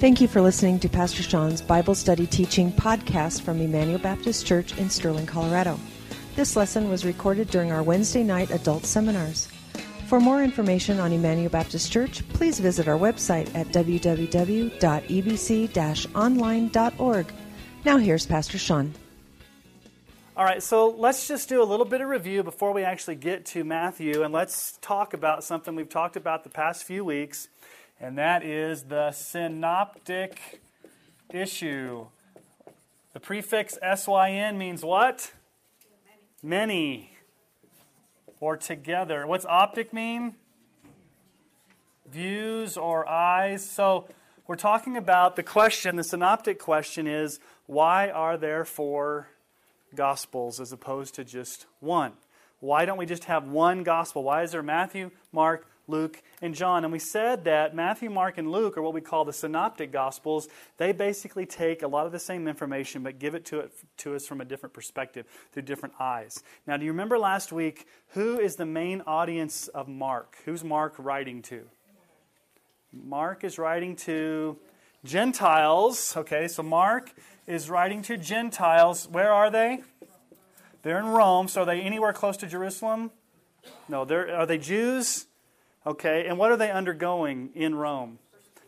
Thank 0.00 0.20
you 0.22 0.28
for 0.28 0.40
listening 0.40 0.78
to 0.80 0.88
Pastor 0.88 1.22
Sean's 1.22 1.60
Bible 1.60 1.94
Study 1.94 2.26
Teaching 2.26 2.72
podcast 2.72 3.42
from 3.42 3.60
Emmanuel 3.60 3.98
Baptist 3.98 4.46
Church 4.46 4.74
in 4.78 4.88
Sterling, 4.88 5.26
Colorado. 5.26 5.78
This 6.36 6.56
lesson 6.56 6.88
was 6.88 7.04
recorded 7.04 7.50
during 7.50 7.70
our 7.70 7.82
Wednesday 7.82 8.22
night 8.22 8.50
adult 8.50 8.86
seminars. 8.86 9.46
For 10.06 10.18
more 10.18 10.42
information 10.42 11.00
on 11.00 11.12
Emmanuel 11.12 11.50
Baptist 11.50 11.92
Church, 11.92 12.26
please 12.30 12.58
visit 12.58 12.88
our 12.88 12.96
website 12.96 13.54
at 13.54 13.66
www.ebc 13.66 14.80
online.org. 16.14 17.32
Now, 17.84 17.98
here's 17.98 18.24
Pastor 18.24 18.56
Sean. 18.56 18.94
All 20.34 20.46
right, 20.46 20.62
so 20.62 20.88
let's 20.88 21.28
just 21.28 21.50
do 21.50 21.62
a 21.62 21.68
little 21.68 21.84
bit 21.84 22.00
of 22.00 22.08
review 22.08 22.42
before 22.42 22.72
we 22.72 22.84
actually 22.84 23.16
get 23.16 23.44
to 23.46 23.64
Matthew, 23.64 24.22
and 24.22 24.32
let's 24.32 24.78
talk 24.80 25.12
about 25.12 25.44
something 25.44 25.74
we've 25.74 25.90
talked 25.90 26.16
about 26.16 26.42
the 26.42 26.48
past 26.48 26.84
few 26.84 27.04
weeks, 27.04 27.48
and 28.00 28.16
that 28.16 28.42
is 28.42 28.84
the 28.84 29.12
synoptic 29.12 30.60
issue. 31.32 32.06
The 33.12 33.20
prefix 33.20 33.78
SYN 33.82 34.56
means 34.56 34.82
what? 34.82 35.32
Many. 36.42 37.12
Or 38.40 38.56
together. 38.56 39.26
What's 39.26 39.44
optic 39.44 39.92
mean? 39.92 40.34
Views 42.10 42.78
or 42.78 43.06
eyes. 43.06 43.68
So 43.68 44.08
we're 44.46 44.56
talking 44.56 44.96
about 44.96 45.36
the 45.36 45.42
question, 45.42 45.96
the 45.96 46.04
synoptic 46.04 46.58
question 46.58 47.06
is 47.06 47.38
why 47.66 48.08
are 48.08 48.38
there 48.38 48.64
four 48.64 49.28
gospels 49.94 50.58
as 50.58 50.72
opposed 50.72 51.14
to 51.16 51.24
just 51.24 51.66
one? 51.80 52.12
Why 52.60 52.84
don't 52.84 52.98
we 52.98 53.06
just 53.06 53.24
have 53.24 53.44
one 53.44 53.82
gospel? 53.82 54.22
Why 54.22 54.42
is 54.42 54.52
there 54.52 54.62
Matthew, 54.62 55.10
Mark, 55.32 55.66
Luke, 55.90 56.22
and 56.40 56.54
John. 56.54 56.84
And 56.84 56.92
we 56.92 56.98
said 56.98 57.44
that 57.44 57.74
Matthew, 57.74 58.08
Mark, 58.08 58.38
and 58.38 58.50
Luke 58.50 58.78
are 58.78 58.82
what 58.82 58.94
we 58.94 59.00
call 59.00 59.24
the 59.24 59.32
synoptic 59.32 59.92
gospels. 59.92 60.48
They 60.76 60.92
basically 60.92 61.46
take 61.46 61.82
a 61.82 61.88
lot 61.88 62.06
of 62.06 62.12
the 62.12 62.18
same 62.18 62.48
information 62.48 63.02
but 63.02 63.18
give 63.18 63.34
it 63.34 63.44
to, 63.46 63.60
it 63.60 63.72
to 63.98 64.14
us 64.14 64.26
from 64.26 64.40
a 64.40 64.44
different 64.44 64.72
perspective, 64.72 65.26
through 65.52 65.62
different 65.62 65.94
eyes. 66.00 66.42
Now, 66.66 66.76
do 66.76 66.84
you 66.84 66.92
remember 66.92 67.18
last 67.18 67.52
week 67.52 67.86
who 68.08 68.38
is 68.38 68.56
the 68.56 68.66
main 68.66 69.02
audience 69.06 69.68
of 69.68 69.88
Mark? 69.88 70.36
Who's 70.44 70.64
Mark 70.64 70.94
writing 70.98 71.42
to? 71.42 71.66
Mark 72.92 73.44
is 73.44 73.58
writing 73.58 73.96
to 73.96 74.56
Gentiles. 75.04 76.16
Okay, 76.16 76.48
so 76.48 76.62
Mark 76.62 77.12
is 77.46 77.70
writing 77.70 78.02
to 78.02 78.16
Gentiles. 78.16 79.08
Where 79.08 79.32
are 79.32 79.50
they? 79.50 79.82
They're 80.82 80.98
in 80.98 81.06
Rome. 81.06 81.48
So 81.48 81.62
are 81.62 81.66
they 81.66 81.80
anywhere 81.80 82.12
close 82.12 82.36
to 82.38 82.46
Jerusalem? 82.46 83.10
No. 83.88 84.04
They're, 84.04 84.34
are 84.34 84.46
they 84.46 84.58
Jews? 84.58 85.26
Okay, 85.86 86.26
and 86.26 86.36
what 86.36 86.50
are 86.50 86.56
they 86.56 86.70
undergoing 86.70 87.50
in 87.54 87.74
Rome? 87.74 88.18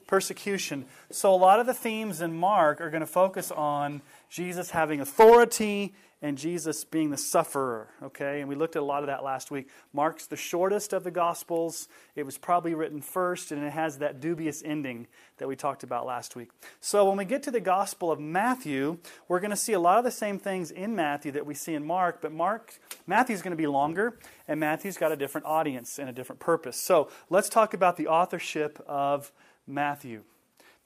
Persecution. 0.06 0.86
So 1.10 1.34
a 1.34 1.36
lot 1.36 1.60
of 1.60 1.66
the 1.66 1.74
themes 1.74 2.20
in 2.20 2.34
Mark 2.34 2.80
are 2.80 2.90
going 2.90 3.00
to 3.00 3.06
focus 3.06 3.50
on 3.50 4.00
Jesus 4.30 4.70
having 4.70 5.00
authority 5.00 5.94
and 6.22 6.38
Jesus 6.38 6.84
being 6.84 7.10
the 7.10 7.18
sufferer. 7.18 7.88
Okay, 8.02 8.40
and 8.40 8.48
we 8.48 8.54
looked 8.54 8.76
at 8.76 8.82
a 8.82 8.84
lot 8.84 9.02
of 9.02 9.08
that 9.08 9.24
last 9.24 9.50
week. 9.50 9.68
Mark's 9.92 10.26
the 10.26 10.36
shortest 10.36 10.92
of 10.92 11.02
the 11.02 11.10
Gospels. 11.10 11.88
It 12.14 12.24
was 12.24 12.38
probably 12.38 12.74
written 12.74 13.02
first, 13.02 13.50
and 13.50 13.62
it 13.62 13.72
has 13.72 13.98
that 13.98 14.20
dubious 14.20 14.62
ending 14.64 15.08
that 15.38 15.48
we 15.48 15.56
talked 15.56 15.82
about 15.82 16.06
last 16.06 16.36
week. 16.36 16.50
So 16.80 17.06
when 17.08 17.18
we 17.18 17.24
get 17.24 17.42
to 17.42 17.50
the 17.50 17.60
Gospel 17.60 18.12
of 18.12 18.20
Matthew, 18.20 18.98
we're 19.26 19.40
going 19.40 19.50
to 19.50 19.56
see 19.56 19.72
a 19.72 19.80
lot 19.80 19.98
of 19.98 20.04
the 20.04 20.12
same 20.12 20.38
things 20.38 20.70
in 20.70 20.94
Matthew 20.94 21.32
that 21.32 21.44
we 21.44 21.54
see 21.54 21.74
in 21.74 21.84
Mark, 21.84 22.22
but 22.22 22.32
Mark 22.32 22.78
Matthew's 23.06 23.42
going 23.42 23.50
to 23.50 23.56
be 23.56 23.66
longer, 23.66 24.18
and 24.46 24.60
Matthew's 24.60 24.96
got 24.96 25.10
a 25.10 25.16
different 25.16 25.46
audience 25.46 25.98
and 25.98 26.08
a 26.08 26.12
different 26.12 26.38
purpose. 26.38 26.76
So 26.76 27.10
let's 27.30 27.48
talk 27.48 27.74
about 27.74 27.96
the 27.96 28.06
authorship 28.06 28.80
of 28.86 29.32
Matthew. 29.66 30.22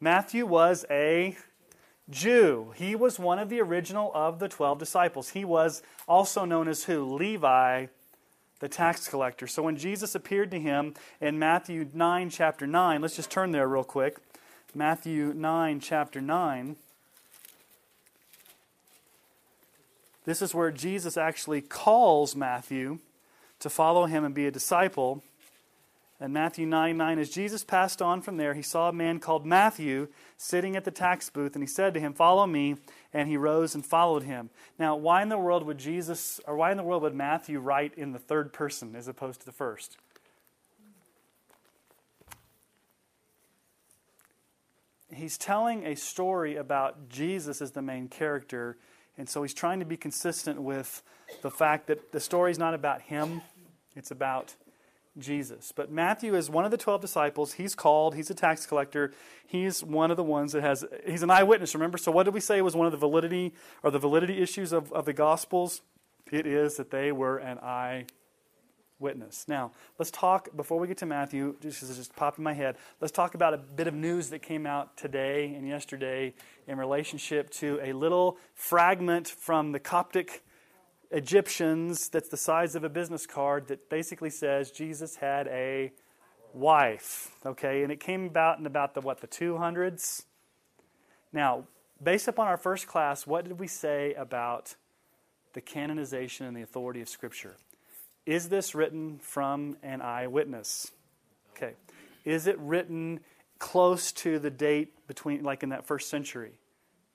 Matthew 0.01 0.47
was 0.47 0.85
a 0.91 1.37
Jew. 2.09 2.73
He 2.77 2.95
was 2.95 3.19
one 3.19 3.39
of 3.39 3.49
the 3.49 3.61
original 3.61 4.13
of 4.15 4.39
the 4.39 4.49
12 4.49 4.79
disciples. 4.79 5.31
He 5.31 5.45
was 5.45 5.83
also 6.07 6.45
known 6.45 6.69
as 6.69 6.85
who? 6.85 7.05
Levi, 7.05 7.87
the 8.61 8.69
tax 8.69 9.09
collector. 9.09 9.47
So 9.47 9.63
when 9.63 9.77
Jesus 9.77 10.15
appeared 10.15 10.51
to 10.53 10.61
him 10.61 10.95
in 11.21 11.39
Matthew 11.39 11.89
9, 11.93 12.31
chapter 12.31 12.67
9, 12.67 13.01
let's 13.03 13.17
just 13.17 13.31
turn 13.31 13.51
there 13.51 13.69
real 13.69 13.85
quick. 13.85 14.19
Matthew 14.75 15.33
9, 15.35 15.81
chapter 15.81 16.21
9. 16.21 16.77
This 20.25 20.43
is 20.43 20.55
where 20.55 20.71
Jesus 20.71 21.17
actually 21.17 21.61
calls 21.61 22.35
Matthew 22.35 22.99
to 23.61 23.71
follow 23.71 24.07
him 24.07 24.25
and 24.25 24.35
be 24.35 24.47
a 24.47 24.51
disciple. 24.51 25.23
And 26.19 26.33
Matthew 26.33 26.65
9 26.65 26.97
9, 26.97 27.19
as 27.19 27.31
Jesus 27.31 27.63
passed 27.63 28.01
on 28.01 28.23
from 28.23 28.39
there, 28.39 28.55
he 28.55 28.63
saw 28.63 28.89
a 28.89 28.93
man 28.93 29.19
called 29.19 29.45
Matthew 29.45 30.09
sitting 30.39 30.75
at 30.75 30.85
the 30.85 30.91
tax 30.91 31.29
booth, 31.29 31.55
and 31.55 31.63
he 31.63 31.67
said 31.67 31.93
to 31.95 32.01
him, 32.01 32.15
Follow 32.15 32.47
me. 32.47 32.77
And 33.13 33.29
he 33.29 33.37
rose 33.37 33.75
and 33.75 33.85
followed 33.85 34.25
him. 34.25 34.51
Now, 34.79 34.95
why 34.95 35.23
in 35.23 35.31
the 35.31 35.39
world 35.39 35.65
would 35.65 35.79
Jesus, 35.79 36.39
or 36.47 36.57
why 36.57 36.71
in 36.71 36.77
the 36.77 36.83
world 36.83 37.03
would 37.03 37.15
Matthew 37.15 37.61
write 37.61 37.95
in 37.97 38.13
the 38.13 38.19
third 38.19 38.53
person 38.53 38.95
as 38.95 39.09
opposed 39.09 39.41
to 39.41 39.47
the 39.47 39.53
first? 39.53 39.97
He's 45.11 45.39
telling 45.39 45.87
a 45.87 45.97
story 45.97 46.57
about 46.57 47.09
Jesus 47.09 47.63
as 47.63 47.71
the 47.71 47.81
main 47.81 48.09
character, 48.09 48.77
and 49.17 49.27
so 49.27 49.43
he's 49.43 49.55
trying 49.55 49.81
to 49.81 49.87
be 49.87 49.97
consistent 49.97 50.61
with 50.61 51.03
the 51.41 51.51
fact 51.51 51.87
that 51.87 52.13
the 52.13 52.21
story 52.21 52.51
is 52.51 52.59
not 52.59 52.75
about 52.75 53.01
him, 53.01 53.41
it's 53.95 54.11
about 54.11 54.55
Jesus. 55.19 55.73
But 55.75 55.91
Matthew 55.91 56.35
is 56.35 56.51
one 56.51 56.65
of 56.65 56.71
the 56.71 56.77
12 56.77 57.01
disciples. 57.01 57.55
He's 57.55 57.75
called, 57.75 58.15
he's 58.15 58.31
a 58.31 58.35
tax 58.35 58.67
collector. 58.67 59.13
He's 59.47 59.83
one 59.83 60.11
of 60.11 60.17
the 60.17 60.25
ones 60.25 60.53
that 60.53 60.63
has, 60.63 60.85
he's 61.07 61.23
an 61.23 61.31
eyewitness, 61.31 61.75
remember? 61.75 61.99
So, 61.99 62.11
what 62.13 62.25
did 62.25 62.35
we 62.35 62.41
say 62.41 62.61
was 62.63 62.77
one 62.77 62.87
of 62.87 62.93
the 62.93 62.99
validity 62.99 63.55
or 63.83 63.91
the 63.91 63.99
validity 63.99 64.43
issues 64.43 64.73
of, 64.73 64.93
of 64.93 65.05
the 65.05 65.13
Gospels? 65.13 65.83
It 66.31 66.47
is 66.47 66.77
that 66.77 66.91
they 66.91 67.13
were 67.13 67.39
an 67.39 67.59
eyewitness. 69.01 69.47
Now, 69.47 69.71
let's 69.99 70.11
talk, 70.11 70.49
before 70.57 70.79
we 70.79 70.89
get 70.89 70.99
to 70.99 71.07
Matthew, 71.07 71.57
just 71.61 71.83
as 71.83 71.91
it 71.91 71.95
just 71.95 72.17
popped 72.17 72.39
in 72.39 72.45
my 72.45 72.55
head, 72.55 72.77
let's 73.01 73.13
talk 73.13 73.35
about 73.35 73.55
a 73.55 73.59
bit 73.59 73.87
of 73.87 73.95
news 73.95 74.31
that 74.31 74.41
came 74.41 74.67
out 74.67 74.97
today 74.97 75.55
and 75.55 75.69
yesterday 75.69 76.35
in 76.67 76.79
relationship 76.79 77.51
to 77.51 77.79
a 77.83 77.93
little 77.93 78.39
fragment 78.55 79.29
from 79.29 79.73
the 79.73 79.79
Coptic 79.79 80.43
Egyptians 81.11 82.09
that's 82.09 82.29
the 82.29 82.37
size 82.37 82.75
of 82.75 82.85
a 82.85 82.89
business 82.89 83.27
card 83.27 83.69
that 83.69 83.89
basically 83.89 84.31
says 84.31 84.71
Jesus 84.71 85.17
had 85.17 85.47
a 85.49 85.93
wife. 86.53 87.31
Okay, 87.45 87.83
and 87.83 87.93
it 87.93 88.01
came 88.01 88.27
about 88.27 88.59
in 88.59 88.67
about 88.67 88.95
the 88.95 89.01
what, 89.01 89.21
the 89.21 89.29
200s? 89.29 90.25
Now, 91.33 91.65
based 92.03 92.29
upon 92.29 92.49
our 92.49 92.57
first 92.57 92.87
class, 92.87 93.27
what 93.27 93.45
did 93.45 93.59
we 93.59 93.67
say 93.67 94.15
about 94.15 94.75
the 95.53 95.61
canonization 95.61 96.47
and 96.47 96.57
the 96.57 96.63
authority 96.63 97.01
of 97.01 97.09
Scripture? 97.09 97.57
Is 98.25 98.49
this 98.49 98.75
written 98.75 99.19
from 99.19 99.77
an 99.83 100.03
eyewitness? 100.03 100.91
Okay. 101.57 101.75
Is 102.25 102.47
it 102.47 102.59
written 102.59 103.21
close 103.59 104.13
to 104.13 104.39
the 104.39 104.51
date 104.51 105.07
between, 105.07 105.45
like 105.45 105.63
in 105.63 105.69
that 105.71 105.87
first 105.87 106.11
century? 106.11 106.53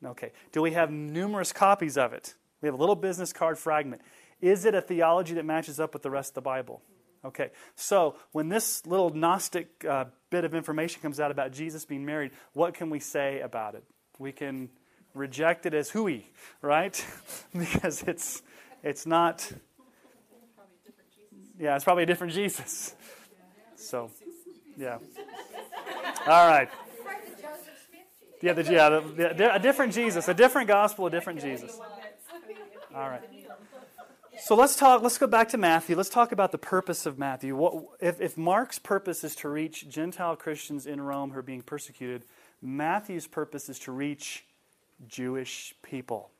Okay. 0.03 0.31
Do 0.51 0.61
we 0.61 0.71
have 0.71 0.89
numerous 0.89 1.51
copies 1.51 1.97
of 1.97 2.13
it? 2.13 2.33
We 2.61 2.67
have 2.67 2.75
a 2.75 2.77
little 2.77 2.95
business 2.95 3.33
card 3.33 3.57
fragment. 3.57 4.01
Is 4.41 4.65
it 4.65 4.75
a 4.75 4.81
theology 4.81 5.35
that 5.35 5.45
matches 5.45 5.79
up 5.79 5.93
with 5.93 6.03
the 6.03 6.09
rest 6.09 6.31
of 6.31 6.35
the 6.35 6.41
Bible? 6.41 6.81
Okay, 7.23 7.51
so 7.75 8.15
when 8.31 8.49
this 8.49 8.85
little 8.87 9.11
Gnostic 9.11 9.85
uh, 9.87 10.05
bit 10.31 10.43
of 10.43 10.55
information 10.55 11.01
comes 11.01 11.19
out 11.19 11.29
about 11.29 11.51
Jesus 11.51 11.85
being 11.85 12.03
married, 12.03 12.31
what 12.53 12.73
can 12.73 12.89
we 12.89 12.99
say 12.99 13.41
about 13.41 13.75
it? 13.75 13.83
We 14.17 14.31
can 14.31 14.69
reject 15.13 15.67
it 15.67 15.75
as 15.75 15.89
hooey, 15.91 16.31
right? 16.61 17.05
because 17.57 18.01
it's 18.03 18.41
it's 18.83 19.05
not. 19.05 19.51
Yeah, 21.59 21.75
it's 21.75 21.83
probably 21.83 22.03
a 22.03 22.07
different 22.07 22.33
Jesus. 22.33 22.95
So, 23.75 24.09
yeah. 24.77 24.97
All 26.25 26.47
right. 26.47 26.69
Yeah, 28.41 28.53
the, 28.53 28.63
yeah, 28.63 28.89
the, 28.89 29.33
the, 29.35 29.55
a 29.55 29.59
different 29.59 29.93
Jesus, 29.93 30.27
a 30.27 30.33
different 30.33 30.67
gospel, 30.67 31.05
a 31.05 31.11
different 31.11 31.41
Jesus. 31.41 31.79
All 32.93 33.09
right. 33.09 33.21
So 34.39 34.55
let's 34.55 34.75
talk. 34.75 35.01
Let's 35.01 35.17
go 35.17 35.27
back 35.27 35.49
to 35.49 35.57
Matthew. 35.57 35.95
Let's 35.95 36.09
talk 36.09 36.31
about 36.31 36.51
the 36.51 36.57
purpose 36.57 37.05
of 37.05 37.17
Matthew. 37.17 37.55
What, 37.55 37.85
if, 37.99 38.19
if 38.19 38.37
Mark's 38.37 38.79
purpose 38.79 39.23
is 39.23 39.35
to 39.37 39.49
reach 39.49 39.87
Gentile 39.87 40.35
Christians 40.35 40.85
in 40.85 40.99
Rome 40.99 41.31
who 41.31 41.39
are 41.39 41.43
being 41.43 41.61
persecuted, 41.61 42.23
Matthew's 42.61 43.27
purpose 43.27 43.69
is 43.69 43.79
to 43.79 43.91
reach 43.91 44.43
Jewish 45.07 45.73
people. 45.83 46.31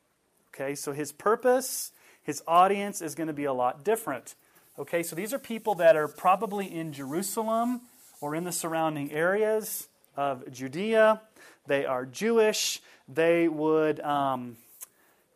Okay, 0.54 0.74
so 0.74 0.92
his 0.92 1.12
purpose, 1.12 1.92
his 2.22 2.42
audience 2.46 3.00
is 3.00 3.14
going 3.14 3.28
to 3.28 3.32
be 3.32 3.44
a 3.44 3.52
lot 3.52 3.84
different. 3.84 4.34
Okay, 4.78 5.02
so 5.02 5.16
these 5.16 5.32
are 5.32 5.38
people 5.38 5.74
that 5.76 5.96
are 5.96 6.08
probably 6.08 6.66
in 6.66 6.92
Jerusalem 6.92 7.82
or 8.20 8.34
in 8.34 8.44
the 8.44 8.52
surrounding 8.52 9.10
areas 9.10 9.88
of 10.16 10.50
Judea. 10.52 11.22
They 11.66 11.86
are 11.86 12.04
Jewish. 12.04 12.80
They 13.08 13.48
would. 13.48 14.00
Um, 14.00 14.56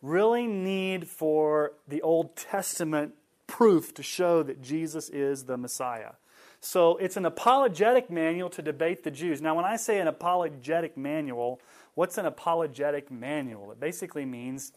really 0.06 0.47
need 0.47 1.08
for 1.08 1.73
the 1.88 2.00
Old 2.03 2.37
Testament 2.37 3.14
proof 3.47 3.93
to 3.94 4.03
show 4.03 4.43
that 4.43 4.62
Jesus 4.62 5.08
is 5.08 5.44
the 5.44 5.56
Messiah. 5.56 6.12
So 6.61 6.97
it's 6.97 7.17
an 7.17 7.26
apologetic 7.26 8.11
manual 8.11 8.49
to 8.50 8.62
debate 8.62 9.05
the 9.05 9.11
Jews. 9.11 9.41
Now, 9.41 9.55
when 9.55 9.64
I 9.64 9.76
say 9.76 10.00
an 10.00 10.08
apologetic 10.08 10.97
manual, 10.97 11.61
what's 11.94 12.19
an 12.19 12.26
apologetic 12.26 13.11
manual? 13.11 13.73
It 13.73 13.81
basically 13.81 14.25
means 14.25 14.73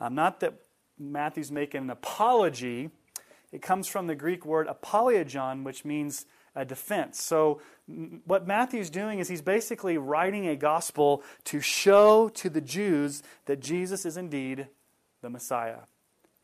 um, 0.00 0.14
not 0.14 0.40
that 0.40 0.54
Matthew's 0.98 1.50
making 1.50 1.82
an 1.82 1.90
apology, 1.90 2.90
it 3.52 3.62
comes 3.62 3.88
from 3.88 4.06
the 4.06 4.14
Greek 4.14 4.44
word 4.44 4.66
apologion, 4.66 5.64
which 5.64 5.84
means 5.84 6.26
a 6.54 6.64
defense. 6.64 7.22
So, 7.22 7.60
what 8.24 8.46
Matthew's 8.46 8.90
doing 8.90 9.18
is 9.18 9.28
he's 9.28 9.42
basically 9.42 9.98
writing 9.98 10.48
a 10.48 10.56
gospel 10.56 11.22
to 11.44 11.60
show 11.60 12.28
to 12.30 12.48
the 12.48 12.60
Jews 12.60 13.22
that 13.46 13.60
Jesus 13.60 14.06
is 14.06 14.16
indeed 14.16 14.68
the 15.20 15.30
Messiah. 15.30 15.80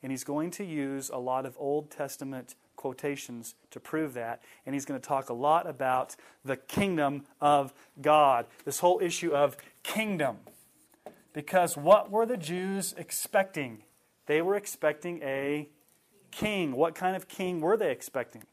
And 0.02 0.10
he's 0.10 0.24
going 0.24 0.50
to 0.52 0.64
use 0.64 1.10
a 1.10 1.18
lot 1.18 1.46
of 1.46 1.56
Old 1.58 1.90
Testament 1.90 2.54
quotations 2.76 3.54
to 3.70 3.80
prove 3.80 4.14
that. 4.14 4.42
And 4.64 4.74
he's 4.74 4.86
going 4.86 5.00
to 5.00 5.06
talk 5.06 5.28
a 5.28 5.34
lot 5.34 5.68
about 5.68 6.16
the 6.44 6.56
kingdom 6.56 7.24
of 7.40 7.74
God, 8.00 8.46
this 8.64 8.80
whole 8.80 9.00
issue 9.02 9.32
of 9.32 9.56
kingdom. 9.82 10.38
Because 11.32 11.76
what 11.76 12.10
were 12.10 12.26
the 12.26 12.38
Jews 12.38 12.94
expecting? 12.96 13.82
They 14.26 14.42
were 14.42 14.56
expecting 14.56 15.22
a 15.22 15.68
king. 16.30 16.72
What 16.72 16.94
kind 16.94 17.14
of 17.14 17.28
king 17.28 17.60
were 17.60 17.76
they 17.76 17.90
expecting? 17.90 18.44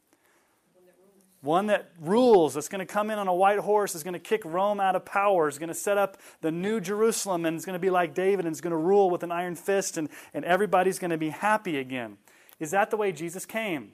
One 1.40 1.66
that 1.66 1.92
rules, 2.00 2.54
that's 2.54 2.68
going 2.68 2.84
to 2.84 2.92
come 2.92 3.10
in 3.10 3.18
on 3.18 3.28
a 3.28 3.34
white 3.34 3.60
horse, 3.60 3.94
is 3.94 4.02
going 4.02 4.14
to 4.14 4.18
kick 4.18 4.44
Rome 4.44 4.80
out 4.80 4.96
of 4.96 5.04
power, 5.04 5.48
is 5.48 5.58
going 5.58 5.68
to 5.68 5.74
set 5.74 5.96
up 5.96 6.16
the 6.40 6.50
new 6.50 6.80
Jerusalem, 6.80 7.44
and 7.44 7.56
is 7.56 7.64
going 7.64 7.74
to 7.74 7.80
be 7.80 7.90
like 7.90 8.12
David, 8.12 8.44
and 8.44 8.52
is 8.52 8.60
going 8.60 8.72
to 8.72 8.76
rule 8.76 9.08
with 9.08 9.22
an 9.22 9.30
iron 9.30 9.54
fist, 9.54 9.96
and, 9.96 10.08
and 10.34 10.44
everybody's 10.44 10.98
going 10.98 11.12
to 11.12 11.18
be 11.18 11.28
happy 11.28 11.78
again. 11.78 12.18
Is 12.58 12.72
that 12.72 12.90
the 12.90 12.96
way 12.96 13.12
Jesus 13.12 13.46
came? 13.46 13.92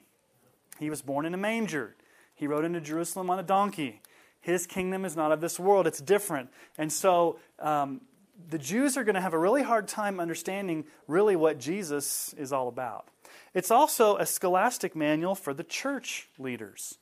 He 0.79 0.89
was 0.89 1.03
born 1.03 1.25
in 1.25 1.33
a 1.35 1.37
manger. 1.37 1.95
He 2.33 2.47
rode 2.47 2.65
into 2.65 2.81
Jerusalem 2.81 3.29
on 3.29 3.37
a 3.37 3.43
donkey. 3.43 4.01
His 4.41 4.65
kingdom 4.67 5.05
is 5.05 5.15
not 5.15 5.31
of 5.31 5.39
this 5.39 5.59
world, 5.59 5.87
it's 5.87 6.01
different. 6.01 6.49
And 6.77 6.91
so 6.91 7.39
um, 7.59 8.01
the 8.49 8.57
Jews 8.57 8.97
are 8.97 9.03
going 9.03 9.15
to 9.15 9.21
have 9.21 9.33
a 9.33 9.39
really 9.39 9.63
hard 9.63 9.87
time 9.87 10.19
understanding 10.19 10.85
really 11.07 11.35
what 11.35 11.59
Jesus 11.59 12.33
is 12.37 12.51
all 12.51 12.67
about. 12.67 13.07
It's 13.53 13.71
also 13.71 14.17
a 14.17 14.25
scholastic 14.25 14.95
manual 14.95 15.35
for 15.35 15.53
the 15.53 15.63
church 15.63 16.27
leaders. 16.37 16.97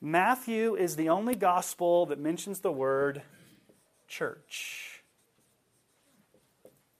Matthew 0.00 0.74
is 0.74 0.96
the 0.96 1.08
only 1.08 1.34
gospel 1.34 2.06
that 2.06 2.18
mentions 2.18 2.60
the 2.60 2.72
word 2.72 3.22
church. 4.08 5.02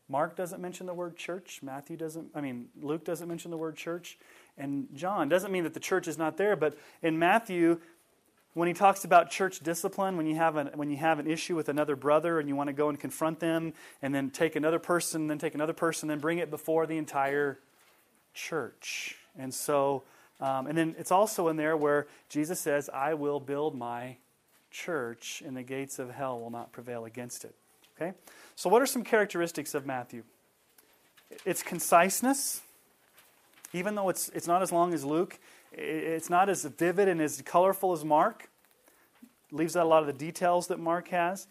Mark 0.09 0.37
doesn't 0.37 0.61
mention 0.61 0.87
the 0.87 0.95
word 0.95 1.17
church. 1.17 1.61
Matthew 1.63 1.97
doesn't, 1.97 2.29
I 2.35 2.41
mean, 2.41 2.69
Luke 2.81 3.05
doesn't 3.05 3.27
mention 3.27 3.51
the 3.51 3.57
word 3.57 3.77
church 3.77 4.19
and 4.57 4.89
John. 4.95 5.29
Doesn't 5.29 5.51
mean 5.51 5.65
that 5.65 5.75
the 5.75 5.81
church 5.81 6.07
is 6.07 6.19
not 6.19 6.37
there, 6.37 6.57
but 6.57 6.77
in 7.03 7.19
Matthew, 7.19 7.81
when 8.53 8.69
he 8.69 8.75
talks 8.75 9.05
about 9.05 9.31
church 9.31 9.61
discipline, 9.61 10.17
when 10.17 10.27
you 10.27 10.37
have 10.37 10.57
an, 10.57 10.71
when 10.75 10.89
you 10.89 10.97
have 10.97 11.19
an 11.19 11.27
issue 11.27 11.57
with 11.57 11.69
another 11.69 11.97
brother 11.97 12.39
and 12.39 12.49
you 12.49 12.55
want 12.55 12.69
to 12.69 12.73
go 12.73 12.89
and 12.89 13.01
confront 13.01 13.41
them, 13.41 13.73
and 14.01 14.15
then 14.15 14.31
take 14.31 14.55
another 14.55 14.79
person, 14.79 15.27
then 15.27 15.39
take 15.39 15.55
another 15.55 15.73
person, 15.73 16.09
then 16.09 16.21
bring 16.21 16.39
it 16.39 16.51
before 16.51 16.87
the 16.87 16.97
entire 16.97 17.59
church. 18.33 19.17
And 19.37 19.53
so, 19.53 20.05
um, 20.41 20.67
and 20.67 20.77
then 20.77 20.95
it's 20.99 21.13
also 21.13 21.49
in 21.49 21.57
there 21.57 21.77
where 21.77 22.07
Jesus 22.29 22.61
says, 22.61 22.91
I 22.93 23.15
will 23.15 23.41
build 23.41 23.77
my 23.77 24.17
church, 24.71 25.43
and 25.47 25.57
the 25.57 25.63
gates 25.63 25.99
of 25.99 26.11
hell 26.11 26.41
will 26.41 26.51
not 26.51 26.73
prevail 26.73 27.05
against 27.05 27.45
it. 27.45 27.55
Okay? 27.97 28.13
So, 28.57 28.69
what 28.69 28.83
are 28.83 28.87
some 28.87 29.05
characteristics 29.05 29.75
of 29.75 29.87
Matthew? 29.87 30.25
It's 31.45 31.63
conciseness 31.63 32.63
even 33.75 33.97
though 33.97 34.09
it's, 34.09 34.29
it's 34.31 34.47
not 34.47 34.63
as 34.63 34.71
long 34.71 34.95
as 34.95 35.05
Luke, 35.05 35.39
it's 35.73 36.31
not 36.31 36.49
as 36.49 36.65
vivid 36.65 37.09
and 37.09 37.21
as 37.21 37.43
colorful 37.43 37.93
as 37.93 38.05
Mark. 38.05 38.49
leaves 39.51 39.77
out 39.77 39.85
a 39.85 39.89
lot 39.89 40.01
of 40.01 40.07
the 40.07 40.13
details 40.13 40.69
that 40.69 40.79
Mark 40.79 41.09
has. 41.09 41.49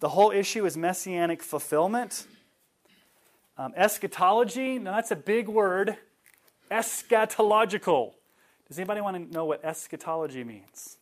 The 0.00 0.08
whole 0.08 0.32
issue 0.32 0.66
is 0.66 0.76
messianic 0.76 1.42
fulfillment. 1.42 2.26
Um, 3.56 3.72
eschatology, 3.76 4.80
now 4.80 4.96
that's 4.96 5.12
a 5.12 5.16
big 5.16 5.48
word. 5.48 5.96
Eschatological. 6.70 8.14
Does 8.68 8.78
anybody 8.78 9.00
want 9.00 9.16
to 9.16 9.32
know 9.32 9.44
what 9.44 9.64
eschatology 9.64 10.44
means? 10.44 10.96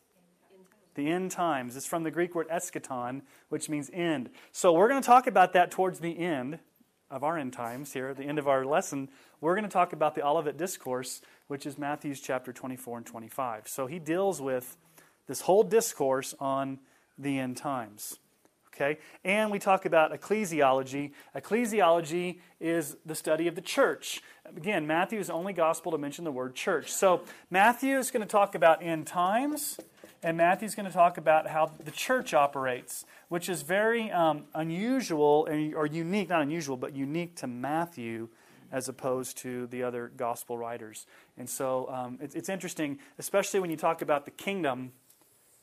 The 0.94 1.10
end 1.10 1.30
times. 1.30 1.76
It's 1.76 1.86
from 1.86 2.02
the 2.02 2.10
Greek 2.10 2.34
word 2.34 2.48
eschaton, 2.48 3.22
which 3.48 3.68
means 3.68 3.90
end. 3.92 4.30
So 4.50 4.72
we're 4.72 4.88
going 4.88 5.00
to 5.00 5.06
talk 5.06 5.26
about 5.26 5.52
that 5.54 5.70
towards 5.70 6.00
the 6.00 6.18
end 6.18 6.58
of 7.10 7.22
our 7.22 7.38
end 7.38 7.52
times 7.52 7.92
here, 7.92 8.08
at 8.08 8.16
the 8.16 8.24
end 8.24 8.38
of 8.38 8.48
our 8.48 8.64
lesson, 8.64 9.10
we're 9.40 9.54
going 9.54 9.68
to 9.68 9.70
talk 9.70 9.92
about 9.92 10.14
the 10.14 10.26
Olivet 10.26 10.56
Discourse, 10.56 11.20
which 11.46 11.66
is 11.66 11.76
Matthew's 11.76 12.20
chapter 12.20 12.52
24 12.52 12.98
and 12.98 13.06
25. 13.06 13.68
So 13.68 13.86
he 13.86 13.98
deals 13.98 14.40
with 14.40 14.78
this 15.26 15.42
whole 15.42 15.62
discourse 15.62 16.34
on 16.40 16.78
the 17.18 17.38
end 17.38 17.58
times. 17.58 18.18
Okay? 18.82 18.98
And 19.24 19.50
we 19.50 19.58
talk 19.58 19.84
about 19.84 20.12
ecclesiology. 20.12 21.12
Ecclesiology 21.36 22.38
is 22.60 22.96
the 23.06 23.14
study 23.14 23.46
of 23.46 23.54
the 23.54 23.60
church. 23.60 24.22
Again, 24.56 24.86
Matthew 24.86 25.20
is 25.20 25.28
the 25.28 25.34
only 25.34 25.52
gospel 25.52 25.92
to 25.92 25.98
mention 25.98 26.24
the 26.24 26.32
word 26.32 26.54
church. 26.54 26.90
So 26.90 27.22
Matthew 27.50 27.96
is 27.98 28.10
going 28.10 28.22
to 28.26 28.28
talk 28.28 28.54
about 28.54 28.82
end 28.82 29.06
times, 29.06 29.78
and 30.22 30.36
Matthew's 30.36 30.74
going 30.74 30.86
to 30.86 30.92
talk 30.92 31.16
about 31.16 31.46
how 31.46 31.70
the 31.82 31.90
church 31.92 32.34
operates 32.34 33.04
which 33.32 33.48
is 33.48 33.62
very 33.62 34.10
um, 34.10 34.44
unusual 34.54 35.48
or 35.74 35.86
unique, 35.86 36.28
not 36.28 36.42
unusual, 36.42 36.76
but 36.76 36.94
unique 36.94 37.34
to 37.34 37.46
Matthew 37.46 38.28
as 38.70 38.90
opposed 38.90 39.38
to 39.38 39.66
the 39.68 39.82
other 39.82 40.12
gospel 40.14 40.58
writers. 40.58 41.06
And 41.38 41.48
so 41.48 41.88
um, 41.90 42.18
it's, 42.20 42.34
it's 42.34 42.50
interesting, 42.50 42.98
especially 43.18 43.58
when 43.58 43.70
you 43.70 43.78
talk 43.78 44.02
about 44.02 44.26
the 44.26 44.32
kingdom, 44.32 44.92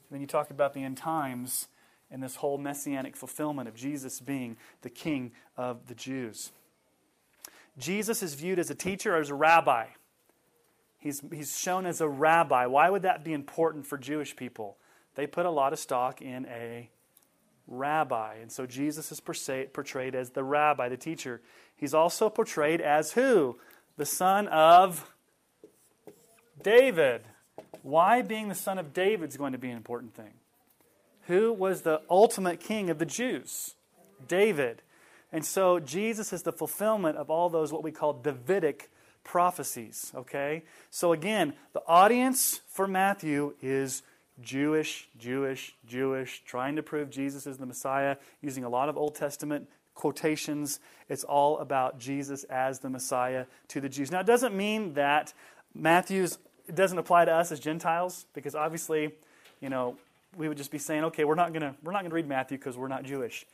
then 0.10 0.19
you 0.19 0.25
talk 0.25 0.50
about 0.50 0.74
the 0.74 0.83
end 0.83 0.98
times 0.98 1.68
and 2.11 2.23
this 2.23 2.35
whole 2.35 2.57
messianic 2.57 3.15
fulfillment 3.15 3.67
of 3.67 3.75
Jesus 3.75 4.19
being 4.19 4.57
the 4.81 4.89
king 4.89 5.31
of 5.57 5.88
the 5.88 5.95
Jews. 5.95 6.51
Jesus 7.77 8.21
is 8.23 8.33
viewed 8.33 8.59
as 8.59 8.69
a 8.69 8.75
teacher 8.75 9.15
or 9.15 9.19
as 9.19 9.29
a 9.29 9.35
rabbi. 9.35 9.85
He's, 10.97 11.21
he's 11.31 11.57
shown 11.57 11.85
as 11.85 12.01
a 12.01 12.09
rabbi. 12.09 12.65
Why 12.65 12.89
would 12.89 13.03
that 13.03 13.23
be 13.23 13.33
important 13.33 13.85
for 13.85 13.97
Jewish 13.97 14.35
people? 14.35 14.77
They 15.15 15.27
put 15.27 15.45
a 15.45 15.50
lot 15.50 15.71
of 15.71 15.79
stock 15.79 16.21
in 16.21 16.45
a 16.47 16.89
rabbi. 17.67 18.35
And 18.41 18.51
so 18.51 18.65
Jesus 18.65 19.12
is 19.12 19.19
portrayed 19.21 20.15
as 20.15 20.31
the 20.31 20.44
rabbi, 20.44 20.89
the 20.89 20.97
teacher. 20.97 21.41
He's 21.75 21.94
also 21.94 22.29
portrayed 22.29 22.81
as 22.81 23.13
who? 23.13 23.57
The 23.95 24.05
son 24.05 24.47
of 24.47 25.13
David. 26.62 27.23
Why 27.81 28.21
being 28.21 28.50
the 28.50 28.55
son 28.55 28.77
of 28.77 28.94
David 28.94 29.29
is 29.29 29.38
going 29.38 29.53
to 29.53 29.57
be 29.57 29.69
an 29.69 29.77
important 29.77 30.13
thing? 30.13 30.33
Who 31.29 31.53
was 31.53 31.83
the 31.83 32.01
ultimate 32.09 32.59
king 32.59 32.89
of 32.89 32.98
the 32.98 33.05
Jews? 33.05 33.75
David. 34.27 34.81
And 35.31 35.45
so 35.45 35.79
Jesus 35.79 36.33
is 36.33 36.41
the 36.41 36.51
fulfillment 36.51 37.17
of 37.17 37.29
all 37.29 37.50
those 37.50 37.71
what 37.71 37.83
we 37.83 37.91
call 37.91 38.13
Davidic 38.13 38.89
prophecies. 39.24 40.12
Okay? 40.15 40.63
So 40.89 41.13
again, 41.13 41.53
the 41.74 41.83
audience 41.88 42.62
for 42.67 42.88
Matthew 42.88 43.53
is 43.62 44.01
Jewish, 44.41 45.07
Jewish, 45.19 45.75
Jewish, 45.86 46.41
trying 46.45 46.75
to 46.77 46.83
prove 46.83 47.12
Jesus 47.12 47.45
is 47.45 47.59
the 47.59 47.67
Messiah, 47.67 48.17
using 48.41 48.63
a 48.63 48.69
lot 48.69 48.89
of 48.89 48.98
Old 48.98 49.13
Testament 49.13 49.69
quotations. 49.93 50.79
It's 51.09 51.24
all 51.24 51.59
about 51.59 52.00
Jesus 52.00 52.43
as 52.45 52.79
the 52.79 52.89
Messiah 52.89 53.45
to 53.67 53.79
the 53.79 53.89
Jews. 53.89 54.12
Now, 54.12 54.21
it 54.21 54.25
doesn't 54.25 54.55
mean 54.55 54.95
that 54.95 55.33
Matthew's 55.75 56.39
it 56.67 56.75
doesn't 56.75 56.98
apply 56.98 57.25
to 57.25 57.31
us 57.31 57.51
as 57.51 57.59
Gentiles, 57.59 58.25
because 58.33 58.55
obviously, 58.55 59.13
you 59.59 59.69
know, 59.69 59.98
we 60.38 60.48
would 60.48 60.57
just 60.57 60.71
be 60.71 60.77
saying, 60.77 61.05
okay, 61.05 61.24
we're 61.24 61.36
not 61.36 61.53
gonna 61.53 61.75
we're 61.83 61.91
not 61.91 62.03
gonna 62.03 62.15
read 62.15 62.27
Matthew 62.27 62.57
because 62.57 62.77
we're 62.77 62.88
not 62.88 63.03
Jewish. 63.03 63.45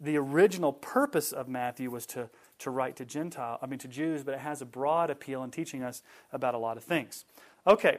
The 0.00 0.16
original 0.16 0.72
purpose 0.72 1.32
of 1.32 1.48
Matthew 1.48 1.90
was 1.90 2.06
to 2.06 2.30
to 2.60 2.70
write 2.70 2.96
to 2.96 3.04
Gentile, 3.04 3.58
I 3.62 3.66
mean 3.66 3.78
to 3.80 3.88
Jews, 3.88 4.22
but 4.22 4.34
it 4.34 4.40
has 4.40 4.60
a 4.60 4.66
broad 4.66 5.10
appeal 5.10 5.42
in 5.42 5.50
teaching 5.50 5.82
us 5.82 6.02
about 6.32 6.54
a 6.54 6.58
lot 6.58 6.76
of 6.76 6.84
things. 6.84 7.24
Okay, 7.66 7.98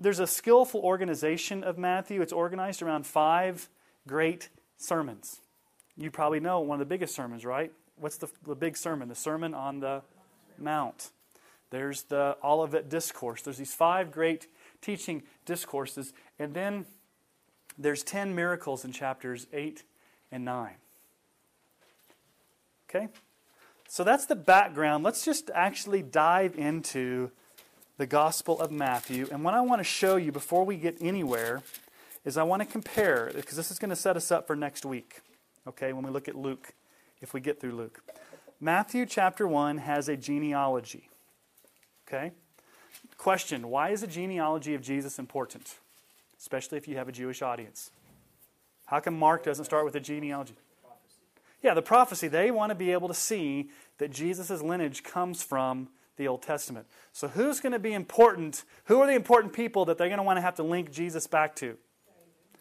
there's 0.00 0.18
a 0.18 0.26
skillful 0.26 0.80
organization 0.80 1.64
of 1.64 1.78
Matthew. 1.78 2.22
It's 2.22 2.32
organized 2.32 2.82
around 2.82 3.06
five 3.06 3.68
great 4.06 4.48
sermons. 4.76 5.40
You 5.96 6.10
probably 6.10 6.40
know 6.40 6.60
one 6.60 6.76
of 6.76 6.80
the 6.80 6.92
biggest 6.92 7.14
sermons, 7.14 7.44
right? 7.44 7.72
What's 7.96 8.16
the, 8.16 8.28
the 8.46 8.54
big 8.54 8.76
sermon? 8.76 9.08
The 9.08 9.14
Sermon 9.14 9.54
on 9.54 9.80
the 9.80 10.02
Mount. 10.58 11.10
There's 11.70 12.02
the 12.04 12.36
Olivet 12.42 12.88
Discourse. 12.88 13.42
There's 13.42 13.58
these 13.58 13.74
five 13.74 14.10
great 14.10 14.46
teaching 14.80 15.22
discourses. 15.46 16.12
And 16.38 16.52
then 16.52 16.86
there's 17.78 18.02
10 18.02 18.34
miracles 18.34 18.84
in 18.84 18.92
chapters 18.92 19.46
8 19.52 19.82
and 20.30 20.44
9. 20.44 20.74
Okay? 22.88 23.08
So 23.88 24.04
that's 24.04 24.26
the 24.26 24.36
background. 24.36 25.04
Let's 25.04 25.24
just 25.24 25.50
actually 25.54 26.02
dive 26.02 26.56
into 26.56 27.30
the 27.98 28.06
Gospel 28.06 28.60
of 28.60 28.70
Matthew. 28.70 29.28
And 29.30 29.44
what 29.44 29.54
I 29.54 29.60
want 29.60 29.80
to 29.80 29.84
show 29.84 30.16
you 30.16 30.32
before 30.32 30.64
we 30.64 30.76
get 30.76 30.96
anywhere 31.00 31.62
is 32.24 32.36
I 32.36 32.42
want 32.42 32.60
to 32.60 32.66
compare, 32.66 33.30
because 33.34 33.56
this 33.56 33.70
is 33.70 33.78
going 33.78 33.90
to 33.90 33.96
set 33.96 34.16
us 34.16 34.30
up 34.30 34.46
for 34.46 34.56
next 34.56 34.84
week, 34.84 35.20
okay, 35.66 35.92
when 35.92 36.04
we 36.04 36.10
look 36.10 36.28
at 36.28 36.34
Luke, 36.34 36.72
if 37.20 37.34
we 37.34 37.40
get 37.40 37.60
through 37.60 37.72
Luke. 37.72 38.00
Matthew 38.60 39.06
chapter 39.06 39.46
1 39.46 39.78
has 39.78 40.08
a 40.08 40.16
genealogy, 40.16 41.08
okay? 42.06 42.32
Question 43.18 43.68
Why 43.68 43.90
is 43.90 44.00
the 44.00 44.06
genealogy 44.06 44.74
of 44.74 44.82
Jesus 44.82 45.18
important? 45.18 45.78
Especially 46.42 46.76
if 46.76 46.88
you 46.88 46.96
have 46.96 47.08
a 47.08 47.12
Jewish 47.12 47.40
audience. 47.40 47.92
How 48.86 48.98
come 48.98 49.16
Mark 49.16 49.44
doesn't 49.44 49.64
start 49.64 49.84
with 49.84 49.94
a 49.94 50.00
genealogy? 50.00 50.56
Yeah, 51.62 51.74
the 51.74 51.82
prophecy. 51.82 52.26
They 52.26 52.50
want 52.50 52.70
to 52.70 52.74
be 52.74 52.90
able 52.90 53.06
to 53.06 53.14
see 53.14 53.70
that 53.98 54.10
Jesus' 54.10 54.60
lineage 54.60 55.04
comes 55.04 55.40
from 55.40 55.88
the 56.16 56.26
Old 56.26 56.42
Testament. 56.42 56.88
So, 57.12 57.28
who's 57.28 57.60
going 57.60 57.74
to 57.74 57.78
be 57.78 57.92
important? 57.92 58.64
Who 58.86 59.00
are 59.00 59.06
the 59.06 59.14
important 59.14 59.52
people 59.52 59.84
that 59.84 59.98
they're 59.98 60.08
going 60.08 60.18
to 60.18 60.24
want 60.24 60.36
to 60.36 60.40
have 60.40 60.56
to 60.56 60.64
link 60.64 60.90
Jesus 60.90 61.28
back 61.28 61.54
to? 61.56 61.76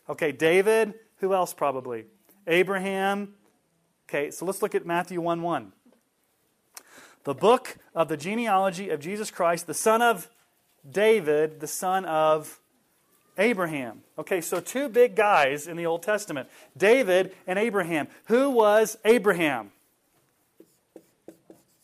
Okay, 0.07 0.31
David. 0.31 0.93
Who 1.17 1.33
else 1.33 1.51
probably? 1.51 2.05
Abraham. 2.45 3.33
Okay, 4.07 4.29
so 4.29 4.45
let's 4.45 4.61
look 4.61 4.75
at 4.75 4.85
Matthew 4.85 5.19
1 5.19 5.41
1. 5.41 5.73
The 7.23 7.33
book 7.33 7.77
of 7.95 8.09
the 8.09 8.17
genealogy 8.17 8.89
of 8.89 8.99
Jesus 8.99 9.31
Christ, 9.31 9.65
the 9.65 9.73
son 9.73 10.03
of 10.03 10.29
David, 10.87 11.59
the 11.59 11.67
son 11.67 12.05
of 12.05 12.61
Abraham. 13.41 14.03
Okay, 14.17 14.39
so 14.39 14.59
two 14.59 14.87
big 14.87 15.15
guys 15.15 15.67
in 15.67 15.75
the 15.75 15.85
Old 15.85 16.03
Testament 16.03 16.47
David 16.77 17.35
and 17.47 17.57
Abraham. 17.59 18.07
Who 18.25 18.49
was 18.51 18.97
Abraham? 19.03 19.71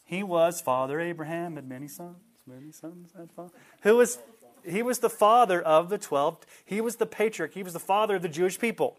He 0.06 0.24
was 0.24 0.62
Father 0.62 1.02
Abraham 1.02 1.56
had 1.56 1.68
many 1.68 1.88
sons. 1.88 2.16
Many 2.46 2.72
sons 2.72 3.12
had 3.18 3.30
father. 3.32 3.52
Who 3.82 3.98
was 3.98 4.20
he 4.66 4.82
was 4.84 5.00
the 5.00 5.10
father 5.10 5.62
of 5.62 5.90
the 5.90 5.98
12. 5.98 6.40
He 6.66 6.82
was 6.82 6.98
the 6.98 7.06
patriarch. 7.06 7.54
He 7.54 7.64
was 7.64 7.74
the 7.74 7.80
father 7.80 8.18
of 8.18 8.22
the 8.22 8.30
Jewish 8.30 8.60
people. 8.60 8.98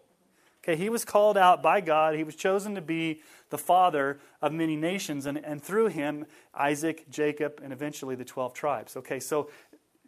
Okay, 0.63 0.75
he 0.75 0.89
was 0.89 1.05
called 1.05 1.37
out 1.37 1.63
by 1.63 1.79
God. 1.79 2.15
He 2.15 2.23
was 2.23 2.35
chosen 2.35 2.75
to 2.75 2.81
be 2.81 3.21
the 3.49 3.57
father 3.57 4.19
of 4.41 4.51
many 4.51 4.75
nations, 4.75 5.25
and, 5.25 5.37
and 5.37 5.63
through 5.63 5.87
him, 5.87 6.25
Isaac, 6.53 7.09
Jacob, 7.09 7.59
and 7.63 7.71
eventually 7.71 8.15
the 8.15 8.25
12 8.25 8.53
tribes. 8.53 8.97
Okay, 8.97 9.19
so 9.19 9.49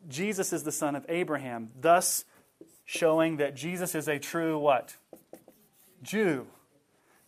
Jesus 0.08 0.51
is 0.51 0.63
the 0.63 0.72
son 0.72 0.96
of 0.96 1.05
Abraham, 1.08 1.70
thus 1.79 2.25
showing 2.91 3.38
that 3.38 3.55
Jesus 3.55 3.95
is 3.95 4.10
a 4.10 4.19
true 4.19 4.60
what? 4.60 4.98
Jew. 6.03 6.45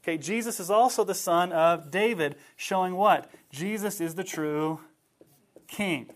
Okay, 0.03 0.17
Jesus 0.17 0.60
is 0.60 0.70
also 0.70 1.05
the 1.05 1.13
son 1.13 1.53
of 1.53 1.89
David, 1.89 2.36
showing 2.58 2.96
what? 2.96 3.32
Jesus 3.50 4.01
is 4.01 4.15
the 4.15 4.25
true 4.25 4.82
king. 5.70 6.10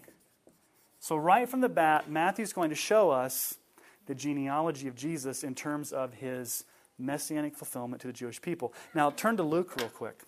So, 1.00 1.16
right 1.16 1.48
from 1.48 1.62
the 1.62 1.70
bat, 1.70 2.10
Matthew's 2.10 2.51
going 2.51 2.72
to 2.72 2.75
show 2.75 3.10
us 3.10 3.58
the 4.06 4.13
genealogy 4.13 4.89
of 4.89 4.96
Jesus 4.96 5.46
in 5.46 5.56
terms 5.56 5.94
of 5.94 6.16
his 6.16 6.66
messianic 7.00 7.56
fulfillment 7.56 8.01
to 8.01 8.08
the 8.08 8.13
Jewish 8.13 8.42
people. 8.42 8.74
Now, 8.94 9.12
turn 9.12 9.38
to 9.38 9.44
Luke 9.44 9.77
real 9.77 9.88
quick. 9.88 10.24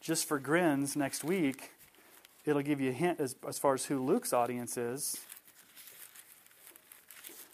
Just 0.00 0.26
for 0.26 0.38
grins, 0.38 0.96
next 0.96 1.24
week, 1.24 1.72
it'll 2.46 2.62
give 2.62 2.80
you 2.80 2.88
a 2.88 2.94
hint 2.94 3.20
as, 3.20 3.36
as 3.46 3.58
far 3.58 3.74
as 3.74 3.84
who 3.84 4.02
Luke's 4.02 4.32
audience 4.32 4.78
is. 4.78 5.18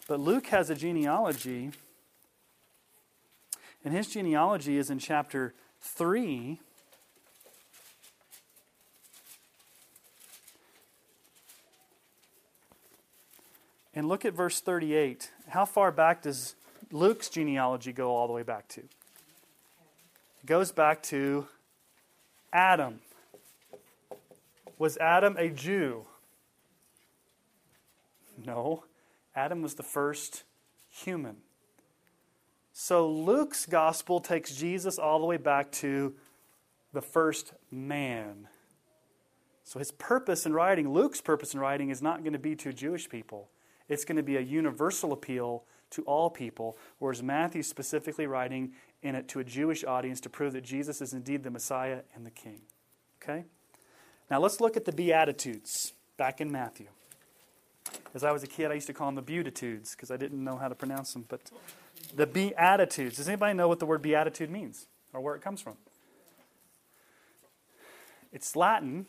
But 0.07 0.19
Luke 0.19 0.47
has 0.47 0.69
a 0.69 0.75
genealogy, 0.75 1.71
and 3.85 3.93
his 3.93 4.07
genealogy 4.07 4.77
is 4.77 4.89
in 4.89 4.99
chapter 4.99 5.53
3. 5.81 6.59
And 13.95 14.07
look 14.07 14.25
at 14.25 14.33
verse 14.33 14.59
38. 14.59 15.31
How 15.49 15.65
far 15.65 15.91
back 15.91 16.23
does 16.23 16.55
Luke's 16.91 17.29
genealogy 17.29 17.93
go 17.93 18.15
all 18.15 18.27
the 18.27 18.33
way 18.33 18.43
back 18.43 18.67
to? 18.69 18.81
It 18.81 20.45
goes 20.45 20.71
back 20.71 21.01
to 21.03 21.47
Adam. 22.51 22.99
Was 24.77 24.97
Adam 24.97 25.37
a 25.37 25.49
Jew? 25.49 26.05
No. 28.43 28.83
Adam 29.35 29.61
was 29.61 29.75
the 29.75 29.83
first 29.83 30.43
human. 30.89 31.37
So 32.71 33.09
Luke's 33.09 33.65
gospel 33.65 34.19
takes 34.19 34.55
Jesus 34.55 34.97
all 34.97 35.19
the 35.19 35.25
way 35.25 35.37
back 35.37 35.71
to 35.73 36.15
the 36.91 37.01
first 37.01 37.53
man. 37.71 38.47
So 39.63 39.79
his 39.79 39.91
purpose 39.91 40.45
in 40.45 40.53
writing, 40.53 40.91
Luke's 40.91 41.21
purpose 41.21 41.53
in 41.53 41.59
writing, 41.59 41.89
is 41.89 42.01
not 42.01 42.23
going 42.23 42.33
to 42.33 42.39
be 42.39 42.55
to 42.57 42.73
Jewish 42.73 43.09
people. 43.09 43.49
It's 43.87 44.05
going 44.05 44.17
to 44.17 44.23
be 44.23 44.37
a 44.37 44.41
universal 44.41 45.13
appeal 45.13 45.63
to 45.91 46.01
all 46.03 46.29
people, 46.29 46.77
whereas 46.97 47.21
Matthew's 47.21 47.67
specifically 47.67 48.25
writing 48.25 48.73
in 49.01 49.15
it 49.15 49.27
to 49.29 49.39
a 49.39 49.43
Jewish 49.43 49.83
audience 49.83 50.19
to 50.21 50.29
prove 50.29 50.53
that 50.53 50.63
Jesus 50.63 51.01
is 51.01 51.13
indeed 51.13 51.43
the 51.43 51.51
Messiah 51.51 51.99
and 52.15 52.25
the 52.25 52.31
King. 52.31 52.61
Okay? 53.21 53.45
Now 54.31 54.39
let's 54.39 54.59
look 54.59 54.75
at 54.75 54.85
the 54.85 54.91
Beatitudes 54.91 55.93
back 56.17 56.41
in 56.41 56.51
Matthew. 56.51 56.87
As 58.13 58.23
I 58.23 58.31
was 58.31 58.43
a 58.43 58.47
kid, 58.47 58.71
I 58.71 58.75
used 58.75 58.87
to 58.87 58.93
call 58.93 59.07
them 59.07 59.15
the 59.15 59.21
Beatitudes 59.21 59.95
because 59.95 60.11
I 60.11 60.17
didn't 60.17 60.43
know 60.43 60.57
how 60.57 60.67
to 60.67 60.75
pronounce 60.75 61.13
them. 61.13 61.25
But 61.27 61.51
the 62.15 62.27
Beatitudes. 62.27 63.17
Does 63.17 63.27
anybody 63.27 63.53
know 63.53 63.67
what 63.67 63.79
the 63.79 63.85
word 63.85 64.01
Beatitude 64.01 64.49
means 64.49 64.87
or 65.13 65.21
where 65.21 65.35
it 65.35 65.41
comes 65.41 65.61
from? 65.61 65.77
It's 68.31 68.55
Latin. 68.55 69.05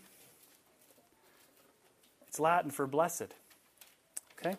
It's 2.29 2.41
Latin 2.41 2.71
for 2.71 2.87
blessed. 2.87 3.35
Okay? 4.39 4.57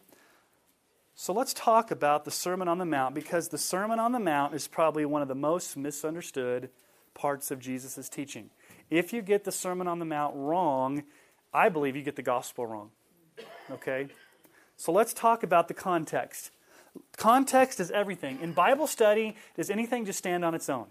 So 1.16 1.34
let's 1.34 1.54
talk 1.54 1.92
about 1.92 2.26
the 2.26 2.32
Sermon 2.32 2.68
on 2.68 2.78
the 2.78 2.86
Mount 2.86 3.16
because 3.16 3.50
the 3.50 3.58
Sermon 3.58 4.00
on 4.00 4.12
the 4.12 4.20
Mount 4.20 4.54
is 4.54 4.68
probably 4.68 5.06
one 5.06 5.22
of 5.22 5.28
the 5.28 5.36
most 5.36 5.78
misunderstood 5.78 6.70
parts 7.14 7.52
of 7.52 7.60
Jesus' 7.60 8.10
teaching. 8.10 8.50
If 8.90 9.14
you 9.14 9.22
get 9.22 9.44
the 9.44 9.52
Sermon 9.52 9.88
on 9.88 10.00
the 10.00 10.06
Mount 10.06 10.36
wrong, 10.36 11.04
I 11.54 11.70
believe 11.70 11.96
you 11.96 12.02
get 12.02 12.16
the 12.16 12.22
gospel 12.22 12.66
wrong. 12.66 12.92
Okay? 13.72 14.08
So 14.78 14.92
let's 14.92 15.14
talk 15.14 15.44
about 15.44 15.68
the 15.68 15.74
context. 15.74 16.52
Context 17.18 17.80
is 17.80 17.92
everything. 17.92 18.40
In 18.42 18.54
Bible 18.54 18.88
study, 18.88 19.36
does 19.56 19.70
anything 19.70 20.06
just 20.06 20.20
stand 20.20 20.46
on 20.46 20.56
its 20.56 20.70
own? 20.70 20.88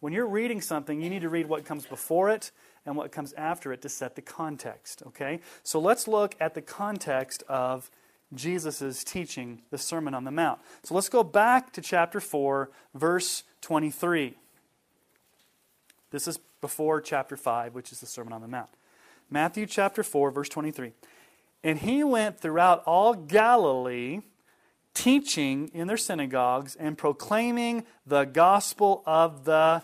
When 0.00 0.12
you're 0.12 0.26
reading 0.26 0.60
something, 0.60 1.00
you 1.00 1.10
need 1.10 1.22
to 1.22 1.28
read 1.28 1.46
what 1.46 1.64
comes 1.64 1.86
before 1.86 2.28
it 2.28 2.50
and 2.84 2.96
what 2.96 3.12
comes 3.12 3.32
after 3.32 3.72
it 3.72 3.82
to 3.82 3.88
set 3.88 4.14
the 4.14 4.22
context. 4.22 5.02
Okay? 5.08 5.40
So 5.62 5.80
let's 5.80 6.06
look 6.06 6.34
at 6.38 6.54
the 6.54 6.62
context 6.62 7.42
of 7.48 7.90
Jesus' 8.34 9.04
teaching, 9.04 9.62
the 9.70 9.78
Sermon 9.78 10.14
on 10.14 10.24
the 10.24 10.30
Mount. 10.30 10.60
So 10.82 10.94
let's 10.94 11.08
go 11.08 11.22
back 11.22 11.72
to 11.72 11.80
chapter 11.80 12.20
4, 12.20 12.70
verse 12.94 13.44
23. 13.62 14.36
This 16.10 16.28
is 16.28 16.38
before 16.60 17.00
chapter 17.00 17.36
5, 17.36 17.74
which 17.74 17.92
is 17.92 18.00
the 18.00 18.06
Sermon 18.06 18.32
on 18.32 18.40
the 18.40 18.48
Mount. 18.48 18.70
Matthew 19.30 19.66
chapter 19.66 20.02
4, 20.02 20.30
verse 20.30 20.48
23. 20.48 20.92
And 21.66 21.80
he 21.80 22.04
went 22.04 22.38
throughout 22.38 22.84
all 22.86 23.12
Galilee, 23.12 24.20
teaching 24.94 25.68
in 25.74 25.88
their 25.88 25.96
synagogues 25.96 26.76
and 26.76 26.96
proclaiming 26.96 27.84
the 28.06 28.22
gospel 28.22 29.02
of 29.04 29.46
the 29.46 29.82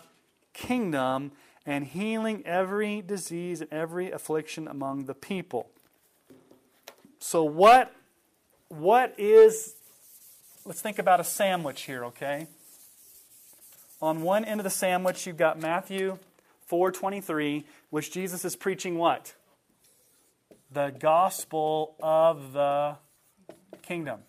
kingdom 0.53 1.33
and 1.65 1.83
healing 1.83 2.41
every 2.45 3.01
disease 3.01 3.59
and 3.59 3.73
every 3.73 4.11
affliction 4.11 4.65
among 4.65 5.07
the 5.07 5.13
people. 5.13 5.71
So, 7.19 7.43
what 7.43 7.93
what 8.69 9.13
is, 9.17 9.75
let's 10.63 10.79
think 10.79 10.99
about 10.99 11.19
a 11.19 11.25
sandwich 11.25 11.81
here, 11.81 12.05
okay? 12.05 12.47
On 14.01 14.21
one 14.21 14.45
end 14.45 14.61
of 14.61 14.63
the 14.63 14.69
sandwich, 14.69 15.27
you've 15.27 15.35
got 15.35 15.59
Matthew 15.59 16.17
4.23, 16.71 17.65
which 17.89 18.09
Jesus 18.09 18.45
is 18.45 18.55
preaching 18.55 18.97
what? 18.97 19.33
The 20.73 20.91
gospel 20.97 21.95
of 22.01 22.53
the 22.53 22.97
kingdom. 23.83 24.21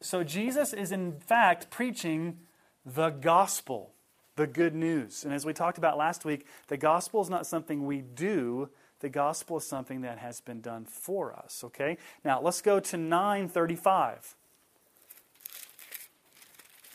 So 0.00 0.24
Jesus 0.24 0.72
is 0.72 0.90
in 0.90 1.20
fact 1.20 1.70
preaching 1.70 2.38
the 2.84 3.10
gospel, 3.10 3.92
the 4.34 4.48
good 4.48 4.74
news. 4.74 5.24
And 5.24 5.32
as 5.32 5.46
we 5.46 5.52
talked 5.52 5.78
about 5.78 5.96
last 5.96 6.24
week, 6.24 6.44
the 6.66 6.76
gospel 6.76 7.22
is 7.22 7.30
not 7.30 7.46
something 7.46 7.86
we 7.86 8.00
do, 8.00 8.68
the 8.98 9.08
gospel 9.08 9.58
is 9.58 9.66
something 9.66 10.00
that 10.00 10.18
has 10.18 10.40
been 10.40 10.60
done 10.60 10.86
for 10.86 11.32
us, 11.32 11.62
okay? 11.64 11.98
Now, 12.24 12.40
let's 12.40 12.62
go 12.62 12.80
to 12.80 12.96
935. 12.96 14.34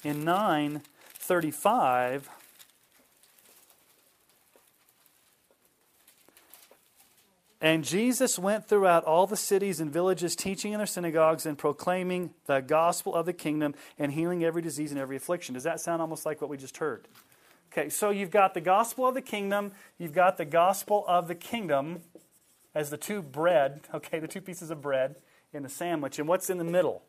In 0.04 0.26
935, 0.26 2.30
And 7.60 7.84
Jesus 7.84 8.38
went 8.38 8.68
throughout 8.68 9.04
all 9.04 9.26
the 9.26 9.36
cities 9.36 9.80
and 9.80 9.92
villages, 9.92 10.36
teaching 10.36 10.74
in 10.74 10.78
their 10.78 10.86
synagogues 10.86 11.46
and 11.46 11.58
proclaiming 11.58 12.32
the 12.46 12.60
gospel 12.60 13.16
of 13.16 13.26
the 13.26 13.34
kingdom 13.34 13.74
and 13.98 14.12
healing 14.12 14.44
every 14.44 14.62
disease 14.62 14.92
and 14.92 15.00
every 15.00 15.16
affliction. 15.16 15.56
Does 15.56 15.64
that 15.64 15.80
sound 15.80 16.02
almost 16.02 16.26
like 16.26 16.40
what 16.40 16.52
we 16.52 16.58
just 16.58 16.78
heard? 16.78 17.08
Okay, 17.72 17.90
so 17.90 18.12
you've 18.12 18.32
got 18.32 18.54
the 18.54 18.62
gospel 18.62 19.08
of 19.08 19.16
the 19.16 19.22
kingdom, 19.22 19.72
you've 19.98 20.14
got 20.14 20.38
the 20.38 20.46
gospel 20.46 21.04
of 21.08 21.28
the 21.28 21.36
kingdom 21.36 22.02
as 22.76 22.92
the 22.92 22.98
two 22.98 23.22
bread, 23.22 23.82
okay, 23.94 24.20
the 24.20 24.28
two 24.28 24.42
pieces 24.42 24.70
of 24.70 24.82
bread 24.82 25.16
in 25.52 25.64
the 25.64 25.70
sandwich. 25.70 26.20
And 26.20 26.28
what's 26.28 26.50
in 26.50 26.60
the 26.60 26.64
middle? 26.64 27.02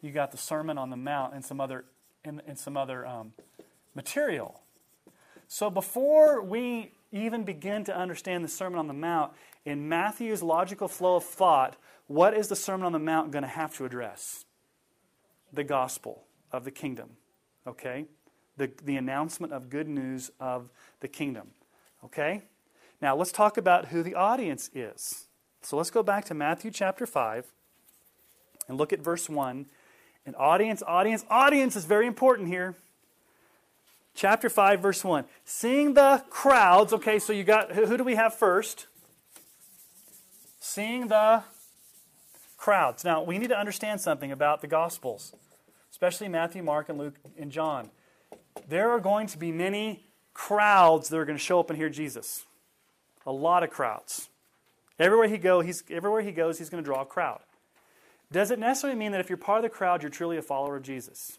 You 0.00 0.10
got 0.10 0.32
the 0.32 0.38
Sermon 0.38 0.78
on 0.78 0.90
the 0.90 0.96
Mount 0.96 1.34
and 1.34 1.44
some 1.44 1.60
other, 1.60 1.84
and, 2.24 2.40
and 2.46 2.58
some 2.58 2.76
other 2.76 3.06
um, 3.06 3.32
material. 3.94 4.60
So 5.48 5.70
before 5.70 6.42
we 6.42 6.92
even 7.14 7.44
begin 7.44 7.84
to 7.84 7.96
understand 7.96 8.44
the 8.44 8.48
Sermon 8.48 8.78
on 8.78 8.88
the 8.88 8.94
Mount, 8.94 9.32
in 9.64 9.88
Matthew's 9.88 10.42
logical 10.42 10.88
flow 10.88 11.16
of 11.16 11.24
thought, 11.24 11.76
what 12.08 12.34
is 12.34 12.48
the 12.48 12.56
Sermon 12.56 12.84
on 12.84 12.92
the 12.92 12.98
Mount 12.98 13.30
going 13.30 13.44
to 13.44 13.48
have 13.48 13.74
to 13.76 13.84
address? 13.84 14.44
The 15.52 15.64
gospel 15.64 16.24
of 16.52 16.64
the 16.64 16.70
kingdom. 16.70 17.10
Okay? 17.66 18.06
The, 18.56 18.70
the 18.84 18.96
announcement 18.96 19.52
of 19.52 19.70
good 19.70 19.88
news 19.88 20.30
of 20.40 20.70
the 21.00 21.08
kingdom. 21.08 21.48
Okay? 22.04 22.42
Now 23.00 23.16
let's 23.16 23.32
talk 23.32 23.56
about 23.56 23.86
who 23.86 24.02
the 24.02 24.14
audience 24.14 24.68
is. 24.74 25.26
So 25.62 25.76
let's 25.76 25.90
go 25.90 26.02
back 26.02 26.24
to 26.26 26.34
Matthew 26.34 26.70
chapter 26.70 27.06
5 27.06 27.46
and 28.68 28.76
look 28.76 28.92
at 28.92 29.00
verse 29.00 29.28
1. 29.28 29.66
And 30.26 30.36
audience, 30.36 30.82
audience, 30.86 31.24
audience 31.30 31.76
is 31.76 31.84
very 31.84 32.06
important 32.06 32.48
here. 32.48 32.76
Chapter 34.14 34.48
5, 34.48 34.80
verse 34.80 35.02
1. 35.04 35.24
Seeing 35.44 35.94
the 35.94 36.22
crowds, 36.30 36.92
okay, 36.92 37.18
so 37.18 37.32
you 37.32 37.42
got, 37.42 37.72
who, 37.72 37.96
do 37.96 38.04
we 38.04 38.14
have 38.14 38.34
first? 38.34 38.86
Seeing 40.60 41.08
the 41.08 41.42
crowds. 42.56 43.04
Now, 43.04 43.22
we 43.22 43.38
need 43.38 43.48
to 43.48 43.58
understand 43.58 44.00
something 44.00 44.30
about 44.30 44.60
the 44.60 44.68
Gospels, 44.68 45.34
especially 45.90 46.28
Matthew, 46.28 46.62
Mark, 46.62 46.88
and 46.88 46.96
Luke, 46.96 47.16
and 47.36 47.50
John. 47.50 47.90
There 48.68 48.90
are 48.90 49.00
going 49.00 49.26
to 49.28 49.38
be 49.38 49.50
many 49.50 50.04
crowds 50.32 51.08
that 51.08 51.18
are 51.18 51.24
going 51.24 51.38
to 51.38 51.44
show 51.44 51.58
up 51.58 51.68
and 51.68 51.76
hear 51.76 51.88
Jesus. 51.88 52.44
A 53.26 53.32
lot 53.32 53.64
of 53.64 53.70
crowds. 53.70 54.28
Everywhere 54.98 55.28
he, 55.28 55.38
go, 55.38 55.60
he's, 55.60 55.82
everywhere 55.90 56.22
he 56.22 56.30
goes, 56.30 56.58
he's 56.58 56.70
going 56.70 56.82
to 56.82 56.86
draw 56.86 57.02
a 57.02 57.06
crowd. 57.06 57.40
Does 58.30 58.52
it 58.52 58.60
necessarily 58.60 58.98
mean 58.98 59.12
that 59.12 59.20
if 59.20 59.28
you're 59.28 59.36
part 59.36 59.58
of 59.58 59.62
the 59.64 59.76
crowd, 59.76 60.02
you're 60.02 60.10
truly 60.10 60.36
a 60.36 60.42
follower 60.42 60.76
of 60.76 60.84
Jesus? 60.84 61.38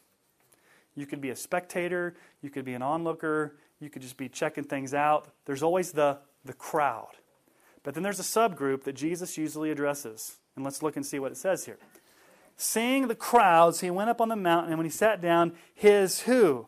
You 0.95 1.05
could 1.05 1.21
be 1.21 1.29
a 1.29 1.35
spectator, 1.35 2.15
you 2.41 2.49
could 2.49 2.65
be 2.65 2.73
an 2.73 2.81
onlooker, 2.81 3.57
you 3.79 3.89
could 3.89 4.01
just 4.01 4.17
be 4.17 4.29
checking 4.29 4.63
things 4.63 4.93
out. 4.93 5.27
There's 5.45 5.61
always 5.61 5.91
the, 5.91 6.19
the 6.43 6.53
crowd. 6.53 7.11
But 7.83 7.93
then 7.93 8.03
there's 8.03 8.19
a 8.19 8.23
subgroup 8.23 8.83
that 8.83 8.93
Jesus 8.93 9.37
usually 9.37 9.71
addresses. 9.71 10.37
And 10.55 10.63
let's 10.63 10.81
look 10.81 10.95
and 10.95 11.05
see 11.05 11.19
what 11.19 11.31
it 11.31 11.37
says 11.37 11.65
here. 11.65 11.77
Seeing 12.57 13.09
the 13.09 13.15
crowds, 13.15 13.81
he 13.81 13.91
went 13.91 14.09
up 14.09 14.21
on 14.21 14.29
the 14.29 14.35
mountain, 14.35 14.71
and 14.71 14.79
when 14.79 14.85
he 14.85 14.91
sat 14.91 15.21
down, 15.21 15.53
his 15.73 16.21
who? 16.21 16.67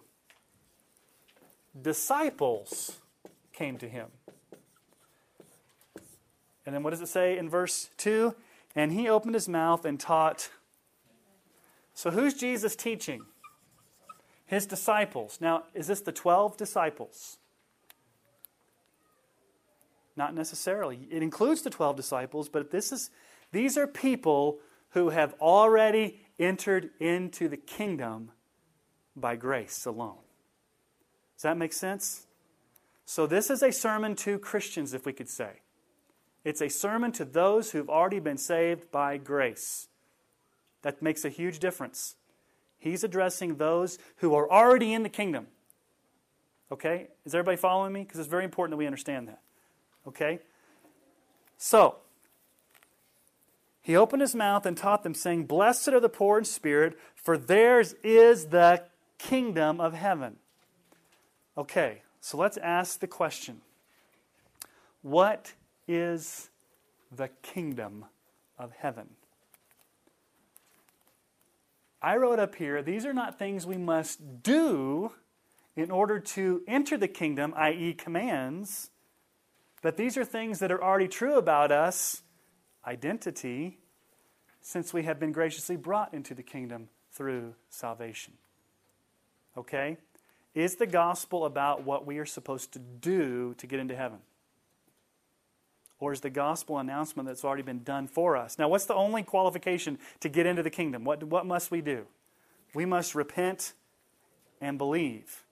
Disciples 1.82 3.00
came 3.54 3.78
to 3.78 3.88
him. 3.88 4.08
And 6.66 6.76
then 6.76 6.84
what 6.84 6.90
does 6.90 7.02
it 7.02 7.08
say 7.08 7.38
in 7.38 7.50
verse 7.50 7.90
2? 7.98 8.36
And 8.76 8.92
he 8.92 9.08
opened 9.08 9.34
his 9.34 9.48
mouth 9.48 9.86
and 9.86 9.98
taught. 9.98 10.50
So 11.94 12.12
who's 12.12 12.34
Jesus 12.34 12.76
teaching? 12.76 13.24
His 14.48 14.66
disciples. 14.66 15.40
Now, 15.40 15.64
is 15.74 15.88
this 15.88 16.02
the 16.02 16.12
12 16.12 16.58
disciples? 16.58 17.38
Not 20.16 20.34
necessarily. 20.34 21.08
It 21.12 21.22
includes 21.22 21.62
the 21.62 21.70
12 21.70 21.96
disciples, 21.96 22.50
but 22.50 22.72
this 22.72 22.92
is 22.92 23.12
these 23.52 23.78
are 23.78 23.88
people 23.88 24.60
who 24.92 25.10
have 25.10 25.36
already 25.40 26.22
entered 26.40 26.90
into 27.00 27.48
the 27.48 27.58
kingdom 27.58 28.32
by 29.16 29.36
grace 29.36 29.86
alone. 29.86 30.18
Does 31.36 31.44
that 31.44 31.58
make 31.58 31.74
sense? 31.74 32.26
So, 33.06 33.28
this 33.28 33.50
is 33.50 33.62
a 33.62 33.72
sermon 33.72 34.16
to 34.18 34.40
Christians, 34.40 34.94
if 34.94 35.06
we 35.06 35.14
could 35.14 35.30
say. 35.30 35.62
It's 36.44 36.62
a 36.62 36.70
sermon 36.70 37.12
to 37.14 37.26
those 37.26 37.72
who've 37.72 37.90
already 37.90 38.20
been 38.20 38.38
saved 38.38 38.92
by 38.92 39.18
grace. 39.18 39.88
That 40.82 41.02
makes 41.02 41.26
a 41.26 41.30
huge 41.30 41.60
difference. 41.60 42.16
He's 42.78 43.04
addressing 43.04 43.56
those 43.56 43.98
who 44.18 44.36
are 44.36 44.50
already 44.50 44.94
in 44.94 45.04
the 45.04 45.10
kingdom. 45.10 45.48
Okay? 46.72 47.08
Is 47.26 47.34
everybody 47.34 47.58
following 47.58 47.94
me? 47.94 48.04
Because 48.04 48.20
it's 48.20 48.30
very 48.30 48.44
important 48.44 48.72
that 48.72 48.78
we 48.78 48.86
understand 48.86 49.28
that. 49.28 49.42
Okay? 50.08 50.40
So, 51.58 51.98
he 53.82 53.96
opened 53.96 54.22
his 54.22 54.36
mouth 54.36 54.66
and 54.66 54.78
taught 54.78 55.04
them, 55.04 55.14
saying, 55.14 55.46
Blessed 55.46 55.90
are 55.90 56.00
the 56.00 56.10
poor 56.10 56.38
in 56.38 56.46
spirit, 56.46 56.98
for 57.16 57.38
theirs 57.38 57.96
is 58.04 58.48
the 58.48 58.84
kingdom 59.18 59.80
of 59.80 59.94
heaven. 59.94 60.38
Okay, 61.58 62.02
so 62.22 62.38
let's 62.38 62.58
ask 62.58 63.00
the 63.00 63.08
question 63.08 63.62
What 65.02 65.54
is 65.88 66.50
the 67.12 67.30
kingdom 67.42 68.06
of 68.58 68.72
heaven. 68.72 69.08
I 72.02 72.16
wrote 72.18 72.40
up 72.40 72.56
here, 72.56 72.82
these 72.82 73.06
are 73.06 73.14
not 73.14 73.40
things 73.40 73.66
we 73.66 73.78
must 73.78 74.44
do 74.44 75.12
in 75.76 75.92
order 75.92 76.20
to 76.20 76.62
enter 76.68 76.98
the 76.98 77.08
kingdom, 77.08 77.54
i.e., 77.56 77.94
commands, 77.94 78.90
but 79.82 79.98
these 79.98 80.18
are 80.18 80.26
things 80.26 80.60
that 80.60 80.72
are 80.72 80.84
already 80.84 81.08
true 81.08 81.38
about 81.38 81.72
us, 81.72 82.24
identity, 82.86 83.78
since 84.62 84.94
we 84.94 85.04
have 85.04 85.20
been 85.20 85.32
graciously 85.32 85.76
brought 85.76 86.14
into 86.14 86.34
the 86.34 86.44
kingdom 86.44 86.90
through 87.12 87.56
salvation. 87.70 88.34
Okay? 89.56 89.98
Is 90.54 90.76
the 90.76 90.88
gospel 90.88 91.46
about 91.46 91.84
what 91.84 92.06
we 92.06 92.18
are 92.18 92.26
supposed 92.26 92.74
to 92.74 92.80
do 92.80 93.54
to 93.60 93.68
get 93.68 93.80
into 93.80 93.96
heaven? 93.96 94.20
Or 96.00 96.14
is 96.14 96.22
the 96.22 96.30
gospel 96.30 96.78
announcement 96.78 97.28
that's 97.28 97.44
already 97.44 97.64
been 97.64 97.84
done 97.84 98.08
for 98.08 98.38
us? 98.38 98.60
Now, 98.60 98.70
what's 98.70 98.86
the 98.86 98.94
only 98.94 99.24
qualification 99.24 99.98
to 100.20 100.30
get 100.30 100.46
into 100.46 100.62
the 100.62 100.70
kingdom? 100.70 101.04
What, 101.04 101.24
what 101.24 101.46
must 101.46 101.72
we 101.72 101.82
do? 101.82 102.06
We 102.74 102.86
must 102.86 103.16
repent 103.16 103.74
and 104.62 104.78
believe. 104.78 105.44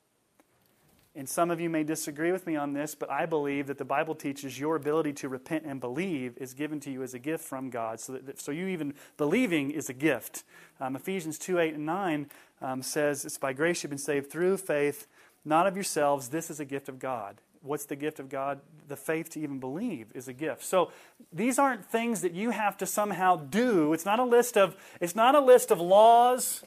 And 1.15 1.29
some 1.29 1.49
of 1.49 1.62
you 1.62 1.69
may 1.69 1.84
disagree 1.84 2.31
with 2.34 2.45
me 2.45 2.58
on 2.58 2.73
this, 2.73 2.93
but 2.93 3.10
I 3.10 3.25
believe 3.25 3.67
that 3.67 3.77
the 3.77 3.86
Bible 3.86 4.15
teaches 4.15 4.60
your 4.60 4.75
ability 4.75 5.13
to 5.13 5.29
repent 5.29 5.63
and 5.65 5.79
believe 5.79 6.38
is 6.38 6.53
given 6.53 6.79
to 6.81 6.91
you 6.91 7.03
as 7.03 7.13
a 7.13 7.19
gift 7.19 7.43
from 7.43 7.69
God. 7.69 8.01
So, 8.01 8.13
that, 8.13 8.39
so 8.39 8.51
you 8.51 8.67
even 8.67 8.93
believing 9.17 9.71
is 9.71 9.89
a 9.89 9.93
gift. 9.93 10.43
Um, 10.79 10.95
Ephesians 10.95 11.39
2 11.39 11.58
8 11.58 11.75
and 11.75 11.86
9 11.86 12.29
um, 12.62 12.81
says, 12.81 13.23
It's 13.23 13.38
by 13.38 13.53
grace 13.53 13.81
you've 13.81 13.91
been 13.91 13.97
saved 13.97 14.29
through 14.29 14.58
faith, 14.58 15.08
not 15.45 15.67
of 15.67 15.75
yourselves. 15.75 16.29
This 16.29 16.49
is 16.49 16.60
a 16.60 16.65
gift 16.65 16.89
of 16.89 16.99
God 16.99 17.39
what's 17.65 17.86
the 17.86 17.95
gift 17.95 18.19
of 18.19 18.30
God? 18.30 18.62
The 18.88 18.95
faith 18.95 19.32
to 19.32 19.39
even 19.39 19.60
believe 19.60 20.12
is 20.13 20.28
a 20.28 20.34
gift. 20.34 20.63
So 20.63 20.91
these 21.34 21.58
aren't 21.58 21.86
things 21.86 22.21
that 22.21 22.34
you 22.34 22.51
have 22.51 22.78
to 22.78 22.86
somehow 22.86 23.36
do. 23.36 23.93
It's 23.93 24.06
not 24.06 24.19
a 24.19 24.23
list 24.23 24.58
of 24.58 24.75
it's 25.01 25.15
not 25.15 25.36
a 25.36 25.39
list 25.39 25.71
of 25.71 25.80
laws 25.82 26.63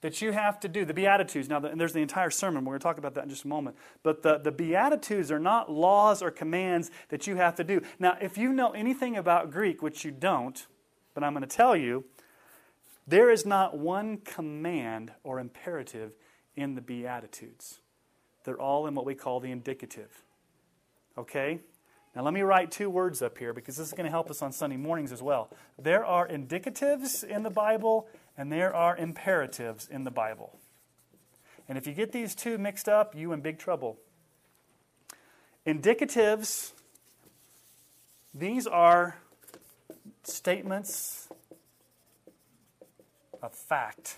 that 0.00 0.22
you 0.22 0.32
have 0.32 0.60
to 0.60 0.68
do. 0.68 0.84
The 0.84 0.94
Beatitudes. 0.94 1.48
Now, 1.48 1.64
and 1.64 1.80
there's 1.80 1.92
the 1.92 2.02
entire 2.02 2.30
sermon. 2.30 2.64
We're 2.64 2.72
going 2.72 2.80
to 2.80 2.84
talk 2.84 2.98
about 2.98 3.14
that 3.14 3.24
in 3.24 3.30
just 3.30 3.44
a 3.44 3.48
moment. 3.48 3.76
But 4.02 4.22
the, 4.22 4.38
the 4.38 4.52
Beatitudes 4.52 5.32
are 5.32 5.40
not 5.40 5.70
laws 5.70 6.22
or 6.22 6.30
commands 6.30 6.90
that 7.08 7.26
you 7.26 7.36
have 7.36 7.56
to 7.56 7.64
do. 7.64 7.82
Now, 7.98 8.16
if 8.20 8.38
you 8.38 8.52
know 8.52 8.70
anything 8.70 9.16
about 9.16 9.50
Greek, 9.50 9.82
which 9.82 10.04
you 10.04 10.10
don't, 10.10 10.66
but 11.14 11.24
I'm 11.24 11.32
going 11.32 11.42
to 11.42 11.48
tell 11.48 11.76
you, 11.76 12.04
there 13.06 13.30
is 13.30 13.44
not 13.44 13.76
one 13.76 14.18
command 14.18 15.12
or 15.24 15.40
imperative 15.40 16.12
in 16.54 16.74
the 16.74 16.80
Beatitudes. 16.80 17.80
They're 18.48 18.58
all 18.58 18.86
in 18.86 18.94
what 18.94 19.04
we 19.04 19.14
call 19.14 19.40
the 19.40 19.50
indicative. 19.50 20.24
Okay? 21.18 21.58
Now, 22.16 22.22
let 22.22 22.32
me 22.32 22.40
write 22.40 22.70
two 22.70 22.88
words 22.88 23.20
up 23.20 23.36
here 23.36 23.52
because 23.52 23.76
this 23.76 23.88
is 23.88 23.92
going 23.92 24.06
to 24.06 24.10
help 24.10 24.30
us 24.30 24.40
on 24.40 24.52
Sunday 24.52 24.78
mornings 24.78 25.12
as 25.12 25.22
well. 25.22 25.50
There 25.78 26.02
are 26.02 26.26
indicatives 26.26 27.22
in 27.22 27.42
the 27.42 27.50
Bible 27.50 28.08
and 28.38 28.50
there 28.50 28.74
are 28.74 28.96
imperatives 28.96 29.86
in 29.86 30.04
the 30.04 30.10
Bible. 30.10 30.58
And 31.68 31.76
if 31.76 31.86
you 31.86 31.92
get 31.92 32.10
these 32.10 32.34
two 32.34 32.56
mixed 32.56 32.88
up, 32.88 33.14
you 33.14 33.32
in 33.32 33.42
big 33.42 33.58
trouble. 33.58 33.98
Indicatives, 35.66 36.72
these 38.32 38.66
are 38.66 39.18
statements 40.22 41.28
of 43.42 43.52
fact, 43.52 44.16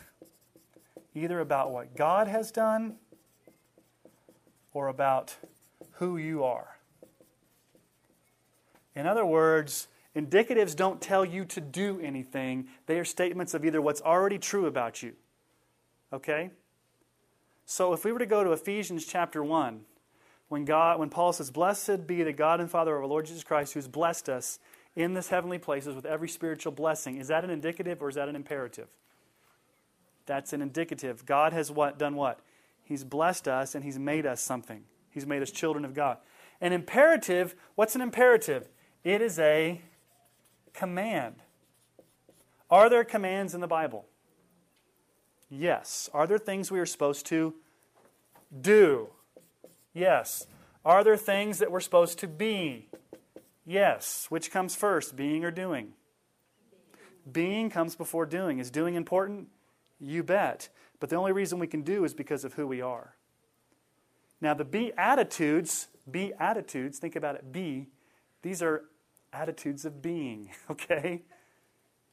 either 1.17 1.41
about 1.41 1.73
what 1.73 1.97
God 1.97 2.29
has 2.29 2.53
done 2.53 2.95
or 4.73 4.89
about 4.89 5.37
who 5.93 6.17
you 6.17 6.45
are. 6.45 6.77
In 8.95 9.07
other 9.07 9.25
words, 9.25 9.89
indicatives 10.17 10.75
don't 10.75 11.01
tell 11.01 11.25
you 11.25 11.45
to 11.47 11.61
do 11.61 12.01
anything, 12.01 12.69
they 12.87 12.99
are 12.99 13.05
statements 13.05 13.55
of 13.55 13.65
either 13.65 13.81
what's 13.81 14.01
already 14.01 14.39
true 14.39 14.67
about 14.67 15.03
you. 15.03 15.13
Okay? 16.13 16.51
So 17.65 17.93
if 17.93 18.05
we 18.05 18.13
were 18.13 18.19
to 18.19 18.27
go 18.27 18.43
to 18.43 18.53
Ephesians 18.53 19.07
chapter 19.07 19.45
1, 19.45 19.83
when 20.49 20.65
God 20.65 20.99
when 20.99 21.11
Paul 21.11 21.33
says, 21.33 21.51
Blessed 21.51 22.07
be 22.07 22.25
the 22.25 22.33
God 22.33 22.61
and 22.61 22.69
Father 22.69 22.97
of 22.97 23.03
our 23.03 23.07
Lord 23.07 23.27
Jesus 23.27 23.45
Christ, 23.45 23.73
who's 23.75 23.87
blessed 23.87 24.29
us 24.29 24.59
in 24.97 25.15
this 25.15 25.29
heavenly 25.29 25.59
places 25.59 25.95
with 25.95 26.05
every 26.05 26.29
spiritual 26.29 26.73
blessing, 26.73 27.19
is 27.19 27.29
that 27.29 27.45
an 27.45 27.51
indicative 27.51 28.03
or 28.03 28.09
is 28.09 28.17
that 28.17 28.29
an 28.29 28.35
imperative? 28.35 28.89
That's 30.27 30.53
an 30.53 30.63
indicative. 30.63 31.25
God 31.25 31.53
has 31.53 31.71
what 31.71 31.99
done 31.99 32.17
what? 32.17 32.41
He's 32.91 33.05
blessed 33.05 33.47
us 33.47 33.77
and 33.77 33.85
He's 33.85 34.01
made 34.01 34.27
us 34.27 34.43
something. 34.43 34.83
He's 35.13 35.25
made 35.25 35.43
us 35.43 35.53
children 35.53 35.85
of 35.85 35.95
God. 35.95 36.19
An 36.61 36.73
imperative, 36.73 37.55
what's 37.77 37.95
an 37.95 38.01
imperative? 38.01 38.69
It 39.05 39.23
is 39.23 39.39
a 39.39 39.81
command. 40.75 41.37
Are 42.69 42.91
there 42.91 43.05
commands 43.05 43.55
in 43.55 43.61
the 43.61 43.69
Bible? 43.69 44.07
Yes. 45.49 46.11
Are 46.13 46.27
there 46.27 46.37
things 46.37 46.73
we 46.73 46.81
are 46.81 46.87
supposed 46.87 47.27
to 47.27 47.55
do? 48.61 49.11
Yes. 49.95 50.49
Are 50.85 51.05
there 51.05 51.17
things 51.17 51.61
that 51.61 51.71
we're 51.71 51.79
supposed 51.79 52.19
to 52.19 52.27
be? 52.27 52.89
Yes. 53.65 54.27
Which 54.31 54.51
comes 54.51 54.75
first, 54.75 55.15
being 55.15 55.45
or 55.45 55.53
doing? 55.53 55.93
Being 57.31 57.71
comes 57.71 57.95
before 57.95 58.27
doing. 58.27 58.59
Is 58.59 58.73
doing 58.73 58.97
important? 58.97 59.47
You 60.01 60.25
bet. 60.25 60.71
But 61.01 61.09
the 61.09 61.17
only 61.17 61.33
reason 61.33 61.59
we 61.59 61.67
can 61.67 61.83
do 61.83 62.05
is 62.05 62.15
because 62.15 62.45
of 62.45 62.55
who 62.55 62.67
we 62.67 62.81
are. 62.81 63.17
Now, 64.41 64.55
the 64.55 64.65
be 64.65 64.93
attitudes, 64.97 65.89
be 66.11 66.33
attitudes, 66.39 66.99
think 66.99 67.17
about 67.17 67.35
it, 67.35 67.53
be, 67.53 67.89
these 68.43 68.63
are 68.63 68.85
attitudes 69.33 69.85
of 69.85 70.01
being, 70.01 70.51
okay? 70.71 71.23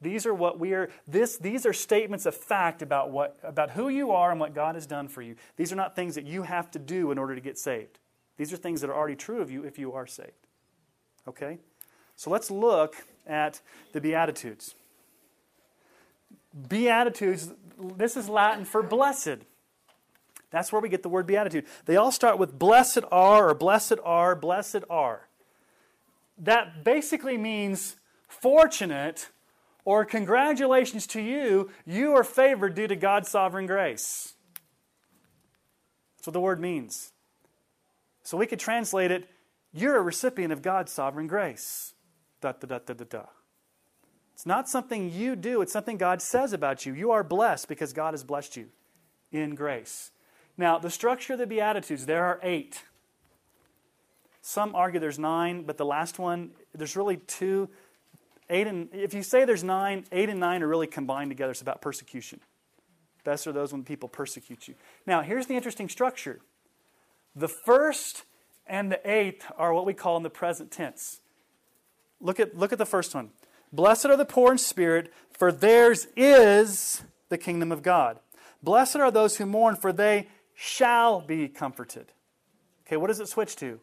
These 0.00 0.26
are 0.26 0.34
what 0.34 0.60
we 0.60 0.74
are 0.74 0.90
this 1.08 1.38
these 1.38 1.66
are 1.66 1.72
statements 1.72 2.24
of 2.24 2.32
fact 2.32 2.82
about 2.82 3.10
what 3.10 3.36
about 3.42 3.70
who 3.70 3.88
you 3.88 4.12
are 4.12 4.30
and 4.30 4.38
what 4.38 4.54
God 4.54 4.76
has 4.76 4.86
done 4.86 5.08
for 5.08 5.22
you. 5.22 5.34
These 5.56 5.72
are 5.72 5.76
not 5.76 5.96
things 5.96 6.14
that 6.14 6.24
you 6.24 6.44
have 6.44 6.70
to 6.70 6.78
do 6.78 7.10
in 7.10 7.18
order 7.18 7.34
to 7.34 7.40
get 7.40 7.58
saved. 7.58 7.98
These 8.36 8.52
are 8.52 8.56
things 8.56 8.80
that 8.80 8.90
are 8.90 8.94
already 8.94 9.16
true 9.16 9.40
of 9.40 9.50
you 9.50 9.64
if 9.64 9.76
you 9.76 9.92
are 9.92 10.06
saved. 10.06 10.46
Okay? 11.26 11.58
So 12.14 12.30
let's 12.30 12.48
look 12.48 12.94
at 13.26 13.60
the 13.92 14.00
beatitudes. 14.00 14.76
Beatitudes, 16.68 17.52
this 17.96 18.16
is 18.16 18.28
Latin 18.28 18.64
for 18.64 18.82
blessed. 18.82 19.38
That's 20.50 20.72
where 20.72 20.80
we 20.80 20.88
get 20.88 21.02
the 21.02 21.08
word 21.08 21.26
beatitude. 21.26 21.66
They 21.84 21.96
all 21.96 22.10
start 22.10 22.38
with 22.38 22.58
blessed 22.58 23.04
are 23.12 23.50
or 23.50 23.54
blessed 23.54 23.98
are, 24.02 24.34
blessed 24.34 24.84
are. 24.88 25.28
That 26.38 26.84
basically 26.84 27.36
means 27.36 27.96
fortunate 28.28 29.28
or 29.84 30.04
congratulations 30.04 31.06
to 31.06 31.20
you, 31.20 31.70
you 31.86 32.12
are 32.12 32.22
favored 32.22 32.74
due 32.74 32.86
to 32.86 32.94
God's 32.94 33.30
sovereign 33.30 33.66
grace. 33.66 34.34
That's 36.16 36.26
what 36.26 36.34
the 36.34 36.40
word 36.40 36.60
means. 36.60 37.12
So 38.22 38.36
we 38.36 38.46
could 38.46 38.60
translate 38.60 39.10
it, 39.10 39.30
you're 39.72 39.96
a 39.96 40.02
recipient 40.02 40.52
of 40.52 40.60
God's 40.60 40.92
sovereign 40.92 41.26
grace. 41.26 41.94
Da, 42.42 42.52
da, 42.52 42.66
da, 42.66 42.78
da, 42.84 42.92
da, 42.92 43.04
da. 43.08 43.22
It's 44.38 44.46
not 44.46 44.68
something 44.68 45.10
you 45.10 45.34
do, 45.34 45.62
it's 45.62 45.72
something 45.72 45.96
God 45.98 46.22
says 46.22 46.52
about 46.52 46.86
you. 46.86 46.94
You 46.94 47.10
are 47.10 47.24
blessed 47.24 47.66
because 47.66 47.92
God 47.92 48.14
has 48.14 48.22
blessed 48.22 48.56
you 48.56 48.68
in 49.32 49.56
grace. 49.56 50.12
Now, 50.56 50.78
the 50.78 50.90
structure 50.90 51.32
of 51.32 51.40
the 51.40 51.46
Beatitudes, 51.46 52.06
there 52.06 52.24
are 52.24 52.38
eight. 52.42 52.84
Some 54.40 54.76
argue 54.76 55.00
there's 55.00 55.18
nine, 55.18 55.64
but 55.64 55.76
the 55.76 55.84
last 55.84 56.20
one, 56.20 56.52
there's 56.72 56.96
really 56.96 57.16
two 57.16 57.68
Eight 58.50 58.66
and 58.66 58.88
if 58.92 59.12
you 59.12 59.22
say 59.22 59.44
there's 59.44 59.64
nine, 59.64 60.04
eight 60.10 60.28
and 60.28 60.40
nine 60.40 60.62
are 60.62 60.68
really 60.68 60.86
combined 60.86 61.30
together. 61.30 61.50
It's 61.50 61.60
about 61.60 61.82
persecution. 61.82 62.40
Best 63.24 63.46
are 63.46 63.52
those 63.52 63.72
when 63.72 63.84
people 63.84 64.08
persecute 64.08 64.68
you. 64.68 64.74
Now, 65.06 65.20
here's 65.20 65.46
the 65.46 65.54
interesting 65.54 65.88
structure. 65.88 66.40
The 67.36 67.48
first 67.48 68.24
and 68.66 68.90
the 68.90 69.10
eighth 69.10 69.44
are 69.58 69.74
what 69.74 69.84
we 69.84 69.92
call 69.92 70.16
in 70.16 70.22
the 70.22 70.30
present 70.30 70.70
tense. 70.70 71.20
Look 72.20 72.40
at, 72.40 72.56
look 72.56 72.72
at 72.72 72.78
the 72.78 72.86
first 72.86 73.14
one. 73.14 73.30
Blessed 73.72 74.06
are 74.06 74.16
the 74.16 74.24
poor 74.24 74.52
in 74.52 74.58
spirit, 74.58 75.12
for 75.30 75.52
theirs 75.52 76.06
is 76.16 77.02
the 77.28 77.38
kingdom 77.38 77.70
of 77.70 77.82
God. 77.82 78.18
Blessed 78.62 78.96
are 78.96 79.10
those 79.10 79.36
who 79.36 79.46
mourn, 79.46 79.76
for 79.76 79.92
they 79.92 80.28
shall 80.54 81.20
be 81.20 81.48
comforted. 81.48 82.12
Okay, 82.86 82.96
what 82.96 83.08
does 83.08 83.20
it 83.20 83.28
switch 83.28 83.56
to? 83.56 83.80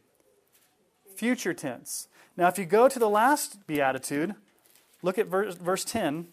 Future 1.15 1.53
tense. 1.53 2.07
Now, 2.35 2.47
if 2.47 2.57
you 2.57 2.65
go 2.65 2.89
to 2.89 2.99
the 2.99 3.09
last 3.09 3.65
beatitude, 3.67 4.35
Look 5.05 5.19
at 5.19 5.27
verse, 5.27 5.53
verse 5.53 5.85
10. 5.85 6.29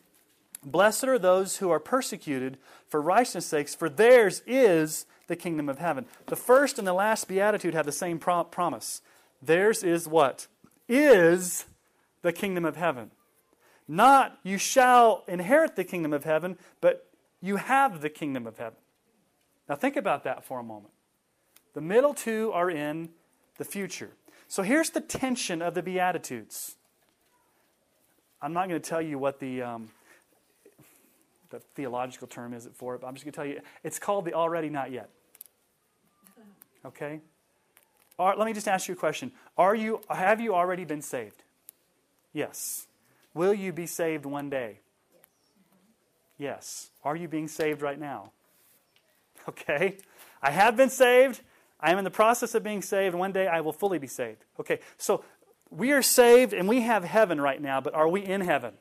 Blessed 0.65 1.05
are 1.05 1.19
those 1.19 1.59
who 1.59 1.69
are 1.69 1.79
persecuted 1.79 2.57
for 2.89 3.03
righteousness' 3.03 3.45
sakes, 3.45 3.75
for 3.75 3.91
theirs 3.91 4.43
is 4.47 5.05
the 5.27 5.37
kingdom 5.37 5.69
of 5.69 5.79
heaven. 5.79 6.07
The 6.27 6.37
first 6.37 6.79
and 6.79 6.89
the 6.89 6.95
last 6.95 7.29
beatitude 7.29 7.75
have 7.75 7.85
the 7.85 7.93
same 7.93 8.19
pro- 8.19 8.45
promise. 8.45 9.03
Theirs 9.43 9.83
is 9.83 10.09
what? 10.09 10.47
Is 10.89 11.67
the 12.23 12.33
kingdom 12.33 12.65
of 12.65 12.77
heaven. 12.77 13.11
Not 13.89 14.39
you 14.43 14.59
shall 14.59 15.25
inherit 15.29 15.77
the 15.77 15.85
kingdom 15.85 16.13
of 16.13 16.25
heaven, 16.25 16.57
but 16.81 17.09
you 17.41 17.57
have 17.57 18.01
the 18.01 18.09
kingdom 18.09 18.47
of 18.47 18.59
heaven. 18.59 18.79
Now 19.69 19.75
think 19.75 19.97
about 19.97 20.25
that 20.25 20.45
for 20.45 20.61
a 20.61 20.63
moment. 20.63 20.93
The 21.75 21.81
middle 21.81 22.15
two 22.15 22.53
are 22.53 22.71
in 22.71 23.11
the 23.59 23.65
future. 23.65 24.11
So 24.49 24.63
here's 24.63 24.91
the 24.91 25.01
tension 25.01 25.63
of 25.63 25.75
the 25.75 25.83
Beatitudes. 25.83 26.77
I'm 28.41 28.53
not 28.53 28.69
going 28.69 28.81
to 28.81 28.89
tell 28.89 29.01
you 29.01 29.19
what 29.19 29.41
the, 29.41 29.63
um, 29.63 29.89
the 31.51 31.61
theological 31.75 32.27
term 32.27 32.53
is 32.53 32.69
for 32.75 32.95
it, 32.95 33.01
but 33.01 33.07
I'm 33.07 33.15
just 33.15 33.25
going 33.25 33.33
to 33.33 33.37
tell 33.37 33.47
you 33.47 33.61
it's 33.83 33.99
called 33.99 34.25
the 34.25 34.35
already 34.35 34.69
not 34.69 34.91
yet. 34.91 35.09
Okay? 36.85 37.21
let 38.19 38.47
me 38.47 38.53
just 38.53 38.69
ask 38.69 38.89
you 38.89 38.95
a 38.95 38.97
question. 38.97 39.33
Are 39.59 39.75
you, 39.75 40.01
have 40.09 40.41
you 40.41 40.55
already 40.55 40.85
been 40.85 41.03
saved? 41.03 41.43
Yes. 42.33 42.87
Will 43.35 43.55
you 43.55 43.73
be 43.73 43.87
saved 43.87 44.27
one 44.27 44.51
day? 44.51 44.81
Yes. 46.39 46.91
Are 47.05 47.17
you 47.17 47.29
being 47.29 47.49
saved 47.49 47.83
right 47.83 47.99
now? 47.99 48.33
Okay. 49.49 49.97
I 50.41 50.53
have 50.53 50.77
been 50.77 50.89
saved. 50.89 51.41
I 51.81 51.91
am 51.91 51.99
in 51.99 52.05
the 52.05 52.13
process 52.13 52.55
of 52.55 52.63
being 52.63 52.81
saved. 52.81 53.13
One 53.13 53.33
day 53.33 53.49
I 53.49 53.61
will 53.61 53.73
fully 53.73 53.99
be 53.99 54.07
saved. 54.07 54.45
Okay. 54.61 54.79
So 54.99 55.25
we 55.69 55.91
are 55.91 56.03
saved 56.03 56.53
and 56.53 56.69
we 56.69 56.83
have 56.83 57.03
heaven 57.03 57.41
right 57.41 57.61
now, 57.61 57.81
but 57.81 57.93
are 57.93 58.09
we 58.09 58.25
in 58.25 58.43
heaven? 58.43 58.75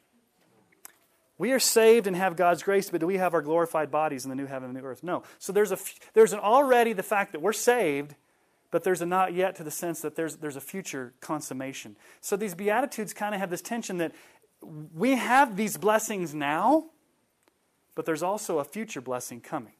We 1.40 1.52
are 1.54 1.60
saved 1.60 2.06
and 2.06 2.16
have 2.16 2.36
God's 2.36 2.62
grace, 2.62 2.92
but 2.92 3.00
do 3.00 3.08
we 3.08 3.18
have 3.18 3.34
our 3.34 3.42
glorified 3.42 3.90
bodies 3.90 4.24
in 4.24 4.30
the 4.30 4.36
new 4.36 4.46
heaven 4.46 4.68
and 4.68 4.76
the 4.76 4.82
new 4.82 4.86
earth? 4.86 5.02
No. 5.02 5.24
So 5.40 5.52
there's, 5.52 5.72
a, 5.72 5.80
there's 6.14 6.34
an 6.34 6.40
already 6.40 6.94
the 6.94 7.02
fact 7.02 7.32
that 7.32 7.42
we're 7.42 7.54
saved, 7.54 8.14
but 8.70 8.84
there's 8.84 9.02
a 9.02 9.08
not 9.08 9.34
yet 9.34 9.56
to 9.56 9.64
the 9.64 9.72
sense 9.72 10.02
that 10.02 10.16
there's, 10.16 10.36
there's 10.36 10.56
a 10.56 10.62
future 10.62 11.16
consummation. 11.20 11.96
So 12.20 12.36
these 12.36 12.54
Beatitudes 12.54 13.16
kind 13.16 13.34
of 13.34 13.42
have 13.42 13.50
this 13.50 13.64
tension 13.64 13.98
that 13.98 14.12
we 14.62 15.16
have 15.16 15.58
these 15.58 15.78
blessings 15.78 16.34
now, 16.34 16.86
but 17.96 18.06
there's 18.06 18.24
also 18.24 18.60
a 18.60 18.64
future 18.64 19.02
blessing 19.02 19.42
coming. 19.42 19.74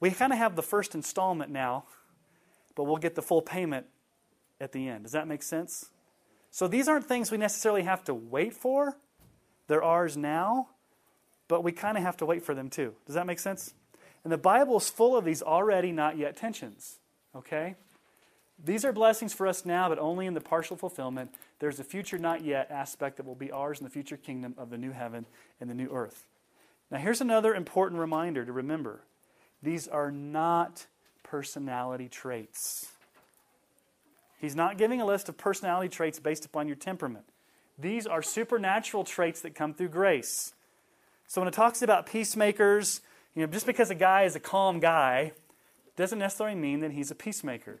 We 0.00 0.10
kind 0.10 0.32
of 0.32 0.38
have 0.38 0.56
the 0.56 0.62
first 0.62 0.94
installment 0.94 1.50
now, 1.50 1.84
but 2.74 2.84
we'll 2.84 2.96
get 2.96 3.14
the 3.14 3.22
full 3.22 3.42
payment 3.42 3.86
at 4.60 4.72
the 4.72 4.88
end. 4.88 5.04
Does 5.04 5.12
that 5.12 5.26
make 5.26 5.42
sense? 5.42 5.90
So 6.50 6.68
these 6.68 6.88
aren't 6.88 7.06
things 7.06 7.30
we 7.30 7.38
necessarily 7.38 7.82
have 7.82 8.04
to 8.04 8.14
wait 8.14 8.54
for. 8.54 8.96
They're 9.68 9.82
ours 9.82 10.16
now, 10.16 10.68
but 11.48 11.64
we 11.64 11.72
kind 11.72 11.96
of 11.96 12.04
have 12.04 12.16
to 12.18 12.26
wait 12.26 12.44
for 12.44 12.54
them 12.54 12.70
too. 12.70 12.94
Does 13.06 13.14
that 13.14 13.26
make 13.26 13.38
sense? 13.38 13.74
And 14.24 14.32
the 14.32 14.38
Bible 14.38 14.76
is 14.76 14.88
full 14.88 15.16
of 15.16 15.24
these 15.24 15.42
already 15.42 15.92
not 15.92 16.16
yet 16.16 16.36
tensions. 16.36 16.98
Okay? 17.34 17.76
These 18.64 18.84
are 18.84 18.92
blessings 18.92 19.32
for 19.32 19.46
us 19.46 19.64
now, 19.64 19.88
but 19.88 19.98
only 19.98 20.26
in 20.26 20.34
the 20.34 20.40
partial 20.40 20.76
fulfillment. 20.76 21.34
There's 21.58 21.78
a 21.78 21.84
future 21.84 22.18
not 22.18 22.44
yet 22.44 22.70
aspect 22.70 23.18
that 23.18 23.26
will 23.26 23.34
be 23.34 23.52
ours 23.52 23.78
in 23.78 23.84
the 23.84 23.90
future 23.90 24.16
kingdom 24.16 24.54
of 24.56 24.70
the 24.70 24.78
new 24.78 24.92
heaven 24.92 25.26
and 25.60 25.68
the 25.68 25.74
new 25.74 25.88
earth. 25.90 26.26
Now, 26.90 26.98
here's 26.98 27.20
another 27.20 27.54
important 27.54 28.00
reminder 28.00 28.44
to 28.44 28.52
remember 28.52 29.00
these 29.62 29.88
are 29.88 30.10
not 30.10 30.86
personality 31.22 32.08
traits. 32.08 32.88
He's 34.38 34.54
not 34.54 34.78
giving 34.78 35.00
a 35.00 35.06
list 35.06 35.28
of 35.28 35.36
personality 35.36 35.88
traits 35.88 36.18
based 36.18 36.44
upon 36.44 36.66
your 36.66 36.76
temperament. 36.76 37.24
These 37.78 38.06
are 38.06 38.22
supernatural 38.22 39.04
traits 39.04 39.40
that 39.42 39.54
come 39.54 39.74
through 39.74 39.88
grace. 39.88 40.54
So 41.26 41.40
when 41.40 41.48
it 41.48 41.54
talks 41.54 41.82
about 41.82 42.06
peacemakers, 42.06 43.00
you 43.34 43.42
know, 43.44 43.52
just 43.52 43.66
because 43.66 43.90
a 43.90 43.94
guy 43.94 44.22
is 44.22 44.36
a 44.36 44.40
calm 44.40 44.78
guy 44.78 45.32
doesn't 45.96 46.18
necessarily 46.18 46.56
mean 46.56 46.80
that 46.80 46.92
he's 46.92 47.10
a 47.10 47.14
peacemaker. 47.14 47.80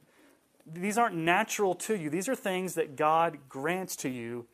These 0.66 0.98
aren't 0.98 1.16
natural 1.16 1.74
to 1.74 1.96
you. 1.96 2.10
These 2.10 2.28
are 2.28 2.34
things 2.34 2.74
that 2.74 2.96
God 2.96 3.38
grants 3.48 3.96
to 3.96 4.08
you 4.08 4.46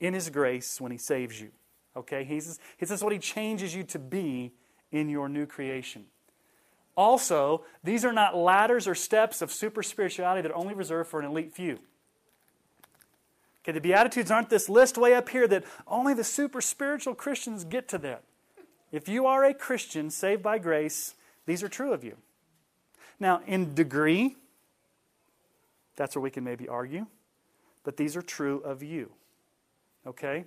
in 0.00 0.14
his 0.14 0.30
grace 0.30 0.80
when 0.80 0.92
he 0.92 0.98
saves 0.98 1.40
you. 1.40 1.50
Okay? 1.96 2.24
He's, 2.24 2.58
this 2.78 2.90
is 2.90 3.02
what 3.02 3.12
he 3.12 3.18
changes 3.18 3.74
you 3.74 3.82
to 3.84 3.98
be 3.98 4.52
in 4.92 5.08
your 5.08 5.28
new 5.28 5.46
creation. 5.46 6.06
Also, 6.96 7.64
these 7.84 8.04
are 8.04 8.12
not 8.12 8.36
ladders 8.36 8.88
or 8.88 8.94
steps 8.94 9.40
of 9.40 9.52
super 9.52 9.82
spirituality 9.82 10.42
that 10.42 10.50
are 10.50 10.56
only 10.56 10.74
reserved 10.74 11.08
for 11.08 11.20
an 11.20 11.26
elite 11.26 11.52
few. 11.52 11.78
Okay, 13.62 13.72
the 13.72 13.80
Beatitudes 13.80 14.30
aren't 14.30 14.50
this 14.50 14.68
list 14.68 14.96
way 14.96 15.14
up 15.14 15.28
here 15.28 15.46
that 15.46 15.64
only 15.86 16.14
the 16.14 16.24
super 16.24 16.60
spiritual 16.60 17.14
Christians 17.14 17.64
get 17.64 17.86
to 17.88 17.98
that. 17.98 18.22
If 18.90 19.08
you 19.08 19.26
are 19.26 19.44
a 19.44 19.52
Christian 19.52 20.10
saved 20.10 20.42
by 20.42 20.58
grace, 20.58 21.14
these 21.46 21.62
are 21.62 21.68
true 21.68 21.92
of 21.92 22.02
you. 22.02 22.16
Now, 23.20 23.42
in 23.46 23.74
degree, 23.74 24.36
that's 25.98 26.14
where 26.14 26.22
we 26.22 26.30
can 26.30 26.44
maybe 26.44 26.68
argue, 26.68 27.06
but 27.82 27.96
these 27.96 28.16
are 28.16 28.22
true 28.22 28.60
of 28.60 28.82
you. 28.82 29.10
Okay? 30.06 30.44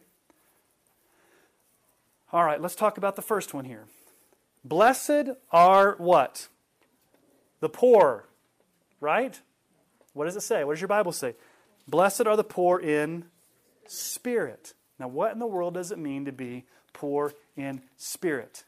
All 2.32 2.46
right, 2.46 2.60
let's 2.60 2.76
talk 2.76 2.98
about 2.98 3.18
the 3.18 3.22
first 3.22 3.54
one 3.54 3.66
here. 3.66 3.86
Blessed 4.64 5.32
are 5.52 5.96
what? 5.98 6.48
The 7.60 7.68
poor, 7.68 8.30
right? 9.02 9.40
What 10.14 10.26
does 10.26 10.38
it 10.38 10.42
say? 10.42 10.64
What 10.64 10.74
does 10.74 10.82
your 10.82 10.88
Bible 10.88 11.12
say? 11.12 11.36
Blessed 11.86 12.28
are 12.28 12.38
the 12.38 12.46
poor 12.46 12.80
in 12.80 13.26
spirit. 13.88 14.74
Now, 14.98 15.10
what 15.10 15.34
in 15.34 15.40
the 15.40 15.48
world 15.48 15.74
does 15.74 15.92
it 15.92 16.00
mean 16.00 16.24
to 16.26 16.32
be 16.32 16.64
poor 16.94 17.34
in 17.58 17.82
spirit? 17.98 18.64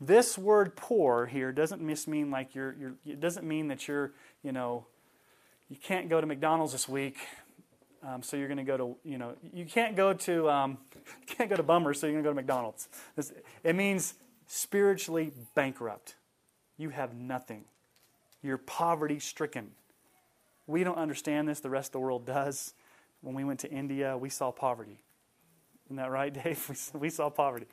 This 0.00 0.36
word 0.36 0.74
poor 0.74 1.26
here 1.26 1.52
doesn't 1.52 1.86
just 1.86 2.08
mean 2.08 2.32
like 2.32 2.56
you're, 2.56 2.74
you're 2.74 2.94
it 3.06 3.20
doesn't 3.20 3.46
mean 3.46 3.68
that 3.68 3.86
you're, 3.86 4.12
you 4.42 4.50
know, 4.50 4.86
you 5.72 5.78
can't 5.82 6.10
go 6.10 6.20
to 6.20 6.26
McDonald's 6.26 6.72
this 6.72 6.86
week 6.86 7.16
Um, 8.04 8.22
so 8.22 8.36
you're 8.36 8.48
going 8.48 8.58
to 8.58 8.64
go 8.64 8.76
to, 8.76 8.96
you 9.08 9.16
know, 9.16 9.36
you 9.54 9.64
can't 9.64 9.94
go 9.96 10.12
to, 10.12 10.50
um, 10.50 10.78
can't 11.26 11.48
go 11.48 11.56
to 11.56 11.62
Bummer, 11.62 11.94
so 11.94 12.06
you're 12.06 12.14
going 12.14 12.24
to 12.24 12.28
go 12.28 12.32
to 12.32 12.36
McDonald's. 12.36 12.88
This, 13.14 13.32
it 13.62 13.76
means 13.76 14.14
spiritually 14.46 15.32
bankrupt. 15.54 16.16
You 16.76 16.90
have 16.90 17.14
nothing. 17.14 17.64
You're 18.42 18.58
poverty 18.58 19.20
stricken. 19.20 19.70
We 20.66 20.84
don't 20.84 20.98
understand 20.98 21.48
this, 21.48 21.60
the 21.60 21.70
rest 21.70 21.90
of 21.90 21.92
the 21.92 22.00
world 22.00 22.26
does. 22.26 22.74
When 23.20 23.34
we 23.36 23.44
went 23.44 23.60
to 23.60 23.70
India, 23.70 24.16
we 24.18 24.30
saw 24.30 24.50
poverty. 24.50 24.98
Isn't 25.86 25.96
that 25.96 26.10
right, 26.10 26.34
Dave? 26.44 26.90
We, 26.92 27.00
we 27.00 27.10
saw 27.10 27.30
poverty. 27.30 27.66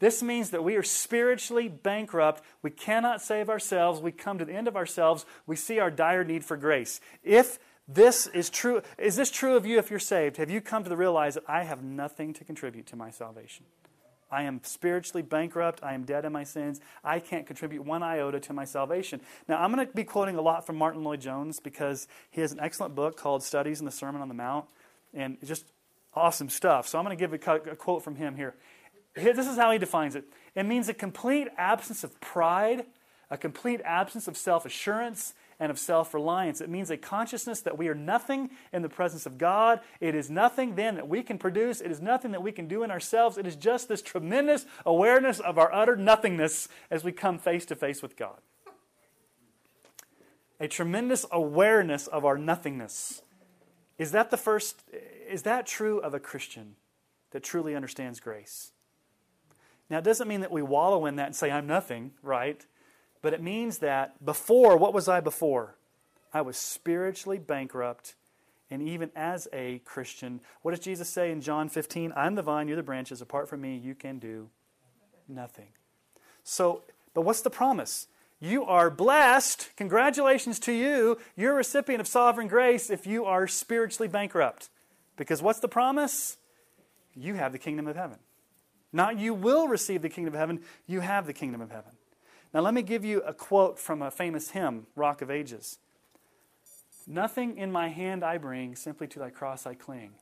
This 0.00 0.22
means 0.22 0.50
that 0.50 0.62
we 0.62 0.76
are 0.76 0.82
spiritually 0.82 1.68
bankrupt. 1.68 2.42
We 2.62 2.70
cannot 2.70 3.20
save 3.20 3.48
ourselves. 3.48 4.00
We 4.00 4.12
come 4.12 4.38
to 4.38 4.44
the 4.44 4.54
end 4.54 4.68
of 4.68 4.76
ourselves. 4.76 5.26
We 5.46 5.56
see 5.56 5.78
our 5.78 5.90
dire 5.90 6.24
need 6.24 6.44
for 6.44 6.56
grace. 6.56 7.00
If 7.24 7.58
this 7.88 8.26
is 8.28 8.50
true, 8.50 8.82
is 8.98 9.16
this 9.16 9.30
true 9.30 9.56
of 9.56 9.66
you 9.66 9.78
if 9.78 9.90
you're 9.90 9.98
saved? 9.98 10.36
Have 10.36 10.50
you 10.50 10.60
come 10.60 10.84
to 10.84 10.90
the 10.90 10.96
realize 10.96 11.34
that 11.34 11.44
I 11.48 11.64
have 11.64 11.82
nothing 11.82 12.32
to 12.34 12.44
contribute 12.44 12.86
to 12.88 12.96
my 12.96 13.10
salvation? 13.10 13.64
I 14.30 14.42
am 14.42 14.60
spiritually 14.62 15.22
bankrupt. 15.22 15.82
I 15.82 15.94
am 15.94 16.04
dead 16.04 16.26
in 16.26 16.32
my 16.32 16.44
sins. 16.44 16.80
I 17.02 17.18
can't 17.18 17.46
contribute 17.46 17.84
one 17.84 18.02
iota 18.02 18.40
to 18.40 18.52
my 18.52 18.66
salvation. 18.66 19.22
Now, 19.48 19.62
I'm 19.62 19.72
going 19.72 19.86
to 19.86 19.92
be 19.92 20.04
quoting 20.04 20.36
a 20.36 20.42
lot 20.42 20.66
from 20.66 20.76
Martyn 20.76 21.02
Lloyd-Jones 21.02 21.60
because 21.60 22.08
he 22.30 22.42
has 22.42 22.52
an 22.52 22.60
excellent 22.60 22.94
book 22.94 23.16
called 23.16 23.42
Studies 23.42 23.80
in 23.80 23.86
the 23.86 23.90
Sermon 23.90 24.20
on 24.20 24.28
the 24.28 24.34
Mount, 24.34 24.66
and 25.14 25.38
just 25.42 25.72
awesome 26.14 26.50
stuff. 26.50 26.86
So 26.86 26.98
I'm 26.98 27.06
going 27.06 27.16
to 27.16 27.20
give 27.20 27.32
a, 27.32 27.38
quote 27.76 28.04
from 28.04 28.16
him 28.16 28.36
here. 28.36 28.54
This 29.22 29.46
is 29.46 29.56
how 29.56 29.70
he 29.70 29.78
defines 29.78 30.14
it 30.14 30.24
it 30.54 30.64
means 30.64 30.88
a 30.88 30.94
complete 30.94 31.48
absence 31.56 32.02
of 32.02 32.20
pride, 32.20 32.86
a 33.30 33.38
complete 33.38 33.80
absence 33.84 34.26
of 34.26 34.36
self 34.36 34.66
assurance, 34.66 35.34
and 35.60 35.70
of 35.70 35.78
self 35.78 36.14
reliance. 36.14 36.60
It 36.60 36.70
means 36.70 36.90
a 36.90 36.96
consciousness 36.96 37.60
that 37.62 37.78
we 37.78 37.88
are 37.88 37.94
nothing 37.94 38.50
in 38.72 38.82
the 38.82 38.88
presence 38.88 39.26
of 39.26 39.38
God. 39.38 39.80
It 40.00 40.14
is 40.14 40.30
nothing 40.30 40.74
then 40.74 40.96
that 40.96 41.08
we 41.08 41.22
can 41.22 41.38
produce. 41.38 41.80
It 41.80 41.90
is 41.90 42.00
nothing 42.00 42.32
that 42.32 42.42
we 42.42 42.52
can 42.52 42.68
do 42.68 42.82
in 42.82 42.90
ourselves. 42.90 43.38
It 43.38 43.46
is 43.46 43.56
just 43.56 43.88
this 43.88 44.02
tremendous 44.02 44.66
awareness 44.86 45.40
of 45.40 45.58
our 45.58 45.72
utter 45.72 45.96
nothingness 45.96 46.68
as 46.90 47.04
we 47.04 47.12
come 47.12 47.38
face 47.38 47.64
to 47.66 47.76
face 47.76 48.02
with 48.02 48.16
God. 48.16 48.38
A 50.60 50.66
tremendous 50.66 51.24
awareness 51.30 52.06
of 52.08 52.24
our 52.24 52.36
nothingness. 52.36 53.22
Is 53.96 54.12
that 54.12 54.30
the 54.30 54.36
first, 54.36 54.82
is 55.28 55.42
that 55.42 55.66
true 55.66 55.98
of 55.98 56.14
a 56.14 56.20
Christian 56.20 56.76
that 57.30 57.42
truly 57.42 57.76
understands 57.76 58.18
grace? 58.20 58.72
Now, 59.90 59.98
it 59.98 60.04
doesn't 60.04 60.28
mean 60.28 60.40
that 60.40 60.52
we 60.52 60.62
wallow 60.62 61.06
in 61.06 61.16
that 61.16 61.26
and 61.26 61.36
say, 61.36 61.50
I'm 61.50 61.66
nothing, 61.66 62.12
right? 62.22 62.64
But 63.22 63.32
it 63.32 63.42
means 63.42 63.78
that 63.78 64.24
before, 64.24 64.76
what 64.76 64.94
was 64.94 65.08
I 65.08 65.20
before? 65.20 65.76
I 66.32 66.42
was 66.42 66.56
spiritually 66.56 67.38
bankrupt. 67.38 68.14
And 68.70 68.82
even 68.82 69.10
as 69.16 69.48
a 69.52 69.80
Christian, 69.84 70.40
what 70.60 70.72
does 70.72 70.80
Jesus 70.80 71.08
say 71.08 71.32
in 71.32 71.40
John 71.40 71.70
15? 71.70 72.12
I'm 72.14 72.34
the 72.34 72.42
vine, 72.42 72.68
you're 72.68 72.76
the 72.76 72.82
branches. 72.82 73.22
Apart 73.22 73.48
from 73.48 73.62
me, 73.62 73.76
you 73.76 73.94
can 73.94 74.18
do 74.18 74.50
nothing. 75.26 75.68
So, 76.44 76.82
but 77.14 77.22
what's 77.22 77.40
the 77.40 77.50
promise? 77.50 78.08
You 78.40 78.64
are 78.64 78.90
blessed. 78.90 79.70
Congratulations 79.76 80.58
to 80.60 80.72
you. 80.72 81.18
You're 81.34 81.52
a 81.52 81.56
recipient 81.56 82.00
of 82.00 82.06
sovereign 82.06 82.46
grace 82.46 82.90
if 82.90 83.06
you 83.06 83.24
are 83.24 83.46
spiritually 83.46 84.08
bankrupt. 84.08 84.68
Because 85.16 85.42
what's 85.42 85.60
the 85.60 85.68
promise? 85.68 86.36
You 87.14 87.34
have 87.34 87.52
the 87.52 87.58
kingdom 87.58 87.88
of 87.88 87.96
heaven. 87.96 88.18
Not 88.92 89.18
you 89.18 89.34
will 89.34 89.68
receive 89.68 90.02
the 90.02 90.08
kingdom 90.08 90.34
of 90.34 90.40
heaven, 90.40 90.60
you 90.86 91.00
have 91.00 91.26
the 91.26 91.32
kingdom 91.32 91.60
of 91.60 91.70
heaven. 91.70 91.92
Now, 92.54 92.60
let 92.60 92.72
me 92.72 92.82
give 92.82 93.04
you 93.04 93.20
a 93.20 93.34
quote 93.34 93.78
from 93.78 94.00
a 94.00 94.10
famous 94.10 94.50
hymn, 94.50 94.86
Rock 94.96 95.20
of 95.20 95.30
Ages. 95.30 95.78
Nothing 97.06 97.58
in 97.58 97.70
my 97.70 97.88
hand 97.88 98.24
I 98.24 98.38
bring, 98.38 98.74
simply 98.74 99.06
to 99.08 99.18
thy 99.18 99.30
cross 99.30 99.66
I 99.66 99.74
cling. 99.74 100.12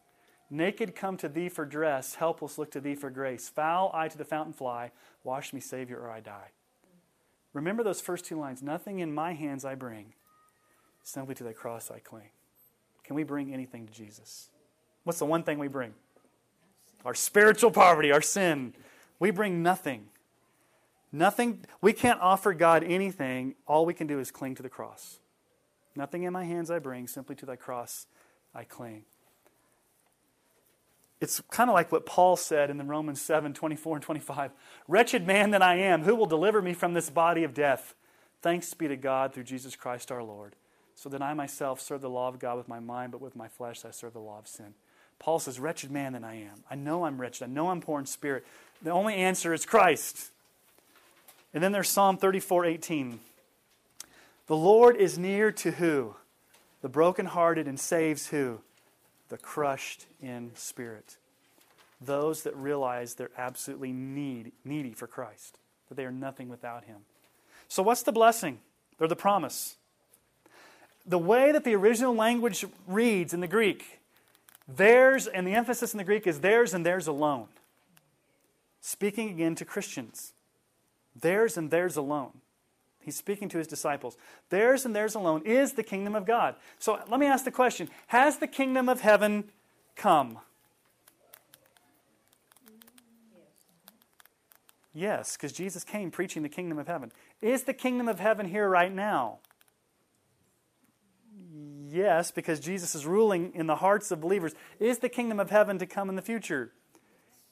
Naked 0.50 0.94
come 0.94 1.16
to 1.18 1.29
thee 1.29 1.48
for 1.48 1.64
dress, 1.64 2.16
helpless 2.16 2.59
look 2.59 2.70
to 2.72 2.81
thee 2.81 2.94
for 2.94 3.11
grace. 3.11 3.48
Foul 3.48 3.90
I 3.92 4.09
to 4.09 4.18
the 4.18 4.24
fountain 4.24 4.52
fly, 4.52 4.92
wash 5.24 5.52
me, 5.52 5.61
Savior, 5.61 5.98
or 5.98 6.11
I 6.11 6.20
die. 6.20 6.50
Remember 7.52 7.83
those 7.83 8.00
first 8.00 8.24
two 8.24 8.38
lines. 8.38 8.62
Nothing 8.62 9.00
in 9.00 9.12
my 9.12 9.33
hands 9.33 9.64
I 9.64 9.74
bring, 9.74 10.14
simply 11.02 11.35
to 11.37 11.44
thy 11.44 11.52
cross 11.52 11.90
I 11.90 11.98
cling. 11.98 12.31
Can 13.02 13.16
we 13.16 13.22
bring 13.22 13.52
anything 13.52 13.87
to 13.87 13.92
Jesus? 13.92 14.50
What's 15.05 15.18
the 15.18 15.26
one 15.26 15.42
thing 15.42 15.59
we 15.59 15.68
bring? 15.68 15.94
Our 17.07 17.14
spiritual 17.14 17.71
poverty, 17.71 18.11
our 18.11 18.21
sin. 18.21 18.75
We 19.21 19.31
bring 19.31 19.62
nothing. 19.62 20.09
Nothing. 21.12 21.64
We 21.81 21.92
can't 21.92 22.21
offer 22.21 22.53
God 22.53 22.83
anything. 22.83 23.55
All 23.66 23.87
we 23.87 23.95
can 23.95 24.09
do 24.09 24.19
is 24.19 24.33
cling 24.33 24.57
to 24.57 24.62
the 24.62 24.69
cross. 24.69 25.21
Nothing 25.95 26.25
in 26.25 26.33
my 26.33 26.45
hands 26.45 26.69
I 26.69 26.81
bring, 26.81 27.07
simply 27.07 27.37
to 27.37 27.47
thy 27.47 27.55
cross 27.55 28.07
I 28.53 28.64
cling. 28.64 29.05
It's 31.21 31.40
kind 31.49 31.71
of 31.71 31.75
like 31.75 31.92
what 31.92 32.07
Paul 32.07 32.37
said 32.37 32.71
in 32.71 32.77
the 32.77 32.85
Romans 32.85 33.23
7 33.23 33.55
24 33.55 33.97
and 33.97 34.03
25. 34.03 34.51
Wretched 34.88 35.27
man 35.27 35.53
that 35.53 35.62
I 35.62 35.77
am, 35.77 36.03
who 36.03 36.16
will 36.16 36.27
deliver 36.27 36.61
me 36.61 36.75
from 36.75 36.92
this 36.92 37.09
body 37.09 37.45
of 37.45 37.55
death? 37.55 37.95
Thanks 38.42 38.75
be 38.75 38.88
to 38.88 38.97
God 38.97 39.33
through 39.33 39.45
Jesus 39.45 39.77
Christ 39.77 40.11
our 40.11 40.25
Lord. 40.25 40.57
So 40.97 41.09
that 41.11 41.23
I 41.23 41.35
myself 41.35 41.81
serve 41.81 42.01
the 42.01 42.11
law 42.11 42.29
of 42.29 42.40
God 42.40 42.57
with 42.57 42.69
my 42.69 42.81
mind, 42.81 43.12
but 43.12 43.21
with 43.21 43.37
my 43.37 43.47
flesh 43.47 43.85
I 43.85 43.92
serve 43.92 44.12
the 44.12 44.19
law 44.19 44.40
of 44.40 44.49
sin. 44.49 44.75
Paul 45.18 45.38
says, 45.38 45.59
Wretched 45.59 45.90
man 45.90 46.12
that 46.12 46.24
I 46.24 46.35
am. 46.35 46.64
I 46.70 46.74
know 46.74 47.05
I'm 47.05 47.20
wretched. 47.20 47.44
I 47.44 47.46
know 47.46 47.70
I'm 47.70 47.81
poor 47.81 47.98
in 47.98 48.07
spirit. 48.07 48.46
The 48.83 48.90
only 48.90 49.14
answer 49.14 49.52
is 49.55 49.64
Christ. 49.64 50.31
And 51.55 51.62
then 51.62 51.72
there's 51.72 51.88
Psalm 51.88 52.18
34 52.18 52.66
18. 52.66 53.20
The 54.46 54.57
Lord 54.57 54.96
is 54.96 55.18
near 55.18 55.50
to 55.52 55.72
who? 55.72 56.14
The 56.83 56.88
brokenhearted 56.88 57.66
and 57.66 57.81
saves 57.81 58.29
who? 58.29 58.61
The 59.29 59.38
crushed 59.38 60.07
in 60.20 60.52
spirit. 60.55 61.16
Those 62.00 62.42
that 62.42 62.55
realize 62.55 63.14
they're 63.14 63.31
absolutely 63.37 63.92
need, 63.92 64.52
needy 64.64 64.92
for 64.92 65.07
Christ, 65.07 65.59
that 65.88 65.94
they 65.94 66.05
are 66.05 66.12
nothing 66.12 66.48
without 66.48 66.85
Him. 66.85 66.98
So, 67.68 67.83
what's 67.83 68.02
the 68.02 68.12
blessing 68.12 68.59
or 69.00 69.09
the 69.09 69.16
promise? 69.16 69.76
The 71.07 71.18
way 71.18 71.52
that 71.52 71.64
the 71.64 71.74
original 71.74 72.14
language 72.14 72.64
reads 72.87 73.33
in 73.33 73.40
the 73.40 73.48
Greek 73.48 74.00
Theirs, 74.68 75.26
and 75.26 75.46
the 75.46 75.55
emphasis 75.55 75.94
in 75.94 75.98
the 75.98 76.05
Greek 76.05 76.26
is 76.26 76.40
theirs 76.40 76.74
and 76.74 76.85
theirs 76.85 77.07
alone. 77.07 77.46
Speaking 78.81 79.31
again 79.31 79.55
to 79.57 79.64
Christians. 79.64 80.33
Theirs 81.14 81.57
and 81.57 81.70
theirs 81.70 81.96
alone. 81.96 82.40
He's 83.00 83.16
speaking 83.16 83.48
to 83.50 83.59
his 83.59 83.68
disciples. 83.68 84.16
Theirs 84.50 84.85
and 84.85 84.94
theirs 84.94 85.14
alone 85.14 85.42
is 85.44 85.74
the 85.74 85.85
kingdom 85.85 86.16
of 86.16 86.26
God. 86.26 86.57
So 86.81 87.00
let 87.09 87.20
me 87.20 87.26
ask 87.26 87.44
the 87.44 87.52
question 87.52 87.88
Has 88.09 88.38
the 88.38 88.48
kingdom 88.48 88.88
of 88.88 89.00
heaven 89.00 89.44
come? 89.94 90.40
Yes, 94.92 95.37
because 95.37 95.52
Jesus 95.52 95.85
came 95.85 96.11
preaching 96.11 96.42
the 96.42 96.48
kingdom 96.48 96.79
of 96.79 96.88
heaven. 96.88 97.12
Is 97.40 97.64
the 97.64 97.74
kingdom 97.74 98.09
of 98.09 98.18
heaven 98.18 98.48
here 98.48 98.68
right 98.68 98.92
now? 98.92 99.38
Yes, 101.96 102.30
because 102.30 102.61
Jesus 102.61 102.94
is 102.94 103.06
ruling 103.06 103.52
in 103.54 103.66
the 103.66 103.76
hearts 103.76 104.11
of 104.11 104.20
believers. 104.20 104.54
Is 104.78 104.98
the 104.98 105.09
kingdom 105.09 105.40
of 105.40 105.48
heaven 105.48 105.78
to 105.78 105.87
come 105.87 106.11
in 106.11 106.14
the 106.14 106.20
future? 106.20 106.72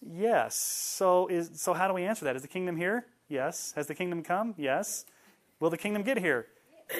Yes. 0.06 0.54
So, 0.54 1.28
is, 1.28 1.52
so 1.54 1.72
how 1.72 1.88
do 1.88 1.94
we 1.94 2.04
answer 2.04 2.26
that? 2.26 2.36
Is 2.36 2.42
the 2.42 2.48
kingdom 2.48 2.76
here? 2.76 3.06
Yes. 3.26 3.72
Has 3.74 3.86
the 3.86 3.94
kingdom 3.94 4.22
come? 4.22 4.54
Yes. 4.58 5.06
Will 5.60 5.70
the 5.70 5.78
kingdom 5.78 6.02
get 6.02 6.18
here? 6.18 6.46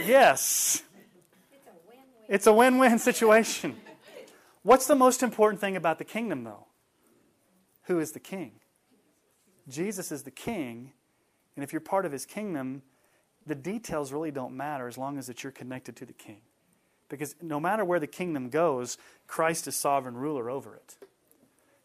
Yes. 0.07 0.83
It's 2.31 2.47
a 2.47 2.53
win 2.53 2.79
win 2.79 2.99
situation. 2.99 3.77
What's 4.63 4.87
the 4.87 4.95
most 4.95 5.23
important 5.23 5.61
thing 5.61 5.77
about 5.77 5.99
the 5.99 6.05
kingdom, 6.05 6.45
though? 6.45 6.65
Who 7.83 7.99
is 7.99 8.13
the 8.13 8.21
king? 8.21 8.53
Jesus 9.69 10.11
is 10.11 10.23
the 10.23 10.31
king, 10.31 10.93
and 11.57 11.63
if 11.63 11.75
you're 11.75 11.81
part 11.81 12.07
of 12.07 12.13
his 12.13 12.25
kingdom, 12.25 12.81
the 13.47 13.55
details 13.55 14.13
really 14.13 14.31
don't 14.31 14.57
matter 14.57 14.89
as 14.89 14.97
long 14.97 15.19
as 15.19 15.27
that 15.27 15.43
you're 15.43 15.53
connected 15.53 15.95
to 15.97 16.07
the 16.07 16.15
king. 16.15 16.41
Because 17.15 17.37
no 17.41 17.61
matter 17.61 17.85
where 17.85 18.01
the 18.01 18.09
kingdom 18.09 18.49
goes, 18.51 18.99
Christ 19.29 19.69
is 19.69 19.77
sovereign 19.77 20.17
ruler 20.17 20.51
over 20.51 20.75
it. 20.75 20.97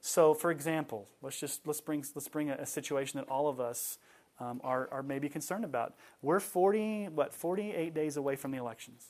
So, 0.01 0.33
for 0.33 0.49
example, 0.49 1.07
let's 1.21 1.39
just 1.39 1.67
let's 1.67 1.81
bring 1.81 2.03
let's 2.15 2.27
bring 2.27 2.49
a, 2.49 2.55
a 2.55 2.65
situation 2.65 3.19
that 3.19 3.29
all 3.29 3.47
of 3.47 3.59
us 3.59 3.99
um, 4.39 4.59
are, 4.63 4.89
are 4.91 5.03
maybe 5.03 5.29
concerned 5.29 5.63
about. 5.63 5.93
We're 6.23 6.39
40 6.39 7.09
what 7.09 7.31
48 7.31 7.93
days 7.93 8.17
away 8.17 8.37
from 8.37 8.49
the 8.49 8.57
elections. 8.57 9.05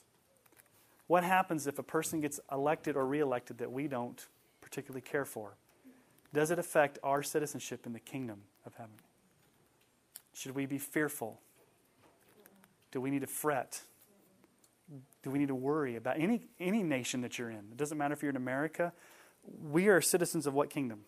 What 1.07 1.23
happens 1.23 1.67
if 1.67 1.79
a 1.79 1.83
person 1.83 2.19
gets 2.19 2.41
elected 2.51 2.97
or 2.97 3.05
reelected 3.05 3.59
that 3.59 3.71
we 3.71 3.87
don't 3.87 4.27
particularly 4.59 5.01
care 5.01 5.25
for? 5.25 5.55
Does 6.33 6.51
it 6.51 6.59
affect 6.59 6.99
our 7.01 7.23
citizenship 7.23 7.85
in 7.85 7.93
the 7.93 7.99
kingdom 7.99 8.41
of 8.65 8.75
heaven? 8.75 8.95
Should 10.33 10.53
we 10.53 10.65
be 10.65 10.79
fearful? 10.79 11.39
Do 12.91 12.99
we 12.99 13.09
need 13.09 13.21
to 13.21 13.27
fret? 13.27 13.83
Do 15.21 15.31
we 15.31 15.39
need 15.39 15.49
to 15.49 15.55
worry 15.55 15.95
about 15.95 16.19
any, 16.19 16.41
any 16.59 16.83
nation 16.83 17.21
that 17.21 17.37
you're 17.37 17.49
in? 17.49 17.57
It 17.71 17.77
doesn't 17.77 17.97
matter 17.97 18.13
if 18.13 18.21
you're 18.21 18.31
in 18.31 18.35
America. 18.35 18.93
We 19.71 19.87
are 19.87 20.01
citizens 20.01 20.47
of 20.47 20.53
what 20.53 20.69
kingdom? 20.69 21.01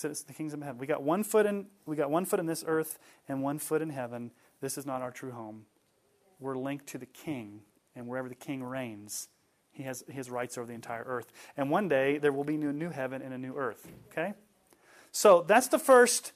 The 0.00 0.32
kingdom 0.32 0.62
of 0.62 0.66
heaven. 0.66 0.78
We 0.78 0.86
got 0.86 1.02
one 1.02 1.22
foot 1.22 1.46
in 1.46 1.66
we 1.84 1.96
got 1.96 2.10
one 2.10 2.24
foot 2.24 2.40
in 2.40 2.46
this 2.46 2.64
earth 2.66 2.98
and 3.28 3.42
one 3.42 3.58
foot 3.58 3.82
in 3.82 3.90
heaven. 3.90 4.32
This 4.60 4.78
is 4.78 4.86
not 4.86 5.02
our 5.02 5.10
true 5.10 5.32
home. 5.32 5.66
We're 6.40 6.56
linked 6.56 6.86
to 6.88 6.98
the 6.98 7.06
king, 7.06 7.60
and 7.94 8.06
wherever 8.06 8.28
the 8.28 8.34
king 8.34 8.62
reigns, 8.62 9.28
He 9.72 9.82
has, 9.84 10.04
his 10.08 10.30
rights 10.30 10.56
over 10.56 10.66
the 10.66 10.74
entire 10.74 11.04
earth. 11.04 11.30
And 11.56 11.70
one 11.70 11.88
day 11.88 12.18
there 12.18 12.32
will 12.32 12.44
be 12.44 12.54
a 12.54 12.58
new, 12.58 12.72
new 12.72 12.90
heaven 12.90 13.22
and 13.22 13.32
a 13.34 13.38
new 13.38 13.54
earth. 13.54 13.86
Okay? 14.10 14.34
So 15.12 15.44
that's 15.46 15.68
the 15.68 15.78
first 15.78 16.32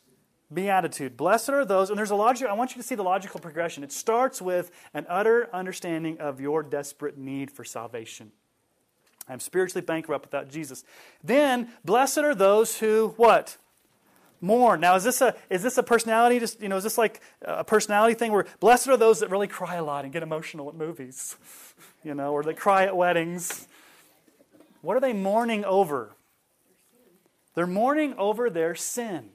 beatitude. 0.53 1.17
Blessed 1.17 1.51
are 1.51 1.65
those, 1.65 1.91
and 1.91 1.99
there's 1.99 2.11
a 2.11 2.17
logic, 2.17 2.49
I 2.49 2.53
want 2.53 2.75
you 2.75 2.83
to 2.83 2.87
see 2.87 2.95
the 2.95 3.03
logical 3.03 3.41
progression. 3.41 3.85
It 3.85 3.93
starts 3.93 4.43
with 4.43 4.71
an 4.95 5.07
utter 5.09 5.49
understanding 5.53 6.19
of 6.19 6.41
your 6.41 6.63
desperate 6.63 7.17
need 7.17 7.51
for 7.51 7.65
salvation. 7.65 8.33
I'm 9.29 9.41
spiritually 9.41 9.85
bankrupt 9.85 10.27
without 10.27 10.49
Jesus. 10.49 10.85
Then, 11.23 11.69
blessed 11.85 12.19
are 12.19 12.35
those 12.35 12.79
who, 12.79 13.15
what? 13.17 13.57
Mourn. 14.41 14.81
Now, 14.81 14.97
is 14.97 15.05
this 15.05 15.21
a 15.21 15.37
is 15.51 15.63
this 15.63 15.77
a 15.77 15.83
personality? 15.83 16.39
Just 16.41 16.63
you 16.63 16.69
know, 16.69 16.79
is 16.79 16.83
this 16.83 16.97
like 16.97 17.21
a 17.43 17.63
personality 17.63 18.15
thing 18.15 18.33
where 18.33 18.47
blessed 18.59 18.89
are 18.89 18.97
those 18.97 19.21
that 19.21 19.31
really 19.31 19.47
cry 19.47 19.77
a 19.77 19.85
lot 19.85 20.05
and 20.05 20.13
get 20.13 20.23
emotional 20.23 20.69
at 20.71 20.75
movies, 20.75 21.37
you 22.03 22.15
know, 22.15 22.33
or 22.33 22.43
they 22.43 22.55
cry 22.55 22.85
at 22.85 22.97
weddings? 22.97 23.69
What 24.81 24.97
are 24.97 25.01
they 25.01 25.13
mourning 25.13 25.65
over? 25.67 26.17
They're 27.55 27.67
mourning 27.67 28.15
over 28.15 28.49
their 28.49 28.75
sin. 28.75 29.29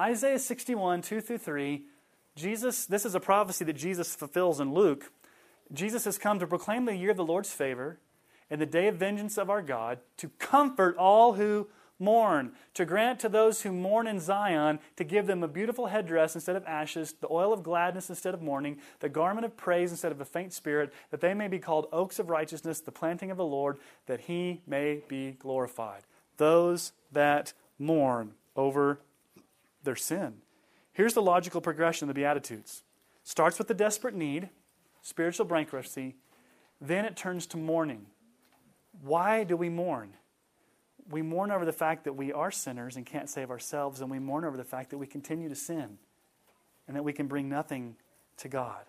Isaiah 0.00 0.38
61, 0.38 1.02
2 1.02 1.20
through 1.20 1.38
3, 1.38 1.84
Jesus, 2.34 2.86
this 2.86 3.04
is 3.04 3.14
a 3.14 3.20
prophecy 3.20 3.66
that 3.66 3.74
Jesus 3.74 4.14
fulfills 4.14 4.58
in 4.58 4.72
Luke. 4.72 5.12
Jesus 5.74 6.06
has 6.06 6.16
come 6.16 6.38
to 6.38 6.46
proclaim 6.46 6.86
the 6.86 6.96
year 6.96 7.10
of 7.10 7.18
the 7.18 7.24
Lord's 7.24 7.52
favor 7.52 8.00
and 8.48 8.62
the 8.62 8.66
day 8.66 8.88
of 8.88 8.96
vengeance 8.96 9.36
of 9.36 9.50
our 9.50 9.60
God, 9.60 9.98
to 10.16 10.30
comfort 10.38 10.96
all 10.96 11.34
who 11.34 11.68
mourn, 11.98 12.52
to 12.72 12.86
grant 12.86 13.20
to 13.20 13.28
those 13.28 13.60
who 13.60 13.72
mourn 13.72 14.06
in 14.06 14.20
Zion, 14.20 14.78
to 14.96 15.04
give 15.04 15.26
them 15.26 15.42
a 15.42 15.48
beautiful 15.48 15.88
headdress 15.88 16.34
instead 16.34 16.56
of 16.56 16.64
ashes, 16.64 17.12
the 17.20 17.28
oil 17.30 17.52
of 17.52 17.62
gladness 17.62 18.08
instead 18.08 18.32
of 18.32 18.40
mourning, 18.40 18.78
the 19.00 19.08
garment 19.10 19.44
of 19.44 19.54
praise 19.54 19.90
instead 19.90 20.12
of 20.12 20.20
a 20.22 20.24
faint 20.24 20.54
spirit, 20.54 20.94
that 21.10 21.20
they 21.20 21.34
may 21.34 21.46
be 21.46 21.58
called 21.58 21.88
oaks 21.92 22.18
of 22.18 22.30
righteousness, 22.30 22.80
the 22.80 22.90
planting 22.90 23.30
of 23.30 23.36
the 23.36 23.44
Lord, 23.44 23.76
that 24.06 24.22
he 24.22 24.62
may 24.66 25.02
be 25.08 25.32
glorified. 25.32 26.04
Those 26.38 26.92
that 27.12 27.52
mourn 27.78 28.32
over 28.56 29.00
their 29.82 29.96
sin. 29.96 30.34
Here's 30.92 31.14
the 31.14 31.22
logical 31.22 31.60
progression 31.60 32.08
of 32.08 32.14
the 32.14 32.20
Beatitudes 32.20 32.82
starts 33.22 33.58
with 33.58 33.68
the 33.68 33.74
desperate 33.74 34.14
need, 34.14 34.48
spiritual 35.02 35.46
bankruptcy, 35.46 36.16
then 36.80 37.04
it 37.04 37.16
turns 37.16 37.46
to 37.46 37.56
mourning. 37.56 38.06
Why 39.02 39.44
do 39.44 39.56
we 39.56 39.68
mourn? 39.68 40.14
We 41.10 41.22
mourn 41.22 41.50
over 41.50 41.64
the 41.64 41.72
fact 41.72 42.04
that 42.04 42.14
we 42.14 42.32
are 42.32 42.50
sinners 42.50 42.96
and 42.96 43.04
can't 43.04 43.28
save 43.28 43.50
ourselves, 43.50 44.00
and 44.00 44.10
we 44.10 44.18
mourn 44.18 44.44
over 44.44 44.56
the 44.56 44.64
fact 44.64 44.90
that 44.90 44.98
we 44.98 45.06
continue 45.06 45.48
to 45.48 45.54
sin 45.54 45.98
and 46.86 46.96
that 46.96 47.02
we 47.02 47.12
can 47.12 47.26
bring 47.28 47.48
nothing 47.48 47.96
to 48.38 48.48
God. 48.48 48.84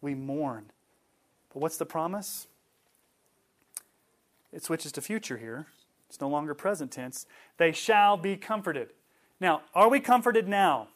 We 0.00 0.14
mourn. 0.14 0.70
But 1.52 1.60
what's 1.60 1.78
the 1.78 1.86
promise? 1.86 2.46
It 4.52 4.62
switches 4.64 4.92
to 4.92 5.00
future 5.00 5.38
here. 5.38 5.66
It's 6.08 6.20
no 6.20 6.28
longer 6.28 6.54
present 6.54 6.90
tense. 6.90 7.26
They 7.58 7.72
shall 7.72 8.16
be 8.16 8.36
comforted. 8.36 8.90
Now, 9.40 9.62
are 9.74 9.88
we 9.88 10.00
comforted 10.00 10.48
now? 10.48 10.88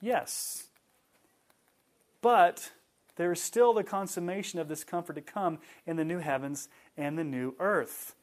Yes. 0.00 0.68
But 2.20 2.72
there 3.16 3.32
is 3.32 3.40
still 3.40 3.72
the 3.72 3.84
consummation 3.84 4.58
of 4.58 4.68
this 4.68 4.84
comfort 4.84 5.14
to 5.14 5.20
come 5.20 5.58
in 5.86 5.96
the 5.96 6.04
new 6.04 6.18
heavens 6.18 6.68
and 6.96 7.16
the 7.18 7.24
new 7.24 7.54
earth. 7.60 8.14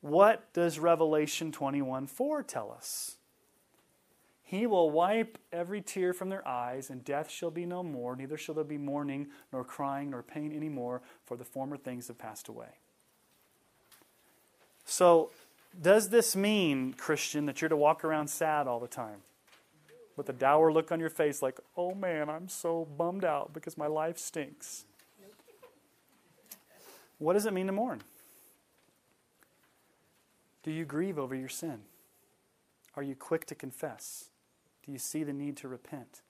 What 0.00 0.52
does 0.52 0.78
Revelation 0.78 1.52
21 1.52 2.06
4 2.06 2.42
tell 2.42 2.70
us? 2.70 3.16
He 4.42 4.66
will 4.66 4.90
wipe 4.90 5.36
every 5.52 5.82
tear 5.82 6.14
from 6.14 6.30
their 6.30 6.46
eyes, 6.48 6.88
and 6.88 7.04
death 7.04 7.30
shall 7.30 7.50
be 7.50 7.66
no 7.66 7.82
more, 7.82 8.16
neither 8.16 8.38
shall 8.38 8.54
there 8.54 8.64
be 8.64 8.78
mourning, 8.78 9.26
nor 9.52 9.62
crying, 9.62 10.08
nor 10.08 10.22
pain 10.22 10.52
any 10.52 10.70
more, 10.70 11.02
for 11.26 11.36
the 11.36 11.44
former 11.44 11.76
things 11.76 12.08
have 12.08 12.16
passed 12.16 12.48
away. 12.48 12.78
So, 14.86 15.30
does 15.80 16.08
this 16.08 16.34
mean, 16.36 16.94
Christian, 16.94 17.46
that 17.46 17.60
you're 17.60 17.68
to 17.68 17.76
walk 17.76 18.04
around 18.04 18.28
sad 18.28 18.66
all 18.66 18.80
the 18.80 18.88
time? 18.88 19.22
with 20.18 20.28
a 20.28 20.32
dour 20.32 20.70
look 20.70 20.90
on 20.90 20.98
your 20.98 21.08
face, 21.08 21.40
like, 21.40 21.58
oh 21.76 21.94
man, 21.94 22.28
I'm 22.28 22.48
so 22.48 22.84
bummed 22.84 23.24
out 23.24 23.54
because 23.54 23.78
my 23.78 23.86
life 23.86 24.18
stinks. 24.18 24.84
What 27.18 27.34
does 27.34 27.46
it 27.46 27.54
mean 27.54 27.68
to 27.68 27.72
mourn? 27.72 28.02
Do 30.64 30.72
you 30.72 30.84
grieve 30.84 31.18
over 31.18 31.34
your 31.34 31.48
sin? 31.48 31.82
Are 32.96 33.02
you 33.02 33.14
quick 33.14 33.46
to 33.46 33.54
confess? 33.54 34.26
Do 34.84 34.90
you 34.90 34.98
see 34.98 35.22
the 35.22 35.32
need 35.32 35.56
to 35.58 35.68
repent? 35.68 36.22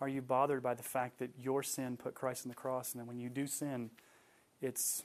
Are 0.00 0.08
you 0.08 0.22
bothered 0.22 0.62
by 0.62 0.74
the 0.74 0.82
fact 0.82 1.18
that 1.18 1.30
your 1.38 1.62
sin 1.62 1.98
put 1.98 2.14
Christ 2.14 2.46
on 2.46 2.48
the 2.48 2.56
cross, 2.56 2.92
and 2.92 3.00
then 3.00 3.06
when 3.06 3.18
you 3.18 3.28
do 3.28 3.46
sin, 3.46 3.90
it's, 4.62 5.04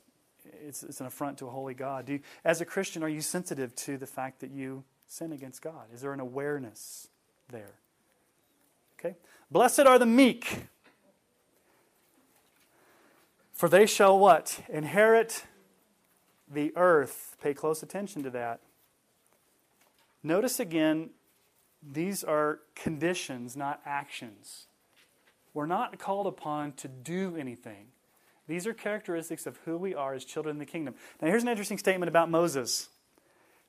it's, 0.65 0.83
it's 0.83 0.99
an 0.99 1.07
affront 1.07 1.37
to 1.39 1.47
a 1.47 1.49
holy 1.49 1.73
God? 1.73 2.05
Do 2.05 2.13
you, 2.13 2.19
as 2.43 2.61
a 2.61 2.65
Christian, 2.65 3.03
are 3.03 3.09
you 3.09 3.21
sensitive 3.21 3.75
to 3.75 3.97
the 3.97 4.07
fact 4.07 4.39
that 4.41 4.51
you 4.51 4.83
sin 5.07 5.31
against 5.31 5.61
God? 5.61 5.85
Is 5.93 6.01
there 6.01 6.13
an 6.13 6.19
awareness 6.19 7.07
there? 7.49 7.75
Okay? 8.99 9.15
Blessed 9.49 9.81
are 9.81 9.99
the 9.99 10.05
meek, 10.05 10.65
for 13.53 13.69
they 13.69 13.85
shall 13.85 14.17
what? 14.17 14.61
Inherit 14.69 15.45
the 16.51 16.73
earth. 16.75 17.35
Pay 17.41 17.53
close 17.53 17.83
attention 17.83 18.23
to 18.23 18.29
that. 18.31 18.59
Notice 20.23 20.59
again, 20.59 21.11
these 21.81 22.23
are 22.23 22.59
conditions, 22.75 23.55
not 23.55 23.81
actions. 23.85 24.67
We're 25.53 25.65
not 25.65 25.97
called 25.97 26.27
upon 26.27 26.73
to 26.73 26.87
do 26.87 27.35
anything. 27.37 27.87
These 28.47 28.65
are 28.65 28.73
characteristics 28.73 29.45
of 29.45 29.57
who 29.65 29.77
we 29.77 29.93
are 29.93 30.13
as 30.13 30.23
children 30.23 30.55
in 30.55 30.59
the 30.59 30.65
kingdom. 30.65 30.95
Now, 31.21 31.27
here's 31.27 31.43
an 31.43 31.49
interesting 31.49 31.77
statement 31.77 32.07
about 32.07 32.29
Moses. 32.29 32.89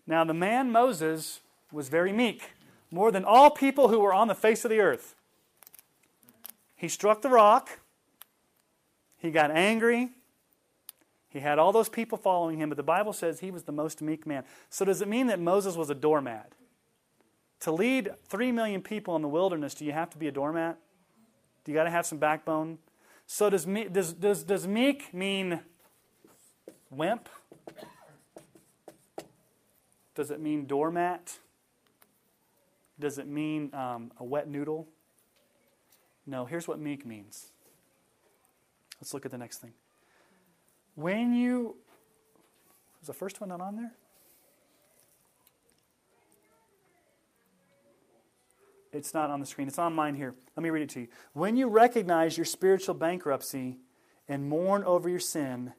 Now, 0.06 0.24
the 0.24 0.34
man 0.34 0.70
Moses 0.70 1.40
was 1.72 1.88
very 1.88 2.12
meek, 2.12 2.52
more 2.90 3.10
than 3.10 3.24
all 3.24 3.50
people 3.50 3.88
who 3.88 3.98
were 3.98 4.14
on 4.14 4.28
the 4.28 4.34
face 4.34 4.64
of 4.64 4.70
the 4.70 4.80
earth. 4.80 5.14
He 6.76 6.88
struck 6.88 7.22
the 7.22 7.28
rock. 7.28 7.80
He 9.18 9.30
got 9.30 9.50
angry. 9.50 10.10
He 11.28 11.40
had 11.40 11.58
all 11.58 11.72
those 11.72 11.88
people 11.88 12.16
following 12.16 12.58
him, 12.58 12.70
but 12.70 12.76
the 12.76 12.82
Bible 12.82 13.12
says 13.12 13.40
he 13.40 13.50
was 13.50 13.64
the 13.64 13.72
most 13.72 14.00
meek 14.00 14.26
man. 14.26 14.44
So, 14.70 14.84
does 14.84 15.02
it 15.02 15.08
mean 15.08 15.26
that 15.26 15.40
Moses 15.40 15.76
was 15.76 15.90
a 15.90 15.94
doormat? 15.94 16.52
To 17.60 17.72
lead 17.72 18.10
three 18.28 18.52
million 18.52 18.80
people 18.80 19.16
in 19.16 19.22
the 19.22 19.28
wilderness, 19.28 19.74
do 19.74 19.84
you 19.84 19.92
have 19.92 20.08
to 20.10 20.18
be 20.18 20.28
a 20.28 20.32
doormat? 20.32 20.78
Do 21.64 21.72
you 21.72 21.76
got 21.76 21.84
to 21.84 21.90
have 21.90 22.06
some 22.06 22.18
backbone? 22.18 22.78
So, 23.30 23.50
does, 23.50 23.66
does, 23.66 24.14
does, 24.14 24.42
does 24.42 24.66
meek 24.66 25.12
mean 25.12 25.60
wimp? 26.90 27.28
Does 30.14 30.30
it 30.30 30.40
mean 30.40 30.64
doormat? 30.64 31.38
Does 32.98 33.18
it 33.18 33.28
mean 33.28 33.72
um, 33.74 34.12
a 34.18 34.24
wet 34.24 34.48
noodle? 34.48 34.88
No, 36.26 36.46
here's 36.46 36.66
what 36.66 36.80
meek 36.80 37.04
means. 37.04 37.48
Let's 38.98 39.12
look 39.12 39.26
at 39.26 39.30
the 39.30 39.38
next 39.38 39.58
thing. 39.58 39.74
When 40.94 41.34
you. 41.34 41.76
Is 43.02 43.08
the 43.08 43.12
first 43.12 43.42
one 43.42 43.50
not 43.50 43.60
on 43.60 43.76
there? 43.76 43.92
It's 48.92 49.14
not 49.14 49.30
on 49.30 49.40
the 49.40 49.46
screen. 49.46 49.68
It's 49.68 49.78
on 49.78 49.94
mine 49.94 50.14
here. 50.14 50.34
Let 50.56 50.62
me 50.62 50.70
read 50.70 50.82
it 50.82 50.90
to 50.90 51.00
you. 51.00 51.08
When 51.32 51.56
you 51.56 51.68
recognize 51.68 52.36
your 52.36 52.44
spiritual 52.44 52.94
bankruptcy 52.94 53.78
and 54.28 54.48
mourn 54.48 54.84
over 54.84 55.08
your 55.08 55.20
sin, 55.20 55.72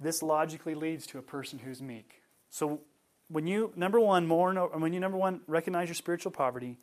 this 0.00 0.22
logically 0.22 0.74
leads 0.74 1.06
to 1.08 1.18
a 1.18 1.22
person 1.22 1.58
who's 1.58 1.82
meek. 1.82 2.22
So 2.50 2.80
when 3.28 3.46
you 3.46 3.72
number 3.76 4.00
one 4.00 4.26
mourn 4.26 4.56
when 4.56 4.92
you 4.92 5.00
number 5.00 5.18
one 5.18 5.40
recognize 5.46 5.88
your 5.88 5.94
spiritual 5.94 6.32
poverty 6.32 6.78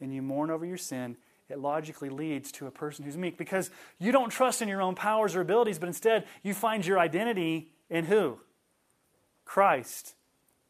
and 0.00 0.14
you 0.14 0.22
mourn 0.22 0.50
over 0.50 0.64
your 0.64 0.78
sin, 0.78 1.16
it 1.48 1.58
logically 1.58 2.08
leads 2.08 2.50
to 2.52 2.66
a 2.66 2.70
person 2.70 3.04
who's 3.04 3.16
meek 3.16 3.36
because 3.36 3.70
you 3.98 4.12
don't 4.12 4.30
trust 4.30 4.62
in 4.62 4.68
your 4.68 4.80
own 4.80 4.94
powers 4.94 5.36
or 5.36 5.40
abilities, 5.40 5.78
but 5.78 5.88
instead 5.88 6.24
you 6.42 6.54
find 6.54 6.86
your 6.86 6.98
identity 6.98 7.70
in 7.90 8.06
who? 8.06 8.38
Christ. 9.44 10.14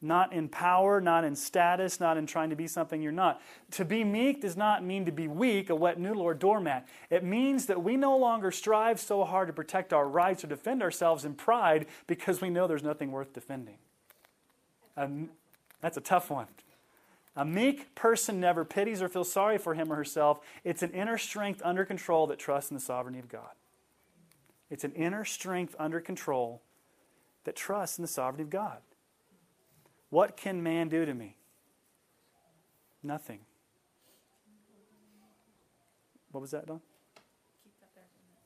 Not 0.05 0.35
in 0.35 0.51
power, 0.51 1.01
not 1.01 1.25
in 1.25 1.35
status, 1.35 1.99
not 1.99 2.19
in 2.19 2.27
trying 2.27 2.51
to 2.51 2.57
be 2.57 2.67
something 2.67 3.01
you're 3.01 3.11
not. 3.11 3.41
To 3.73 3.87
be 3.87 4.05
meek 4.05 4.43
does 4.43 4.55
not 4.55 4.85
mean 4.85 5.07
to 5.07 5.13
be 5.13 5.29
weak, 5.29 5.71
a 5.71 5.75
wet 5.75 5.99
noodle, 5.99 6.21
or 6.21 6.35
doormat. 6.35 6.87
It 7.09 7.25
means 7.25 7.65
that 7.67 7.83
we 7.83 7.97
no 7.97 8.15
longer 8.19 8.51
strive 8.51 9.01
so 9.01 9.25
hard 9.25 9.47
to 9.47 9.55
protect 9.55 9.95
our 9.95 10.07
rights 10.07 10.45
or 10.45 10.47
defend 10.47 10.83
ourselves 10.83 11.25
in 11.25 11.33
pride 11.33 11.87
because 12.07 12.43
we 12.43 12.51
know 12.51 12.67
there's 12.67 12.83
nothing 12.83 13.13
worth 13.13 13.33
defending. 13.33 13.79
Um, 14.95 15.31
that's 15.81 15.97
a 15.97 16.03
tough 16.03 16.31
one. 16.31 16.49
A 17.35 17.47
meek 17.47 17.95
person 17.95 18.39
never 18.39 18.63
pities 18.63 19.01
or 19.01 19.09
feels 19.09 19.33
sorry 19.33 19.57
for 19.57 19.73
him 19.73 19.91
or 19.91 19.97
herself. 19.97 20.39
It's 20.65 20.83
an 20.83 20.91
inner 20.91 21.17
strength 21.17 21.63
under 21.65 21.87
control 21.87 22.27
that 22.27 22.39
trusts 22.39 22.71
in 22.71 22.75
the 22.75 22.81
sovereignty 22.81 23.21
of 23.21 23.31
God. 23.31 23.53
It's 24.69 24.85
an 24.85 24.93
inner 24.93 25.25
strength 25.25 25.75
under 25.79 25.99
control 25.99 26.61
that 27.45 27.57
trusts 27.57 27.99
in 27.99 28.03
the 28.03 28.09
sovereignty 28.09 28.43
of 28.43 28.51
God. 28.51 28.79
What 30.15 30.37
can 30.37 30.62
man 30.62 30.89
do 30.89 31.05
to 31.05 31.12
me? 31.12 31.35
Nothing. 33.03 33.41
What 36.31 36.41
was 36.41 36.53
that, 36.53 36.67
Don? 36.67 36.81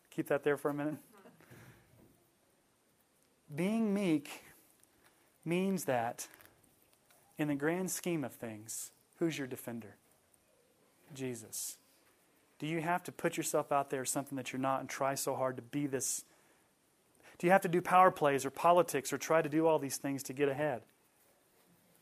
Keep 0.09 0.29
that 0.29 0.45
there 0.45 0.57
for 0.57 0.71
a 0.71 0.75
minute. 0.75 0.97
being 3.55 3.93
meek 3.93 4.31
means 5.45 5.85
that, 5.85 6.27
in 7.37 7.49
the 7.49 7.55
grand 7.55 7.91
scheme 7.91 8.25
of 8.25 8.33
things, 8.33 8.91
who's 9.19 9.37
your 9.37 9.47
defender? 9.47 9.97
Jesus. 11.12 11.77
Do 12.59 12.66
you 12.66 12.81
have 12.81 13.03
to 13.03 13.12
put 13.12 13.37
yourself 13.37 13.71
out 13.73 13.91
there 13.91 14.07
something 14.07 14.37
that 14.37 14.55
you're 14.55 14.59
not 14.59 14.81
and 14.81 14.89
try 14.89 15.14
so 15.14 15.35
hard 15.35 15.57
to 15.57 15.62
be 15.62 15.87
this? 15.87 16.25
Do 17.37 17.47
you 17.47 17.51
have 17.51 17.61
to 17.61 17.69
do 17.69 17.83
power 17.83 18.11
plays 18.11 18.47
or 18.47 18.51
politics 18.51 19.12
or 19.12 19.19
try 19.19 19.43
to 19.43 19.51
do 19.51 19.66
all 19.66 19.79
these 19.79 19.99
things 19.99 20.23
to 20.23 20.33
get 20.33 20.49
ahead? 20.49 20.81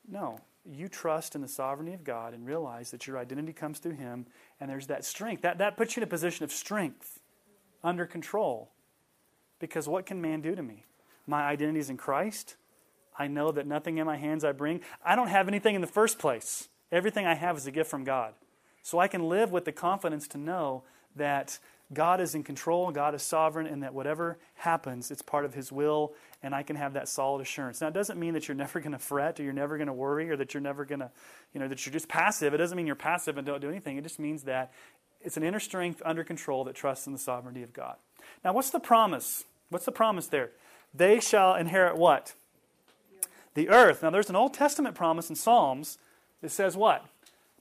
No. 0.09 0.41
You 0.65 0.89
trust 0.89 1.35
in 1.35 1.43
the 1.43 1.49
sovereignty 1.49 1.95
of 1.95 2.03
God 2.03 2.35
and 2.35 2.45
realize 2.45 2.91
that 2.91 3.07
your 3.07 3.19
identity 3.19 3.53
comes 3.53 3.79
through 3.79 3.95
Him, 3.95 4.27
and 4.61 4.69
there's 4.69 4.89
that 4.89 5.05
strength. 5.05 5.43
That, 5.43 5.59
that 5.59 5.77
puts 5.77 5.97
you 5.97 6.01
in 6.01 6.05
a 6.05 6.11
position 6.11 6.45
of 6.45 6.51
strength, 6.51 7.21
under 7.85 8.05
control. 8.05 8.73
Because 9.61 9.89
what 9.89 10.07
can 10.07 10.21
man 10.21 10.41
do 10.41 10.55
to 10.55 10.63
me? 10.63 10.85
My 11.27 11.43
identity 11.43 11.79
is 11.79 11.91
in 11.91 11.97
Christ. 11.97 12.57
I 13.19 13.29
know 13.29 13.53
that 13.53 13.67
nothing 13.67 13.99
in 13.99 14.07
my 14.07 14.17
hands 14.17 14.45
I 14.45 14.53
bring. 14.53 14.81
I 15.05 15.17
don't 15.17 15.29
have 15.29 15.49
anything 15.49 15.75
in 15.75 15.81
the 15.81 15.87
first 15.87 16.19
place. 16.19 16.69
Everything 16.93 17.27
I 17.27 17.35
have 17.35 17.57
is 17.57 17.67
a 17.67 17.71
gift 17.71 17.91
from 17.91 18.05
God. 18.05 18.35
So 18.83 18.99
I 18.99 19.09
can 19.09 19.29
live 19.29 19.51
with 19.51 19.65
the 19.65 19.73
confidence 19.73 20.29
to 20.29 20.39
know 20.39 20.85
that 21.17 21.59
God 21.93 22.21
is 22.21 22.35
in 22.35 22.43
control, 22.43 22.91
God 22.91 23.15
is 23.15 23.23
sovereign, 23.23 23.67
and 23.67 23.83
that 23.83 23.95
whatever 23.95 24.39
happens, 24.55 25.11
it's 25.11 25.23
part 25.23 25.45
of 25.45 25.55
His 25.55 25.71
will, 25.71 26.15
and 26.43 26.55
I 26.55 26.63
can 26.65 26.75
have 26.77 26.95
that 26.95 27.09
solid 27.09 27.43
assurance. 27.43 27.81
Now, 27.81 27.89
it 27.89 27.95
doesn't 27.95 28.19
mean 28.19 28.35
that 28.35 28.49
you're 28.49 28.57
never 28.57 28.81
going 28.81 28.93
to 28.93 28.99
fret, 28.99 29.39
or 29.39 29.45
you're 29.45 29.53
never 29.53 29.77
going 29.77 29.87
to 29.87 29.93
worry, 29.93 30.29
or 30.29 30.37
that 30.37 30.53
you're 30.53 30.61
never 30.61 30.85
going 30.85 30.99
to, 30.99 31.11
you 31.55 31.61
know, 31.61 31.69
that 31.69 31.87
you're 31.87 31.93
just 31.93 32.09
passive. 32.09 32.55
It 32.55 32.57
doesn't 32.57 32.77
mean 32.77 32.87
you're 32.87 32.97
passive 32.97 33.39
and 33.39 33.47
don't 33.47 33.61
do 33.61 33.69
anything. 33.69 33.97
It 33.97 34.03
just 34.03 34.19
means 34.19 34.43
that 34.45 34.73
it's 35.21 35.37
an 35.37 35.45
inner 35.45 35.61
strength 35.61 36.03
under 36.05 36.25
control 36.25 36.65
that 36.65 36.75
trusts 36.75 37.07
in 37.07 37.13
the 37.13 37.19
sovereignty 37.19 37.63
of 37.63 37.73
God. 37.73 37.97
Now, 38.45 38.53
what's 38.53 38.71
the 38.71 38.81
promise? 38.81 39.45
What's 39.71 39.85
the 39.85 39.93
promise 39.93 40.27
there? 40.27 40.51
They 40.93 41.21
shall 41.21 41.55
inherit 41.55 41.97
what? 41.97 42.35
The 43.55 43.69
earth. 43.69 44.03
Now, 44.03 44.11
there's 44.11 44.31
an 44.31 44.37
Old 44.37 44.55
Testament 44.55 44.95
promise 44.97 45.31
in 45.31 45.37
Psalms 45.37 45.99
that 46.43 46.51
says 46.51 46.77
what? 46.77 47.07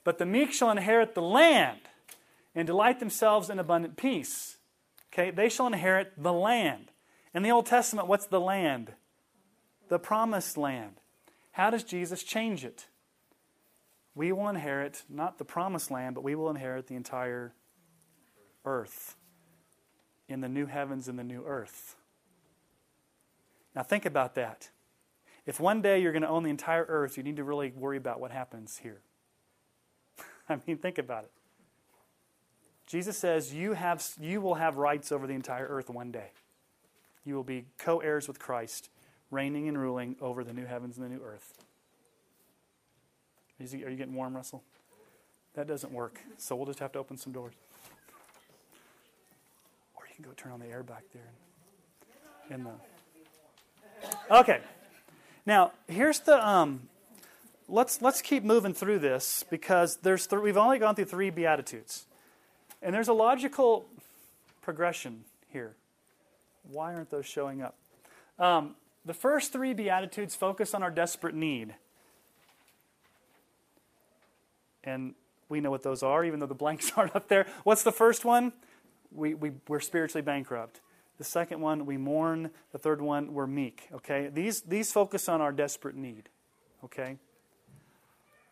But 0.03 0.17
the 0.17 0.25
meek 0.25 0.51
shall 0.51 0.71
inherit 0.71 1.15
the 1.15 1.21
land 1.21 1.79
and 2.55 2.65
delight 2.65 2.99
themselves 2.99 3.49
in 3.49 3.59
abundant 3.59 3.97
peace. 3.97 4.57
Okay, 5.13 5.29
they 5.29 5.49
shall 5.49 5.67
inherit 5.67 6.13
the 6.17 6.33
land. 6.33 6.91
In 7.33 7.43
the 7.43 7.51
Old 7.51 7.65
Testament, 7.65 8.07
what's 8.07 8.25
the 8.25 8.39
land? 8.39 8.93
The 9.89 9.99
promised 9.99 10.57
land. 10.57 11.01
How 11.51 11.69
does 11.69 11.83
Jesus 11.83 12.23
change 12.23 12.65
it? 12.65 12.87
We 14.15 14.31
will 14.31 14.47
inherit 14.47 15.03
not 15.09 15.37
the 15.37 15.45
promised 15.45 15.91
land, 15.91 16.15
but 16.15 16.23
we 16.23 16.35
will 16.35 16.49
inherit 16.49 16.87
the 16.87 16.95
entire 16.95 17.53
earth 18.63 19.17
in 20.27 20.41
the 20.41 20.49
new 20.49 20.65
heavens 20.65 21.07
and 21.07 21.19
the 21.19 21.23
new 21.23 21.43
earth. 21.45 21.97
Now, 23.75 23.83
think 23.83 24.05
about 24.05 24.35
that. 24.35 24.69
If 25.45 25.59
one 25.59 25.81
day 25.81 25.99
you're 26.01 26.13
going 26.13 26.23
to 26.23 26.29
own 26.29 26.43
the 26.43 26.49
entire 26.49 26.85
earth, 26.87 27.17
you 27.17 27.23
need 27.23 27.35
to 27.35 27.43
really 27.43 27.71
worry 27.75 27.97
about 27.97 28.19
what 28.19 28.31
happens 28.31 28.79
here. 28.81 29.01
I 30.49 30.57
mean, 30.65 30.77
think 30.77 30.97
about 30.97 31.25
it. 31.25 31.31
Jesus 32.87 33.17
says 33.17 33.53
you, 33.53 33.73
have, 33.73 34.05
you 34.19 34.41
will 34.41 34.55
have 34.55 34.77
rights 34.77 35.11
over 35.11 35.27
the 35.27 35.33
entire 35.33 35.67
earth 35.67 35.89
one 35.89 36.11
day. 36.11 36.31
You 37.25 37.35
will 37.35 37.43
be 37.43 37.65
co 37.77 37.99
heirs 37.99 38.27
with 38.27 38.39
Christ, 38.39 38.89
reigning 39.31 39.67
and 39.67 39.77
ruling 39.77 40.15
over 40.21 40.43
the 40.43 40.53
new 40.53 40.65
heavens 40.65 40.97
and 40.97 41.05
the 41.05 41.09
new 41.09 41.23
earth. 41.23 41.53
Is 43.59 43.71
he, 43.71 43.83
are 43.83 43.89
you 43.89 43.95
getting 43.95 44.13
warm, 44.13 44.35
Russell? 44.35 44.63
That 45.55 45.67
doesn't 45.67 45.91
work, 45.91 46.19
so 46.37 46.55
we'll 46.55 46.65
just 46.65 46.79
have 46.79 46.91
to 46.91 46.99
open 46.99 47.17
some 47.17 47.31
doors. 47.31 47.53
Or 49.95 50.03
you 50.07 50.15
can 50.15 50.25
go 50.25 50.31
turn 50.35 50.51
on 50.51 50.59
the 50.59 50.67
air 50.67 50.83
back 50.83 51.03
there. 51.13 51.31
In 52.49 52.63
the 52.63 52.71
okay. 54.29 54.59
Now 55.45 55.71
here's 55.87 56.19
the 56.19 56.45
um, 56.45 56.89
let's 57.67 58.01
let's 58.01 58.21
keep 58.21 58.43
moving 58.43 58.73
through 58.73 58.99
this 58.99 59.43
because 59.49 59.97
there's 59.97 60.27
th- 60.27 60.41
we've 60.41 60.57
only 60.57 60.77
gone 60.77 60.93
through 60.95 61.05
three 61.05 61.29
beatitudes, 61.29 62.05
and 62.81 62.93
there's 62.93 63.07
a 63.07 63.13
logical 63.13 63.87
progression 64.61 65.23
here. 65.51 65.75
Why 66.71 66.93
aren't 66.93 67.09
those 67.09 67.25
showing 67.25 67.61
up? 67.61 67.75
Um, 68.39 68.75
the 69.05 69.13
first 69.13 69.53
three 69.53 69.73
beatitudes 69.73 70.35
focus 70.35 70.73
on 70.73 70.83
our 70.83 70.91
desperate 70.91 71.35
need, 71.35 71.75
and 74.83 75.13
we 75.49 75.61
know 75.61 75.69
what 75.69 75.83
those 75.83 76.03
are, 76.03 76.25
even 76.25 76.39
though 76.39 76.45
the 76.45 76.55
blanks 76.55 76.91
aren't 76.97 77.15
up 77.15 77.27
there. 77.27 77.45
What's 77.63 77.83
the 77.83 77.91
first 77.91 78.25
one? 78.25 78.53
We, 79.11 79.33
we, 79.33 79.51
we're 79.67 79.79
spiritually 79.79 80.23
bankrupt. 80.23 80.81
The 81.17 81.23
second 81.23 81.61
one, 81.61 81.85
we 81.85 81.97
mourn. 81.97 82.49
The 82.71 82.77
third 82.77 83.01
one, 83.01 83.33
we're 83.33 83.47
meek. 83.47 83.87
Okay? 83.93 84.29
These, 84.33 84.61
these 84.61 84.91
focus 84.91 85.29
on 85.29 85.41
our 85.41 85.51
desperate 85.51 85.95
need. 85.95 86.29
Okay? 86.83 87.17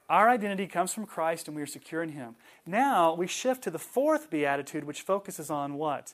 Our 0.10 0.30
identity 0.30 0.68
comes 0.68 0.93
from 0.93 1.06
Christ 1.06 1.47
and 1.47 1.56
we 1.56 1.62
are 1.62 1.68
secure 1.68 2.04
in 2.04 2.10
Him. 2.10 2.36
Now 2.66 3.14
we 3.14 3.28
shift 3.28 3.64
to 3.64 3.72
the 3.72 3.80
fourth 3.80 4.30
beatitude, 4.30 4.84
which 4.84 5.01
focuses 5.01 5.49
on 5.49 5.76
what? 5.76 6.14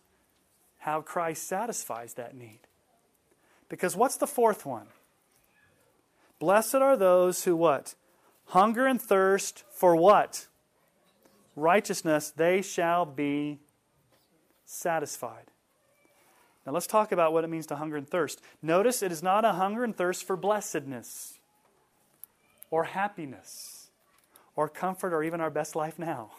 How 0.80 1.02
Christ 1.02 1.48
satisfies 1.48 2.14
that 2.14 2.36
need. 2.36 2.60
Because 3.68 3.96
what's 3.96 4.18
the 4.18 4.28
fourth 4.28 4.66
one? 4.66 4.88
Blessed 6.40 6.76
are 6.76 6.96
those 6.96 7.44
who 7.44 7.56
what? 7.56 7.96
Hunger 8.46 8.86
and 8.86 9.02
thirst 9.02 9.64
for 9.72 9.96
what? 9.96 10.48
Righteousness, 11.56 12.32
they 12.36 12.62
shall 12.62 13.06
be 13.06 13.60
satisfied. 14.66 15.52
Now 16.66 16.72
let's 16.74 16.88
talk 16.88 17.12
about 17.12 17.34
what 17.34 17.44
it 17.44 17.50
means 17.50 17.66
to 17.68 17.76
hunger 17.76 17.98
and 17.98 18.08
thirst. 18.08 18.42
Notice 18.62 19.02
it 19.02 19.12
is 19.12 19.24
not 19.24 19.44
a 19.44 19.54
hunger 19.54 19.84
and 19.84 19.96
thirst 19.96 20.24
for 20.26 20.38
blessedness 20.38 21.40
or 22.72 22.86
happiness 22.86 23.79
or 24.60 24.68
comfort 24.68 25.14
or 25.14 25.24
even 25.24 25.40
our 25.40 25.50
best 25.50 25.74
life 25.74 25.98
now. 25.98 26.32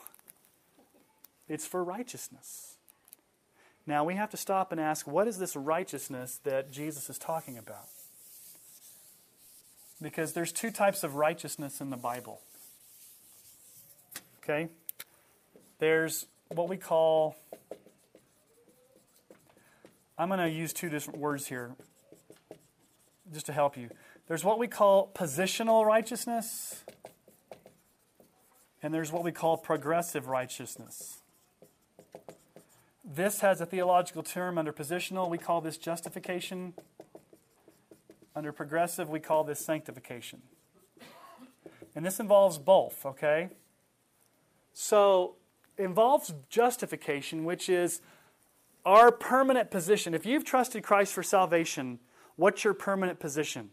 It's 1.49 1.67
for 1.67 1.83
righteousness. 1.83 2.75
Now 3.87 4.05
we 4.05 4.15
have 4.17 4.29
to 4.29 4.37
stop 4.37 4.73
and 4.73 4.79
ask 4.79 5.07
what 5.07 5.27
is 5.27 5.39
this 5.39 5.57
righteousness 5.57 6.39
that 6.45 6.71
Jesus 6.71 7.09
is 7.09 7.17
talking 7.17 7.57
about? 7.57 7.87
Because 10.03 10.35
there's 10.35 10.53
two 10.53 10.71
types 10.71 11.03
of 11.03 11.15
righteousness 11.15 11.81
in 11.81 11.89
the 11.89 11.97
Bible. 11.97 12.43
Okay? 14.45 14.69
There's 15.79 16.27
what 16.49 16.69
we 16.69 16.77
call, 16.77 17.37
I'm 20.19 20.29
going 20.29 20.41
to 20.41 20.51
use 20.51 20.75
two 20.75 20.91
different 20.91 21.21
words 21.21 21.47
here 21.47 21.71
just 23.33 23.47
to 23.47 23.55
help 23.55 23.79
you. 23.79 23.89
There's 24.29 24.45
what 24.45 24.59
we 24.59 24.69
call 24.69 25.11
positional 25.15 25.87
righteousness, 25.87 26.85
and 28.83 28.95
there's 28.95 29.13
what 29.13 29.25
we 29.25 29.33
call 29.33 29.57
progressive 29.57 30.29
righteousness. 30.29 31.19
This 33.05 33.41
has 33.41 33.61
a 33.61 33.67
theological 33.67 34.23
term 34.23 34.57
under 34.57 34.73
positional. 34.73 35.29
We 35.29 35.39
call 35.39 35.61
this 35.61 35.77
justification. 35.77 36.75
Under 38.37 38.53
progressive, 38.53 39.09
we 39.09 39.21
call 39.21 39.45
this 39.45 39.59
sanctification. 39.59 40.43
And 41.95 42.07
this 42.07 42.21
involves 42.21 42.59
both, 42.59 43.05
okay? 43.05 43.49
So, 44.73 45.35
involves 45.77 46.33
justification, 46.49 47.45
which 47.45 47.69
is 47.69 48.01
our 48.87 49.11
permanent 49.11 49.71
position. 49.71 50.15
If 50.15 50.25
you've 50.25 50.45
trusted 50.45 50.85
Christ 50.85 51.13
for 51.13 51.23
salvation, 51.23 51.99
what's 52.37 52.63
your 52.63 52.75
permanent 52.75 53.19
position? 53.19 53.71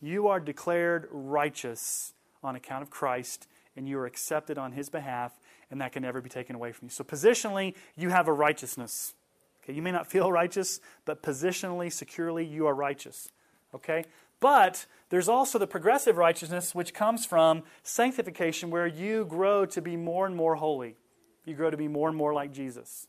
You 0.00 0.26
are 0.26 0.40
declared 0.40 1.08
righteous 1.10 2.12
on 2.42 2.56
account 2.56 2.82
of 2.82 2.90
Christ 2.90 3.46
and 3.76 3.88
you 3.88 3.98
are 3.98 4.06
accepted 4.06 4.58
on 4.58 4.72
his 4.72 4.88
behalf, 4.88 5.32
and 5.70 5.80
that 5.80 5.92
can 5.92 6.02
never 6.02 6.20
be 6.20 6.30
taken 6.30 6.54
away 6.54 6.72
from 6.72 6.86
you. 6.86 6.90
So, 6.90 7.04
positionally, 7.04 7.74
you 7.96 8.10
have 8.10 8.28
a 8.28 8.32
righteousness. 8.32 9.14
Okay, 9.62 9.72
you 9.72 9.82
may 9.82 9.92
not 9.92 10.06
feel 10.10 10.30
righteous, 10.42 10.80
but 11.04 11.22
positionally, 11.22 11.92
securely, 11.92 12.44
you 12.44 12.66
are 12.66 12.74
righteous. 12.74 13.28
Okay? 13.74 14.04
But 14.40 14.86
there's 15.08 15.28
also 15.28 15.58
the 15.58 15.66
progressive 15.66 16.16
righteousness, 16.16 16.74
which 16.74 16.94
comes 16.94 17.24
from 17.24 17.62
sanctification, 17.82 18.70
where 18.70 18.86
you 18.86 19.24
grow 19.24 19.66
to 19.66 19.80
be 19.80 19.96
more 19.96 20.26
and 20.26 20.36
more 20.36 20.56
holy. 20.56 20.96
You 21.44 21.54
grow 21.54 21.70
to 21.70 21.76
be 21.76 21.88
more 21.88 22.08
and 22.08 22.16
more 22.16 22.34
like 22.34 22.52
Jesus. 22.52 23.06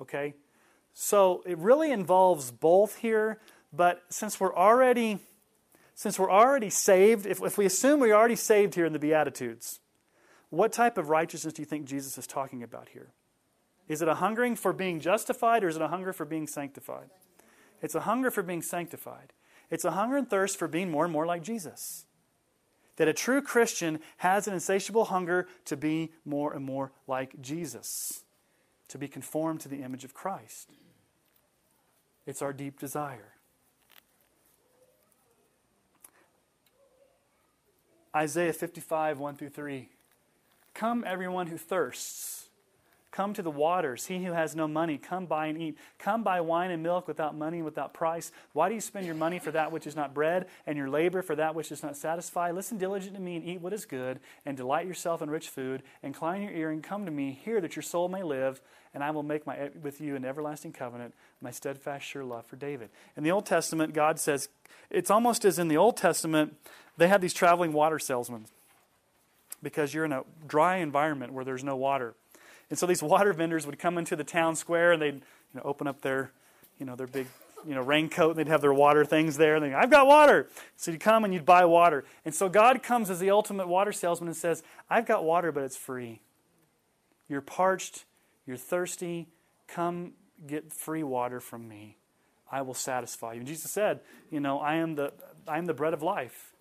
Okay? 0.00 0.34
So 0.92 1.42
it 1.46 1.58
really 1.58 1.90
involves 1.90 2.50
both 2.50 2.96
here, 2.96 3.38
but 3.72 4.02
since 4.08 4.40
we're 4.40 4.54
already 4.54 5.18
since 5.96 6.18
we're 6.18 6.30
already 6.30 6.68
saved, 6.68 7.24
if, 7.24 7.42
if 7.42 7.56
we 7.56 7.64
assume 7.64 8.00
we're 8.00 8.14
already 8.14 8.36
saved 8.36 8.74
here 8.74 8.84
in 8.84 8.92
the 8.92 8.98
Beatitudes, 8.98 9.80
what 10.50 10.70
type 10.70 10.98
of 10.98 11.08
righteousness 11.08 11.54
do 11.54 11.62
you 11.62 11.66
think 11.66 11.86
Jesus 11.86 12.18
is 12.18 12.26
talking 12.26 12.62
about 12.62 12.90
here? 12.90 13.12
Is 13.88 14.02
it 14.02 14.08
a 14.08 14.16
hungering 14.16 14.56
for 14.56 14.74
being 14.74 15.00
justified 15.00 15.64
or 15.64 15.68
is 15.68 15.76
it 15.76 15.82
a 15.82 15.88
hunger 15.88 16.12
for 16.12 16.26
being 16.26 16.46
sanctified? 16.46 17.08
It's 17.80 17.94
a 17.94 18.00
hunger 18.00 18.30
for 18.30 18.42
being 18.42 18.60
sanctified. 18.60 19.32
It's 19.70 19.86
a 19.86 19.92
hunger 19.92 20.18
and 20.18 20.28
thirst 20.28 20.58
for 20.58 20.68
being 20.68 20.90
more 20.90 21.04
and 21.04 21.12
more 21.12 21.24
like 21.24 21.42
Jesus. 21.42 22.04
That 22.96 23.08
a 23.08 23.14
true 23.14 23.40
Christian 23.40 24.00
has 24.18 24.46
an 24.46 24.52
insatiable 24.52 25.06
hunger 25.06 25.48
to 25.64 25.78
be 25.78 26.12
more 26.26 26.52
and 26.52 26.64
more 26.64 26.92
like 27.06 27.40
Jesus, 27.40 28.22
to 28.88 28.98
be 28.98 29.08
conformed 29.08 29.60
to 29.60 29.68
the 29.68 29.82
image 29.82 30.04
of 30.04 30.12
Christ. 30.12 30.68
It's 32.26 32.42
our 32.42 32.52
deep 32.52 32.78
desire. 32.78 33.35
Isaiah 38.16 38.54
55, 38.54 39.18
1 39.18 39.36
through 39.36 39.50
3. 39.50 39.90
Come, 40.72 41.04
everyone 41.06 41.48
who 41.48 41.58
thirsts. 41.58 42.45
Come 43.16 43.32
to 43.32 43.42
the 43.42 43.50
waters. 43.50 44.04
He 44.04 44.22
who 44.22 44.32
has 44.32 44.54
no 44.54 44.68
money, 44.68 44.98
come 44.98 45.24
buy 45.24 45.46
and 45.46 45.58
eat. 45.58 45.78
Come 45.98 46.22
buy 46.22 46.42
wine 46.42 46.70
and 46.70 46.82
milk 46.82 47.08
without 47.08 47.34
money 47.34 47.56
and 47.56 47.64
without 47.64 47.94
price. 47.94 48.30
Why 48.52 48.68
do 48.68 48.74
you 48.74 48.80
spend 48.82 49.06
your 49.06 49.14
money 49.14 49.38
for 49.38 49.50
that 49.52 49.72
which 49.72 49.86
is 49.86 49.96
not 49.96 50.12
bread, 50.12 50.48
and 50.66 50.76
your 50.76 50.90
labor 50.90 51.22
for 51.22 51.34
that 51.34 51.54
which 51.54 51.70
does 51.70 51.82
not 51.82 51.96
satisfy? 51.96 52.50
Listen 52.50 52.76
diligently 52.76 53.18
to 53.18 53.24
me 53.24 53.36
and 53.36 53.44
eat 53.46 53.62
what 53.62 53.72
is 53.72 53.86
good, 53.86 54.20
and 54.44 54.54
delight 54.54 54.86
yourself 54.86 55.22
in 55.22 55.30
rich 55.30 55.48
food. 55.48 55.82
Incline 56.02 56.42
your 56.42 56.52
ear 56.52 56.70
and 56.70 56.82
come 56.82 57.06
to 57.06 57.10
me. 57.10 57.40
Hear 57.42 57.58
that 57.62 57.74
your 57.74 57.82
soul 57.82 58.10
may 58.10 58.22
live, 58.22 58.60
and 58.92 59.02
I 59.02 59.12
will 59.12 59.22
make 59.22 59.46
my, 59.46 59.70
with 59.82 59.98
you 59.98 60.14
an 60.14 60.26
everlasting 60.26 60.74
covenant, 60.74 61.14
my 61.40 61.52
steadfast, 61.52 62.04
sure 62.04 62.22
love 62.22 62.44
for 62.44 62.56
David. 62.56 62.90
In 63.16 63.24
the 63.24 63.30
Old 63.30 63.46
Testament, 63.46 63.94
God 63.94 64.20
says, 64.20 64.50
it's 64.90 65.10
almost 65.10 65.46
as 65.46 65.58
in 65.58 65.68
the 65.68 65.78
Old 65.78 65.96
Testament, 65.96 66.54
they 66.98 67.08
had 67.08 67.22
these 67.22 67.32
traveling 67.32 67.72
water 67.72 67.98
salesmen 67.98 68.44
because 69.62 69.94
you're 69.94 70.04
in 70.04 70.12
a 70.12 70.22
dry 70.46 70.76
environment 70.76 71.32
where 71.32 71.46
there's 71.46 71.64
no 71.64 71.76
water. 71.76 72.14
And 72.70 72.78
so 72.78 72.86
these 72.86 73.02
water 73.02 73.32
vendors 73.32 73.66
would 73.66 73.78
come 73.78 73.98
into 73.98 74.16
the 74.16 74.24
town 74.24 74.56
square 74.56 74.92
and 74.92 75.00
they'd 75.00 75.14
you 75.14 75.22
know, 75.54 75.62
open 75.64 75.86
up 75.86 76.00
their, 76.02 76.32
you 76.78 76.86
know, 76.86 76.96
their 76.96 77.06
big 77.06 77.26
you 77.66 77.74
know, 77.74 77.80
raincoat 77.80 78.30
and 78.30 78.38
they'd 78.38 78.50
have 78.50 78.60
their 78.60 78.72
water 78.72 79.04
things 79.04 79.36
there. 79.36 79.56
And 79.56 79.64
they'd, 79.64 79.74
I've 79.74 79.90
got 79.90 80.06
water. 80.06 80.48
So 80.76 80.90
you'd 80.90 81.00
come 81.00 81.24
and 81.24 81.34
you'd 81.34 81.44
buy 81.44 81.64
water. 81.64 82.04
And 82.24 82.34
so 82.34 82.48
God 82.48 82.82
comes 82.82 83.10
as 83.10 83.18
the 83.18 83.30
ultimate 83.30 83.68
water 83.68 83.92
salesman 83.92 84.28
and 84.28 84.36
says, 84.36 84.62
I've 84.88 85.06
got 85.06 85.24
water, 85.24 85.52
but 85.52 85.64
it's 85.64 85.76
free. 85.76 86.20
You're 87.28 87.40
parched, 87.40 88.04
you're 88.46 88.56
thirsty. 88.56 89.28
Come 89.66 90.12
get 90.46 90.72
free 90.72 91.02
water 91.02 91.40
from 91.40 91.66
me. 91.66 91.96
I 92.50 92.62
will 92.62 92.74
satisfy 92.74 93.32
you. 93.32 93.40
And 93.40 93.48
Jesus 93.48 93.70
said, 93.70 94.00
you 94.30 94.38
know, 94.38 94.60
I 94.60 94.76
am 94.76 94.94
the, 94.94 95.12
I 95.48 95.58
am 95.58 95.66
the 95.66 95.74
bread 95.74 95.92
of 95.92 96.02
life. 96.02 96.52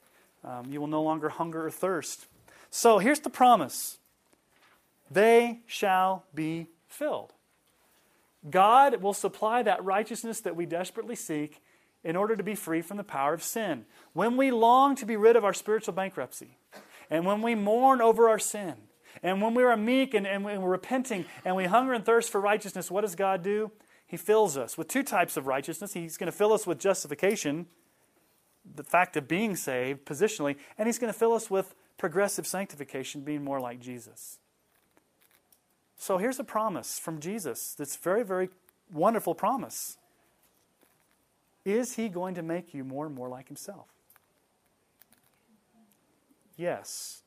Um, 0.43 0.65
you 0.69 0.79
will 0.79 0.87
no 0.87 1.03
longer 1.03 1.29
hunger 1.29 1.65
or 1.65 1.71
thirst. 1.71 2.25
So 2.71 2.97
here's 2.97 3.19
the 3.19 3.29
promise 3.29 3.99
they 5.09 5.61
shall 5.65 6.25
be 6.33 6.67
filled. 6.87 7.33
God 8.49 9.01
will 9.01 9.13
supply 9.13 9.63
that 9.63 9.83
righteousness 9.83 10.41
that 10.41 10.55
we 10.55 10.65
desperately 10.65 11.15
seek 11.15 11.61
in 12.03 12.15
order 12.15 12.35
to 12.35 12.43
be 12.43 12.55
free 12.55 12.81
from 12.81 12.97
the 12.97 13.03
power 13.03 13.33
of 13.33 13.41
sin. 13.41 13.85
When 14.13 14.37
we 14.37 14.51
long 14.51 14.95
to 14.97 15.05
be 15.05 15.15
rid 15.15 15.35
of 15.35 15.43
our 15.43 15.53
spiritual 15.53 15.93
bankruptcy, 15.93 16.57
and 17.09 17.25
when 17.25 17.41
we 17.41 17.55
mourn 17.55 18.01
over 18.01 18.29
our 18.29 18.39
sin, 18.39 18.75
and 19.23 19.41
when 19.41 19.53
we 19.53 19.63
are 19.63 19.75
meek 19.75 20.13
and, 20.13 20.27
and 20.27 20.45
we're 20.45 20.59
repenting 20.59 21.25
and 21.43 21.55
we 21.55 21.65
hunger 21.65 21.93
and 21.93 22.05
thirst 22.05 22.31
for 22.31 22.39
righteousness, 22.39 22.91
what 22.91 23.01
does 23.01 23.15
God 23.15 23.41
do? 23.41 23.71
He 24.05 24.17
fills 24.17 24.55
us 24.57 24.77
with 24.77 24.87
two 24.87 25.03
types 25.03 25.35
of 25.35 25.47
righteousness. 25.47 25.93
He's 25.93 26.17
going 26.17 26.31
to 26.31 26.37
fill 26.37 26.53
us 26.53 26.67
with 26.67 26.79
justification, 26.79 27.65
the 28.75 28.83
fact 28.83 29.17
of 29.17 29.27
being 29.27 29.55
saved 29.55 30.05
positionally, 30.05 30.57
and 30.77 30.87
He's 30.87 30.99
going 30.99 31.11
to 31.11 31.17
fill 31.17 31.33
us 31.33 31.49
with 31.49 31.73
progressive 31.97 32.45
sanctification, 32.45 33.21
being 33.21 33.43
more 33.43 33.59
like 33.59 33.79
Jesus. 33.79 34.39
So 35.97 36.17
here's 36.17 36.39
a 36.39 36.43
promise 36.43 36.99
from 36.99 37.19
Jesus 37.19 37.73
that's 37.77 37.95
very, 37.95 38.23
very 38.23 38.49
wonderful 38.91 39.33
promise. 39.33 39.97
Is 41.63 41.95
he 41.95 42.09
going 42.09 42.35
to 42.35 42.43
make 42.43 42.73
you 42.73 42.83
more 42.83 43.05
and 43.05 43.15
more 43.15 43.27
like 43.27 43.47
himself? 43.47 43.87
Yes. 46.57 47.23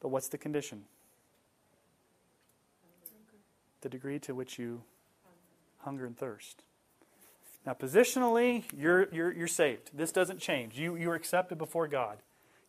But 0.00 0.08
what's 0.08 0.28
the 0.28 0.38
condition? 0.38 0.84
The 3.80 3.88
degree 3.88 4.18
to 4.20 4.34
which 4.34 4.58
you 4.58 4.82
hunger 5.78 6.06
and 6.06 6.16
thirst. 6.16 6.62
Now, 7.66 7.74
positionally, 7.74 8.64
you're, 8.76 9.08
you're, 9.12 9.32
you're 9.32 9.46
saved. 9.46 9.90
This 9.92 10.10
doesn't 10.10 10.40
change. 10.40 10.78
You, 10.78 10.96
you're 10.96 11.14
accepted 11.14 11.58
before 11.58 11.86
God. 11.86 12.18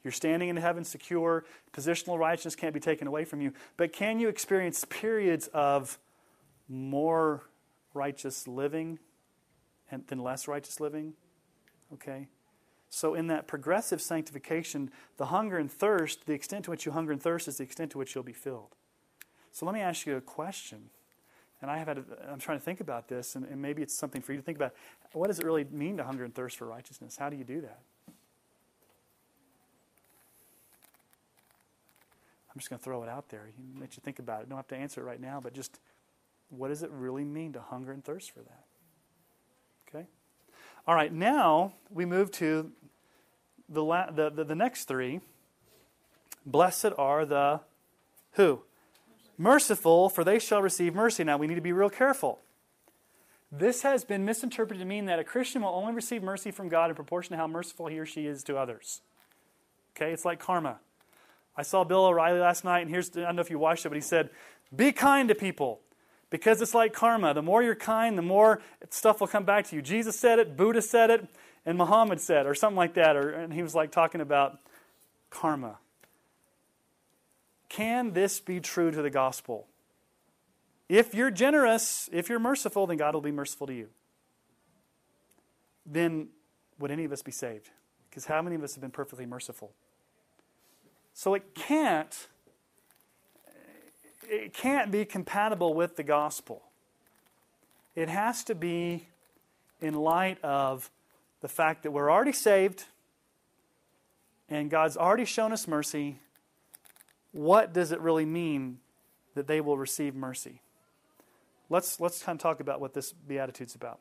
You're 0.03 0.11
standing 0.11 0.49
in 0.49 0.55
heaven 0.55 0.83
secure. 0.83 1.45
Positional 1.73 2.17
righteousness 2.17 2.55
can't 2.55 2.73
be 2.73 2.79
taken 2.79 3.07
away 3.07 3.25
from 3.25 3.41
you. 3.41 3.53
But 3.77 3.91
can 3.91 4.19
you 4.19 4.29
experience 4.29 4.85
periods 4.85 5.47
of 5.53 5.99
more 6.67 7.43
righteous 7.93 8.47
living 8.47 8.99
and, 9.91 10.07
than 10.07 10.19
less 10.19 10.47
righteous 10.47 10.79
living? 10.79 11.13
Okay? 11.93 12.27
So, 12.89 13.13
in 13.13 13.27
that 13.27 13.47
progressive 13.47 14.01
sanctification, 14.01 14.89
the 15.17 15.27
hunger 15.27 15.57
and 15.57 15.71
thirst, 15.71 16.25
the 16.25 16.33
extent 16.33 16.65
to 16.65 16.71
which 16.71 16.85
you 16.85 16.91
hunger 16.91 17.11
and 17.11 17.21
thirst 17.21 17.47
is 17.47 17.57
the 17.57 17.63
extent 17.63 17.91
to 17.91 17.97
which 17.97 18.15
you'll 18.15 18.23
be 18.23 18.33
filled. 18.33 18.75
So, 19.51 19.65
let 19.65 19.75
me 19.75 19.81
ask 19.81 20.07
you 20.07 20.15
a 20.15 20.21
question. 20.21 20.89
And 21.61 21.69
I 21.69 21.77
have 21.77 21.87
had, 21.87 21.97
a, 21.97 22.03
I'm 22.31 22.39
trying 22.39 22.57
to 22.57 22.63
think 22.63 22.79
about 22.79 23.07
this, 23.07 23.35
and, 23.35 23.45
and 23.45 23.61
maybe 23.61 23.81
it's 23.81 23.93
something 23.93 24.21
for 24.21 24.31
you 24.31 24.39
to 24.39 24.43
think 24.43 24.57
about. 24.57 24.73
What 25.11 25.27
does 25.27 25.39
it 25.39 25.45
really 25.45 25.65
mean 25.65 25.97
to 25.97 26.03
hunger 26.03 26.23
and 26.23 26.33
thirst 26.33 26.57
for 26.57 26.65
righteousness? 26.65 27.17
How 27.17 27.29
do 27.29 27.35
you 27.35 27.43
do 27.43 27.61
that? 27.61 27.81
I'm 32.51 32.59
just 32.59 32.69
going 32.69 32.79
to 32.79 32.83
throw 32.83 33.03
it 33.03 33.09
out 33.09 33.29
there. 33.29 33.47
You 33.47 33.79
let 33.79 33.95
you 33.95 34.01
think 34.03 34.19
about 34.19 34.41
it. 34.41 34.49
Don't 34.49 34.57
have 34.57 34.67
to 34.69 34.75
answer 34.75 35.01
it 35.01 35.03
right 35.03 35.21
now, 35.21 35.39
but 35.41 35.53
just 35.53 35.79
what 36.49 36.69
does 36.69 36.83
it 36.83 36.89
really 36.91 37.23
mean 37.23 37.53
to 37.53 37.61
hunger 37.61 37.91
and 37.91 38.03
thirst 38.03 38.31
for 38.31 38.39
that? 38.39 38.65
Okay? 39.87 40.07
All 40.87 40.95
right, 40.95 41.13
now 41.13 41.73
we 41.91 42.05
move 42.05 42.31
to 42.31 42.71
the, 43.67 43.83
la- 43.83 44.09
the, 44.09 44.29
the, 44.29 44.43
the 44.43 44.55
next 44.55 44.85
three. 44.85 45.21
Blessed 46.45 46.93
are 46.97 47.25
the 47.25 47.61
who? 48.33 48.63
Merciful, 49.37 50.09
for 50.09 50.23
they 50.23 50.39
shall 50.39 50.61
receive 50.61 50.95
mercy. 50.95 51.23
Now 51.23 51.37
we 51.37 51.47
need 51.47 51.55
to 51.55 51.61
be 51.61 51.71
real 51.71 51.89
careful. 51.89 52.39
This 53.51 53.81
has 53.81 54.03
been 54.03 54.25
misinterpreted 54.25 54.79
to 54.81 54.85
mean 54.85 55.05
that 55.05 55.17
a 55.17 55.23
Christian 55.23 55.61
will 55.61 55.69
only 55.69 55.93
receive 55.93 56.21
mercy 56.21 56.51
from 56.51 56.69
God 56.69 56.89
in 56.89 56.95
proportion 56.95 57.31
to 57.31 57.37
how 57.37 57.47
merciful 57.47 57.87
he 57.87 57.97
or 57.97 58.05
she 58.05 58.25
is 58.25 58.43
to 58.43 58.57
others. 58.57 59.01
Okay, 59.95 60.11
it's 60.11 60.25
like 60.25 60.39
karma. 60.39 60.79
I 61.59 61.63
saw 61.63 61.83
Bill 61.83 62.05
O'Reilly 62.05 62.39
last 62.39 62.63
night, 62.63 62.79
and 62.79 62.89
here's, 62.89 63.11
I 63.17 63.19
don't 63.19 63.35
know 63.35 63.41
if 63.41 63.49
you 63.49 63.59
watched 63.59 63.85
it, 63.85 63.89
but 63.89 63.97
he 63.97 64.01
said, 64.01 64.29
Be 64.73 64.93
kind 64.93 65.27
to 65.27 65.35
people 65.35 65.81
because 66.29 66.61
it's 66.61 66.73
like 66.73 66.93
karma. 66.93 67.33
The 67.33 67.41
more 67.41 67.61
you're 67.61 67.75
kind, 67.75 68.17
the 68.17 68.21
more 68.21 68.61
stuff 68.91 69.19
will 69.19 69.27
come 69.27 69.43
back 69.43 69.67
to 69.67 69.75
you. 69.75 69.81
Jesus 69.81 70.17
said 70.17 70.39
it, 70.39 70.55
Buddha 70.55 70.81
said 70.81 71.09
it, 71.09 71.27
and 71.65 71.77
Muhammad 71.77 72.21
said, 72.21 72.45
or 72.45 72.55
something 72.55 72.77
like 72.77 72.93
that. 72.93 73.17
Or, 73.17 73.31
and 73.31 73.51
he 73.51 73.61
was 73.61 73.75
like 73.75 73.91
talking 73.91 74.21
about 74.21 74.57
karma. 75.29 75.79
Can 77.67 78.13
this 78.13 78.39
be 78.39 78.61
true 78.61 78.89
to 78.89 79.01
the 79.01 79.09
gospel? 79.09 79.67
If 80.87 81.13
you're 81.13 81.29
generous, 81.29 82.09
if 82.13 82.29
you're 82.29 82.39
merciful, 82.39 82.87
then 82.87 82.95
God 82.95 83.15
will 83.15 83.21
be 83.21 83.33
merciful 83.33 83.67
to 83.67 83.73
you. 83.73 83.89
Then 85.85 86.29
would 86.79 86.89
any 86.89 87.03
of 87.03 87.11
us 87.11 87.21
be 87.21 87.31
saved? 87.33 87.69
Because 88.09 88.23
how 88.23 88.41
many 88.41 88.55
of 88.55 88.63
us 88.63 88.75
have 88.75 88.81
been 88.81 88.91
perfectly 88.91 89.25
merciful? 89.25 89.73
So 91.19 91.33
it 91.33 91.53
can't 91.53 92.27
it 94.29 94.53
can't 94.53 94.89
be 94.89 95.03
compatible 95.03 95.73
with 95.73 95.97
the 95.97 96.03
gospel. 96.03 96.61
It 97.93 98.07
has 98.07 98.41
to 98.45 98.55
be 98.55 99.09
in 99.81 99.95
light 99.95 100.41
of 100.45 100.89
the 101.41 101.49
fact 101.49 101.83
that 101.83 101.91
we're 101.91 102.09
already 102.09 102.31
saved 102.31 102.85
and 104.47 104.71
God's 104.71 104.95
already 104.95 105.25
shown 105.25 105.51
us 105.51 105.67
mercy. 105.67 106.19
What 107.33 107.73
does 107.73 107.91
it 107.91 107.99
really 107.99 108.25
mean 108.25 108.77
that 109.35 109.45
they 109.45 109.59
will 109.59 109.77
receive 109.77 110.15
mercy? 110.15 110.61
Let's, 111.69 111.99
let's 111.99 112.23
kind 112.23 112.37
of 112.37 112.41
talk 112.41 112.61
about 112.61 112.79
what 112.79 112.93
this 112.93 113.11
beatitude's 113.11 113.75
about. 113.75 113.99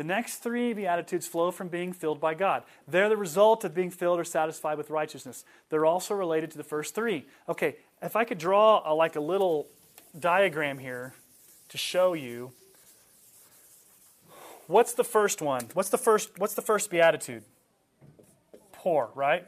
The 0.00 0.04
next 0.04 0.36
three 0.36 0.72
Beatitudes 0.72 1.26
flow 1.26 1.50
from 1.50 1.68
being 1.68 1.92
filled 1.92 2.22
by 2.22 2.32
God. 2.32 2.62
They're 2.88 3.10
the 3.10 3.18
result 3.18 3.64
of 3.64 3.74
being 3.74 3.90
filled 3.90 4.18
or 4.18 4.24
satisfied 4.24 4.78
with 4.78 4.88
righteousness. 4.88 5.44
They're 5.68 5.84
also 5.84 6.14
related 6.14 6.50
to 6.52 6.56
the 6.56 6.64
first 6.64 6.94
three. 6.94 7.26
Okay, 7.50 7.76
if 8.00 8.16
I 8.16 8.24
could 8.24 8.38
draw 8.38 8.80
a, 8.90 8.94
like 8.94 9.16
a 9.16 9.20
little 9.20 9.66
diagram 10.18 10.78
here 10.78 11.12
to 11.68 11.76
show 11.76 12.14
you 12.14 12.52
what's 14.68 14.94
the 14.94 15.04
first 15.04 15.42
one? 15.42 15.68
What's 15.74 15.90
the 15.90 15.98
first 15.98 16.30
what's 16.38 16.54
the 16.54 16.62
first 16.62 16.88
beatitude? 16.88 17.42
Poor 18.72 19.10
right? 19.14 19.46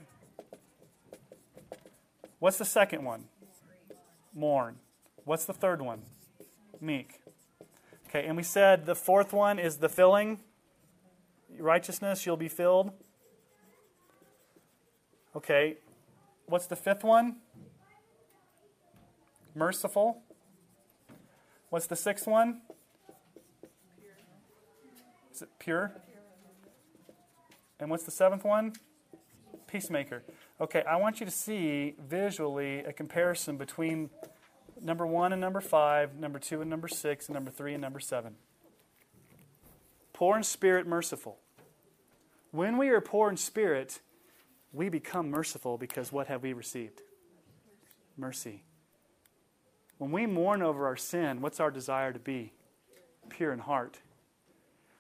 What's 2.41 2.59
the 2.59 2.67
second 2.67 3.05
one? 3.05 3.25
Mourn. 4.35 4.77
What's 5.25 5.47
the 5.47 5.55
third 5.55 5.81
one? 5.81 6.03
Meek 6.79 7.22
Okay, 8.15 8.27
and 8.27 8.37
we 8.37 8.43
said 8.43 8.85
the 8.85 8.95
fourth 8.95 9.33
one 9.33 9.59
is 9.59 9.79
the 9.79 9.89
filling. 9.89 10.39
Righteousness, 11.59 12.27
you'll 12.27 12.37
be 12.37 12.49
filled. 12.49 12.93
Okay, 15.35 15.79
what's 16.45 16.67
the 16.67 16.77
fifth 16.77 17.05
one? 17.05 17.37
Merciful. 19.55 20.21
What's 21.71 21.87
the 21.87 21.97
sixth 21.97 22.27
one? 22.27 22.61
Is 25.33 25.41
it 25.41 25.49
pure? 25.59 25.93
And 27.81 27.91
what's 27.91 28.05
the 28.05 28.11
seventh 28.11 28.45
one? 28.45 28.75
Peacemaker. 29.67 30.23
Okay, 30.61 30.83
I 30.87 30.97
want 30.97 31.19
you 31.21 31.25
to 31.25 31.33
see 31.33 31.95
visually 31.99 32.81
a 32.81 32.93
comparison 32.93 33.57
between 33.57 34.11
number 34.83 35.07
one 35.07 35.33
and 35.33 35.41
number 35.41 35.61
five, 35.61 36.17
number 36.17 36.39
two 36.39 36.61
and 36.61 36.69
number 36.69 36.89
six, 36.89 37.27
and 37.29 37.35
number 37.35 37.51
three 37.51 37.73
and 37.75 37.81
number 37.81 38.01
seven. 38.01 38.35
Poor 40.13 40.37
in 40.37 40.43
spirit, 40.43 40.87
merciful. 40.87 41.39
When 42.51 42.77
we 42.77 42.91
are 42.91 43.01
poor 43.01 43.31
in 43.31 43.37
spirit, 43.37 44.01
we 44.73 44.89
become 44.89 45.31
merciful 45.31 45.79
because 45.79 46.13
what 46.13 46.27
have 46.27 46.43
we 46.43 46.53
received? 46.53 47.01
Mercy. 48.17 48.63
When 49.99 50.11
we 50.11 50.27
mourn 50.27 50.63
over 50.63 50.87
our 50.87 50.97
sin, 50.97 51.41
what's 51.41 51.61
our 51.61 51.71
desire 51.71 52.13
to 52.13 52.19
be? 52.19 52.53
Pure 53.29 53.53
in 53.53 53.61
heart. 53.61 54.01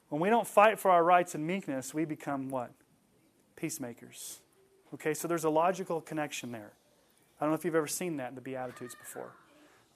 When 0.08 0.20
we 0.20 0.30
don't 0.30 0.46
fight 0.46 0.78
for 0.78 0.90
our 0.90 1.02
rights 1.02 1.34
and 1.34 1.46
meekness, 1.46 1.92
we 1.92 2.04
become 2.04 2.48
what? 2.48 2.70
Peacemakers. 3.56 4.40
Okay, 4.94 5.14
so 5.14 5.26
there's 5.26 5.44
a 5.44 5.50
logical 5.50 6.00
connection 6.00 6.52
there. 6.52 6.72
I 7.40 7.44
don't 7.44 7.50
know 7.50 7.56
if 7.56 7.64
you've 7.64 7.74
ever 7.74 7.86
seen 7.86 8.18
that 8.18 8.28
in 8.28 8.34
the 8.34 8.40
Beatitudes 8.40 8.94
before. 8.94 9.32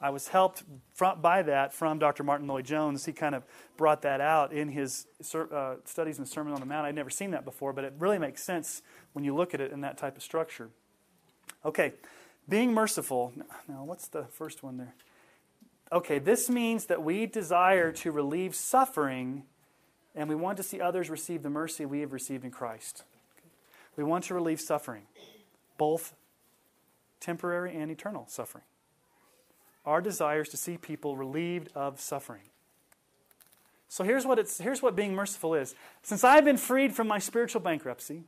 I 0.00 0.10
was 0.10 0.28
helped 0.28 0.62
by 0.98 1.42
that 1.42 1.72
from 1.72 1.98
Dr. 1.98 2.22
Martyn 2.22 2.46
Lloyd-Jones. 2.46 3.06
He 3.06 3.12
kind 3.12 3.34
of 3.34 3.44
brought 3.76 4.02
that 4.02 4.20
out 4.20 4.52
in 4.52 4.68
his 4.68 5.06
uh, 5.34 5.76
studies 5.84 6.18
in 6.18 6.24
the 6.24 6.30
Sermon 6.30 6.52
on 6.52 6.60
the 6.60 6.66
Mount. 6.66 6.86
I'd 6.86 6.94
never 6.94 7.08
seen 7.08 7.30
that 7.30 7.44
before, 7.44 7.72
but 7.72 7.84
it 7.84 7.94
really 7.98 8.18
makes 8.18 8.42
sense 8.42 8.82
when 9.14 9.24
you 9.24 9.34
look 9.34 9.54
at 9.54 9.60
it 9.60 9.72
in 9.72 9.80
that 9.80 9.96
type 9.96 10.16
of 10.16 10.22
structure. 10.22 10.68
Okay, 11.64 11.94
being 12.48 12.72
merciful. 12.72 13.32
Now, 13.68 13.84
what's 13.84 14.08
the 14.08 14.24
first 14.24 14.62
one 14.62 14.76
there? 14.76 14.94
Okay, 15.90 16.18
this 16.18 16.50
means 16.50 16.86
that 16.86 17.02
we 17.02 17.26
desire 17.26 17.90
to 17.92 18.12
relieve 18.12 18.54
suffering 18.54 19.44
and 20.14 20.28
we 20.28 20.34
want 20.34 20.56
to 20.56 20.62
see 20.62 20.80
others 20.80 21.10
receive 21.10 21.42
the 21.42 21.50
mercy 21.50 21.84
we 21.84 22.00
have 22.00 22.12
received 22.12 22.44
in 22.44 22.50
Christ. 22.50 23.04
We 23.96 24.04
want 24.04 24.24
to 24.24 24.34
relieve 24.34 24.60
suffering, 24.60 25.02
both 25.76 26.14
temporary 27.20 27.76
and 27.76 27.90
eternal 27.90 28.24
suffering. 28.28 28.64
Our 29.86 30.00
desires 30.00 30.48
to 30.50 30.56
see 30.56 30.76
people 30.76 31.16
relieved 31.16 31.70
of 31.74 32.00
suffering. 32.00 32.42
So 33.88 34.02
here's 34.02 34.26
what, 34.26 34.38
it's, 34.38 34.58
here's 34.58 34.82
what 34.82 34.96
being 34.96 35.14
merciful 35.14 35.54
is. 35.54 35.74
Since 36.02 36.24
I've 36.24 36.44
been 36.44 36.56
freed 36.56 36.94
from 36.94 37.06
my 37.06 37.18
spiritual 37.18 37.60
bankruptcy, 37.60 38.24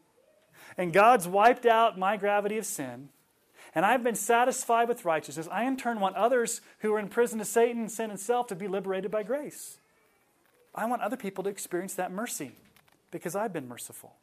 and 0.76 0.92
God's 0.92 1.26
wiped 1.26 1.66
out 1.66 1.98
my 1.98 2.16
gravity 2.16 2.58
of 2.58 2.64
sin, 2.64 3.08
and 3.74 3.84
I've 3.84 4.04
been 4.04 4.14
satisfied 4.14 4.88
with 4.88 5.04
righteousness, 5.04 5.48
I 5.50 5.64
in 5.64 5.76
turn 5.76 6.00
want 6.00 6.16
others 6.16 6.60
who 6.78 6.94
are 6.94 6.98
in 6.98 7.08
prison 7.08 7.38
to 7.40 7.44
Satan, 7.44 7.88
sin, 7.88 8.10
and 8.10 8.20
self 8.20 8.46
to 8.46 8.54
be 8.54 8.68
liberated 8.68 9.10
by 9.10 9.24
grace. 9.24 9.78
I 10.74 10.86
want 10.86 11.02
other 11.02 11.16
people 11.16 11.42
to 11.44 11.50
experience 11.50 11.94
that 11.94 12.12
mercy 12.12 12.52
because 13.10 13.34
I've 13.34 13.52
been 13.52 13.68
merciful. 13.68 14.14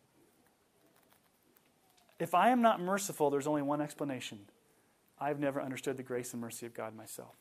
If 2.18 2.34
I 2.34 2.50
am 2.50 2.62
not 2.62 2.80
merciful, 2.80 3.30
there's 3.30 3.48
only 3.48 3.62
one 3.62 3.82
explanation 3.82 4.40
I've 5.20 5.40
never 5.40 5.62
understood 5.62 5.98
the 5.98 6.04
grace 6.04 6.34
and 6.34 6.42
mercy 6.42 6.66
of 6.66 6.74
God 6.74 6.96
myself. 6.96 7.36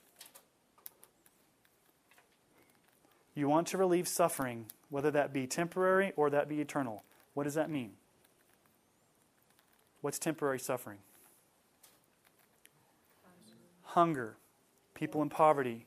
You 3.34 3.48
want 3.48 3.66
to 3.68 3.78
relieve 3.78 4.06
suffering, 4.06 4.66
whether 4.90 5.10
that 5.10 5.32
be 5.32 5.46
temporary 5.46 6.12
or 6.16 6.30
that 6.30 6.48
be 6.48 6.60
eternal. 6.60 7.02
What 7.34 7.44
does 7.44 7.54
that 7.54 7.68
mean? 7.68 7.92
What's 10.00 10.18
temporary 10.18 10.60
suffering? 10.60 10.98
Hunger, 13.82 14.36
people 14.94 15.20
in 15.22 15.30
poverty, 15.30 15.86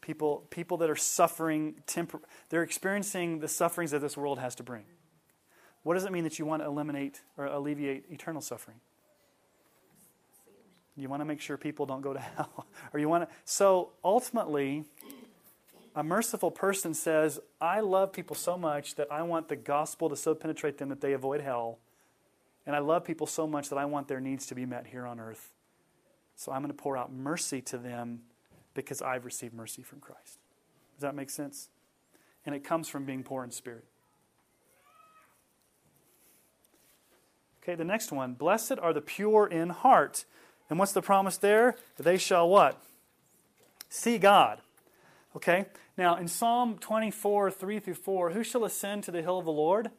people, 0.00 0.44
people 0.50 0.76
that 0.76 0.90
are 0.90 0.96
suffering, 0.96 1.76
tempor- 1.86 2.22
they're 2.50 2.62
experiencing 2.62 3.40
the 3.40 3.48
sufferings 3.48 3.90
that 3.90 4.00
this 4.00 4.16
world 4.16 4.38
has 4.38 4.54
to 4.56 4.62
bring. 4.62 4.84
What 5.82 5.94
does 5.94 6.04
it 6.04 6.12
mean 6.12 6.24
that 6.24 6.38
you 6.38 6.46
want 6.46 6.62
to 6.62 6.66
eliminate 6.66 7.22
or 7.36 7.46
alleviate 7.46 8.04
eternal 8.10 8.40
suffering? 8.40 8.78
You 10.96 11.08
want 11.08 11.20
to 11.20 11.24
make 11.24 11.40
sure 11.40 11.56
people 11.56 11.86
don't 11.86 12.00
go 12.00 12.12
to 12.12 12.20
hell. 12.36 12.66
or 12.92 13.00
you 13.00 13.08
want 13.08 13.28
to 13.28 13.34
So 13.44 13.90
ultimately, 14.04 14.84
a 15.94 16.02
merciful 16.02 16.50
person 16.50 16.94
says, 16.94 17.40
I 17.60 17.80
love 17.80 18.12
people 18.12 18.36
so 18.36 18.56
much 18.56 18.94
that 18.96 19.10
I 19.10 19.22
want 19.22 19.48
the 19.48 19.56
gospel 19.56 20.08
to 20.08 20.16
so 20.16 20.34
penetrate 20.34 20.78
them 20.78 20.88
that 20.88 21.00
they 21.00 21.12
avoid 21.12 21.40
hell. 21.40 21.78
And 22.66 22.74
I 22.74 22.80
love 22.80 23.04
people 23.04 23.26
so 23.26 23.46
much 23.46 23.68
that 23.68 23.76
I 23.78 23.84
want 23.84 24.08
their 24.08 24.20
needs 24.20 24.46
to 24.46 24.54
be 24.54 24.66
met 24.66 24.88
here 24.88 25.06
on 25.06 25.20
earth. 25.20 25.52
So 26.34 26.52
I'm 26.52 26.60
going 26.60 26.74
to 26.74 26.82
pour 26.82 26.96
out 26.96 27.12
mercy 27.12 27.62
to 27.62 27.78
them 27.78 28.22
because 28.74 29.00
I've 29.00 29.24
received 29.24 29.54
mercy 29.54 29.82
from 29.82 30.00
Christ. 30.00 30.38
Does 30.96 31.02
that 31.02 31.14
make 31.14 31.30
sense? 31.30 31.68
And 32.44 32.54
it 32.54 32.64
comes 32.64 32.88
from 32.88 33.04
being 33.04 33.22
poor 33.22 33.42
in 33.42 33.50
spirit. 33.50 33.84
Okay, 37.62 37.74
the 37.74 37.84
next 37.84 38.12
one. 38.12 38.34
Blessed 38.34 38.78
are 38.80 38.92
the 38.92 39.00
pure 39.00 39.46
in 39.46 39.70
heart. 39.70 40.24
And 40.68 40.78
what's 40.78 40.92
the 40.92 41.02
promise 41.02 41.36
there? 41.38 41.76
They 41.96 42.18
shall 42.18 42.48
what? 42.48 42.80
See 43.88 44.18
God. 44.18 44.60
Okay? 45.36 45.66
Now, 45.96 46.16
in 46.16 46.28
Psalm 46.28 46.76
24, 46.78 47.50
3 47.50 47.78
through 47.78 47.94
4, 47.94 48.30
who 48.30 48.42
shall 48.42 48.64
ascend 48.64 49.04
to 49.04 49.10
the 49.10 49.22
hill 49.22 49.38
of 49.38 49.44
the 49.44 49.52
Lord? 49.52 49.90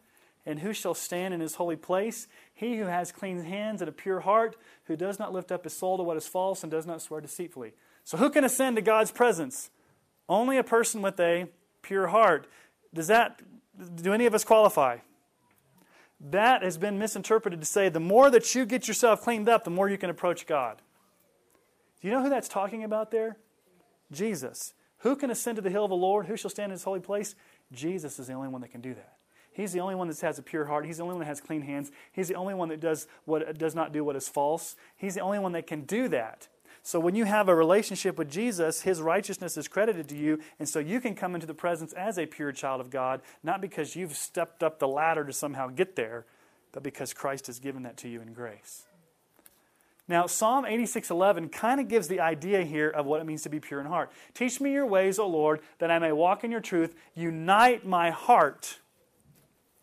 And 0.45 0.59
who 0.59 0.71
shall 0.71 0.93
stand 0.93 1.33
in 1.33 1.41
his 1.41 1.55
holy 1.55 1.75
place? 1.75 2.27
He 2.53 2.77
who 2.77 2.85
has 2.85 3.11
clean 3.11 3.43
hands 3.43 3.81
and 3.81 3.89
a 3.89 3.91
pure 3.91 4.21
heart, 4.21 4.55
who 4.85 4.95
does 4.95 5.19
not 5.19 5.33
lift 5.33 5.51
up 5.51 5.65
his 5.65 5.73
soul 5.73 5.97
to 5.97 6.03
what 6.03 6.15
is 6.15 6.25
false 6.25 6.63
and 6.63 6.71
does 6.71 6.85
not 6.85 7.01
swear 7.01 7.19
deceitfully. 7.19 7.73
So, 8.05 8.17
who 8.17 8.29
can 8.29 8.45
ascend 8.45 8.77
to 8.77 8.81
God's 8.81 9.11
presence? 9.11 9.69
Only 10.29 10.57
a 10.57 10.63
person 10.63 11.01
with 11.01 11.19
a 11.19 11.49
pure 11.81 12.07
heart. 12.07 12.47
Does 12.93 13.07
that, 13.07 13.41
do 13.95 14.13
any 14.13 14.25
of 14.25 14.33
us 14.33 14.45
qualify? 14.45 14.99
That 16.19 16.63
has 16.63 16.77
been 16.77 16.97
misinterpreted 16.97 17.59
to 17.59 17.65
say 17.65 17.89
the 17.89 17.99
more 17.99 18.29
that 18.29 18.55
you 18.55 18.65
get 18.65 18.87
yourself 18.87 19.21
cleaned 19.21 19.47
up, 19.47 19.63
the 19.63 19.69
more 19.69 19.89
you 19.89 19.97
can 19.97 20.09
approach 20.09 20.47
God. 20.47 20.81
Do 22.01 22.07
you 22.07 22.13
know 22.13 22.23
who 22.23 22.29
that's 22.29 22.47
talking 22.47 22.83
about 22.83 23.11
there? 23.11 23.37
Jesus. 24.11 24.73
Who 24.99 25.15
can 25.15 25.29
ascend 25.29 25.57
to 25.57 25.61
the 25.61 25.69
hill 25.69 25.85
of 25.85 25.89
the 25.89 25.95
Lord? 25.95 26.25
Who 26.25 26.37
shall 26.37 26.49
stand 26.49 26.71
in 26.71 26.71
his 26.71 26.83
holy 26.83 26.99
place? 26.99 27.35
Jesus 27.71 28.19
is 28.19 28.27
the 28.27 28.33
only 28.33 28.47
one 28.47 28.61
that 28.61 28.71
can 28.71 28.81
do 28.81 28.93
that. 28.93 29.13
He's 29.51 29.73
the 29.73 29.79
only 29.79 29.95
one 29.95 30.07
that 30.07 30.19
has 30.21 30.37
a 30.37 30.43
pure 30.43 30.65
heart. 30.65 30.85
He's 30.85 30.97
the 30.97 31.03
only 31.03 31.15
one 31.15 31.21
that 31.21 31.27
has 31.27 31.41
clean 31.41 31.63
hands. 31.63 31.91
He's 32.11 32.27
the 32.27 32.35
only 32.35 32.53
one 32.53 32.69
that 32.69 32.79
does 32.79 33.07
what 33.25 33.57
does 33.57 33.73
not 33.73 33.91
do 33.91 34.03
what 34.03 34.15
is 34.15 34.27
false. 34.27 34.75
He's 34.95 35.15
the 35.15 35.21
only 35.21 35.39
one 35.39 35.51
that 35.53 35.65
can 35.65 35.81
do 35.81 36.07
that. 36.09 36.47
So 36.87 37.01
when 37.01 37.15
you 37.15 37.25
have 37.25 37.49
a 37.49 37.53
relationship 37.53 38.17
with 38.17 38.31
Jesus, 38.31 38.83
his 38.83 39.01
righteousness 39.01 39.57
is 39.57 39.67
credited 39.67 40.07
to 40.07 40.15
you, 40.15 40.39
and 40.57 40.69
so 40.69 40.79
you 40.79 41.01
can 41.01 41.15
come 41.15 41.35
into 41.35 41.45
the 41.45 41.53
presence 41.53 41.91
as 41.91 42.17
a 42.17 42.25
pure 42.25 42.53
child 42.53 42.79
of 42.79 42.89
God, 42.89 43.19
not 43.43 43.59
because 43.59 43.97
you've 43.97 44.15
stepped 44.15 44.63
up 44.63 44.79
the 44.79 44.87
ladder 44.87 45.25
to 45.25 45.33
somehow 45.33 45.67
get 45.67 45.97
there, 45.97 46.25
but 46.71 46.83
because 46.83 47.13
Christ 47.13 47.47
has 47.47 47.59
given 47.59 47.83
that 47.83 47.97
to 47.97 48.07
you 48.07 48.21
in 48.21 48.31
grace. 48.31 48.85
Now, 50.07 50.27
Psalm 50.27 50.63
86:11 50.63 51.49
kind 51.49 51.81
of 51.81 51.89
gives 51.89 52.07
the 52.07 52.21
idea 52.21 52.63
here 52.63 52.89
of 52.89 53.05
what 53.05 53.19
it 53.19 53.25
means 53.25 53.41
to 53.41 53.49
be 53.49 53.59
pure 53.59 53.81
in 53.81 53.85
heart. 53.87 54.09
Teach 54.33 54.61
me 54.61 54.71
your 54.71 54.85
ways, 54.85 55.19
O 55.19 55.27
Lord, 55.27 55.59
that 55.79 55.91
I 55.91 55.99
may 55.99 56.13
walk 56.13 56.45
in 56.45 56.51
your 56.51 56.61
truth. 56.61 56.95
Unite 57.15 57.85
my 57.85 58.11
heart. 58.11 58.79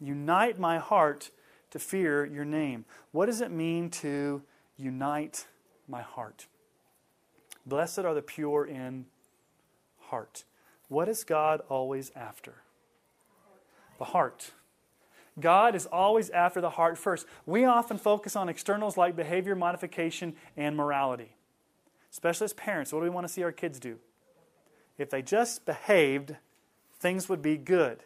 Unite 0.00 0.58
my 0.58 0.78
heart 0.78 1.28
to 1.68 1.78
fear 1.78 2.24
your 2.24 2.46
name. 2.46 2.86
What 3.12 3.26
does 3.26 3.42
it 3.42 3.50
mean 3.50 3.90
to 3.90 4.42
unite 4.78 5.46
my 5.86 6.00
heart? 6.00 6.46
Blessed 7.66 8.00
are 8.00 8.14
the 8.14 8.22
pure 8.22 8.64
in 8.64 9.06
heart. 10.08 10.44
What 10.88 11.08
is 11.08 11.24
God 11.24 11.62
always 11.68 12.12
after? 12.14 12.56
The 13.98 14.04
heart. 14.04 14.52
God 15.40 15.74
is 15.74 15.86
always 15.86 16.30
after 16.30 16.60
the 16.60 16.70
heart 16.70 16.98
first. 16.98 17.26
We 17.46 17.64
often 17.64 17.98
focus 17.98 18.36
on 18.36 18.48
externals 18.48 18.96
like 18.96 19.16
behavior 19.16 19.56
modification 19.56 20.34
and 20.56 20.76
morality. 20.76 21.36
Especially 22.12 22.44
as 22.44 22.52
parents, 22.52 22.92
what 22.92 23.00
do 23.00 23.04
we 23.04 23.10
want 23.10 23.26
to 23.26 23.32
see 23.32 23.42
our 23.42 23.52
kids 23.52 23.80
do? 23.80 23.98
If 24.98 25.10
they 25.10 25.22
just 25.22 25.66
behaved, 25.66 26.36
things 27.00 27.28
would 27.28 27.42
be 27.42 27.56
good. 27.56 28.04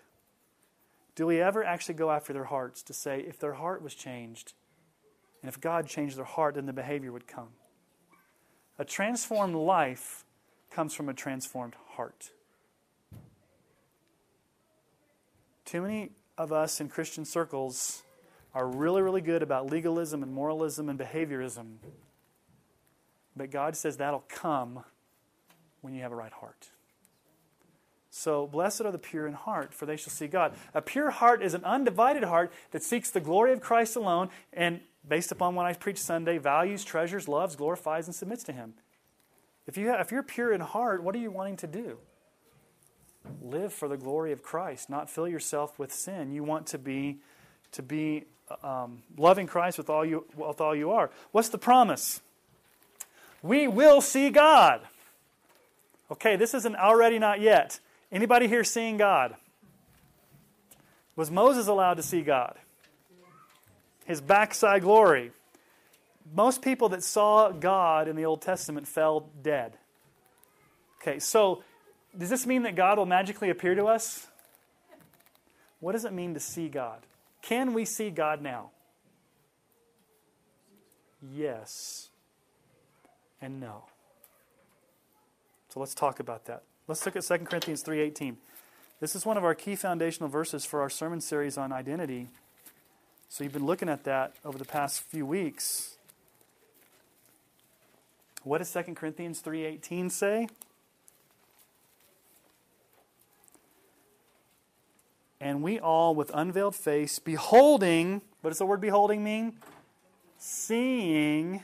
Do 1.14 1.26
we 1.26 1.40
ever 1.40 1.62
actually 1.64 1.96
go 1.96 2.10
after 2.10 2.32
their 2.32 2.44
hearts 2.44 2.82
to 2.84 2.94
say, 2.94 3.20
if 3.20 3.38
their 3.38 3.54
heart 3.54 3.82
was 3.82 3.94
changed, 3.94 4.54
and 5.42 5.48
if 5.48 5.60
God 5.60 5.86
changed 5.86 6.16
their 6.16 6.24
heart, 6.24 6.54
then 6.54 6.66
the 6.66 6.72
behavior 6.72 7.12
would 7.12 7.26
come? 7.26 7.48
A 8.78 8.84
transformed 8.84 9.56
life 9.56 10.24
comes 10.70 10.94
from 10.94 11.08
a 11.08 11.14
transformed 11.14 11.74
heart. 11.96 12.30
Too 15.64 15.82
many 15.82 16.10
of 16.36 16.52
us 16.52 16.80
in 16.80 16.88
Christian 16.88 17.24
circles 17.24 18.02
are 18.54 18.66
really, 18.66 19.02
really 19.02 19.20
good 19.20 19.42
about 19.42 19.70
legalism 19.70 20.22
and 20.22 20.32
moralism 20.32 20.88
and 20.88 20.98
behaviorism. 20.98 21.76
But 23.36 23.50
God 23.50 23.76
says 23.76 23.96
that'll 23.96 24.24
come 24.28 24.84
when 25.80 25.94
you 25.94 26.02
have 26.02 26.12
a 26.12 26.16
right 26.16 26.32
heart. 26.32 26.70
So, 28.10 28.46
blessed 28.46 28.80
are 28.80 28.90
the 28.90 28.98
pure 28.98 29.26
in 29.26 29.34
heart, 29.34 29.74
for 29.74 29.86
they 29.86 29.96
shall 29.96 30.12
see 30.12 30.26
God. 30.26 30.54
A 30.74 30.80
pure 30.80 31.10
heart 31.10 31.42
is 31.42 31.54
an 31.54 31.64
undivided 31.64 32.24
heart 32.24 32.52
that 32.70 32.82
seeks 32.82 33.10
the 33.10 33.20
glory 33.20 33.52
of 33.52 33.60
Christ 33.60 33.94
alone 33.94 34.30
and 34.52 34.80
based 35.06 35.32
upon 35.32 35.54
what 35.54 35.66
I 35.66 35.72
preach 35.72 35.98
Sunday, 35.98 36.38
values, 36.38 36.84
treasures, 36.84 37.28
loves, 37.28 37.56
glorifies, 37.56 38.06
and 38.06 38.14
submits 38.14 38.44
to 38.44 38.52
Him. 38.52 38.74
If, 39.66 39.76
you 39.76 39.88
have, 39.88 40.00
if 40.00 40.10
you're 40.10 40.22
pure 40.22 40.52
in 40.52 40.60
heart, 40.60 41.02
what 41.02 41.14
are 41.14 41.18
you 41.18 41.30
wanting 41.30 41.56
to 41.58 41.66
do? 41.66 41.98
Live 43.42 43.72
for 43.72 43.88
the 43.88 43.96
glory 43.96 44.32
of 44.32 44.42
Christ, 44.42 44.88
not 44.88 45.10
fill 45.10 45.28
yourself 45.28 45.78
with 45.78 45.92
sin. 45.92 46.32
You 46.32 46.42
want 46.42 46.66
to 46.68 46.78
be, 46.78 47.18
to 47.72 47.82
be 47.82 48.24
um, 48.62 49.02
loving 49.16 49.46
Christ 49.46 49.76
with 49.76 49.90
all, 49.90 50.04
you, 50.04 50.24
with 50.34 50.60
all 50.60 50.74
you 50.74 50.90
are. 50.90 51.10
What's 51.32 51.50
the 51.50 51.58
promise? 51.58 52.22
We 53.42 53.68
will 53.68 54.00
see 54.00 54.30
God. 54.30 54.80
Okay, 56.10 56.36
this 56.36 56.54
isn't 56.54 56.76
already 56.76 57.18
not 57.18 57.40
yet. 57.40 57.80
Anybody 58.10 58.48
here 58.48 58.64
seeing 58.64 58.96
God? 58.96 59.36
Was 61.14 61.30
Moses 61.30 61.66
allowed 61.66 61.94
to 61.94 62.02
see 62.02 62.22
God? 62.22 62.56
His 64.08 64.20
backside 64.22 64.82
glory. 64.82 65.30
most 66.34 66.60
people 66.60 66.88
that 66.90 67.02
saw 67.02 67.50
God 67.50 68.08
in 68.08 68.16
the 68.16 68.24
Old 68.24 68.42
Testament 68.42 68.88
fell 68.88 69.30
dead. 69.42 69.78
Okay, 71.00 71.18
so 71.18 71.62
does 72.16 72.28
this 72.28 72.46
mean 72.46 72.62
that 72.64 72.74
God 72.74 72.98
will 72.98 73.06
magically 73.06 73.50
appear 73.50 73.74
to 73.74 73.86
us? 73.86 74.26
What 75.80 75.92
does 75.92 76.04
it 76.04 76.12
mean 76.12 76.34
to 76.34 76.40
see 76.40 76.68
God? 76.68 77.06
Can 77.40 77.72
we 77.72 77.84
see 77.84 78.10
God 78.10 78.42
now? 78.42 78.70
Yes 81.32 82.08
and 83.40 83.60
no. 83.60 83.84
So 85.68 85.80
let's 85.80 85.94
talk 85.94 86.18
about 86.18 86.46
that. 86.46 86.62
Let's 86.88 87.04
look 87.04 87.16
at 87.16 87.24
2 87.24 87.46
Corinthians 87.46 87.82
3:18. 87.82 88.38
This 89.00 89.14
is 89.14 89.24
one 89.24 89.36
of 89.36 89.44
our 89.44 89.54
key 89.54 89.76
foundational 89.76 90.28
verses 90.28 90.64
for 90.64 90.80
our 90.80 90.90
sermon 90.90 91.20
series 91.20 91.56
on 91.56 91.72
identity. 91.72 92.28
So 93.28 93.44
you've 93.44 93.52
been 93.52 93.66
looking 93.66 93.88
at 93.88 94.04
that 94.04 94.34
over 94.44 94.58
the 94.58 94.64
past 94.64 95.00
few 95.02 95.26
weeks. 95.26 95.96
What 98.42 98.58
does 98.58 98.70
2 98.72 98.94
Corinthians 98.94 99.40
3:18 99.40 100.10
say? 100.10 100.48
And 105.40 105.62
we 105.62 105.78
all 105.78 106.14
with 106.14 106.30
unveiled 106.34 106.74
face 106.74 107.18
beholding, 107.18 108.22
what 108.40 108.50
does 108.50 108.58
the 108.58 108.66
word 108.66 108.80
beholding 108.80 109.22
mean? 109.22 109.58
Seeing 110.38 111.62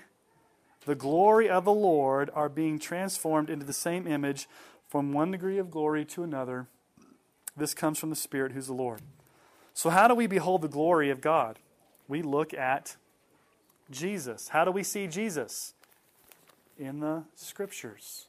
the 0.84 0.94
glory 0.94 1.48
of 1.48 1.64
the 1.64 1.72
Lord 1.72 2.30
are 2.34 2.48
being 2.48 2.78
transformed 2.78 3.50
into 3.50 3.64
the 3.64 3.72
same 3.72 4.06
image 4.06 4.48
from 4.86 5.12
one 5.12 5.30
degree 5.30 5.58
of 5.58 5.70
glory 5.70 6.04
to 6.04 6.22
another. 6.22 6.68
This 7.56 7.74
comes 7.74 7.98
from 7.98 8.10
the 8.10 8.16
Spirit 8.16 8.52
who's 8.52 8.66
the 8.66 8.74
Lord. 8.74 9.00
So, 9.74 9.90
how 9.90 10.06
do 10.06 10.14
we 10.14 10.28
behold 10.28 10.62
the 10.62 10.68
glory 10.68 11.10
of 11.10 11.20
God? 11.20 11.58
We 12.06 12.22
look 12.22 12.54
at 12.54 12.96
Jesus. 13.90 14.48
How 14.48 14.64
do 14.64 14.70
we 14.70 14.84
see 14.84 15.08
Jesus? 15.08 15.74
In 16.78 17.00
the 17.00 17.24
Scriptures. 17.34 18.28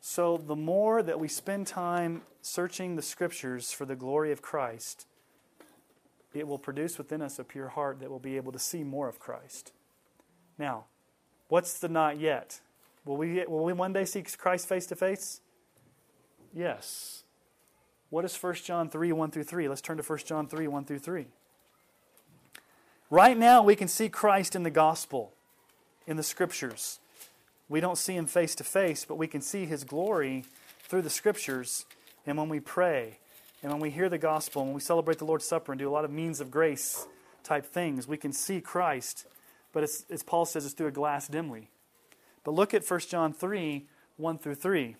So, 0.00 0.36
the 0.36 0.54
more 0.54 1.02
that 1.02 1.18
we 1.18 1.28
spend 1.28 1.66
time 1.66 2.22
searching 2.42 2.94
the 2.94 3.02
Scriptures 3.02 3.72
for 3.72 3.86
the 3.86 3.96
glory 3.96 4.32
of 4.32 4.42
Christ, 4.42 5.06
it 6.34 6.46
will 6.46 6.58
produce 6.58 6.98
within 6.98 7.22
us 7.22 7.38
a 7.38 7.44
pure 7.44 7.68
heart 7.68 8.00
that 8.00 8.10
will 8.10 8.18
be 8.18 8.36
able 8.36 8.52
to 8.52 8.58
see 8.58 8.84
more 8.84 9.08
of 9.08 9.18
Christ. 9.18 9.72
Now, 10.58 10.84
what's 11.48 11.78
the 11.78 11.88
not 11.88 12.20
yet? 12.20 12.60
Will 13.06 13.16
we, 13.16 13.44
will 13.46 13.64
we 13.64 13.72
one 13.72 13.94
day 13.94 14.04
see 14.04 14.22
Christ 14.22 14.68
face 14.68 14.86
to 14.86 14.96
face? 14.96 15.40
Yes. 16.52 17.23
What 18.14 18.24
is 18.24 18.40
1 18.40 18.54
John 18.62 18.88
3 18.88 19.10
1 19.10 19.32
through 19.32 19.42
3? 19.42 19.68
Let's 19.68 19.80
turn 19.80 19.96
to 19.96 20.02
1 20.04 20.18
John 20.20 20.46
3 20.46 20.68
1 20.68 20.84
through 20.84 21.00
3. 21.00 21.26
Right 23.10 23.36
now, 23.36 23.60
we 23.60 23.74
can 23.74 23.88
see 23.88 24.08
Christ 24.08 24.54
in 24.54 24.62
the 24.62 24.70
gospel, 24.70 25.32
in 26.06 26.16
the 26.16 26.22
scriptures. 26.22 27.00
We 27.68 27.80
don't 27.80 27.98
see 27.98 28.14
him 28.14 28.26
face 28.26 28.54
to 28.54 28.62
face, 28.62 29.04
but 29.04 29.16
we 29.16 29.26
can 29.26 29.40
see 29.40 29.66
his 29.66 29.82
glory 29.82 30.44
through 30.84 31.02
the 31.02 31.10
scriptures. 31.10 31.86
And 32.24 32.38
when 32.38 32.48
we 32.48 32.60
pray, 32.60 33.18
and 33.64 33.72
when 33.72 33.80
we 33.80 33.90
hear 33.90 34.08
the 34.08 34.16
gospel, 34.16 34.62
and 34.62 34.68
when 34.68 34.76
we 34.76 34.80
celebrate 34.80 35.18
the 35.18 35.24
Lord's 35.24 35.48
Supper 35.48 35.72
and 35.72 35.78
do 35.80 35.88
a 35.88 35.90
lot 35.90 36.04
of 36.04 36.12
means 36.12 36.40
of 36.40 36.52
grace 36.52 37.08
type 37.42 37.66
things, 37.66 38.06
we 38.06 38.16
can 38.16 38.32
see 38.32 38.60
Christ. 38.60 39.26
But 39.72 39.82
as 39.82 40.22
Paul 40.24 40.44
says, 40.44 40.64
it's 40.64 40.74
through 40.74 40.86
a 40.86 40.92
glass 40.92 41.26
dimly. 41.26 41.68
But 42.44 42.54
look 42.54 42.74
at 42.74 42.88
1 42.88 43.00
John 43.10 43.32
3 43.32 43.88
1 44.18 44.38
through 44.38 44.54
3. 44.54 44.94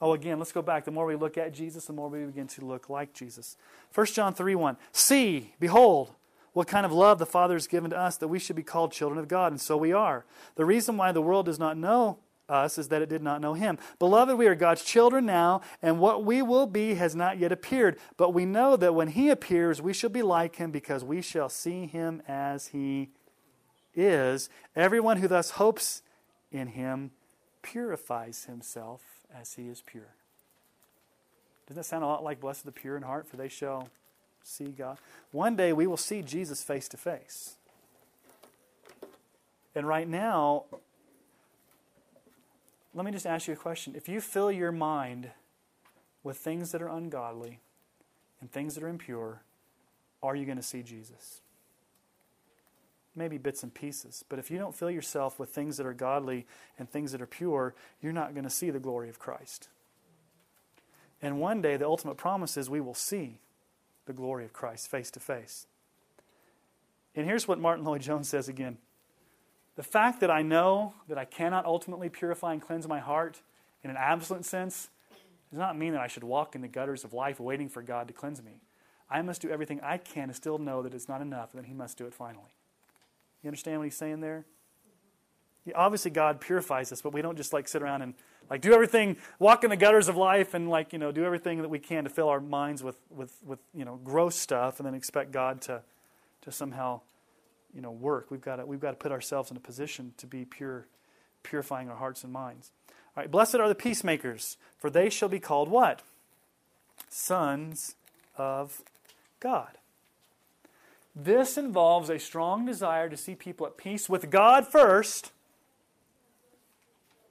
Oh, 0.00 0.12
again, 0.12 0.38
let's 0.38 0.52
go 0.52 0.62
back. 0.62 0.84
The 0.84 0.90
more 0.90 1.06
we 1.06 1.16
look 1.16 1.36
at 1.36 1.52
Jesus, 1.52 1.86
the 1.86 1.92
more 1.92 2.08
we 2.08 2.24
begin 2.24 2.46
to 2.48 2.64
look 2.64 2.88
like 2.88 3.12
Jesus. 3.12 3.56
1 3.94 4.06
John 4.06 4.32
3 4.32 4.54
1. 4.54 4.76
See, 4.92 5.54
behold, 5.58 6.14
what 6.52 6.68
kind 6.68 6.86
of 6.86 6.92
love 6.92 7.18
the 7.18 7.26
Father 7.26 7.54
has 7.54 7.66
given 7.66 7.90
to 7.90 7.98
us 7.98 8.16
that 8.16 8.28
we 8.28 8.38
should 8.38 8.56
be 8.56 8.62
called 8.62 8.92
children 8.92 9.18
of 9.18 9.28
God, 9.28 9.52
and 9.52 9.60
so 9.60 9.76
we 9.76 9.92
are. 9.92 10.24
The 10.54 10.64
reason 10.64 10.96
why 10.96 11.12
the 11.12 11.22
world 11.22 11.46
does 11.46 11.58
not 11.58 11.76
know 11.76 12.18
us 12.48 12.78
is 12.78 12.88
that 12.88 13.02
it 13.02 13.08
did 13.08 13.22
not 13.22 13.40
know 13.40 13.54
him. 13.54 13.78
Beloved, 13.98 14.38
we 14.38 14.46
are 14.46 14.54
God's 14.54 14.84
children 14.84 15.26
now, 15.26 15.60
and 15.82 15.98
what 15.98 16.24
we 16.24 16.42
will 16.42 16.66
be 16.66 16.94
has 16.94 17.14
not 17.14 17.38
yet 17.38 17.52
appeared. 17.52 17.98
But 18.16 18.30
we 18.30 18.44
know 18.46 18.76
that 18.76 18.94
when 18.94 19.08
he 19.08 19.28
appears, 19.30 19.82
we 19.82 19.92
shall 19.92 20.10
be 20.10 20.22
like 20.22 20.56
him 20.56 20.70
because 20.70 21.04
we 21.04 21.22
shall 21.22 21.48
see 21.48 21.86
him 21.86 22.22
as 22.26 22.68
he 22.68 23.10
is. 23.94 24.48
Everyone 24.74 25.18
who 25.18 25.28
thus 25.28 25.50
hopes 25.50 26.02
in 26.50 26.68
him 26.68 27.10
purifies 27.62 28.44
himself 28.44 29.17
as 29.34 29.54
he 29.54 29.68
is 29.68 29.82
pure. 29.84 30.14
Doesn't 31.66 31.80
that 31.80 31.84
sound 31.84 32.04
a 32.04 32.06
lot 32.06 32.24
like 32.24 32.40
blessed 32.40 32.64
the 32.64 32.72
pure 32.72 32.96
in 32.96 33.02
heart, 33.02 33.26
for 33.26 33.36
they 33.36 33.48
shall 33.48 33.88
see 34.42 34.66
God? 34.66 34.98
One 35.32 35.56
day 35.56 35.72
we 35.72 35.86
will 35.86 35.96
see 35.96 36.22
Jesus 36.22 36.62
face 36.62 36.88
to 36.88 36.96
face. 36.96 37.56
And 39.74 39.86
right 39.86 40.08
now, 40.08 40.64
let 42.94 43.04
me 43.04 43.12
just 43.12 43.26
ask 43.26 43.46
you 43.46 43.54
a 43.54 43.56
question. 43.56 43.94
If 43.94 44.08
you 44.08 44.20
fill 44.20 44.50
your 44.50 44.72
mind 44.72 45.30
with 46.22 46.38
things 46.38 46.72
that 46.72 46.82
are 46.82 46.88
ungodly 46.88 47.60
and 48.40 48.50
things 48.50 48.74
that 48.74 48.82
are 48.82 48.88
impure, 48.88 49.42
are 50.22 50.34
you 50.34 50.46
going 50.46 50.56
to 50.56 50.62
see 50.62 50.82
Jesus? 50.82 51.42
Maybe 53.18 53.36
bits 53.36 53.64
and 53.64 53.74
pieces. 53.74 54.24
But 54.28 54.38
if 54.38 54.50
you 54.50 54.58
don't 54.58 54.74
fill 54.74 54.90
yourself 54.90 55.38
with 55.38 55.50
things 55.50 55.76
that 55.76 55.86
are 55.86 55.92
godly 55.92 56.46
and 56.78 56.88
things 56.88 57.10
that 57.12 57.20
are 57.20 57.26
pure, 57.26 57.74
you're 58.00 58.12
not 58.12 58.32
going 58.32 58.44
to 58.44 58.50
see 58.50 58.70
the 58.70 58.78
glory 58.78 59.08
of 59.08 59.18
Christ. 59.18 59.68
And 61.20 61.40
one 61.40 61.60
day, 61.60 61.76
the 61.76 61.86
ultimate 61.86 62.16
promise 62.16 62.56
is 62.56 62.70
we 62.70 62.80
will 62.80 62.94
see 62.94 63.40
the 64.06 64.12
glory 64.12 64.44
of 64.44 64.52
Christ 64.52 64.88
face 64.88 65.10
to 65.10 65.20
face. 65.20 65.66
And 67.16 67.26
here's 67.26 67.48
what 67.48 67.58
Martyn 67.58 67.84
Lloyd-Jones 67.84 68.28
says 68.28 68.48
again 68.48 68.78
The 69.74 69.82
fact 69.82 70.20
that 70.20 70.30
I 70.30 70.42
know 70.42 70.94
that 71.08 71.18
I 71.18 71.24
cannot 71.24 71.66
ultimately 71.66 72.08
purify 72.08 72.52
and 72.52 72.62
cleanse 72.62 72.86
my 72.86 73.00
heart 73.00 73.42
in 73.82 73.90
an 73.90 73.96
absolute 73.96 74.44
sense 74.44 74.90
does 75.50 75.58
not 75.58 75.76
mean 75.76 75.92
that 75.92 76.00
I 76.00 76.06
should 76.06 76.24
walk 76.24 76.54
in 76.54 76.60
the 76.60 76.68
gutters 76.68 77.04
of 77.04 77.12
life 77.12 77.40
waiting 77.40 77.68
for 77.68 77.82
God 77.82 78.06
to 78.08 78.14
cleanse 78.14 78.42
me. 78.42 78.60
I 79.10 79.22
must 79.22 79.40
do 79.40 79.50
everything 79.50 79.80
I 79.80 79.96
can 79.96 80.28
to 80.28 80.34
still 80.34 80.58
know 80.58 80.82
that 80.82 80.94
it's 80.94 81.08
not 81.08 81.22
enough 81.22 81.54
and 81.54 81.62
that 81.62 81.68
He 81.68 81.74
must 81.74 81.96
do 81.96 82.06
it 82.06 82.14
finally. 82.14 82.57
You 83.42 83.48
understand 83.48 83.78
what 83.78 83.84
he's 83.84 83.96
saying 83.96 84.20
there? 84.20 84.44
obviously, 85.74 86.10
God 86.10 86.40
purifies 86.40 86.92
us, 86.92 87.02
but 87.02 87.12
we 87.12 87.22
don't 87.22 87.36
just 87.36 87.52
like 87.52 87.68
sit 87.68 87.82
around 87.82 88.02
and 88.02 88.14
like 88.50 88.60
do 88.60 88.72
everything, 88.72 89.16
walk 89.38 89.64
in 89.64 89.70
the 89.70 89.76
gutters 89.76 90.08
of 90.08 90.16
life, 90.16 90.54
and 90.54 90.68
like 90.68 90.92
you 90.92 90.98
know 90.98 91.12
do 91.12 91.24
everything 91.24 91.62
that 91.62 91.68
we 91.68 91.78
can 91.78 92.04
to 92.04 92.10
fill 92.10 92.28
our 92.28 92.40
minds 92.40 92.82
with 92.82 92.96
with 93.10 93.32
with 93.44 93.58
you 93.74 93.84
know 93.84 93.98
gross 94.02 94.36
stuff, 94.36 94.80
and 94.80 94.86
then 94.86 94.94
expect 94.94 95.32
God 95.32 95.60
to 95.62 95.82
to 96.42 96.52
somehow 96.52 97.00
you 97.74 97.80
know 97.80 97.90
work. 97.90 98.30
We've 98.30 98.40
got 98.40 98.56
to 98.56 98.66
we've 98.66 98.80
got 98.80 98.90
to 98.90 98.96
put 98.96 99.12
ourselves 99.12 99.50
in 99.50 99.56
a 99.56 99.60
position 99.60 100.14
to 100.18 100.26
be 100.26 100.44
pure, 100.44 100.86
purifying 101.42 101.88
our 101.88 101.96
hearts 101.96 102.24
and 102.24 102.32
minds. 102.32 102.70
All 103.16 103.22
right, 103.22 103.30
blessed 103.30 103.56
are 103.56 103.68
the 103.68 103.74
peacemakers, 103.74 104.56
for 104.78 104.90
they 104.90 105.10
shall 105.10 105.28
be 105.28 105.40
called 105.40 105.68
what? 105.68 106.02
Sons 107.08 107.94
of 108.36 108.82
God. 109.40 109.77
This 111.20 111.58
involves 111.58 112.10
a 112.10 112.18
strong 112.20 112.64
desire 112.64 113.08
to 113.08 113.16
see 113.16 113.34
people 113.34 113.66
at 113.66 113.76
peace 113.76 114.08
with 114.08 114.30
God 114.30 114.68
first, 114.68 115.32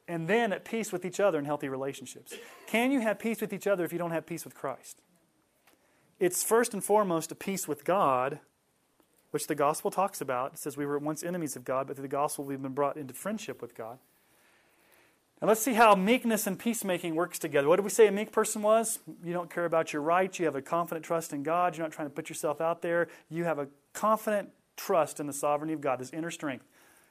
and 0.10 0.28
then 0.28 0.52
at 0.52 0.66
peace 0.66 0.92
with 0.92 1.06
each 1.06 1.22
other 1.22 1.40
in 1.40 1.46
healthy 1.46 1.70
relationships. 1.70 2.34
Can 2.68 2.92
you 2.92 3.00
have 3.00 3.18
peace 3.18 3.40
with 3.40 3.54
each 3.54 3.66
other 3.66 3.86
if 3.86 3.94
you 3.94 3.98
don't 3.98 4.12
have 4.12 4.26
peace 4.26 4.44
with 4.44 4.56
Christ? 4.56 5.02
It's 6.20 6.44
first 6.44 6.74
and 6.74 6.84
foremost 6.84 7.32
a 7.32 7.36
peace 7.36 7.66
with 7.66 7.86
God, 7.86 8.40
which 9.32 9.48
the 9.48 9.56
gospel 9.56 9.90
talks 9.90 10.20
about. 10.20 10.54
It 10.54 10.60
says 10.60 10.76
we 10.76 10.86
were 10.86 11.00
once 11.00 11.24
enemies 11.24 11.56
of 11.56 11.64
God, 11.64 11.88
but 11.88 11.96
through 11.96 12.04
the 12.04 12.10
gospel 12.10 12.44
we've 12.44 12.62
been 12.62 12.74
brought 12.74 12.98
into 12.98 13.14
friendship 13.14 13.62
with 13.62 13.74
God. 13.74 14.00
And 15.40 15.48
let's 15.48 15.62
see 15.62 15.74
how 15.74 15.94
meekness 15.94 16.48
and 16.48 16.58
peacemaking 16.58 17.14
works 17.14 17.38
together. 17.38 17.68
What 17.68 17.76
did 17.76 17.84
we 17.84 17.92
say 17.92 18.08
a 18.08 18.12
meek 18.12 18.32
person 18.32 18.64
was? 18.64 19.00
You 19.24 19.34
don't 19.34 19.52
care 19.52 19.66
about 19.66 19.94
your 19.94 20.02
rights. 20.02 20.40
You 20.40 20.46
have 20.46 20.56
a 20.56 20.64
confident 20.64 21.06
trust 21.06 21.32
in 21.32 21.44
God. 21.44 21.78
You're 21.78 21.86
not 21.86 21.92
trying 21.92 22.08
to 22.08 22.14
put 22.14 22.28
yourself 22.28 22.60
out 22.60 22.82
there. 22.82 23.08
You 23.30 23.44
have 23.44 23.60
a 23.60 23.68
confident 23.94 24.50
trust 24.76 25.20
in 25.20 25.28
the 25.28 25.34
sovereignty 25.34 25.74
of 25.74 25.82
God, 25.82 26.00
this 26.00 26.12
inner 26.12 26.32
strength. 26.32 26.66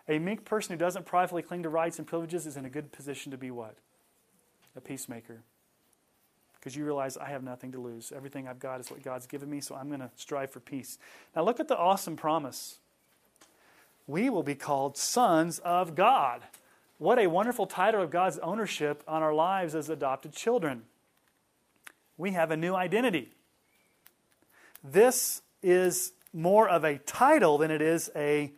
A 0.09 0.18
meek 0.18 0.45
person 0.45 0.72
who 0.72 0.79
doesn't 0.79 1.07
pridefully 1.07 1.43
cling 1.43 1.62
to 1.62 1.68
rights 1.68 1.99
and 1.99 2.07
privileges 2.07 2.47
is 2.47 2.57
in 2.57 2.64
a 2.64 2.70
good 2.70 2.91
position 2.91 3.31
to 3.31 3.39
be 3.39 3.51
what? 3.51 3.77
A 4.77 4.81
peacemaker. 4.81 5.43
Because 6.55 6.74
you 6.74 6.85
realize 6.85 7.16
I 7.16 7.29
have 7.29 7.45
nothing 7.45 7.70
to 7.72 7.81
lose. 7.81 8.12
Everything 8.14 8.49
I've 8.49 8.59
got 8.59 8.81
is 8.81 8.91
what 8.91 9.03
God's 9.03 9.27
given 9.27 9.49
me, 9.49 9.61
so 9.61 9.77
I'm 9.77 9.89
going 9.89 10.01
to 10.01 10.11
strive 10.16 10.51
for 10.51 10.59
peace. 10.59 10.99
Now 11.35 11.43
look 11.43 11.61
at 11.61 11.68
the 11.68 11.79
awesome 11.79 12.16
promise. 12.16 12.79
We 14.09 14.31
will 14.31 14.43
be 14.43 14.57
called 14.57 14.97
sons 14.97 15.61
of 15.61 15.95
God. 15.95 16.43
What 16.99 17.18
a 17.18 17.26
wonderful 17.26 17.66
title 17.66 18.03
of 18.03 18.11
God's 18.11 18.38
ownership 18.38 19.03
on 19.07 19.22
our 19.22 19.34
lives 19.34 19.74
as 19.74 19.90
adopted 19.90 20.32
children. 20.32 20.82
We 22.16 22.32
have 22.32 22.51
a 22.51 22.57
new 22.57 22.74
identity. 22.74 23.32
This 24.82 25.42
is 25.62 26.12
more 26.32 26.68
of 26.68 26.84
a 26.84 26.97
title 26.99 27.59
than 27.59 27.70
it 27.70 27.82
is 27.82 28.11
a 28.16 28.51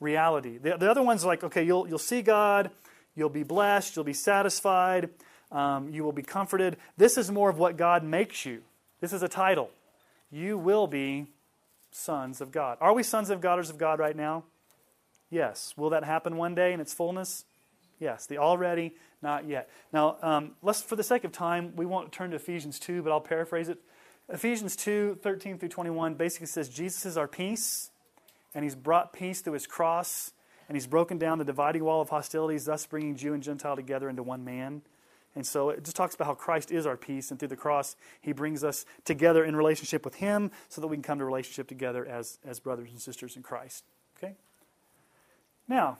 reality. 0.00 0.56
The, 0.56 0.78
the 0.78 0.90
other 0.90 1.02
one's 1.02 1.24
like, 1.24 1.44
okay, 1.44 1.64
you'll, 1.64 1.86
you'll 1.86 1.98
see 1.98 2.22
God, 2.22 2.70
you'll 3.14 3.28
be 3.28 3.42
blessed, 3.42 3.94
you'll 3.94 4.06
be 4.06 4.14
satisfied, 4.14 5.10
um, 5.50 5.90
you 5.90 6.02
will 6.02 6.12
be 6.12 6.22
comforted. 6.22 6.78
This 6.96 7.18
is 7.18 7.30
more 7.30 7.50
of 7.50 7.58
what 7.58 7.76
God 7.76 8.04
makes 8.04 8.46
you. 8.46 8.62
This 9.02 9.12
is 9.12 9.22
a 9.22 9.28
title. 9.28 9.70
You 10.30 10.56
will 10.56 10.86
be 10.86 11.26
sons 11.90 12.40
of 12.40 12.52
God. 12.52 12.78
Are 12.80 12.94
we 12.94 13.02
sons 13.02 13.28
of 13.28 13.42
God 13.42 13.58
or 13.58 13.62
of 13.62 13.76
God 13.76 13.98
right 13.98 14.16
now? 14.16 14.44
Yes. 15.28 15.74
Will 15.76 15.90
that 15.90 16.04
happen 16.04 16.38
one 16.38 16.54
day 16.54 16.72
in 16.72 16.80
its 16.80 16.94
fullness? 16.94 17.44
Yes. 18.02 18.26
The 18.26 18.38
already, 18.38 18.96
not 19.22 19.46
yet. 19.46 19.70
Now, 19.92 20.16
um, 20.22 20.56
let's, 20.60 20.82
for 20.82 20.96
the 20.96 21.04
sake 21.04 21.22
of 21.22 21.30
time, 21.30 21.72
we 21.76 21.86
won't 21.86 22.10
turn 22.10 22.30
to 22.30 22.36
Ephesians 22.36 22.80
2, 22.80 23.00
but 23.00 23.12
I'll 23.12 23.20
paraphrase 23.20 23.68
it. 23.68 23.78
Ephesians 24.28 24.74
2, 24.74 25.20
13 25.22 25.56
through 25.56 25.68
21 25.68 26.14
basically 26.14 26.48
says 26.48 26.68
Jesus 26.68 27.06
is 27.06 27.16
our 27.16 27.28
peace, 27.28 27.90
and 28.56 28.64
he's 28.64 28.74
brought 28.74 29.12
peace 29.12 29.40
through 29.40 29.52
his 29.52 29.68
cross, 29.68 30.32
and 30.68 30.74
he's 30.74 30.88
broken 30.88 31.16
down 31.16 31.38
the 31.38 31.44
dividing 31.44 31.84
wall 31.84 32.00
of 32.00 32.08
hostilities, 32.08 32.64
thus 32.64 32.84
bringing 32.86 33.14
Jew 33.14 33.34
and 33.34 33.42
Gentile 33.42 33.76
together 33.76 34.08
into 34.08 34.24
one 34.24 34.44
man. 34.44 34.82
And 35.36 35.46
so 35.46 35.70
it 35.70 35.84
just 35.84 35.94
talks 35.94 36.16
about 36.16 36.26
how 36.26 36.34
Christ 36.34 36.72
is 36.72 36.86
our 36.86 36.96
peace, 36.96 37.30
and 37.30 37.38
through 37.38 37.48
the 37.48 37.56
cross, 37.56 37.94
he 38.20 38.32
brings 38.32 38.64
us 38.64 38.84
together 39.04 39.44
in 39.44 39.54
relationship 39.54 40.04
with 40.04 40.16
him 40.16 40.50
so 40.68 40.80
that 40.80 40.88
we 40.88 40.96
can 40.96 41.04
come 41.04 41.20
to 41.20 41.24
relationship 41.24 41.68
together 41.68 42.04
as, 42.04 42.40
as 42.44 42.58
brothers 42.58 42.90
and 42.90 43.00
sisters 43.00 43.36
in 43.36 43.44
Christ. 43.44 43.84
Okay? 44.18 44.34
Now, 45.68 45.98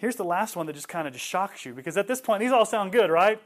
here's 0.00 0.16
the 0.16 0.24
last 0.24 0.56
one 0.56 0.66
that 0.66 0.72
just 0.72 0.88
kind 0.88 1.06
of 1.06 1.12
just 1.12 1.24
shocks 1.24 1.64
you, 1.64 1.74
because 1.74 1.96
at 1.96 2.08
this 2.08 2.20
point, 2.20 2.40
these 2.40 2.52
all 2.52 2.64
sound 2.64 2.90
good, 2.90 3.10
right? 3.10 3.40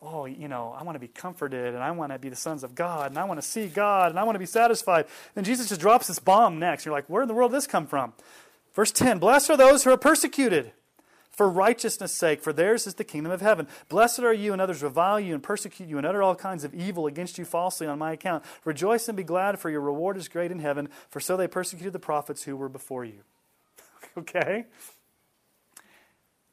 Oh, 0.00 0.26
you 0.26 0.46
know, 0.46 0.74
I 0.78 0.84
want 0.84 0.94
to 0.94 1.00
be 1.00 1.08
comforted, 1.08 1.74
and 1.74 1.82
I 1.82 1.90
want 1.90 2.12
to 2.12 2.18
be 2.20 2.28
the 2.28 2.36
sons 2.36 2.62
of 2.62 2.76
God, 2.76 3.10
and 3.10 3.18
I 3.18 3.24
want 3.24 3.42
to 3.42 3.46
see 3.46 3.66
God, 3.66 4.10
and 4.10 4.18
I 4.18 4.22
want 4.22 4.36
to 4.36 4.40
be 4.40 4.46
satisfied. 4.46 5.06
Then 5.34 5.42
Jesus 5.42 5.68
just 5.68 5.80
drops 5.80 6.06
this 6.06 6.20
bomb 6.20 6.60
next. 6.60 6.84
You're 6.84 6.94
like, 6.94 7.10
where 7.10 7.22
in 7.22 7.28
the 7.28 7.34
world 7.34 7.50
did 7.50 7.56
this 7.56 7.66
come 7.66 7.86
from? 7.86 8.12
Verse 8.74 8.92
10 8.92 9.18
Blessed 9.18 9.50
are 9.50 9.56
those 9.56 9.82
who 9.82 9.90
are 9.90 9.96
persecuted 9.96 10.70
for 11.32 11.48
righteousness' 11.48 12.12
sake, 12.12 12.42
for 12.42 12.52
theirs 12.52 12.86
is 12.86 12.94
the 12.94 13.04
kingdom 13.04 13.32
of 13.32 13.40
heaven. 13.40 13.66
Blessed 13.88 14.20
are 14.20 14.32
you, 14.32 14.52
and 14.52 14.62
others 14.62 14.82
revile 14.82 15.18
you 15.20 15.34
and 15.34 15.42
persecute 15.42 15.88
you 15.88 15.98
and 15.98 16.06
utter 16.06 16.22
all 16.22 16.34
kinds 16.34 16.64
of 16.64 16.74
evil 16.74 17.06
against 17.06 17.38
you 17.38 17.44
falsely 17.44 17.86
on 17.86 17.98
my 17.98 18.12
account. 18.12 18.44
Rejoice 18.64 19.08
and 19.08 19.16
be 19.16 19.24
glad, 19.24 19.58
for 19.58 19.68
your 19.70 19.80
reward 19.80 20.16
is 20.16 20.28
great 20.28 20.52
in 20.52 20.60
heaven, 20.60 20.88
for 21.10 21.20
so 21.20 21.36
they 21.36 21.48
persecuted 21.48 21.92
the 21.92 21.98
prophets 21.98 22.42
who 22.42 22.56
were 22.56 22.68
before 22.68 23.04
you. 23.04 23.20
okay? 24.18 24.66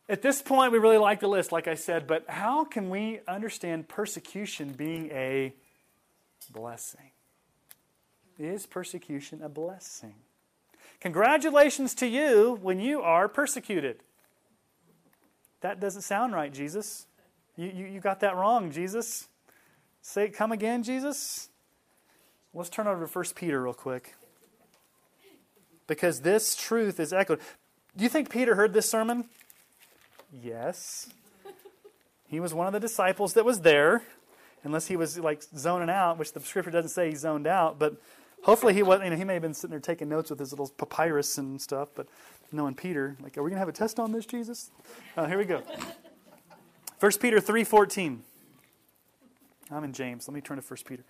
At 0.08 0.22
this 0.22 0.42
point, 0.42 0.72
we 0.72 0.78
really 0.78 0.98
like 0.98 1.20
the 1.20 1.28
list, 1.28 1.52
like 1.52 1.68
I 1.68 1.74
said, 1.74 2.06
but 2.06 2.30
how 2.30 2.64
can 2.64 2.90
we 2.90 3.22
understand 3.28 3.88
persecution 3.88 4.70
being 4.70 5.10
a 5.12 5.54
blessing? 6.52 7.12
Is 8.38 8.68
persecution 8.68 9.42
a 9.42 9.50
blessing? 9.50 10.14
Congratulations 11.00 11.96
to 11.96 12.08
you 12.08 12.60
when 12.62 12.80
you 12.80 13.02
are 13.02 13.28
persecuted. 13.28 14.02
That 15.62 15.80
doesn't 15.80 16.04
sound 16.04 16.34
right, 16.34 16.54
Jesus. 16.54 17.08
You, 17.58 17.72
you, 17.74 17.86
you 17.86 18.00
got 18.00 18.20
that 18.20 18.36
wrong, 18.36 18.72
Jesus. 18.72 19.28
Say, 20.02 20.30
come 20.30 20.52
again, 20.52 20.84
Jesus? 20.84 21.50
Let's 22.54 22.70
turn 22.70 22.86
over 22.86 23.08
to 23.08 23.12
1 23.12 23.26
Peter 23.36 23.64
real 23.64 23.74
quick. 23.74 24.14
Because 25.88 26.22
this 26.22 26.56
truth 26.56 27.00
is 27.00 27.12
echoed. 27.12 27.40
Do 27.98 28.04
you 28.04 28.10
think 28.10 28.30
Peter 28.30 28.56
heard 28.56 28.74
this 28.74 28.90
sermon? 28.90 29.30
Yes. 30.44 31.10
He 32.28 32.40
was 32.40 32.54
one 32.54 32.68
of 32.68 32.74
the 32.74 32.80
disciples 32.80 33.34
that 33.34 33.46
was 33.46 33.62
there, 33.62 34.04
unless 34.64 34.88
he 34.88 34.98
was 34.98 35.20
like 35.20 35.44
zoning 35.44 35.90
out, 35.90 36.18
which 36.18 36.34
the 36.34 36.40
scripture 36.40 36.72
doesn't 36.72 36.90
say 36.90 37.10
he 37.10 37.16
zoned 37.16 37.48
out, 37.48 37.80
but 37.80 37.96
hopefully 38.44 38.74
he 38.74 38.84
was 38.84 39.02
you 39.04 39.10
know, 39.10 39.16
he 39.16 39.24
may 39.24 39.34
have 39.34 39.42
been 39.42 39.54
sitting 39.54 39.72
there 39.72 39.80
taking 39.80 40.10
notes 40.10 40.30
with 40.30 40.40
his 40.40 40.52
little 40.52 40.70
papyrus 40.78 41.38
and 41.38 41.62
stuff, 41.62 41.90
but 41.96 42.08
knowing 42.52 42.74
Peter, 42.74 43.16
like, 43.22 43.38
are 43.38 43.44
we 43.44 43.50
going 43.50 43.58
to 43.58 43.60
have 43.60 43.70
a 43.70 43.72
test 43.72 44.00
on 44.00 44.12
this, 44.12 44.26
Jesus? 44.26 44.72
Uh, 45.16 45.26
here 45.26 45.38
we 45.38 45.46
go. 45.46 45.62
1 47.00 47.12
Peter 47.20 47.40
3.14. 47.40 48.20
I'm 49.72 49.84
in 49.84 49.94
James. 49.94 50.28
Let 50.28 50.36
me 50.36 50.42
turn 50.42 50.62
to 50.62 50.64
1 50.64 50.78
Peter. 50.86 51.04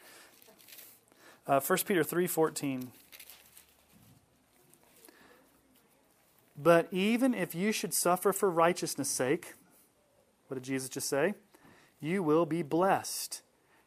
Uh, 1.47 1.59
1 1.59 1.79
Peter 1.85 2.03
3.14. 2.03 2.87
But 6.57 6.87
even 6.91 7.33
if 7.33 7.53
you 7.53 7.71
should 7.71 7.93
suffer 7.93 8.31
for 8.31 8.49
righteousness' 8.49 9.09
sake, 9.09 9.53
what 10.47 10.55
did 10.55 10.63
Jesus 10.63 10.89
just 10.89 11.09
say? 11.09 11.33
You 11.99 12.23
will 12.23 12.45
be 12.45 12.61
blessed. 12.61 13.41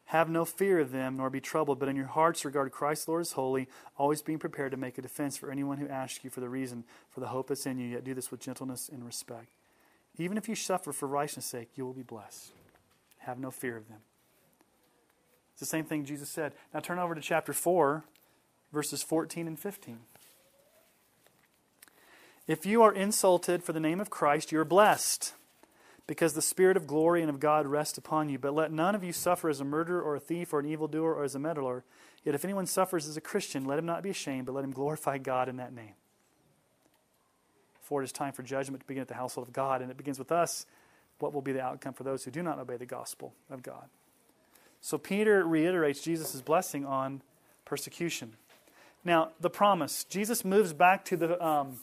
Have 0.05 0.29
no 0.29 0.43
fear 0.43 0.79
of 0.79 0.91
them, 0.91 1.17
nor 1.17 1.29
be 1.29 1.39
troubled, 1.39 1.79
but 1.79 1.87
in 1.87 1.95
your 1.95 2.07
hearts 2.07 2.43
regard 2.43 2.71
Christ 2.71 3.07
Lord 3.07 3.21
as 3.21 3.33
holy, 3.33 3.67
always 3.95 4.21
being 4.21 4.39
prepared 4.39 4.71
to 4.71 4.77
make 4.77 4.97
a 4.97 5.03
defense 5.03 5.37
for 5.37 5.51
anyone 5.51 5.77
who 5.77 5.87
asks 5.87 6.23
you 6.23 6.29
for 6.31 6.39
the 6.39 6.49
reason 6.49 6.83
for 7.11 7.19
the 7.19 7.27
hope 7.27 7.47
that's 7.47 7.65
in 7.67 7.77
you, 7.77 7.87
yet 7.87 8.03
do 8.03 8.15
this 8.15 8.31
with 8.31 8.39
gentleness 8.39 8.89
and 8.89 9.05
respect. 9.05 9.49
Even 10.17 10.37
if 10.37 10.49
you 10.49 10.55
suffer 10.55 10.91
for 10.91 11.07
righteousness' 11.07 11.45
sake, 11.45 11.69
you 11.75 11.85
will 11.85 11.93
be 11.93 12.01
blessed. 12.01 12.51
Have 13.19 13.37
no 13.37 13.51
fear 13.51 13.77
of 13.77 13.87
them. 13.87 13.99
It's 15.51 15.59
the 15.59 15.65
same 15.65 15.85
thing 15.85 16.05
Jesus 16.05 16.29
said. 16.29 16.53
Now 16.73 16.79
turn 16.79 16.99
over 16.99 17.13
to 17.13 17.21
chapter 17.21 17.53
4, 17.53 18.03
verses 18.73 19.03
14 19.03 19.45
and 19.45 19.59
15. 19.59 19.99
If 22.49 22.65
you 22.65 22.81
are 22.81 22.91
insulted 22.91 23.63
for 23.63 23.73
the 23.73 23.79
name 23.79 23.99
of 23.99 24.09
Christ, 24.09 24.51
you 24.51 24.59
are 24.59 24.65
blessed 24.65 25.33
because 26.07 26.33
the 26.33 26.41
Spirit 26.41 26.77
of 26.77 26.87
glory 26.87 27.21
and 27.21 27.29
of 27.29 27.39
God 27.39 27.67
rests 27.67 27.99
upon 27.99 28.27
you. 28.27 28.39
But 28.39 28.55
let 28.55 28.71
none 28.71 28.95
of 28.95 29.03
you 29.03 29.13
suffer 29.13 29.49
as 29.49 29.61
a 29.61 29.63
murderer 29.63 30.01
or 30.01 30.15
a 30.15 30.19
thief 30.19 30.51
or 30.51 30.59
an 30.59 30.65
evildoer 30.65 31.13
or 31.13 31.23
as 31.23 31.35
a 31.35 31.39
meddler. 31.39 31.83
Yet 32.23 32.33
if 32.33 32.43
anyone 32.43 32.65
suffers 32.65 33.07
as 33.07 33.15
a 33.15 33.21
Christian, 33.21 33.65
let 33.65 33.77
him 33.77 33.85
not 33.85 34.01
be 34.01 34.09
ashamed, 34.09 34.47
but 34.47 34.55
let 34.55 34.63
him 34.63 34.71
glorify 34.71 35.19
God 35.19 35.47
in 35.47 35.57
that 35.57 35.75
name. 35.75 35.93
For 37.83 38.01
it 38.01 38.05
is 38.05 38.11
time 38.11 38.33
for 38.33 38.41
judgment 38.41 38.81
to 38.81 38.87
begin 38.87 39.01
at 39.01 39.09
the 39.09 39.13
household 39.13 39.47
of 39.47 39.53
God, 39.53 39.83
and 39.83 39.91
it 39.91 39.97
begins 39.97 40.17
with 40.17 40.31
us. 40.31 40.65
What 41.19 41.35
will 41.35 41.43
be 41.43 41.51
the 41.51 41.61
outcome 41.61 41.93
for 41.93 42.03
those 42.03 42.23
who 42.23 42.31
do 42.31 42.41
not 42.41 42.57
obey 42.57 42.77
the 42.77 42.85
gospel 42.87 43.35
of 43.51 43.61
God? 43.61 43.89
So 44.81 44.97
Peter 44.97 45.45
reiterates 45.45 46.01
Jesus' 46.01 46.41
blessing 46.41 46.83
on 46.83 47.21
persecution. 47.63 48.37
Now, 49.05 49.33
the 49.39 49.51
promise. 49.51 50.03
Jesus 50.03 50.43
moves 50.43 50.73
back 50.73 51.05
to 51.05 51.15
the 51.15 51.45
um, 51.45 51.77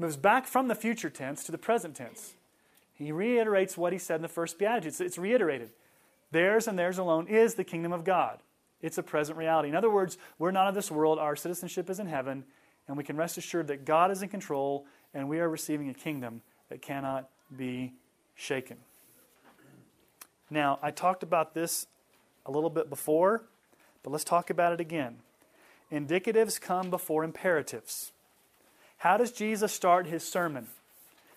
moves 0.00 0.16
back 0.16 0.46
from 0.46 0.68
the 0.68 0.74
future 0.74 1.10
tense 1.10 1.44
to 1.44 1.52
the 1.52 1.58
present 1.58 1.94
tense. 1.94 2.34
He 2.94 3.12
reiterates 3.12 3.76
what 3.76 3.92
he 3.92 3.98
said 3.98 4.16
in 4.16 4.22
the 4.22 4.28
first 4.28 4.58
Beatitudes. 4.58 5.00
It's 5.00 5.18
reiterated. 5.18 5.70
Theirs 6.32 6.66
and 6.66 6.78
theirs 6.78 6.98
alone 6.98 7.28
is 7.28 7.54
the 7.54 7.64
kingdom 7.64 7.92
of 7.92 8.04
God. 8.04 8.38
It's 8.82 8.98
a 8.98 9.02
present 9.02 9.36
reality. 9.38 9.68
In 9.68 9.74
other 9.74 9.90
words, 9.90 10.16
we're 10.38 10.50
not 10.50 10.68
of 10.68 10.74
this 10.74 10.90
world. 10.90 11.18
Our 11.18 11.36
citizenship 11.36 11.90
is 11.90 11.98
in 11.98 12.06
heaven, 12.06 12.44
and 12.88 12.96
we 12.96 13.04
can 13.04 13.16
rest 13.16 13.36
assured 13.36 13.66
that 13.68 13.84
God 13.84 14.10
is 14.10 14.22
in 14.22 14.28
control, 14.28 14.86
and 15.12 15.28
we 15.28 15.38
are 15.40 15.48
receiving 15.48 15.90
a 15.90 15.94
kingdom 15.94 16.42
that 16.68 16.82
cannot 16.82 17.28
be 17.54 17.92
shaken. 18.34 18.78
Now, 20.50 20.78
I 20.82 20.90
talked 20.90 21.22
about 21.22 21.54
this 21.54 21.86
a 22.46 22.50
little 22.50 22.70
bit 22.70 22.88
before, 22.88 23.42
but 24.02 24.10
let's 24.10 24.24
talk 24.24 24.50
about 24.50 24.72
it 24.72 24.80
again. 24.80 25.18
Indicatives 25.92 26.60
come 26.60 26.90
before 26.90 27.22
imperatives. 27.22 28.12
How 29.00 29.16
does 29.16 29.32
Jesus 29.32 29.72
start 29.72 30.06
his 30.06 30.22
sermon? 30.22 30.66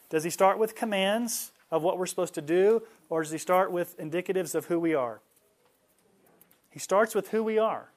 Does 0.09 0.26
he 0.26 0.30
start 0.30 0.59
with 0.59 0.76
commands 0.76 1.53
of 1.72 1.82
what 1.82 1.97
we're 1.97 2.05
supposed 2.07 2.34
to 2.34 2.41
do, 2.41 2.84
or 3.09 3.24
does 3.24 3.32
he 3.32 3.38
start 3.38 3.72
with 3.72 3.97
indicatives 3.97 4.53
of 4.53 4.66
who 4.66 4.78
we 4.78 4.93
are? 4.93 5.22
He 6.72 6.80
starts 6.80 7.16
with 7.16 7.30
who 7.30 7.41
we 7.41 7.57
are. 7.57 7.88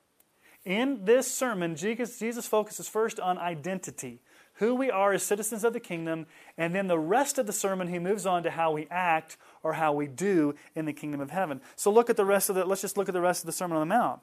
In 0.65 1.05
this 1.05 1.29
sermon, 1.29 1.75
Jesus, 1.75 2.47
focuses 2.47 2.89
first 2.89 3.19
on 3.19 3.39
identity, 3.39 4.21
who 4.55 4.73
we 4.73 4.89
are 4.89 5.13
as 5.13 5.25
citizens 5.25 5.65
of 5.65 5.73
the 5.73 5.81
kingdom, 5.81 6.27
and 6.57 6.73
then 6.73 6.87
the 6.87 6.99
rest 6.99 7.37
of 7.37 7.49
the 7.49 7.53
sermon, 7.53 7.89
he 7.89 7.99
moves 7.99 8.25
on 8.25 8.45
to 8.45 8.53
how 8.53 8.71
we 8.71 8.87
act 8.89 9.37
or 9.65 9.73
how 9.73 9.93
we 9.93 10.07
do 10.07 10.55
in 10.77 10.85
the 10.85 10.93
kingdom 10.93 11.21
of 11.21 11.31
heaven. 11.31 11.61
So 11.75 11.91
look 11.91 12.09
at 12.09 12.17
the 12.17 12.25
rest 12.25 12.49
of 12.49 12.55
the, 12.55 12.65
let's 12.65 12.83
just 12.83 12.97
look 12.97 13.09
at 13.09 13.15
the 13.15 13.21
rest 13.21 13.43
of 13.43 13.47
the 13.47 13.53
Sermon 13.53 13.79
on 13.79 13.89
the 13.89 13.93
Mount. 13.93 14.21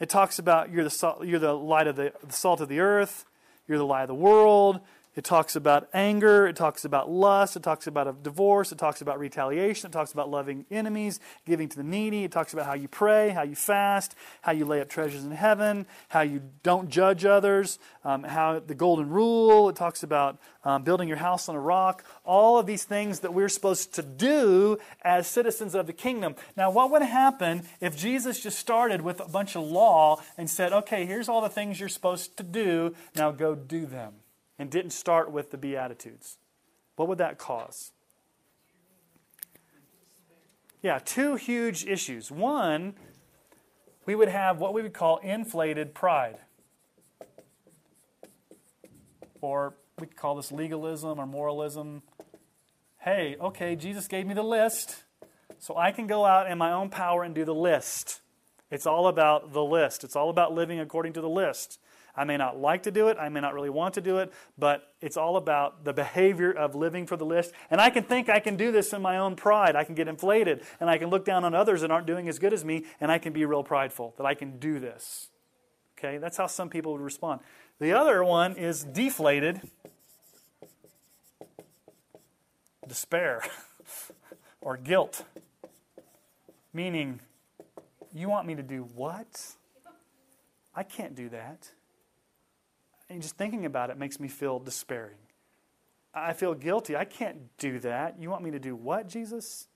It 0.00 0.08
talks 0.08 0.40
about 0.40 0.72
you're 0.72 0.82
the, 0.82 0.90
salt, 0.90 1.24
you're 1.24 1.38
the 1.38 1.54
light 1.54 1.86
of 1.86 1.94
the, 1.94 2.12
the 2.26 2.32
salt 2.32 2.60
of 2.60 2.68
the 2.68 2.80
earth, 2.80 3.24
you're 3.68 3.78
the 3.78 3.86
light 3.86 4.02
of 4.02 4.08
the 4.08 4.14
world, 4.14 4.80
it 5.18 5.24
talks 5.24 5.56
about 5.56 5.88
anger. 5.92 6.46
It 6.46 6.54
talks 6.54 6.84
about 6.84 7.10
lust. 7.10 7.56
It 7.56 7.64
talks 7.64 7.88
about 7.88 8.06
a 8.06 8.12
divorce. 8.12 8.70
It 8.70 8.78
talks 8.78 9.00
about 9.00 9.18
retaliation. 9.18 9.90
It 9.90 9.92
talks 9.92 10.12
about 10.12 10.30
loving 10.30 10.64
enemies, 10.70 11.18
giving 11.44 11.68
to 11.70 11.76
the 11.76 11.82
needy. 11.82 12.22
It 12.22 12.30
talks 12.30 12.52
about 12.52 12.66
how 12.66 12.74
you 12.74 12.86
pray, 12.86 13.30
how 13.30 13.42
you 13.42 13.56
fast, 13.56 14.14
how 14.42 14.52
you 14.52 14.64
lay 14.64 14.80
up 14.80 14.88
treasures 14.88 15.24
in 15.24 15.32
heaven, 15.32 15.86
how 16.08 16.20
you 16.20 16.40
don't 16.62 16.88
judge 16.88 17.24
others, 17.24 17.80
um, 18.04 18.22
how 18.22 18.60
the 18.60 18.76
golden 18.76 19.10
rule. 19.10 19.68
It 19.68 19.74
talks 19.74 20.04
about 20.04 20.38
um, 20.62 20.84
building 20.84 21.08
your 21.08 21.16
house 21.16 21.48
on 21.48 21.56
a 21.56 21.60
rock. 21.60 22.04
All 22.24 22.56
of 22.56 22.66
these 22.66 22.84
things 22.84 23.18
that 23.18 23.34
we're 23.34 23.48
supposed 23.48 23.92
to 23.94 24.04
do 24.04 24.78
as 25.02 25.26
citizens 25.26 25.74
of 25.74 25.88
the 25.88 25.92
kingdom. 25.92 26.36
Now, 26.56 26.70
what 26.70 26.92
would 26.92 27.02
happen 27.02 27.64
if 27.80 27.96
Jesus 27.96 28.38
just 28.38 28.60
started 28.60 29.00
with 29.00 29.18
a 29.18 29.28
bunch 29.28 29.56
of 29.56 29.64
law 29.64 30.22
and 30.36 30.48
said, 30.48 30.72
okay, 30.72 31.06
here's 31.06 31.28
all 31.28 31.40
the 31.40 31.48
things 31.48 31.80
you're 31.80 31.88
supposed 31.88 32.36
to 32.36 32.44
do. 32.44 32.94
Now 33.16 33.32
go 33.32 33.56
do 33.56 33.84
them? 33.84 34.12
And 34.58 34.70
didn't 34.70 34.90
start 34.90 35.30
with 35.30 35.50
the 35.50 35.58
Beatitudes? 35.58 36.38
What 36.96 37.08
would 37.08 37.18
that 37.18 37.38
cause? 37.38 37.92
Yeah, 40.82 40.98
two 40.98 41.34
huge 41.36 41.86
issues. 41.86 42.30
One, 42.30 42.94
we 44.06 44.14
would 44.14 44.28
have 44.28 44.58
what 44.58 44.74
we 44.74 44.82
would 44.82 44.94
call 44.94 45.18
inflated 45.18 45.94
pride. 45.94 46.38
Or 49.40 49.74
we 49.98 50.06
could 50.06 50.16
call 50.16 50.36
this 50.36 50.52
legalism 50.52 51.18
or 51.18 51.26
moralism. 51.26 52.02
Hey, 52.98 53.36
okay, 53.40 53.76
Jesus 53.76 54.08
gave 54.08 54.26
me 54.26 54.34
the 54.34 54.42
list, 54.42 55.04
so 55.58 55.76
I 55.76 55.92
can 55.92 56.06
go 56.06 56.24
out 56.24 56.50
in 56.50 56.58
my 56.58 56.72
own 56.72 56.90
power 56.90 57.22
and 57.22 57.34
do 57.34 57.44
the 57.44 57.54
list. 57.54 58.20
It's 58.70 58.86
all 58.86 59.08
about 59.08 59.52
the 59.52 59.64
list, 59.64 60.04
it's 60.04 60.16
all 60.16 60.30
about 60.30 60.52
living 60.52 60.80
according 60.80 61.12
to 61.14 61.20
the 61.20 61.28
list. 61.28 61.80
I 62.18 62.24
may 62.24 62.36
not 62.36 62.58
like 62.58 62.82
to 62.82 62.90
do 62.90 63.06
it. 63.08 63.16
I 63.18 63.28
may 63.28 63.40
not 63.40 63.54
really 63.54 63.70
want 63.70 63.94
to 63.94 64.00
do 64.00 64.18
it, 64.18 64.32
but 64.58 64.92
it's 65.00 65.16
all 65.16 65.36
about 65.36 65.84
the 65.84 65.92
behavior 65.92 66.50
of 66.50 66.74
living 66.74 67.06
for 67.06 67.16
the 67.16 67.24
list. 67.24 67.52
And 67.70 67.80
I 67.80 67.90
can 67.90 68.02
think 68.02 68.28
I 68.28 68.40
can 68.40 68.56
do 68.56 68.72
this 68.72 68.92
in 68.92 69.00
my 69.00 69.18
own 69.18 69.36
pride. 69.36 69.76
I 69.76 69.84
can 69.84 69.94
get 69.94 70.08
inflated 70.08 70.62
and 70.80 70.90
I 70.90 70.98
can 70.98 71.10
look 71.10 71.24
down 71.24 71.44
on 71.44 71.54
others 71.54 71.82
that 71.82 71.92
aren't 71.92 72.08
doing 72.08 72.28
as 72.28 72.40
good 72.40 72.52
as 72.52 72.64
me 72.64 72.84
and 73.00 73.12
I 73.12 73.18
can 73.18 73.32
be 73.32 73.44
real 73.44 73.62
prideful 73.62 74.14
that 74.16 74.26
I 74.26 74.34
can 74.34 74.58
do 74.58 74.80
this. 74.80 75.28
Okay, 75.96 76.18
that's 76.18 76.36
how 76.36 76.48
some 76.48 76.68
people 76.68 76.92
would 76.92 77.00
respond. 77.00 77.40
The 77.78 77.92
other 77.92 78.24
one 78.24 78.56
is 78.56 78.82
deflated 78.82 79.60
despair 82.88 83.42
or 84.60 84.76
guilt, 84.76 85.24
meaning, 86.72 87.20
you 88.12 88.28
want 88.28 88.46
me 88.46 88.56
to 88.56 88.62
do 88.62 88.88
what? 88.94 89.54
I 90.74 90.82
can't 90.82 91.14
do 91.14 91.28
that. 91.28 91.70
And 93.10 93.22
just 93.22 93.36
thinking 93.36 93.64
about 93.64 93.90
it 93.90 93.98
makes 93.98 94.20
me 94.20 94.28
feel 94.28 94.58
despairing. 94.58 95.16
I 96.14 96.32
feel 96.32 96.54
guilty. 96.54 96.96
I 96.96 97.04
can't 97.04 97.56
do 97.58 97.78
that. 97.80 98.20
You 98.20 98.30
want 98.30 98.42
me 98.42 98.50
to 98.50 98.58
do 98.58 98.74
what, 98.74 99.08
Jesus? 99.08 99.68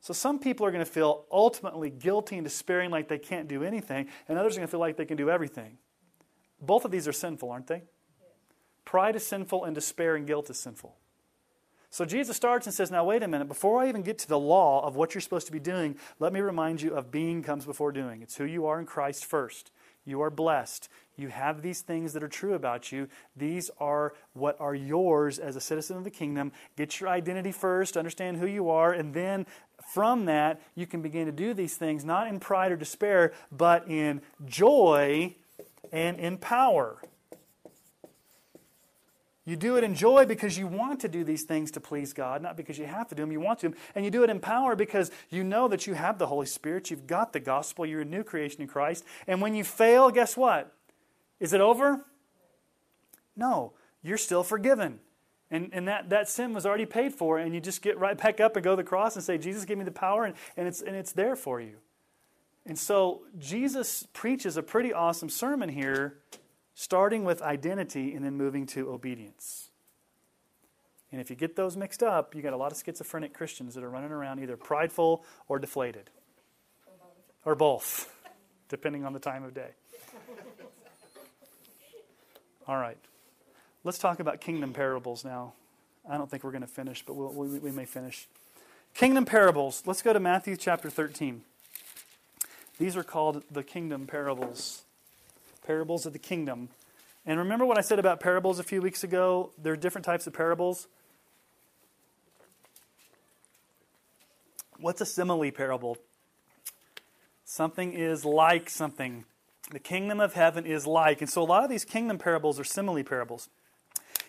So 0.00 0.12
some 0.12 0.38
people 0.38 0.66
are 0.66 0.72
going 0.72 0.84
to 0.84 0.90
feel 0.90 1.26
ultimately 1.30 1.88
guilty 1.88 2.36
and 2.36 2.44
despairing 2.44 2.90
like 2.90 3.08
they 3.08 3.18
can't 3.18 3.46
do 3.46 3.62
anything, 3.62 4.08
and 4.28 4.36
others 4.36 4.54
are 4.54 4.58
going 4.58 4.66
to 4.66 4.70
feel 4.70 4.80
like 4.80 4.96
they 4.96 5.04
can 5.04 5.16
do 5.16 5.30
everything. 5.30 5.78
Both 6.60 6.84
of 6.84 6.90
these 6.90 7.06
are 7.06 7.12
sinful, 7.12 7.50
aren't 7.50 7.68
they? 7.68 7.82
Pride 8.84 9.14
is 9.14 9.24
sinful, 9.24 9.64
and 9.64 9.74
despair 9.74 10.16
and 10.16 10.26
guilt 10.26 10.50
is 10.50 10.58
sinful. 10.58 10.96
So 11.88 12.04
Jesus 12.04 12.36
starts 12.36 12.66
and 12.66 12.74
says, 12.74 12.90
Now, 12.90 13.04
wait 13.04 13.22
a 13.22 13.28
minute. 13.28 13.48
Before 13.48 13.80
I 13.80 13.88
even 13.88 14.02
get 14.02 14.18
to 14.20 14.28
the 14.28 14.38
law 14.38 14.84
of 14.84 14.96
what 14.96 15.14
you're 15.14 15.20
supposed 15.20 15.46
to 15.46 15.52
be 15.52 15.60
doing, 15.60 15.96
let 16.18 16.32
me 16.32 16.40
remind 16.40 16.82
you 16.82 16.94
of 16.96 17.10
being 17.10 17.42
comes 17.42 17.64
before 17.64 17.92
doing. 17.92 18.22
It's 18.22 18.36
who 18.36 18.44
you 18.44 18.66
are 18.66 18.80
in 18.80 18.86
Christ 18.86 19.24
first. 19.24 19.70
You 20.04 20.20
are 20.22 20.30
blessed. 20.30 20.88
You 21.16 21.28
have 21.28 21.62
these 21.62 21.82
things 21.82 22.12
that 22.14 22.22
are 22.22 22.28
true 22.28 22.54
about 22.54 22.90
you. 22.90 23.08
These 23.36 23.70
are 23.78 24.14
what 24.32 24.56
are 24.60 24.74
yours 24.74 25.38
as 25.38 25.56
a 25.56 25.60
citizen 25.60 25.96
of 25.96 26.04
the 26.04 26.10
kingdom. 26.10 26.52
Get 26.76 27.00
your 27.00 27.10
identity 27.10 27.52
first, 27.52 27.96
understand 27.96 28.38
who 28.38 28.46
you 28.46 28.70
are, 28.70 28.92
and 28.92 29.14
then 29.14 29.46
from 29.92 30.24
that, 30.26 30.60
you 30.74 30.86
can 30.86 31.02
begin 31.02 31.26
to 31.26 31.32
do 31.32 31.54
these 31.54 31.76
things, 31.76 32.04
not 32.04 32.26
in 32.26 32.40
pride 32.40 32.72
or 32.72 32.76
despair, 32.76 33.32
but 33.50 33.88
in 33.88 34.22
joy 34.46 35.34
and 35.92 36.18
in 36.18 36.38
power. 36.38 36.96
You 39.44 39.56
do 39.56 39.76
it 39.76 39.82
in 39.82 39.94
joy 39.94 40.24
because 40.24 40.56
you 40.56 40.68
want 40.68 41.00
to 41.00 41.08
do 41.08 41.24
these 41.24 41.42
things 41.42 41.72
to 41.72 41.80
please 41.80 42.12
God, 42.12 42.42
not 42.42 42.56
because 42.56 42.78
you 42.78 42.86
have 42.86 43.08
to 43.08 43.16
do 43.16 43.22
them, 43.22 43.32
you 43.32 43.40
want 43.40 43.58
to. 43.60 43.74
And 43.94 44.04
you 44.04 44.10
do 44.10 44.22
it 44.22 44.30
in 44.30 44.38
power 44.38 44.76
because 44.76 45.10
you 45.30 45.42
know 45.42 45.66
that 45.66 45.86
you 45.86 45.94
have 45.94 46.18
the 46.18 46.28
Holy 46.28 46.46
Spirit, 46.46 46.90
you've 46.90 47.08
got 47.08 47.32
the 47.32 47.40
gospel, 47.40 47.84
you're 47.84 48.02
a 48.02 48.04
new 48.04 48.22
creation 48.22 48.62
in 48.62 48.68
Christ. 48.68 49.04
And 49.26 49.40
when 49.40 49.54
you 49.54 49.64
fail, 49.64 50.10
guess 50.10 50.36
what? 50.36 50.72
Is 51.40 51.52
it 51.52 51.60
over? 51.60 52.04
No, 53.36 53.72
you're 54.02 54.18
still 54.18 54.44
forgiven. 54.44 55.00
And, 55.50 55.70
and 55.72 55.88
that, 55.88 56.10
that 56.10 56.28
sin 56.28 56.54
was 56.54 56.64
already 56.64 56.86
paid 56.86 57.12
for, 57.12 57.38
and 57.38 57.52
you 57.52 57.60
just 57.60 57.82
get 57.82 57.98
right 57.98 58.16
back 58.16 58.40
up 58.40 58.56
and 58.56 58.62
go 58.62 58.70
to 58.70 58.76
the 58.76 58.84
cross 58.84 59.16
and 59.16 59.24
say, 59.24 59.38
Jesus, 59.38 59.64
give 59.64 59.76
me 59.76 59.84
the 59.84 59.90
power, 59.90 60.24
and, 60.24 60.34
and, 60.56 60.68
it's, 60.68 60.80
and 60.80 60.94
it's 60.94 61.12
there 61.12 61.36
for 61.36 61.60
you. 61.60 61.76
And 62.64 62.78
so 62.78 63.22
Jesus 63.38 64.06
preaches 64.12 64.56
a 64.56 64.62
pretty 64.62 64.92
awesome 64.92 65.28
sermon 65.28 65.68
here 65.68 66.18
starting 66.74 67.24
with 67.24 67.42
identity 67.42 68.14
and 68.14 68.24
then 68.24 68.36
moving 68.36 68.66
to 68.66 68.90
obedience. 68.90 69.68
And 71.10 71.20
if 71.20 71.28
you 71.28 71.36
get 71.36 71.56
those 71.56 71.76
mixed 71.76 72.02
up, 72.02 72.34
you 72.34 72.40
got 72.40 72.54
a 72.54 72.56
lot 72.56 72.72
of 72.72 72.82
schizophrenic 72.82 73.34
Christians 73.34 73.74
that 73.74 73.84
are 73.84 73.90
running 73.90 74.10
around 74.10 74.40
either 74.40 74.56
prideful 74.56 75.24
or 75.46 75.58
deflated. 75.58 76.08
Or 77.44 77.54
both, 77.54 78.14
depending 78.68 79.04
on 79.04 79.12
the 79.12 79.18
time 79.18 79.44
of 79.44 79.52
day. 79.52 79.70
All 82.66 82.76
right. 82.76 82.96
Let's 83.84 83.98
talk 83.98 84.20
about 84.20 84.40
kingdom 84.40 84.72
parables 84.72 85.24
now. 85.24 85.54
I 86.08 86.16
don't 86.16 86.30
think 86.30 86.44
we're 86.44 86.52
going 86.52 86.62
to 86.62 86.68
finish, 86.68 87.04
but 87.04 87.14
we'll, 87.14 87.32
we, 87.32 87.58
we 87.58 87.70
may 87.70 87.84
finish. 87.84 88.28
Kingdom 88.94 89.24
parables. 89.24 89.82
Let's 89.84 90.02
go 90.02 90.12
to 90.12 90.20
Matthew 90.20 90.56
chapter 90.56 90.88
13. 90.88 91.42
These 92.78 92.96
are 92.96 93.02
called 93.02 93.42
the 93.50 93.62
kingdom 93.62 94.06
parables 94.06 94.82
parables 95.64 96.06
of 96.06 96.12
the 96.12 96.18
kingdom. 96.18 96.68
And 97.24 97.38
remember 97.38 97.64
what 97.64 97.78
I 97.78 97.82
said 97.82 97.98
about 97.98 98.20
parables 98.20 98.58
a 98.58 98.64
few 98.64 98.82
weeks 98.82 99.04
ago? 99.04 99.52
There 99.56 99.72
are 99.72 99.76
different 99.76 100.04
types 100.04 100.26
of 100.26 100.32
parables. 100.32 100.88
What's 104.78 105.00
a 105.00 105.06
simile 105.06 105.50
parable? 105.52 105.98
Something 107.44 107.92
is 107.92 108.24
like 108.24 108.68
something. 108.68 109.24
The 109.70 109.78
kingdom 109.78 110.18
of 110.18 110.34
heaven 110.34 110.66
is 110.66 110.86
like. 110.86 111.20
And 111.20 111.30
so 111.30 111.42
a 111.42 111.44
lot 111.44 111.62
of 111.62 111.70
these 111.70 111.84
kingdom 111.84 112.18
parables 112.18 112.58
are 112.58 112.64
simile 112.64 113.04
parables. 113.04 113.48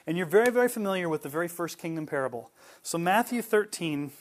And 0.05 0.17
you're 0.17 0.27
very, 0.27 0.51
very 0.51 0.67
familiar 0.67 1.09
with 1.09 1.23
the 1.23 1.29
very 1.29 1.47
first 1.47 1.77
kingdom 1.77 2.05
parable. 2.05 2.51
So, 2.81 2.97
Matthew 2.97 3.41
13, 3.41 4.11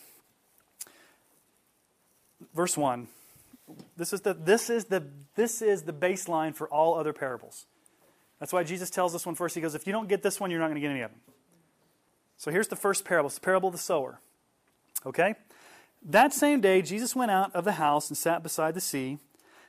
verse 2.55 2.77
1. 2.77 3.09
This 3.97 4.13
is 4.13 4.21
the, 4.23 4.35
this 4.35 4.71
is 4.71 4.87
the, 4.87 5.07
this 5.35 5.63
is 5.63 5.83
the 5.83 5.93
baseline 5.93 6.55
for 6.55 6.69
all 6.69 6.95
other 6.95 7.13
parables. 7.13 7.67
That's 8.41 8.53
why 8.53 8.65
Jesus 8.65 8.91
tells 8.91 9.13
this 9.13 9.25
one 9.25 9.35
first. 9.35 9.55
He 9.55 9.61
goes, 9.61 9.75
If 9.75 9.87
you 9.87 9.93
don't 9.93 10.09
get 10.09 10.23
this 10.23 10.41
one, 10.41 10.51
you're 10.51 10.61
not 10.61 10.67
going 10.67 10.77
to 10.77 10.81
get 10.81 10.91
any 10.91 11.03
of 11.03 11.11
them. 11.11 11.21
So 12.37 12.51
here's 12.51 12.69
the 12.69 12.77
first 12.77 13.05
parable. 13.05 13.29
It's 13.29 13.37
the 13.37 13.41
parable 13.41 13.69
of 13.69 13.75
the 13.75 13.79
sower. 13.79 14.21
Okay? 15.07 15.37
That 16.05 16.33
same 16.33 16.61
day, 16.61 16.83
Jesus 16.83 17.15
went 17.15 17.31
out 17.31 17.55
of 17.55 17.65
the 17.65 17.73
house 17.73 18.09
and 18.09 18.17
sat 18.17 18.43
beside 18.43 18.75
the 18.75 18.81
sea, 18.81 19.19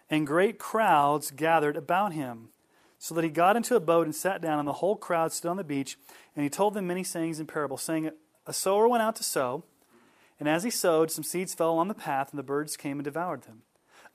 and 0.09 0.25
great 0.25 0.57
crowds 0.57 1.29
gathered 1.29 1.77
about 1.77 2.13
him. 2.13 2.49
So 2.97 3.13
that 3.13 3.23
he 3.23 3.29
got 3.29 3.55
into 3.55 3.75
a 3.75 3.81
boat 3.81 4.07
and 4.07 4.15
sat 4.15 4.41
down, 4.41 4.57
and 4.57 4.67
the 4.67 4.73
whole 4.73 4.95
crowd 4.95 5.33
stood 5.33 5.49
on 5.49 5.57
the 5.57 5.63
beach, 5.63 5.97
and 6.35 6.43
he 6.43 6.49
told 6.49 6.73
them 6.73 6.87
many 6.87 7.03
sayings 7.03 7.39
in 7.39 7.45
parables, 7.45 7.83
saying, 7.83 8.09
A 8.47 8.53
sower 8.53 8.87
went 8.87 9.03
out 9.03 9.15
to 9.17 9.23
sow, 9.23 9.65
and 10.39 10.49
as 10.49 10.63
he 10.63 10.71
sowed, 10.71 11.11
some 11.11 11.23
seeds 11.23 11.53
fell 11.53 11.77
on 11.77 11.89
the 11.89 11.93
path, 11.93 12.31
and 12.31 12.39
the 12.39 12.43
birds 12.43 12.75
came 12.75 12.97
and 12.97 13.03
devoured 13.03 13.43
them. 13.43 13.61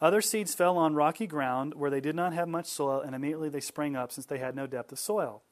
Other 0.01 0.21
seeds 0.21 0.55
fell 0.55 0.77
on 0.77 0.95
rocky 0.95 1.27
ground 1.27 1.75
where 1.75 1.91
they 1.91 2.01
did 2.01 2.15
not 2.15 2.33
have 2.33 2.49
much 2.49 2.67
soil, 2.67 3.01
and 3.01 3.15
immediately 3.15 3.49
they 3.49 3.61
sprang 3.61 3.97
up, 3.97 4.13
since 4.13 4.27
they 4.27 4.39
had 4.39 4.55
no 4.55 4.67
depth 4.67 4.93
of 4.93 4.99
soil. 4.99 5.43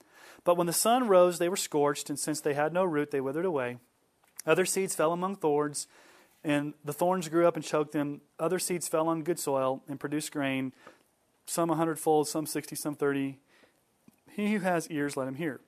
But 0.45 0.57
when 0.57 0.69
the 0.69 0.73
sun 0.73 1.09
rose, 1.09 1.39
they 1.39 1.49
were 1.49 1.57
scorched, 1.57 2.09
and 2.09 2.19
since 2.19 2.41
they 2.41 2.55
had 2.55 2.73
no 2.73 2.85
root, 2.85 3.11
they 3.11 3.21
withered 3.21 3.45
away. 3.45 3.79
Other 4.47 4.65
seeds 4.65 4.95
fell 4.95 5.13
among 5.13 5.37
thorns, 5.37 5.89
and 6.45 6.75
the 6.85 6.93
thorns 6.93 7.29
grew 7.29 7.49
up 7.49 7.57
and 7.57 7.65
choked 7.65 7.93
them. 7.93 8.21
Other 8.39 8.61
seeds 8.61 8.87
fell 8.87 9.09
on 9.09 9.25
good 9.25 9.41
soil 9.41 9.83
and 9.89 9.99
produced 9.99 10.31
grain, 10.31 10.73
some 11.47 11.71
a 11.71 11.75
hundredfold, 11.75 12.29
some 12.29 12.47
sixty, 12.47 12.77
some 12.77 12.95
thirty. 12.95 13.39
He 14.31 14.53
who 14.53 14.61
has 14.61 14.89
ears, 14.91 15.17
let 15.17 15.27
him 15.27 15.35
hear. 15.35 15.61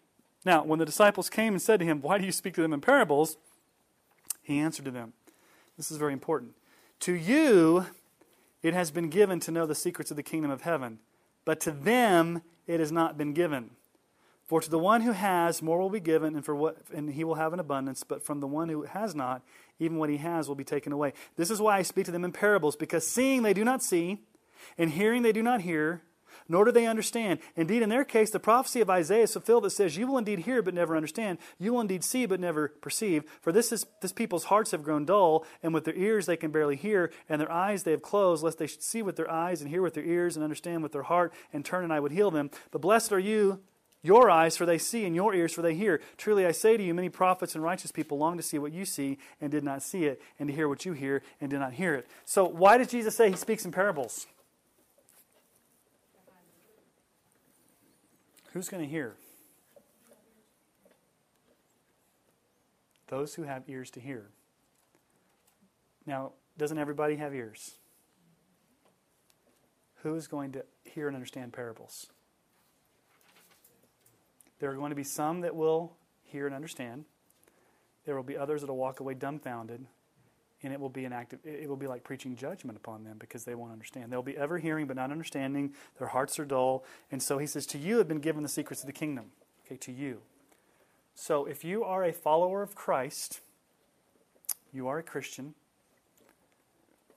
Now, 0.44 0.62
when 0.62 0.78
the 0.78 0.84
disciples 0.84 1.28
came 1.28 1.54
and 1.54 1.62
said 1.62 1.80
to 1.80 1.86
him, 1.86 2.00
Why 2.00 2.18
do 2.18 2.26
you 2.26 2.32
speak 2.32 2.54
to 2.54 2.62
them 2.62 2.72
in 2.72 2.80
parables? 2.80 3.36
He 4.42 4.58
answered 4.58 4.84
to 4.84 4.90
them, 4.90 5.14
This 5.76 5.90
is 5.90 5.96
very 5.96 6.12
important. 6.12 6.52
To 7.00 7.12
you 7.12 7.86
it 8.62 8.74
has 8.74 8.90
been 8.90 9.08
given 9.08 9.40
to 9.40 9.50
know 9.50 9.66
the 9.66 9.74
secrets 9.74 10.10
of 10.10 10.16
the 10.16 10.22
kingdom 10.22 10.50
of 10.50 10.62
heaven, 10.62 10.98
but 11.44 11.60
to 11.60 11.70
them 11.70 12.42
it 12.66 12.80
has 12.80 12.92
not 12.92 13.16
been 13.16 13.32
given. 13.32 13.70
For 14.48 14.62
to 14.62 14.70
the 14.70 14.78
one 14.78 15.02
who 15.02 15.12
has, 15.12 15.60
more 15.60 15.78
will 15.78 15.90
be 15.90 16.00
given, 16.00 16.34
and, 16.34 16.42
for 16.42 16.56
what, 16.56 16.78
and 16.94 17.10
he 17.10 17.22
will 17.22 17.34
have 17.34 17.52
an 17.52 17.60
abundance. 17.60 18.02
But 18.02 18.24
from 18.24 18.40
the 18.40 18.46
one 18.46 18.70
who 18.70 18.84
has 18.84 19.14
not, 19.14 19.42
even 19.78 19.98
what 19.98 20.08
he 20.08 20.16
has 20.16 20.48
will 20.48 20.54
be 20.54 20.64
taken 20.64 20.90
away. 20.90 21.12
This 21.36 21.50
is 21.50 21.60
why 21.60 21.76
I 21.76 21.82
speak 21.82 22.06
to 22.06 22.10
them 22.12 22.24
in 22.24 22.32
parables, 22.32 22.74
because 22.74 23.06
seeing 23.06 23.42
they 23.42 23.52
do 23.52 23.62
not 23.62 23.82
see, 23.82 24.22
and 24.78 24.90
hearing 24.90 25.20
they 25.20 25.32
do 25.32 25.42
not 25.42 25.60
hear, 25.60 26.00
nor 26.48 26.64
do 26.64 26.72
they 26.72 26.86
understand. 26.86 27.40
Indeed, 27.56 27.82
in 27.82 27.88
their 27.88 28.04
case, 28.04 28.30
the 28.30 28.40
prophecy 28.40 28.80
of 28.80 28.88
Isaiah 28.88 29.24
is 29.24 29.32
fulfilled 29.32 29.64
that 29.64 29.70
says, 29.70 29.96
You 29.96 30.06
will 30.06 30.18
indeed 30.18 30.40
hear, 30.40 30.62
but 30.62 30.74
never 30.74 30.96
understand. 30.96 31.38
You 31.58 31.72
will 31.72 31.80
indeed 31.80 32.02
see, 32.02 32.26
but 32.26 32.40
never 32.40 32.68
perceive. 32.68 33.24
For 33.40 33.52
this, 33.52 33.70
is, 33.72 33.86
this 34.00 34.12
people's 34.12 34.44
hearts 34.44 34.70
have 34.70 34.82
grown 34.82 35.04
dull, 35.04 35.44
and 35.62 35.74
with 35.74 35.84
their 35.84 35.96
ears 35.96 36.26
they 36.26 36.36
can 36.36 36.50
barely 36.50 36.76
hear, 36.76 37.12
and 37.28 37.40
their 37.40 37.52
eyes 37.52 37.82
they 37.82 37.90
have 37.90 38.02
closed, 38.02 38.42
lest 38.42 38.58
they 38.58 38.66
should 38.66 38.82
see 38.82 39.02
with 39.02 39.16
their 39.16 39.30
eyes, 39.30 39.60
and 39.60 39.70
hear 39.70 39.82
with 39.82 39.94
their 39.94 40.04
ears, 40.04 40.36
and 40.36 40.42
understand 40.42 40.82
with 40.82 40.92
their 40.92 41.02
heart, 41.02 41.32
and 41.52 41.64
turn, 41.64 41.84
and 41.84 41.92
I 41.92 42.00
would 42.00 42.12
heal 42.12 42.30
them. 42.30 42.50
But 42.70 42.80
blessed 42.80 43.12
are 43.12 43.18
you, 43.18 43.60
your 44.02 44.30
eyes, 44.30 44.56
for 44.56 44.64
they 44.64 44.78
see, 44.78 45.04
and 45.04 45.14
your 45.14 45.34
ears, 45.34 45.52
for 45.52 45.62
they 45.62 45.74
hear. 45.74 46.00
Truly 46.16 46.46
I 46.46 46.52
say 46.52 46.76
to 46.76 46.82
you, 46.82 46.94
many 46.94 47.08
prophets 47.08 47.54
and 47.54 47.64
righteous 47.64 47.90
people 47.90 48.16
long 48.16 48.36
to 48.36 48.42
see 48.42 48.58
what 48.58 48.72
you 48.72 48.84
see, 48.84 49.18
and 49.40 49.50
did 49.50 49.64
not 49.64 49.82
see 49.82 50.04
it, 50.04 50.22
and 50.38 50.48
to 50.48 50.54
hear 50.54 50.68
what 50.68 50.84
you 50.86 50.92
hear, 50.92 51.22
and 51.40 51.50
did 51.50 51.58
not 51.58 51.74
hear 51.74 51.94
it. 51.94 52.06
So, 52.24 52.44
why 52.44 52.78
does 52.78 52.88
Jesus 52.88 53.16
say 53.16 53.28
he 53.28 53.36
speaks 53.36 53.64
in 53.64 53.72
parables? 53.72 54.26
Who's 58.58 58.68
going 58.68 58.82
to 58.82 58.90
hear? 58.90 59.14
Those 63.06 63.36
who 63.36 63.44
have 63.44 63.62
ears 63.68 63.88
to 63.92 64.00
hear. 64.00 64.30
Now, 66.06 66.32
doesn't 66.58 66.76
everybody 66.76 67.14
have 67.14 67.32
ears? 67.32 67.76
Who 70.02 70.16
is 70.16 70.26
going 70.26 70.50
to 70.54 70.64
hear 70.82 71.06
and 71.06 71.14
understand 71.14 71.52
parables? 71.52 72.08
There 74.58 74.72
are 74.72 74.74
going 74.74 74.90
to 74.90 74.96
be 74.96 75.04
some 75.04 75.42
that 75.42 75.54
will 75.54 75.92
hear 76.24 76.46
and 76.46 76.52
understand. 76.52 77.04
There 78.06 78.16
will 78.16 78.24
be 78.24 78.36
others 78.36 78.62
that 78.62 78.66
will 78.66 78.76
walk 78.76 78.98
away 78.98 79.14
dumbfounded. 79.14 79.86
And 80.62 80.72
it 80.72 80.80
will 80.80 80.88
be 80.88 81.04
an 81.04 81.12
act 81.12 81.32
of, 81.32 81.38
it 81.44 81.68
will 81.68 81.76
be 81.76 81.86
like 81.86 82.02
preaching 82.02 82.34
judgment 82.34 82.76
upon 82.76 83.04
them 83.04 83.16
because 83.18 83.44
they 83.44 83.54
won't 83.54 83.72
understand. 83.72 84.12
They'll 84.12 84.22
be 84.22 84.36
ever 84.36 84.58
hearing 84.58 84.86
but 84.86 84.96
not 84.96 85.12
understanding. 85.12 85.72
Their 85.98 86.08
hearts 86.08 86.38
are 86.38 86.44
dull. 86.44 86.84
And 87.10 87.22
so 87.22 87.38
he 87.38 87.46
says, 87.46 87.66
To 87.66 87.78
you 87.78 87.98
have 87.98 88.08
been 88.08 88.20
given 88.20 88.42
the 88.42 88.48
secrets 88.48 88.82
of 88.82 88.86
the 88.86 88.92
kingdom. 88.92 89.26
Okay, 89.66 89.76
to 89.76 89.92
you. 89.92 90.22
So 91.14 91.46
if 91.46 91.64
you 91.64 91.84
are 91.84 92.04
a 92.04 92.12
follower 92.12 92.62
of 92.62 92.74
Christ, 92.74 93.40
you 94.72 94.88
are 94.88 94.98
a 94.98 95.02
Christian, 95.02 95.54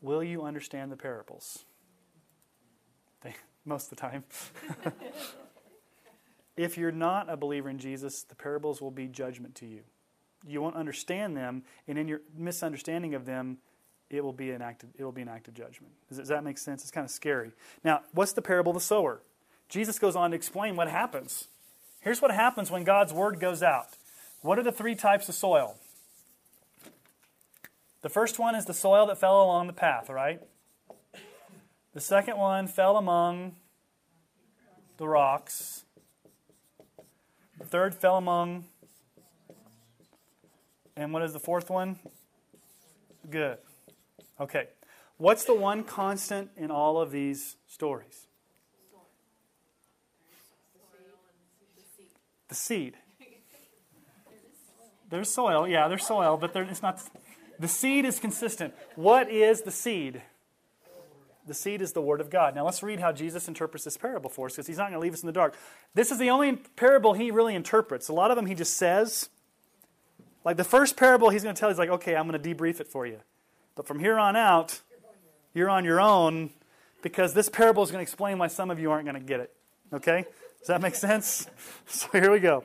will 0.01 0.23
you 0.23 0.43
understand 0.43 0.91
the 0.91 0.97
parables? 0.97 1.65
They, 3.23 3.35
most 3.65 3.83
of 3.83 3.89
the 3.91 3.95
time. 3.97 4.23
if 6.57 6.75
you're 6.75 6.91
not 6.91 7.29
a 7.29 7.37
believer 7.37 7.69
in 7.69 7.77
Jesus, 7.77 8.23
the 8.23 8.33
parables 8.33 8.81
will 8.81 8.89
be 8.89 9.07
judgment 9.07 9.53
to 9.55 9.67
you 9.67 9.81
you 10.47 10.61
won't 10.61 10.75
understand 10.75 11.35
them, 11.37 11.63
and 11.87 11.97
in 11.97 12.07
your 12.07 12.21
misunderstanding 12.35 13.13
of 13.13 13.25
them, 13.25 13.57
it 14.09 14.23
will 14.23 14.33
be 14.33 14.51
an 14.51 14.61
act 14.61 14.83
of, 14.83 14.89
it 14.97 15.03
will 15.03 15.11
be 15.11 15.21
an 15.21 15.29
act 15.29 15.47
of 15.47 15.53
judgment. 15.53 15.93
Does, 16.09 16.17
does 16.17 16.27
that 16.27 16.43
make 16.43 16.57
sense? 16.57 16.81
It's 16.81 16.91
kind 16.91 17.05
of 17.05 17.11
scary. 17.11 17.51
Now, 17.83 18.01
what's 18.13 18.33
the 18.33 18.41
parable 18.41 18.71
of 18.71 18.75
the 18.75 18.81
sower? 18.81 19.21
Jesus 19.69 19.99
goes 19.99 20.15
on 20.15 20.31
to 20.31 20.35
explain 20.35 20.75
what 20.75 20.89
happens. 20.89 21.47
Here's 22.01 22.21
what 22.21 22.31
happens 22.31 22.69
when 22.69 22.83
God's 22.83 23.13
word 23.13 23.39
goes 23.39 23.63
out. 23.63 23.95
What 24.41 24.59
are 24.59 24.63
the 24.63 24.71
three 24.71 24.95
types 24.95 25.29
of 25.29 25.35
soil? 25.35 25.77
The 28.01 28.09
first 28.09 28.39
one 28.39 28.55
is 28.55 28.65
the 28.65 28.73
soil 28.73 29.05
that 29.07 29.19
fell 29.19 29.43
along 29.43 29.67
the 29.67 29.73
path, 29.73 30.09
right? 30.09 30.41
The 31.93 32.01
second 32.01 32.37
one 32.37 32.67
fell 32.67 32.97
among 32.97 33.55
the 34.97 35.07
rocks. 35.07 35.83
The 37.59 37.65
third 37.65 37.93
fell 37.93 38.17
among 38.17 38.65
and 40.95 41.13
what 41.13 41.23
is 41.23 41.33
the 41.33 41.39
fourth 41.39 41.69
one? 41.69 41.97
Good. 43.29 43.57
Okay. 44.39 44.67
What's 45.17 45.45
the 45.45 45.53
one 45.53 45.83
constant 45.83 46.49
in 46.57 46.71
all 46.71 46.99
of 46.99 47.11
these 47.11 47.55
stories? 47.67 48.27
The 52.49 52.55
seed. 52.55 52.97
There's 55.09 55.29
soil, 55.29 55.67
yeah, 55.67 55.87
there's 55.89 56.05
soil, 56.05 56.37
but 56.37 56.53
there, 56.53 56.63
it's 56.63 56.81
not. 56.81 57.01
The 57.59 57.67
seed 57.67 58.05
is 58.05 58.19
consistent. 58.19 58.73
What 58.95 59.29
is 59.29 59.61
the 59.61 59.71
seed? 59.71 60.21
The 61.45 61.53
seed 61.53 61.81
is 61.81 61.91
the 61.91 62.01
Word 62.01 62.21
of 62.21 62.29
God. 62.29 62.55
Now 62.55 62.65
let's 62.65 62.81
read 62.81 62.99
how 62.99 63.11
Jesus 63.11 63.47
interprets 63.47 63.83
this 63.83 63.97
parable 63.97 64.29
for 64.29 64.45
us 64.45 64.53
because 64.53 64.67
he's 64.67 64.77
not 64.77 64.85
going 64.85 64.93
to 64.93 64.99
leave 64.99 65.13
us 65.13 65.21
in 65.21 65.27
the 65.27 65.33
dark. 65.33 65.55
This 65.93 66.11
is 66.11 66.17
the 66.17 66.29
only 66.29 66.55
parable 66.75 67.13
he 67.13 67.29
really 67.29 67.55
interprets. 67.55 68.07
A 68.07 68.13
lot 68.13 68.31
of 68.31 68.37
them 68.37 68.45
he 68.45 68.55
just 68.55 68.77
says, 68.77 69.29
like 70.43 70.57
the 70.57 70.63
first 70.63 70.97
parable 70.97 71.29
he's 71.29 71.43
going 71.43 71.55
to 71.55 71.59
tell, 71.59 71.69
he's 71.69 71.77
like, 71.77 71.89
okay, 71.89 72.15
I'm 72.15 72.27
going 72.27 72.41
to 72.41 72.55
debrief 72.55 72.79
it 72.79 72.87
for 72.87 73.05
you. 73.05 73.19
But 73.75 73.87
from 73.87 73.99
here 73.99 74.17
on 74.17 74.35
out, 74.35 74.81
you're 75.53 75.69
on 75.69 75.85
your 75.85 76.01
own 76.01 76.51
because 77.01 77.33
this 77.33 77.49
parable 77.49 77.83
is 77.83 77.91
going 77.91 77.99
to 77.99 78.03
explain 78.03 78.37
why 78.37 78.47
some 78.47 78.71
of 78.71 78.79
you 78.79 78.91
aren't 78.91 79.05
going 79.05 79.19
to 79.19 79.25
get 79.25 79.39
it. 79.39 79.53
Okay? 79.93 80.25
Does 80.59 80.67
that 80.67 80.81
make 80.81 80.95
sense? 80.95 81.47
So 81.87 82.07
here 82.13 82.31
we 82.31 82.39
go. 82.39 82.63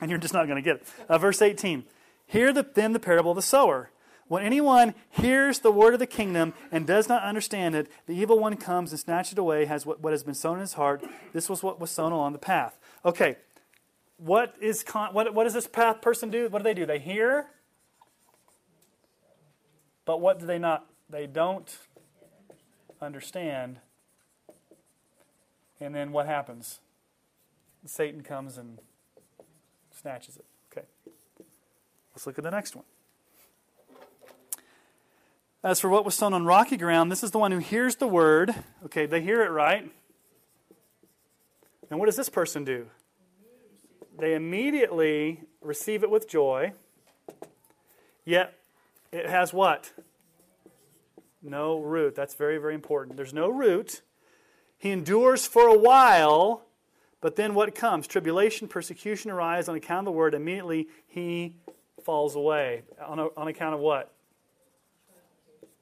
And 0.00 0.10
you're 0.10 0.18
just 0.18 0.32
not 0.32 0.46
going 0.46 0.56
to 0.56 0.62
get 0.62 0.76
it. 0.76 0.86
Uh, 1.08 1.18
verse 1.18 1.42
18. 1.42 1.84
Hear 2.26 2.52
the, 2.52 2.66
then 2.74 2.92
the 2.92 2.98
parable 2.98 3.32
of 3.32 3.36
the 3.36 3.42
sower. 3.42 3.90
When 4.26 4.42
anyone 4.42 4.94
hears 5.10 5.58
the 5.58 5.70
word 5.70 5.92
of 5.92 6.00
the 6.00 6.06
kingdom 6.06 6.54
and 6.70 6.86
does 6.86 7.08
not 7.08 7.22
understand 7.22 7.74
it, 7.74 7.88
the 8.06 8.14
evil 8.14 8.38
one 8.38 8.56
comes 8.56 8.90
and 8.90 8.98
snatches 8.98 9.32
it 9.32 9.38
away, 9.38 9.66
has 9.66 9.84
what, 9.84 10.00
what 10.00 10.14
has 10.14 10.22
been 10.22 10.34
sown 10.34 10.54
in 10.54 10.60
his 10.60 10.72
heart. 10.72 11.04
This 11.34 11.50
was 11.50 11.62
what 11.62 11.78
was 11.78 11.90
sown 11.90 12.12
along 12.12 12.32
the 12.32 12.38
path. 12.38 12.78
Okay, 13.04 13.36
what, 14.24 14.54
is 14.60 14.84
con- 14.84 15.12
what, 15.12 15.34
what 15.34 15.44
does 15.44 15.54
this 15.54 15.66
path 15.66 16.00
person 16.00 16.30
do? 16.30 16.48
What 16.48 16.60
do 16.60 16.64
they 16.64 16.74
do? 16.74 16.86
They 16.86 17.00
hear, 17.00 17.46
but 20.04 20.20
what 20.20 20.38
do 20.38 20.46
they 20.46 20.58
not? 20.58 20.86
They 21.10 21.26
don't 21.26 21.76
understand. 23.00 23.78
And 25.80 25.94
then 25.94 26.12
what 26.12 26.26
happens? 26.26 26.78
Satan 27.84 28.22
comes 28.22 28.56
and 28.58 28.78
snatches 29.90 30.36
it. 30.36 30.44
Okay. 30.70 30.86
Let's 32.14 32.26
look 32.26 32.38
at 32.38 32.44
the 32.44 32.50
next 32.50 32.76
one. 32.76 32.84
As 35.64 35.80
for 35.80 35.88
what 35.88 36.04
was 36.04 36.14
sown 36.14 36.32
on 36.32 36.44
rocky 36.44 36.76
ground, 36.76 37.10
this 37.10 37.24
is 37.24 37.32
the 37.32 37.38
one 37.38 37.50
who 37.50 37.58
hears 37.58 37.96
the 37.96 38.06
word. 38.06 38.54
Okay, 38.84 39.06
they 39.06 39.20
hear 39.20 39.42
it 39.42 39.50
right. 39.50 39.90
And 41.90 41.98
what 41.98 42.06
does 42.06 42.16
this 42.16 42.28
person 42.28 42.64
do? 42.64 42.86
They 44.22 44.36
immediately 44.36 45.40
receive 45.60 46.04
it 46.04 46.10
with 46.10 46.28
joy, 46.28 46.72
yet 48.24 48.56
it 49.10 49.28
has 49.28 49.52
what? 49.52 49.90
No 51.42 51.80
root. 51.80 52.14
That's 52.14 52.34
very, 52.34 52.56
very 52.58 52.76
important. 52.76 53.16
There's 53.16 53.34
no 53.34 53.48
root. 53.48 54.00
He 54.78 54.92
endures 54.92 55.44
for 55.48 55.66
a 55.66 55.76
while, 55.76 56.62
but 57.20 57.34
then 57.34 57.52
what 57.52 57.74
comes? 57.74 58.06
Tribulation, 58.06 58.68
persecution 58.68 59.28
arise 59.28 59.68
on 59.68 59.74
account 59.74 60.06
of 60.06 60.12
the 60.12 60.16
word. 60.16 60.34
Immediately 60.34 60.86
he 61.08 61.56
falls 62.04 62.36
away. 62.36 62.82
On, 63.04 63.18
a, 63.18 63.26
on 63.36 63.48
account 63.48 63.74
of 63.74 63.80
what? 63.80 64.12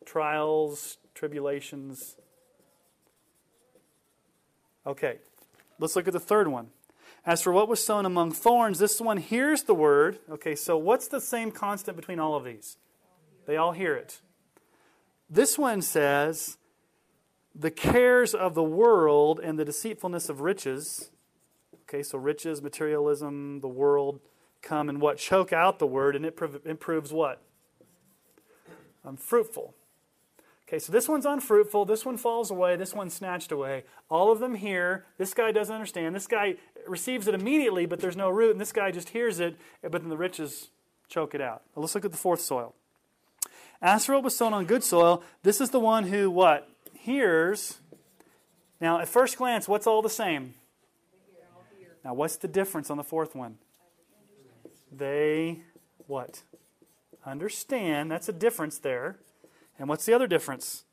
Trials, 0.06 0.96
tribulations. 1.14 2.16
Okay, 4.86 5.18
let's 5.78 5.94
look 5.94 6.06
at 6.06 6.14
the 6.14 6.18
third 6.18 6.48
one. 6.48 6.68
As 7.26 7.42
for 7.42 7.52
what 7.52 7.68
was 7.68 7.84
sown 7.84 8.06
among 8.06 8.32
thorns, 8.32 8.78
this 8.78 9.00
one 9.00 9.18
hears 9.18 9.64
the 9.64 9.74
word. 9.74 10.18
Okay, 10.30 10.54
so 10.54 10.76
what's 10.76 11.08
the 11.08 11.20
same 11.20 11.50
constant 11.50 11.96
between 11.96 12.18
all 12.18 12.34
of 12.34 12.44
these? 12.44 12.78
They 13.46 13.56
all 13.56 13.72
hear 13.72 13.94
it. 13.94 14.20
This 15.28 15.58
one 15.58 15.82
says, 15.82 16.56
the 17.54 17.70
cares 17.70 18.34
of 18.34 18.54
the 18.54 18.62
world 18.62 19.38
and 19.38 19.58
the 19.58 19.64
deceitfulness 19.64 20.28
of 20.28 20.40
riches. 20.40 21.10
Okay, 21.82 22.02
so 22.02 22.18
riches, 22.18 22.62
materialism, 22.62 23.60
the 23.60 23.68
world 23.68 24.20
come 24.62 24.88
and 24.88 25.00
what? 25.00 25.18
Choke 25.18 25.52
out 25.52 25.78
the 25.78 25.86
word, 25.86 26.16
and 26.16 26.24
it 26.24 26.38
improves 26.64 27.12
what? 27.12 27.42
Unfruitful. 29.04 29.74
Okay, 30.68 30.78
so 30.78 30.92
this 30.92 31.08
one's 31.08 31.26
unfruitful. 31.26 31.84
This 31.84 32.04
one 32.04 32.16
falls 32.16 32.50
away. 32.50 32.76
This 32.76 32.94
one's 32.94 33.12
snatched 33.12 33.50
away. 33.50 33.82
All 34.08 34.30
of 34.30 34.38
them 34.38 34.54
hear. 34.54 35.04
This 35.18 35.34
guy 35.34 35.50
doesn't 35.50 35.74
understand. 35.74 36.14
This 36.14 36.28
guy 36.28 36.54
receives 36.86 37.26
it 37.26 37.34
immediately, 37.34 37.86
but 37.86 38.00
there's 38.00 38.16
no 38.16 38.30
root. 38.30 38.52
And 38.52 38.60
this 38.60 38.72
guy 38.72 38.90
just 38.90 39.10
hears 39.10 39.40
it, 39.40 39.56
but 39.82 39.92
then 39.92 40.08
the 40.08 40.16
riches 40.16 40.68
choke 41.08 41.34
it 41.34 41.40
out. 41.40 41.62
let's 41.76 41.94
look 41.94 42.04
at 42.04 42.12
the 42.12 42.16
fourth 42.16 42.40
soil. 42.40 42.74
As 43.82 44.08
was 44.08 44.36
sown 44.36 44.52
on 44.52 44.66
good 44.66 44.84
soil, 44.84 45.22
this 45.42 45.60
is 45.60 45.70
the 45.70 45.80
one 45.80 46.04
who 46.04 46.30
what? 46.30 46.68
Hears. 46.92 47.78
Now, 48.80 49.00
at 49.00 49.08
first 49.08 49.38
glance, 49.38 49.66
what's 49.66 49.86
all 49.86 50.02
the 50.02 50.10
same? 50.10 50.54
Now, 52.04 52.14
what's 52.14 52.36
the 52.36 52.48
difference 52.48 52.90
on 52.90 52.96
the 52.96 53.04
fourth 53.04 53.34
one? 53.34 53.58
They 54.92 55.62
what? 56.06 56.42
Understand. 57.24 58.10
That's 58.10 58.28
a 58.28 58.32
difference 58.32 58.78
there. 58.78 59.18
And 59.78 59.88
what's 59.88 60.04
the 60.04 60.12
other 60.12 60.26
difference? 60.26 60.84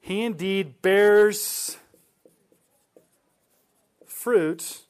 He 0.00 0.22
indeed 0.22 0.82
bears 0.82 1.78
fruit 4.24 4.80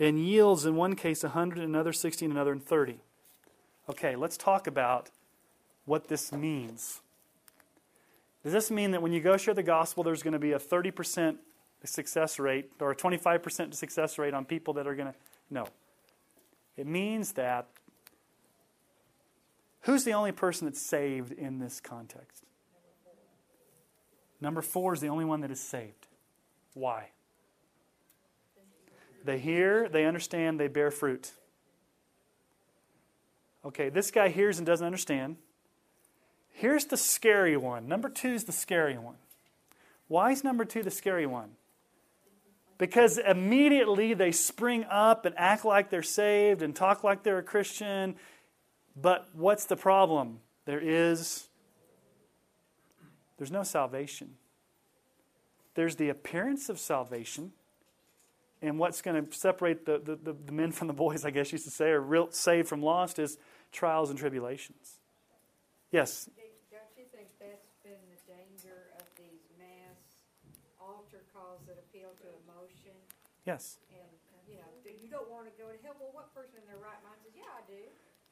and 0.00 0.18
yields 0.18 0.64
in 0.64 0.74
one 0.74 0.96
case 0.96 1.22
100, 1.22 1.58
in 1.58 1.64
another 1.64 1.92
60, 1.92 2.24
and 2.24 2.32
another 2.32 2.56
30. 2.56 3.00
Okay, 3.90 4.16
let's 4.16 4.38
talk 4.38 4.66
about 4.66 5.10
what 5.84 6.08
this 6.08 6.32
means. 6.32 7.02
Does 8.42 8.54
this 8.54 8.70
mean 8.70 8.92
that 8.92 9.02
when 9.02 9.12
you 9.12 9.20
go 9.20 9.36
share 9.36 9.52
the 9.52 9.62
gospel, 9.62 10.02
there's 10.02 10.22
going 10.22 10.32
to 10.32 10.38
be 10.38 10.52
a 10.52 10.58
30% 10.58 11.36
success 11.84 12.38
rate 12.38 12.70
or 12.80 12.92
a 12.92 12.96
25% 12.96 13.74
success 13.74 14.18
rate 14.18 14.32
on 14.32 14.46
people 14.46 14.72
that 14.74 14.86
are 14.86 14.94
going 14.94 15.12
to. 15.12 15.18
No. 15.50 15.66
It 16.78 16.86
means 16.86 17.32
that 17.32 17.66
Who's 19.82 20.04
the 20.04 20.12
only 20.12 20.30
person 20.30 20.66
that's 20.68 20.80
saved 20.80 21.32
in 21.32 21.58
this 21.58 21.80
context? 21.80 22.44
Number 24.40 24.62
four 24.62 24.94
is 24.94 25.00
the 25.00 25.08
only 25.08 25.24
one 25.24 25.40
that 25.40 25.50
is 25.50 25.60
saved. 25.60 26.06
Why? 26.74 27.10
They 29.24 29.38
hear, 29.38 29.88
they 29.88 30.04
understand, 30.04 30.58
they 30.58 30.68
bear 30.68 30.90
fruit. 30.90 31.32
Okay, 33.64 33.88
this 33.88 34.10
guy 34.10 34.28
hears 34.28 34.58
and 34.58 34.66
doesn't 34.66 34.84
understand. 34.84 35.36
Here's 36.50 36.86
the 36.86 36.96
scary 36.96 37.56
one. 37.56 37.88
Number 37.88 38.08
two 38.08 38.30
is 38.30 38.44
the 38.44 38.52
scary 38.52 38.98
one. 38.98 39.16
Why 40.08 40.32
is 40.32 40.42
number 40.44 40.64
two 40.64 40.82
the 40.82 40.90
scary 40.90 41.26
one? 41.26 41.50
Because 42.78 43.18
immediately 43.18 44.14
they 44.14 44.32
spring 44.32 44.84
up 44.90 45.24
and 45.24 45.34
act 45.38 45.64
like 45.64 45.90
they're 45.90 46.02
saved 46.02 46.62
and 46.62 46.74
talk 46.74 47.04
like 47.04 47.22
they're 47.22 47.38
a 47.38 47.42
Christian 47.42 48.16
but 49.00 49.28
what's 49.32 49.64
the 49.64 49.76
problem? 49.76 50.40
There 50.64 50.80
is 50.80 51.48
there's 53.38 53.50
no 53.50 53.62
salvation. 53.62 54.36
There's 55.74 55.96
the 55.96 56.10
appearance 56.10 56.68
of 56.68 56.78
salvation. 56.78 57.52
And 58.62 58.78
what's 58.78 59.02
going 59.02 59.18
to 59.18 59.26
separate 59.34 59.84
the, 59.86 59.98
the, 59.98 60.14
the, 60.14 60.52
men 60.52 60.70
from 60.70 60.86
the 60.86 60.94
boys, 60.94 61.26
I 61.26 61.34
guess 61.34 61.50
you 61.50 61.58
should 61.58 61.74
say, 61.74 61.90
or 61.90 62.00
real 62.00 62.30
saved 62.30 62.68
from 62.70 62.80
lost, 62.80 63.18
is 63.18 63.36
trials 63.74 64.08
and 64.08 64.16
tribulations. 64.16 65.02
Yes. 65.90 66.30
Don't 66.70 66.94
you 66.94 67.10
think 67.10 67.26
that's 67.42 67.74
been 67.82 67.98
the 68.06 68.22
danger 68.30 68.94
of 69.02 69.06
these 69.18 69.42
mass 69.58 69.98
altar 70.78 71.26
calls 71.34 71.66
that 71.66 71.74
appeal 71.74 72.14
to 72.22 72.26
emotion? 72.46 72.94
Yes. 73.42 73.82
And, 73.90 74.06
you 74.46 74.62
know, 74.62 74.70
you 74.86 75.10
don't 75.10 75.26
want 75.26 75.50
to 75.50 75.54
go 75.58 75.66
to 75.66 75.76
hell. 75.82 75.98
Well, 75.98 76.14
what 76.14 76.30
person 76.30 76.62
in 76.62 76.66
their 76.70 76.78
right 76.78 77.02
mind 77.02 77.18
says, 77.26 77.34
yeah, 77.34 77.50
I 77.50 77.66
do? 77.66 77.82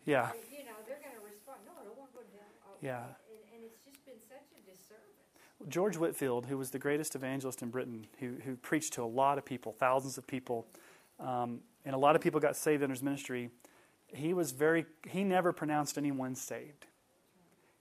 Yeah. 0.07 0.31
You 0.47 0.63
know, 0.63 0.79
they're 0.87 1.03
going 1.03 1.19
to 1.19 1.27
respond, 1.27 1.67
no, 1.67 1.75
I 1.75 1.83
don't 1.83 1.99
want 1.99 2.15
to 2.15 2.23
go 2.23 2.25
to 2.25 2.33
hell. 2.39 2.55
Oh, 2.71 2.79
Yeah. 2.79 3.19
And, 3.27 3.43
and 3.51 3.61
it's 3.67 3.83
just 3.83 3.99
been 4.07 4.23
such 4.23 4.47
a 4.55 4.63
disservice. 4.63 5.30
George 5.69 5.97
Whitefield, 5.97 6.47
who 6.47 6.57
was 6.57 6.71
the 6.71 6.79
greatest 6.79 7.15
evangelist 7.15 7.63
in 7.63 7.71
Britain, 7.71 8.07
who, 8.19 8.35
who 8.45 8.57
preached 8.57 8.95
to 8.95 9.03
a 9.03 9.05
lot 9.05 9.39
of 9.39 9.45
people, 9.45 9.73
thousands 9.73 10.17
of 10.17 10.27
people, 10.27 10.67
um, 11.19 11.61
and 11.85 11.95
a 11.95 11.99
lot 11.99 12.17
of 12.17 12.23
people 12.23 12.41
got 12.41 12.57
saved 12.57 12.83
in 12.83 12.91
his 12.91 13.03
ministry, 13.03 13.51
he 14.09 14.35
was 14.35 14.53
very, 14.53 14.87
he 15.09 15.23
never 15.23 15.53
pronounced 15.53 15.99
anyone 15.99 16.35
saved. 16.35 16.87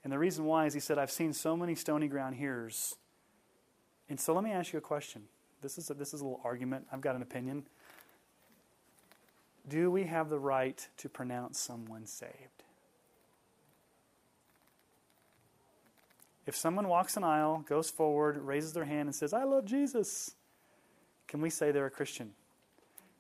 And 0.04 0.14
the 0.14 0.20
reason 0.20 0.46
why 0.46 0.66
is 0.66 0.74
he 0.74 0.80
said, 0.80 0.98
I've 0.98 1.12
seen 1.12 1.34
so 1.34 1.58
many 1.58 1.76
stony 1.76 2.08
ground 2.08 2.36
hearers. 2.36 2.96
And 4.10 4.20
so 4.20 4.34
let 4.34 4.44
me 4.44 4.52
ask 4.52 4.74
you 4.74 4.80
a 4.80 4.82
question. 4.82 5.24
This 5.62 5.78
is 5.78 5.90
a, 5.90 5.94
this 5.94 6.14
is 6.14 6.22
a 6.22 6.24
little 6.24 6.42
argument. 6.44 6.88
I've 6.92 7.02
got 7.02 7.16
an 7.16 7.22
opinion. 7.22 7.64
Do 9.68 9.92
we 9.92 10.06
have 10.06 10.30
the 10.30 10.40
right 10.40 10.88
to 10.98 11.10
pronounce 11.10 11.60
someone 11.60 12.06
saved? 12.06 12.59
If 16.50 16.56
someone 16.56 16.88
walks 16.88 17.16
an 17.16 17.24
aisle, 17.24 17.64
goes 17.70 17.92
forward, 17.92 18.36
raises 18.42 18.74
their 18.74 18.86
hand, 18.86 19.08
and 19.08 19.14
says, 19.14 19.34
I 19.34 19.44
love 19.44 19.66
Jesus, 19.66 20.32
can 21.28 21.42
we 21.42 21.52
say 21.52 21.72
they're 21.72 21.86
a 21.86 21.92
Christian? 21.92 22.32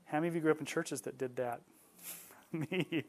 How 0.05 0.17
many 0.17 0.29
of 0.29 0.35
you 0.35 0.41
grew 0.41 0.49
up 0.49 0.59
in 0.59 0.65
churches 0.65 1.01
that 1.01 1.19
did 1.19 1.35
that? 1.35 1.61
Me. 2.51 3.03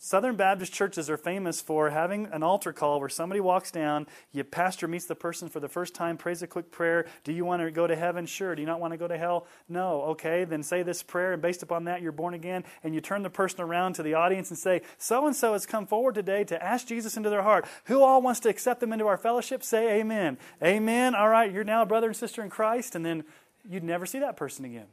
Southern 0.00 0.36
Baptist 0.36 0.72
churches 0.72 1.10
are 1.10 1.16
famous 1.16 1.60
for 1.60 1.90
having 1.90 2.26
an 2.26 2.44
altar 2.44 2.72
call 2.72 3.00
where 3.00 3.08
somebody 3.08 3.40
walks 3.40 3.72
down, 3.72 4.06
your 4.32 4.44
pastor 4.44 4.86
meets 4.86 5.06
the 5.06 5.16
person 5.16 5.48
for 5.48 5.58
the 5.58 5.68
first 5.68 5.92
time, 5.92 6.16
prays 6.16 6.40
a 6.40 6.46
quick 6.46 6.70
prayer. 6.70 7.06
Do 7.24 7.32
you 7.32 7.44
want 7.44 7.62
to 7.62 7.70
go 7.72 7.84
to 7.88 7.96
heaven? 7.96 8.24
Sure. 8.24 8.54
Do 8.54 8.62
you 8.62 8.66
not 8.66 8.78
want 8.78 8.92
to 8.92 8.96
go 8.96 9.08
to 9.08 9.18
hell? 9.18 9.48
No. 9.68 10.02
Okay, 10.02 10.44
then 10.44 10.62
say 10.62 10.84
this 10.84 11.02
prayer, 11.02 11.32
and 11.32 11.42
based 11.42 11.64
upon 11.64 11.84
that, 11.84 12.00
you're 12.00 12.12
born 12.12 12.34
again. 12.34 12.62
And 12.84 12.94
you 12.94 13.00
turn 13.00 13.24
the 13.24 13.30
person 13.30 13.60
around 13.60 13.94
to 13.94 14.04
the 14.04 14.14
audience 14.14 14.50
and 14.50 14.58
say, 14.58 14.82
So 14.98 15.26
and 15.26 15.34
so 15.34 15.54
has 15.54 15.66
come 15.66 15.84
forward 15.84 16.14
today 16.14 16.44
to 16.44 16.62
ask 16.62 16.86
Jesus 16.86 17.16
into 17.16 17.28
their 17.28 17.42
heart. 17.42 17.66
Who 17.86 18.04
all 18.04 18.22
wants 18.22 18.38
to 18.40 18.48
accept 18.48 18.78
them 18.78 18.92
into 18.92 19.08
our 19.08 19.18
fellowship? 19.18 19.64
Say 19.64 19.98
amen. 19.98 20.38
Amen. 20.62 21.16
All 21.16 21.28
right, 21.28 21.50
you're 21.50 21.64
now 21.64 21.82
a 21.82 21.86
brother 21.86 22.06
and 22.06 22.16
sister 22.16 22.44
in 22.44 22.50
Christ. 22.50 22.94
And 22.94 23.04
then 23.04 23.24
you'd 23.68 23.82
never 23.82 24.06
see 24.06 24.20
that 24.20 24.36
person 24.36 24.64
again. 24.64 24.86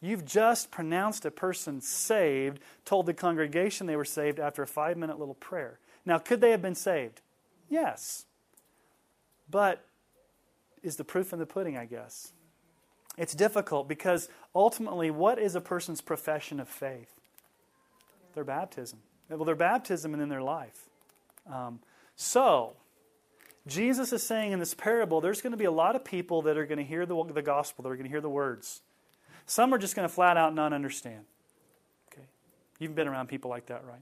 You've 0.00 0.24
just 0.24 0.70
pronounced 0.70 1.24
a 1.24 1.30
person 1.30 1.80
saved, 1.80 2.60
told 2.84 3.06
the 3.06 3.14
congregation 3.14 3.86
they 3.86 3.96
were 3.96 4.04
saved 4.04 4.38
after 4.38 4.62
a 4.62 4.66
five 4.66 4.96
minute 4.96 5.18
little 5.18 5.34
prayer. 5.34 5.80
Now, 6.06 6.18
could 6.18 6.40
they 6.40 6.52
have 6.52 6.62
been 6.62 6.76
saved? 6.76 7.20
Yes. 7.68 8.26
But 9.50 9.84
is 10.82 10.96
the 10.96 11.04
proof 11.04 11.32
in 11.32 11.38
the 11.38 11.46
pudding, 11.46 11.76
I 11.76 11.86
guess? 11.86 12.32
It's 13.16 13.34
difficult 13.34 13.88
because 13.88 14.28
ultimately, 14.54 15.10
what 15.10 15.40
is 15.40 15.56
a 15.56 15.60
person's 15.60 16.00
profession 16.00 16.60
of 16.60 16.68
faith? 16.68 17.12
Their 18.34 18.44
baptism. 18.44 19.00
Well, 19.28 19.44
their 19.44 19.56
baptism 19.56 20.14
and 20.14 20.20
then 20.22 20.28
their 20.28 20.42
life. 20.42 20.88
Um, 21.52 21.80
so, 22.14 22.76
Jesus 23.66 24.12
is 24.12 24.22
saying 24.22 24.52
in 24.52 24.60
this 24.60 24.74
parable, 24.74 25.20
there's 25.20 25.42
going 25.42 25.50
to 25.50 25.58
be 25.58 25.64
a 25.64 25.72
lot 25.72 25.96
of 25.96 26.04
people 26.04 26.42
that 26.42 26.56
are 26.56 26.64
going 26.64 26.78
to 26.78 26.84
hear 26.84 27.04
the, 27.04 27.24
the 27.24 27.42
gospel, 27.42 27.82
that 27.82 27.90
are 27.90 27.96
going 27.96 28.06
to 28.06 28.10
hear 28.10 28.20
the 28.20 28.30
words. 28.30 28.80
Some 29.48 29.72
are 29.72 29.78
just 29.78 29.96
going 29.96 30.06
to 30.06 30.14
flat 30.14 30.36
out 30.36 30.54
not 30.54 30.74
understand. 30.74 31.24
Okay? 32.12 32.26
You've 32.78 32.94
been 32.94 33.08
around 33.08 33.28
people 33.28 33.50
like 33.50 33.66
that, 33.66 33.82
right? 33.86 34.00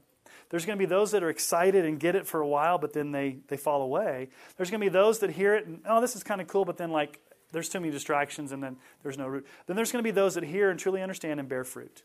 There's 0.49 0.65
going 0.65 0.77
to 0.77 0.79
be 0.79 0.85
those 0.85 1.11
that 1.11 1.23
are 1.23 1.29
excited 1.29 1.85
and 1.85 1.99
get 1.99 2.15
it 2.15 2.27
for 2.27 2.41
a 2.41 2.47
while, 2.47 2.77
but 2.77 2.93
then 2.93 3.11
they, 3.11 3.37
they 3.47 3.55
fall 3.55 3.81
away. 3.81 4.27
There's 4.57 4.69
going 4.69 4.81
to 4.81 4.85
be 4.85 4.89
those 4.89 5.19
that 5.19 5.31
hear 5.31 5.55
it 5.55 5.65
and, 5.65 5.79
oh, 5.87 6.01
this 6.01 6.15
is 6.17 6.23
kind 6.23 6.41
of 6.41 6.47
cool, 6.47 6.65
but 6.65 6.77
then, 6.77 6.91
like, 6.91 7.19
there's 7.53 7.69
too 7.69 7.79
many 7.79 7.91
distractions 7.91 8.51
and 8.51 8.61
then 8.61 8.75
there's 9.03 9.17
no 9.17 9.25
root. 9.25 9.47
Then 9.67 9.77
there's 9.77 9.91
going 9.91 10.03
to 10.03 10.07
be 10.07 10.11
those 10.11 10.35
that 10.35 10.43
hear 10.43 10.69
and 10.69 10.77
truly 10.77 11.01
understand 11.01 11.39
and 11.39 11.47
bear 11.47 11.63
fruit. 11.63 12.03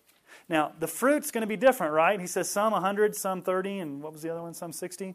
Now, 0.49 0.73
the 0.79 0.87
fruit's 0.87 1.33
going 1.33 1.43
to 1.43 1.49
be 1.49 1.57
different, 1.57 1.93
right? 1.93 2.21
He 2.21 2.29
says 2.29 2.49
some 2.49 2.73
100, 2.73 3.17
some 3.17 3.43
30, 3.43 3.81
and 3.81 4.03
what 4.03 4.13
was 4.13 4.23
the 4.23 4.31
other 4.31 4.43
one? 4.43 4.55
Some 4.55 4.73
60? 4.73 5.15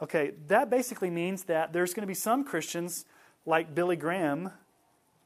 Okay, 0.00 0.32
that 0.46 0.70
basically 0.70 1.10
means 1.10 1.44
that 1.44 1.72
there's 1.72 1.94
going 1.94 2.02
to 2.02 2.08
be 2.08 2.14
some 2.14 2.44
Christians, 2.44 3.04
like 3.44 3.74
Billy 3.74 3.96
Graham, 3.96 4.50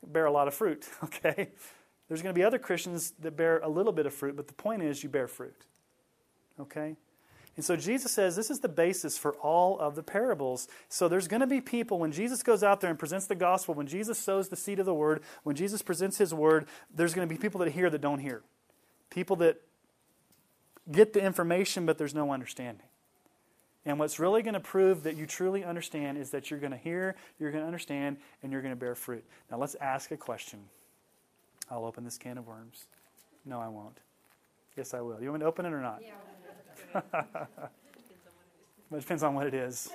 bear 0.06 0.24
a 0.24 0.32
lot 0.32 0.48
of 0.48 0.55
fruit, 0.55 0.89
okay? 1.05 1.51
There's 2.13 2.21
going 2.21 2.35
to 2.35 2.39
be 2.39 2.45
other 2.45 2.59
Christians 2.59 3.15
that 3.21 3.39
bear 3.39 3.61
a 3.61 3.71
little 3.71 3.91
bit 3.91 4.05
of 4.05 4.13
fruit, 4.13 4.37
but 4.37 4.47
the 4.47 4.53
point 4.53 4.83
is 4.83 5.03
you 5.03 5.09
bear 5.09 5.27
fruit. 5.27 5.57
Okay? 6.61 6.95
And 7.57 7.65
so 7.65 7.75
Jesus 7.75 8.13
says 8.13 8.37
this 8.37 8.51
is 8.51 8.61
the 8.61 8.69
basis 8.69 9.17
for 9.17 9.33
all 9.37 9.79
of 9.79 9.95
the 9.95 10.03
parables. 10.03 10.69
So 10.91 11.09
there's 11.09 11.27
going 11.27 11.41
to 11.41 11.47
be 11.47 11.63
people, 11.63 11.99
when 11.99 12.13
Jesus 12.13 12.43
goes 12.43 12.63
out 12.63 12.83
there 12.83 12.91
and 12.91 12.99
presents 12.99 13.29
the 13.29 13.35
gospel, 13.35 13.73
when 13.73 13.87
Jesus 13.87 14.19
sows 14.19 14.51
the 14.51 14.57
seed 14.57 14.79
of 14.79 14.85
the 14.85 14.93
word, 14.93 15.23
when 15.45 15.57
Jesus 15.57 15.81
presents 15.81 16.19
his 16.19 16.35
word, 16.35 16.67
there's 16.95 17.15
going 17.15 17.27
to 17.27 17.35
be 17.35 17.41
people 17.41 17.61
that 17.61 17.71
hear 17.71 17.89
that 17.89 18.03
don't 18.03 18.19
hear. 18.19 18.43
People 19.09 19.37
that 19.37 19.63
get 20.91 21.15
the 21.15 21.25
information, 21.25 21.87
but 21.87 21.97
there's 21.97 22.15
no 22.15 22.31
understanding. 22.31 22.85
And 23.87 23.99
what's 23.99 24.19
really 24.19 24.43
going 24.43 24.53
to 24.53 24.61
prove 24.61 25.05
that 25.05 25.17
you 25.17 25.25
truly 25.25 25.65
understand 25.65 26.19
is 26.19 26.29
that 26.33 26.51
you're 26.51 26.61
going 26.61 26.73
to 26.73 26.77
hear, 26.77 27.17
you're 27.41 27.53
going 27.53 27.63
to 27.63 27.67
understand, 27.67 28.19
and 28.43 28.53
you're 28.53 28.61
going 28.61 28.75
to 28.75 28.79
bear 28.79 28.95
fruit. 28.95 29.25
Now 29.51 29.57
let's 29.57 29.77
ask 29.77 30.11
a 30.11 30.19
question. 30.19 30.61
I'll 31.73 31.86
open 31.86 32.05
this 32.05 32.19
can 32.19 32.36
of 32.36 32.47
worms. 32.47 32.85
No, 33.47 33.59
I 33.59 33.69
won't. 33.69 33.99
Yes, 34.77 34.93
I 34.93 35.01
will. 35.01 35.23
You 35.23 35.31
want 35.31 35.40
me 35.40 35.44
to 35.44 35.49
open 35.49 35.65
it 35.65 35.73
or 35.73 35.81
not? 35.81 36.03
Yeah. 36.03 37.01
It 38.94 39.01
depends 39.01 39.23
on 39.23 39.35
what 39.35 39.47
it 39.47 39.55
is. 39.55 39.90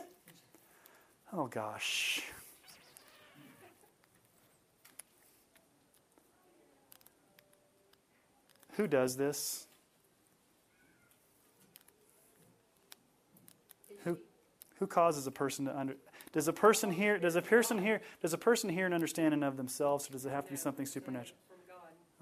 Oh, 1.31 1.45
gosh. 1.45 2.23
Who 8.73 8.87
does 8.87 9.15
this? 9.15 9.67
Who, 14.03 14.17
who 14.79 14.87
causes 14.87 15.27
a 15.27 15.31
person 15.31 15.65
to 15.65 15.77
under 15.77 15.95
does 16.31 16.47
a 16.47 16.53
person 16.53 16.89
hear 16.89 17.19
does 17.19 17.35
a 17.35 17.41
person 17.43 17.77
hear 17.77 18.01
does 18.19 18.33
a 18.33 18.37
person 18.37 18.67
hear 18.67 18.87
an 18.87 18.93
understanding 18.93 19.43
of 19.43 19.57
themselves 19.57 20.09
or 20.09 20.13
does 20.13 20.25
it 20.25 20.31
have 20.31 20.45
to 20.45 20.51
be 20.51 20.57
something 20.57 20.87
supernatural 20.87 21.37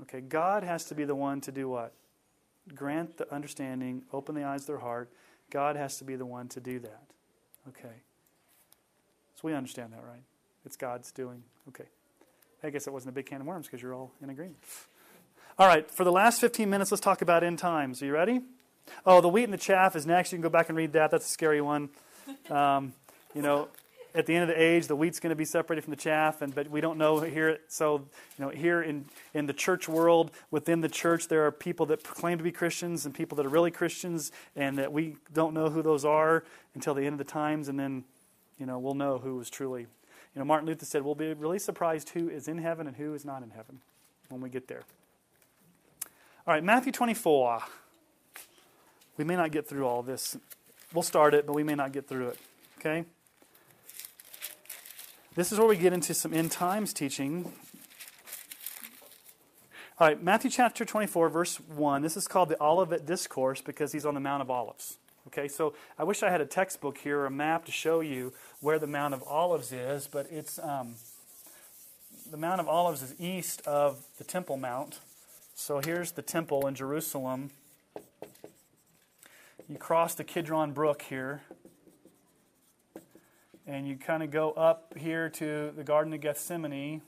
okay 0.02 0.22
god 0.22 0.64
has 0.64 0.86
to 0.86 0.96
be 0.96 1.04
the 1.06 1.16
one 1.16 1.42
to 1.42 1.52
do 1.52 1.70
what? 1.70 1.94
Grant 2.74 3.18
the 3.18 3.32
understanding 3.34 4.04
open 4.12 4.36
the 4.36 4.44
eyes 4.44 4.62
of 4.62 4.68
their 4.68 4.80
heart. 4.80 5.12
God 5.52 5.76
has 5.76 5.98
to 6.00 6.04
be 6.04 6.16
the 6.16 6.26
one 6.26 6.48
to 6.50 6.60
do 6.60 6.80
that. 6.80 7.04
Okay. 7.70 8.02
So 9.36 9.42
we 9.44 9.54
understand 9.54 9.94
that 9.94 10.04
right? 10.04 10.24
It's 10.66 10.76
god's 10.76 11.12
doing. 11.12 11.44
Okay. 11.70 11.86
I 12.64 12.72
guess 12.72 12.86
that 12.86 12.92
wasn't 12.92 13.10
a 13.10 13.14
big 13.14 13.28
can 13.28 13.42
of 13.42 13.48
worms 13.48 13.68
because 13.68 13.82
you're 13.82 13.94
all 13.94 14.12
in 14.24 14.30
agreement. 14.30 14.58
All 15.60 15.68
right 15.68 15.90
for 15.92 16.04
the 16.04 16.12
last 16.12 16.42
15 16.42 16.70
minutes 16.70 16.92
let's 16.92 17.02
talk 17.02 17.22
about 17.22 17.44
end 17.44 17.60
times. 17.60 18.02
Are 18.02 18.06
you 18.06 18.14
ready? 18.14 18.42
Oh 19.06 19.22
the 19.22 19.30
wheat 19.30 19.44
and 19.44 19.54
the 19.54 19.58
chaff 19.58 19.96
is 19.96 20.06
next. 20.06 20.32
You 20.32 20.38
can 20.38 20.44
go 20.44 20.50
back 20.50 20.70
and 20.70 20.78
read 20.78 20.94
that. 20.94 21.12
That's 21.12 21.26
a 21.26 21.30
scary 21.30 21.62
one. 21.62 21.90
Um, 22.50 22.94
you 23.36 23.42
know 23.42 23.70
at 24.16 24.26
the 24.26 24.34
end 24.34 24.50
of 24.50 24.56
the 24.56 24.62
age, 24.62 24.88
the 24.88 24.96
wheat's 24.96 25.20
going 25.20 25.32
to 25.32 25.36
be 25.36 25.46
separated 25.46 25.84
from 25.84 25.92
the 25.92 25.98
chaff, 25.98 26.42
and 26.42 26.56
but 26.56 26.70
we 26.70 26.82
don't 26.82 26.98
know 26.98 27.20
here. 27.20 27.60
So, 27.68 28.08
you 28.38 28.46
know, 28.46 28.50
here 28.50 28.82
in 28.82 29.06
in 29.34 29.46
the 29.46 29.54
church 29.54 29.88
world, 29.90 30.32
within 30.50 30.82
the 30.82 30.90
church, 30.90 31.28
there 31.28 31.46
are 31.46 31.52
people 31.52 31.86
that 31.88 32.04
claim 32.04 32.38
to 32.38 32.44
be 32.44 32.52
Christians 32.52 33.06
and 33.06 33.14
people 33.14 33.36
that 33.36 33.46
are 33.46 33.50
really 33.50 33.72
Christians, 33.72 34.32
and 34.56 34.78
that 34.78 34.94
we 34.94 35.18
don't 35.34 35.54
know 35.54 35.70
who 35.70 35.82
those 35.82 36.06
are 36.06 36.44
until 36.74 36.94
the 36.94 37.04
end 37.06 37.14
of 37.14 37.18
the 37.20 37.32
times, 37.32 37.68
and 37.68 37.80
then, 37.80 38.06
you 38.58 38.66
know, 38.66 38.80
we'll 38.80 38.94
know 38.94 39.18
who 39.18 39.36
was 39.36 39.50
truly. 39.50 39.82
You 39.82 40.40
know, 40.40 40.46
Martin 40.46 40.68
Luther 40.68 40.86
said, 40.86 41.04
"We'll 41.04 41.16
be 41.16 41.34
really 41.34 41.60
surprised 41.60 42.10
who 42.10 42.30
is 42.30 42.48
in 42.48 42.58
heaven 42.58 42.88
and 42.88 42.96
who 42.96 43.14
is 43.14 43.26
not 43.26 43.44
in 43.44 43.52
heaven 43.52 43.82
when 44.30 44.42
we 44.42 44.50
get 44.50 44.68
there." 44.68 44.84
All 46.48 46.54
right, 46.54 46.64
Matthew 46.64 46.92
24. 46.92 47.64
We 49.18 49.24
may 49.24 49.36
not 49.36 49.52
get 49.52 49.68
through 49.68 49.86
all 49.86 50.04
this. 50.04 50.38
We'll 50.94 51.04
start 51.04 51.34
it, 51.34 51.46
but 51.46 51.54
we 51.54 51.64
may 51.64 51.76
not 51.76 51.92
get 51.92 52.08
through 52.08 52.30
it. 52.30 52.40
Okay? 52.80 53.06
This 55.36 55.52
is 55.52 55.60
where 55.60 55.68
we 55.68 55.76
get 55.76 55.91
into 55.91 56.14
some 56.14 56.34
end 56.34 56.49
times 56.49 56.94
teaching. 56.94 57.52
All 59.99 60.07
right, 60.07 60.24
Matthew 60.24 60.49
chapter 60.49 60.86
24, 60.86 61.28
verse 61.28 61.57
1. 61.57 62.02
This 62.02 62.16
is 62.16 62.26
called 62.26 62.48
the 62.48 62.64
Olivet 62.64 63.06
Discourse 63.06 63.60
because 63.60 63.91
he's 63.91 64.06
on 64.06 64.14
the 64.14 64.22
Mount 64.22 64.41
of 64.41 64.49
Olives. 64.49 64.98
Okay, 65.28 65.49
so 65.49 65.74
I 65.99 66.06
wish 66.06 66.24
I 66.24 66.30
had 66.30 66.40
a 66.40 66.45
textbook 66.45 66.99
here 66.99 67.20
or 67.20 67.26
a 67.26 67.32
map 67.32 67.66
to 67.66 67.72
show 67.74 67.99
you 67.99 68.32
where 68.62 68.80
the 68.80 68.88
Mount 68.88 69.14
of 69.14 69.24
Olives 69.24 69.74
is, 69.74 70.07
but 70.07 70.26
it's 70.32 70.57
um, 70.57 70.95
the 72.32 72.38
Mount 72.38 72.62
of 72.62 72.70
Olives 72.70 73.03
is 73.03 73.14
east 73.20 73.62
of 73.68 74.06
the 74.18 74.24
Temple 74.24 74.56
Mount. 74.56 74.99
So 75.53 75.82
here's 75.84 76.14
the 76.14 76.22
temple 76.22 76.66
in 76.66 76.76
Jerusalem. 76.76 77.49
You 79.68 79.78
cross 79.78 80.16
the 80.16 80.24
Kidron 80.24 80.72
Brook 80.72 81.02
here 81.02 81.41
and 83.68 83.88
you 83.88 83.98
kind 83.98 84.22
of 84.24 84.32
go 84.32 84.52
up 84.52 84.94
here 84.98 85.30
to 85.30 85.72
the 85.76 85.84
Garden 85.84 86.14
of 86.14 86.22
Gethsemane, 86.22 87.02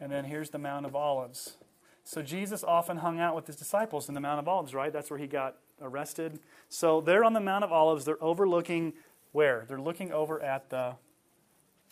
and 0.00 0.12
then 0.12 0.24
here's 0.24 0.50
the 0.50 0.58
Mount 0.58 0.86
of 0.86 0.94
Olives. 0.94 1.56
So 2.04 2.22
Jesus 2.22 2.64
often 2.64 2.98
hung 2.98 3.20
out 3.20 3.34
with 3.34 3.46
his 3.46 3.56
disciples 3.56 4.08
in 4.08 4.14
the 4.14 4.20
Mount 4.20 4.38
of 4.38 4.48
Olives, 4.48 4.74
right? 4.74 4.92
That's 4.92 5.10
where 5.10 5.18
he 5.18 5.26
got 5.26 5.56
arrested. 5.80 6.40
So 6.68 7.00
they're 7.00 7.24
on 7.24 7.32
the 7.32 7.40
Mount 7.40 7.64
of 7.64 7.72
Olives. 7.72 8.04
They're 8.04 8.22
overlooking 8.22 8.94
where? 9.32 9.64
They're 9.68 9.80
looking 9.80 10.12
over 10.12 10.42
at 10.42 10.70
the, 10.70 10.94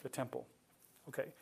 the 0.02 0.08
temple. 0.08 0.46
Okay. 1.08 1.34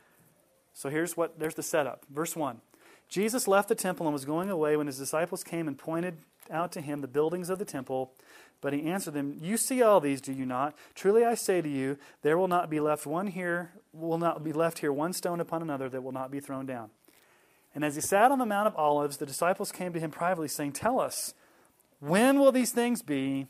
So 0.72 0.88
here's 0.88 1.16
what 1.16 1.38
there's 1.38 1.54
the 1.54 1.62
setup. 1.62 2.04
Verse 2.12 2.34
1. 2.34 2.60
Jesus 3.08 3.46
left 3.46 3.68
the 3.68 3.74
temple 3.74 4.06
and 4.06 4.12
was 4.12 4.24
going 4.24 4.50
away 4.50 4.76
when 4.76 4.86
his 4.86 4.98
disciples 4.98 5.44
came 5.44 5.68
and 5.68 5.78
pointed 5.78 6.16
out 6.50 6.72
to 6.72 6.80
him 6.80 7.00
the 7.00 7.08
buildings 7.08 7.50
of 7.50 7.58
the 7.58 7.64
temple. 7.64 8.12
But 8.60 8.72
he 8.72 8.84
answered 8.84 9.14
them, 9.14 9.36
You 9.40 9.56
see 9.56 9.82
all 9.82 10.00
these, 10.00 10.20
do 10.20 10.32
you 10.32 10.46
not? 10.46 10.74
Truly 10.94 11.24
I 11.24 11.34
say 11.34 11.60
to 11.60 11.68
you, 11.68 11.98
there 12.22 12.38
will 12.38 12.48
not 12.48 12.70
be 12.70 12.80
left 12.80 13.06
one 13.06 13.26
here, 13.26 13.72
will 13.92 14.18
not 14.18 14.42
be 14.42 14.52
left 14.52 14.78
here 14.78 14.92
one 14.92 15.12
stone 15.12 15.40
upon 15.40 15.62
another 15.62 15.88
that 15.88 16.02
will 16.02 16.12
not 16.12 16.30
be 16.30 16.40
thrown 16.40 16.66
down. 16.66 16.90
And 17.74 17.84
as 17.84 17.96
he 17.96 18.00
sat 18.00 18.30
on 18.30 18.38
the 18.38 18.46
Mount 18.46 18.68
of 18.68 18.76
Olives, 18.76 19.16
the 19.16 19.26
disciples 19.26 19.72
came 19.72 19.92
to 19.92 20.00
him 20.00 20.10
privately, 20.10 20.48
saying, 20.48 20.72
Tell 20.72 21.00
us, 21.00 21.34
when 22.00 22.38
will 22.38 22.52
these 22.52 22.72
things 22.72 23.02
be, 23.02 23.48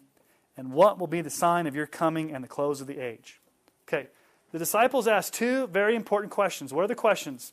and 0.56 0.72
what 0.72 0.98
will 0.98 1.06
be 1.06 1.20
the 1.20 1.30
sign 1.30 1.66
of 1.66 1.74
your 1.74 1.86
coming 1.86 2.32
and 2.32 2.42
the 2.42 2.48
close 2.48 2.80
of 2.80 2.86
the 2.86 2.98
age? 2.98 3.40
Okay, 3.86 4.08
the 4.52 4.58
disciples 4.58 5.06
asked 5.06 5.34
two 5.34 5.66
very 5.66 5.94
important 5.94 6.32
questions. 6.32 6.72
What 6.72 6.84
are 6.84 6.88
the 6.88 6.94
questions? 6.94 7.52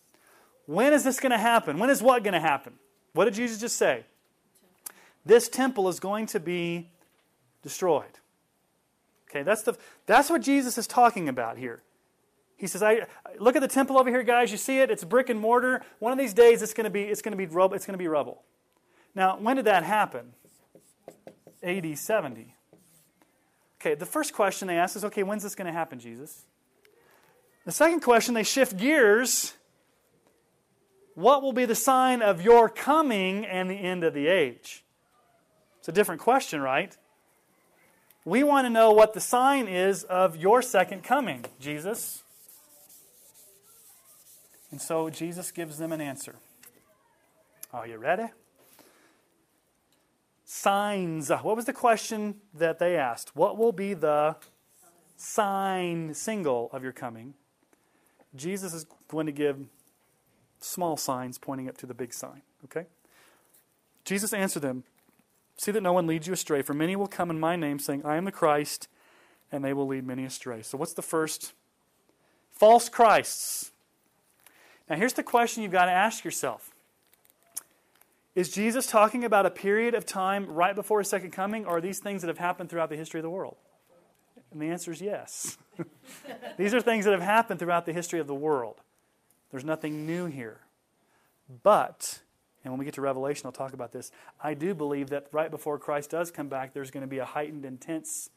When 0.66 0.94
is 0.94 1.04
this 1.04 1.20
going 1.20 1.32
to 1.32 1.38
happen? 1.38 1.80
When 1.80 1.90
is 1.90 2.02
what 2.02 2.24
going 2.24 2.34
to 2.34 2.40
happen? 2.40 2.74
What 3.14 3.26
did 3.26 3.34
Jesus 3.34 3.60
just 3.60 3.76
say? 3.76 4.06
This 5.26 5.50
temple 5.50 5.88
is 5.90 6.00
going 6.00 6.26
to 6.28 6.40
be 6.40 6.90
destroyed. 7.62 8.20
Okay, 9.30 9.44
that's, 9.44 9.64
the, 9.64 9.78
that's 10.06 10.30
what 10.30 10.42
Jesus 10.42 10.78
is 10.78 10.88
talking 10.88 11.30
about 11.30 11.58
here. 11.58 11.82
He 12.58 12.68
says, 12.68 12.84
I, 12.84 13.08
look 13.40 13.56
at 13.56 13.62
the 13.62 13.68
temple 13.68 13.98
over 13.98 14.10
here, 14.10 14.24
guys. 14.24 14.52
You 14.52 14.58
see 14.58 14.80
it? 14.80 14.92
It's 14.92 15.04
brick 15.04 15.30
and 15.30 15.40
mortar. 15.40 15.82
One 16.00 16.12
of 16.12 16.18
these 16.18 16.34
days, 16.34 16.62
it's 16.62 16.74
going 16.74 16.84
to 16.84 16.92
be, 16.92 17.04
it's 17.04 17.22
going 17.22 17.32
to 17.32 17.38
be, 17.38 17.46
rubble, 17.46 17.76
it's 17.76 17.86
going 17.86 17.94
to 17.94 18.04
be 18.04 18.08
rubble. 18.08 18.44
Now, 19.16 19.38
when 19.38 19.56
did 19.56 19.66
that 19.66 19.84
happen? 19.84 20.34
AD 21.64 21.98
70. 21.98 22.56
Okay, 23.80 23.96
the 23.96 24.06
first 24.06 24.34
question 24.34 24.68
they 24.68 24.78
ask 24.78 24.96
is, 24.96 25.06
okay, 25.06 25.24
when's 25.24 25.44
this 25.44 25.56
going 25.56 25.66
to 25.66 25.74
happen, 25.74 26.00
Jesus? 26.00 26.46
The 27.66 27.72
second 27.72 28.02
question, 28.02 28.34
they 28.34 28.44
shift 28.44 28.78
gears. 28.78 29.54
What 31.16 31.42
will 31.42 31.54
be 31.54 31.66
the 31.66 31.76
sign 31.76 32.22
of 32.22 32.42
your 32.42 32.70
coming 32.70 33.46
and 33.46 33.70
the 33.70 33.76
end 33.76 34.04
of 34.04 34.14
the 34.14 34.28
age? 34.28 34.84
It's 35.82 35.90
a 35.90 35.92
different 35.92 36.22
question, 36.22 36.62
right? 36.62 36.96
We 38.24 38.44
want 38.44 38.66
to 38.66 38.70
know 38.70 38.92
what 38.92 39.16
the 39.16 39.20
sign 39.20 39.68
is 39.68 40.04
of 40.04 40.36
your 40.36 40.62
second 40.62 41.04
coming, 41.04 41.44
Jesus. 41.60 42.22
And 44.70 44.80
so 44.80 45.10
Jesus 45.10 45.50
gives 45.50 45.80
them 45.80 45.92
an 45.92 46.00
answer. 46.00 46.36
Are 47.74 47.88
you 47.88 47.98
ready? 47.98 48.26
Signs. 50.46 51.32
What 51.32 51.56
was 51.56 51.66
the 51.66 51.74
question 51.74 52.36
that 52.54 52.78
they 52.78 52.96
asked? 52.96 53.36
What 53.36 53.58
will 53.58 53.72
be 53.72 53.96
the 53.96 54.36
sign 55.18 56.14
single 56.14 56.70
of 56.72 56.84
your 56.84 56.92
coming? 56.92 57.34
Jesus 58.36 58.76
is 58.76 58.86
going 59.08 59.26
to 59.26 59.32
give 59.32 59.66
small 60.60 60.96
signs 60.96 61.40
pointing 61.40 61.68
up 61.68 61.78
to 61.78 61.88
the 61.88 61.96
big 61.96 62.14
sign. 62.14 62.44
Okay? 62.66 62.86
Jesus 64.06 64.32
answered 64.32 64.62
them 64.62 64.84
See 65.62 65.72
that 65.74 65.84
no 65.84 65.94
one 65.94 66.08
leads 66.08 66.26
you 66.26 66.34
astray, 66.34 66.64
for 66.64 66.74
many 66.74 66.96
will 66.96 67.06
come 67.06 67.30
in 67.30 67.40
my 67.40 67.56
name, 67.56 67.78
saying, 67.78 68.02
I 68.04 68.16
am 68.16 68.26
the 68.26 68.32
Christ, 68.32 68.88
and 69.52 69.64
they 69.64 69.74
will 69.74 69.86
lead 69.86 70.08
many 70.08 70.26
astray. 70.26 70.64
So, 70.64 70.76
what's 70.76 70.94
the 70.94 71.04
first? 71.04 71.54
False 72.52 72.90
Christs. 72.90 73.70
Now, 74.90 74.96
here's 74.96 75.14
the 75.14 75.22
question 75.22 75.62
you've 75.62 75.72
got 75.72 75.86
to 75.86 75.92
ask 75.92 76.26
yourself 76.26 76.72
Is 78.34 78.50
Jesus 78.50 78.88
talking 78.88 79.24
about 79.24 79.46
a 79.46 79.52
period 79.52 79.94
of 79.94 80.04
time 80.04 80.48
right 80.48 80.74
before 80.74 80.98
his 80.98 81.10
second 81.10 81.30
coming, 81.30 81.68
or 81.68 81.78
are 81.78 81.82
these 81.82 82.00
things 82.00 82.24
that 82.24 82.28
have 82.30 82.40
happened 82.40 82.72
throughout 82.72 82.90
the 82.90 82.98
history 82.98 83.20
of 83.20 83.24
the 83.24 83.30
world? 83.30 83.58
And 84.52 84.60
the 84.60 84.70
answer 84.70 84.92
is 84.92 85.00
yes. 85.00 85.60
these 86.58 86.74
are 86.74 86.82
things 86.82 87.06
that 87.06 87.12
have 87.12 87.22
happened 87.22 87.60
throughout 87.60 87.86
the 87.86 87.94
history 87.94 88.20
of 88.20 88.26
the 88.26 88.34
world. 88.34 88.82
There's 89.52 89.64
nothing 89.64 90.08
new 90.08 90.26
here. 90.26 90.62
But, 91.62 92.22
and 92.64 92.72
when 92.72 92.80
we 92.80 92.86
get 92.86 92.94
to 92.96 93.02
Revelation, 93.02 93.46
I'll 93.46 93.52
talk 93.52 93.74
about 93.74 93.92
this. 93.92 94.12
I 94.42 94.54
do 94.54 94.76
believe 94.76 95.10
that 95.10 95.28
right 95.32 95.50
before 95.50 95.80
Christ 95.80 96.12
does 96.12 96.30
come 96.30 96.48
back, 96.48 96.74
there's 96.74 96.92
going 96.92 97.02
to 97.02 97.08
be 97.08 97.18
a 97.18 97.26
heightened, 97.26 97.66
intense 97.66 98.30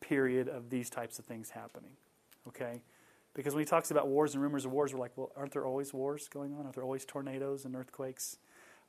period 0.00 0.48
of 0.48 0.70
these 0.70 0.90
types 0.90 1.18
of 1.18 1.24
things 1.24 1.50
happening. 1.50 1.92
Okay? 2.48 2.82
Because 3.32 3.54
when 3.54 3.62
he 3.62 3.68
talks 3.68 3.90
about 3.90 4.08
wars 4.08 4.34
and 4.34 4.42
rumors 4.42 4.64
of 4.64 4.72
wars, 4.72 4.92
we're 4.92 5.00
like, 5.00 5.12
well, 5.16 5.30
aren't 5.36 5.52
there 5.52 5.64
always 5.64 5.94
wars 5.94 6.28
going 6.28 6.52
on? 6.52 6.62
Aren't 6.62 6.74
there 6.74 6.84
always 6.84 7.04
tornadoes 7.04 7.64
and 7.64 7.74
earthquakes? 7.74 8.36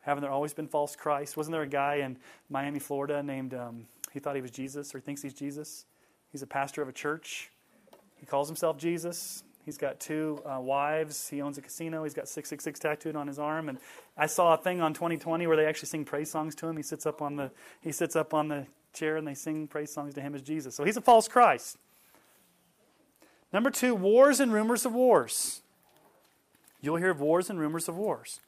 Haven't 0.01 0.23
there 0.23 0.31
always 0.31 0.53
been 0.53 0.67
false 0.67 0.95
Christ? 0.95 1.37
Wasn't 1.37 1.51
there 1.51 1.61
a 1.61 1.67
guy 1.67 1.95
in 1.95 2.17
Miami, 2.49 2.79
Florida 2.79 3.21
named, 3.21 3.53
um, 3.53 3.85
he 4.11 4.19
thought 4.19 4.35
he 4.35 4.41
was 4.41 4.51
Jesus 4.51 4.93
or 4.93 4.97
he 4.97 5.03
thinks 5.03 5.21
he's 5.21 5.33
Jesus? 5.33 5.85
He's 6.31 6.41
a 6.41 6.47
pastor 6.47 6.81
of 6.81 6.89
a 6.89 6.93
church. 6.93 7.51
He 8.15 8.25
calls 8.25 8.47
himself 8.47 8.77
Jesus. 8.77 9.43
He's 9.71 9.77
got 9.77 10.01
two 10.01 10.43
uh, 10.45 10.59
wives. 10.59 11.29
He 11.29 11.41
owns 11.41 11.57
a 11.57 11.61
casino. 11.61 12.03
He's 12.03 12.13
got 12.13 12.27
666 12.27 12.77
tattooed 12.77 13.15
on 13.15 13.25
his 13.25 13.39
arm. 13.39 13.69
And 13.69 13.77
I 14.17 14.25
saw 14.25 14.53
a 14.53 14.57
thing 14.57 14.81
on 14.81 14.93
2020 14.93 15.47
where 15.47 15.55
they 15.55 15.65
actually 15.65 15.87
sing 15.87 16.03
praise 16.03 16.29
songs 16.29 16.55
to 16.55 16.67
him. 16.67 16.75
He 16.75 16.83
sits 16.83 17.05
up 17.05 17.21
on 17.21 17.37
the, 17.37 17.51
he 17.79 17.93
sits 17.93 18.17
up 18.17 18.33
on 18.33 18.49
the 18.49 18.65
chair 18.91 19.15
and 19.15 19.25
they 19.25 19.33
sing 19.33 19.67
praise 19.67 19.89
songs 19.89 20.13
to 20.15 20.21
him 20.21 20.35
as 20.35 20.41
Jesus. 20.41 20.75
So 20.75 20.83
he's 20.83 20.97
a 20.97 21.01
false 21.01 21.29
Christ. 21.29 21.77
Number 23.53 23.69
two, 23.69 23.95
wars 23.95 24.41
and 24.41 24.51
rumors 24.51 24.85
of 24.85 24.91
wars. 24.91 25.61
You'll 26.81 26.97
hear 26.97 27.11
of 27.11 27.21
wars 27.21 27.49
and 27.49 27.57
rumors 27.57 27.87
of 27.87 27.95
wars. 27.95 28.41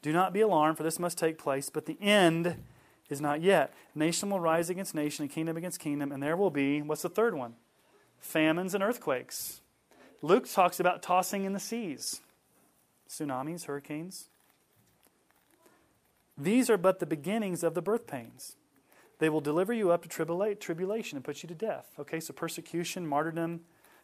Do 0.00 0.10
not 0.10 0.32
be 0.32 0.40
alarmed, 0.40 0.78
for 0.78 0.84
this 0.84 0.98
must 0.98 1.18
take 1.18 1.36
place, 1.36 1.68
but 1.68 1.84
the 1.84 1.98
end 2.00 2.56
is 3.10 3.20
not 3.20 3.42
yet. 3.42 3.74
Nation 3.94 4.30
will 4.30 4.40
rise 4.40 4.70
against 4.70 4.94
nation, 4.94 5.24
and 5.24 5.30
kingdom 5.30 5.58
against 5.58 5.80
kingdom, 5.80 6.12
and 6.12 6.22
there 6.22 6.34
will 6.34 6.50
be, 6.50 6.80
what's 6.80 7.02
the 7.02 7.10
third 7.10 7.34
one? 7.34 7.56
Famines 8.20 8.74
and 8.74 8.82
earthquakes. 8.82 9.61
Luke 10.22 10.48
talks 10.48 10.78
about 10.78 11.02
tossing 11.02 11.44
in 11.44 11.52
the 11.52 11.60
seas, 11.60 12.20
tsunamis, 13.08 13.64
hurricanes. 13.64 14.28
These 16.38 16.70
are 16.70 16.78
but 16.78 17.00
the 17.00 17.06
beginnings 17.06 17.62
of 17.62 17.74
the 17.74 17.82
birth 17.82 18.06
pains. 18.06 18.56
They 19.18 19.28
will 19.28 19.40
deliver 19.40 19.72
you 19.72 19.90
up 19.90 20.02
to 20.02 20.08
tribula- 20.08 20.58
tribulation 20.58 21.16
and 21.16 21.24
put 21.24 21.42
you 21.42 21.48
to 21.48 21.54
death. 21.54 21.92
Okay, 21.98 22.20
so 22.20 22.32
persecution, 22.32 23.06
martyrdom, 23.06 23.60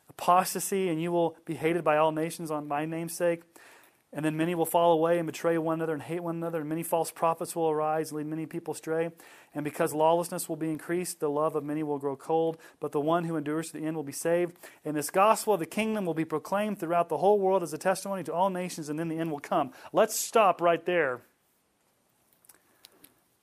apostasy, 0.09 0.89
and 0.89 1.01
you 1.01 1.13
will 1.13 1.37
be 1.45 1.55
hated 1.55 1.85
by 1.85 1.97
all 1.97 2.13
nations 2.13 2.51
on 2.51 2.69
my 2.69 2.85
name's 2.85 3.15
sake. 3.15 3.43
And 4.11 4.25
then 4.25 4.39
many 4.39 4.55
will 4.55 4.65
fall 4.65 4.93
away 4.93 5.19
and 5.19 5.27
betray 5.27 5.59
one 5.59 5.75
another 5.75 5.93
and 5.93 6.03
hate 6.03 6.23
one 6.23 6.37
another, 6.37 6.61
and 6.61 6.69
many 6.69 6.83
false 6.83 7.11
prophets 7.11 7.55
will 7.55 7.69
arise 7.69 8.11
and 8.11 8.19
lead 8.19 8.27
many 8.27 8.47
people 8.47 8.73
astray. 8.73 9.11
And 9.55 9.65
because 9.65 9.93
lawlessness 9.93 10.49
will 10.49 10.57
be 10.57 10.71
increased, 10.71 11.21
the 11.21 11.29
love 11.29 11.55
of 11.57 11.63
many 11.63 11.83
will 11.83 11.99
grow 11.99 12.17
cold, 12.17 12.57
but 12.81 12.93
the 12.93 13.01
one 13.01 13.25
who 13.25 13.37
endures 13.37 13.67
to 13.69 13.79
the 13.79 13.85
end 13.87 13.97
will 13.97 14.03
be 14.03 14.13
saved. 14.13 14.57
And 14.83 14.97
this 14.97 15.11
gospel 15.11 15.55
of 15.55 15.61
the 15.61 15.67
kingdom 15.67 16.07
will 16.07 16.15
be 16.15 16.25
proclaimed 16.25 16.81
throughout 16.81 17.11
the 17.11 17.19
whole 17.19 17.39
world 17.39 17.63
as 17.63 17.75
a 17.75 17.79
testimony 17.79 18.25
to 18.25 18.33
all 18.33 18.49
nations, 18.49 18.89
and 18.89 18.99
then 18.99 19.09
the 19.09 19.19
end 19.19 19.31
will 19.31 19.41
come. 19.41 19.73
Let's 19.93 20.17
stop 20.17 20.63
right 20.63 20.85
there. 20.87 21.21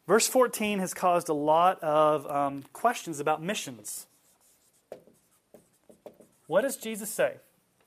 Verse 0.07 0.27
14 0.27 0.79
has 0.79 0.93
caused 0.93 1.29
a 1.29 1.33
lot 1.33 1.81
of 1.83 2.29
um, 2.29 2.63
questions 2.73 3.19
about 3.19 3.41
missions. 3.41 4.07
What 6.47 6.61
does 6.61 6.77
Jesus 6.77 7.09
say? 7.09 7.35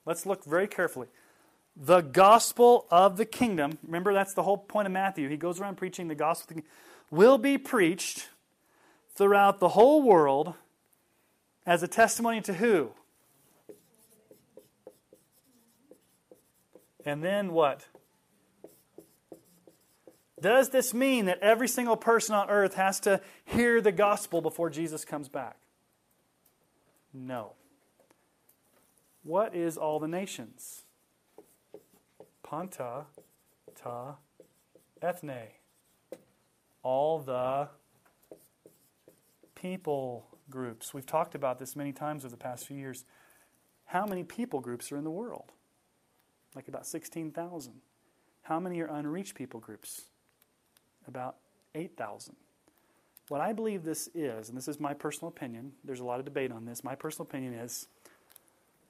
Let's 0.05 0.27
look 0.27 0.45
very 0.45 0.67
carefully. 0.67 1.09
The 1.81 2.01
gospel 2.01 2.87
of 2.91 3.17
the 3.17 3.25
kingdom, 3.25 3.79
remember 3.85 4.13
that's 4.13 4.35
the 4.35 4.43
whole 4.43 4.59
point 4.59 4.87
of 4.87 4.93
Matthew. 4.93 5.29
He 5.29 5.37
goes 5.37 5.61
around 5.61 5.77
preaching 5.77 6.09
the 6.09 6.17
gospel, 6.17 6.57
will 7.09 7.39
be 7.39 7.57
preached 7.57 8.29
throughout 9.15 9.61
the 9.61 9.69
whole 9.69 10.03
world 10.03 10.55
as 11.65 11.85
a 11.85 11.89
testimony 11.89 12.41
to 12.41 12.55
who? 12.55 12.91
And 17.05 17.23
then 17.23 17.53
what? 17.53 17.87
Does 20.41 20.71
this 20.71 20.93
mean 20.93 21.27
that 21.27 21.39
every 21.41 21.69
single 21.69 21.97
person 21.97 22.35
on 22.35 22.51
earth 22.51 22.75
has 22.75 23.01
to 23.01 23.21
hear 23.45 23.81
the 23.81 23.93
gospel 23.93 24.41
before 24.41 24.69
Jesus 24.69 25.05
comes 25.05 25.29
back? 25.29 25.57
No. 27.15 27.53
What 29.23 29.55
is 29.55 29.77
all 29.77 30.01
the 30.01 30.09
nations? 30.09 30.83
Panta, 32.49 33.05
ta, 33.75 34.15
ethne. 35.03 35.49
All 36.83 37.19
the 37.19 37.69
people 39.55 40.25
groups. 40.49 40.95
We've 40.95 41.05
talked 41.05 41.35
about 41.35 41.59
this 41.59 41.77
many 41.77 41.93
times 41.93 42.25
over 42.25 42.31
the 42.31 42.39
past 42.39 42.67
few 42.67 42.77
years. 42.77 43.05
How 43.85 44.07
many 44.07 44.25
people 44.25 44.61
groups 44.61 44.91
are 44.91 44.97
in 44.97 45.05
the 45.05 45.11
world? 45.11 45.53
Like 46.55 46.69
about 46.69 46.87
16,000. 46.87 47.75
How 48.43 48.59
many 48.59 48.81
are 48.81 48.87
unreached 48.87 49.35
people 49.35 49.61
groups? 49.61 50.07
About 51.07 51.37
8,000. 51.75 52.35
What 53.29 53.43
I 53.43 53.53
believe 53.53 53.83
this 53.83 54.09
is, 54.15 54.49
and 54.49 54.57
this 54.57 54.69
is 54.69 54.81
my 54.81 54.95
personal 54.95 55.29
opinion, 55.29 55.73
there's 55.85 56.01
a 56.01 56.05
lot 56.05 56.19
of 56.19 56.25
debate 56.25 56.51
on 56.51 56.65
this. 56.65 56.83
My 56.83 56.95
personal 56.95 57.27
opinion 57.29 57.53
is 57.53 57.89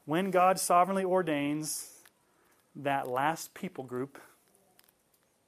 when 0.04 0.30
God 0.30 0.60
sovereignly 0.60 1.04
ordains 1.04 1.97
that 2.76 3.08
last 3.08 3.54
people 3.54 3.84
group 3.84 4.18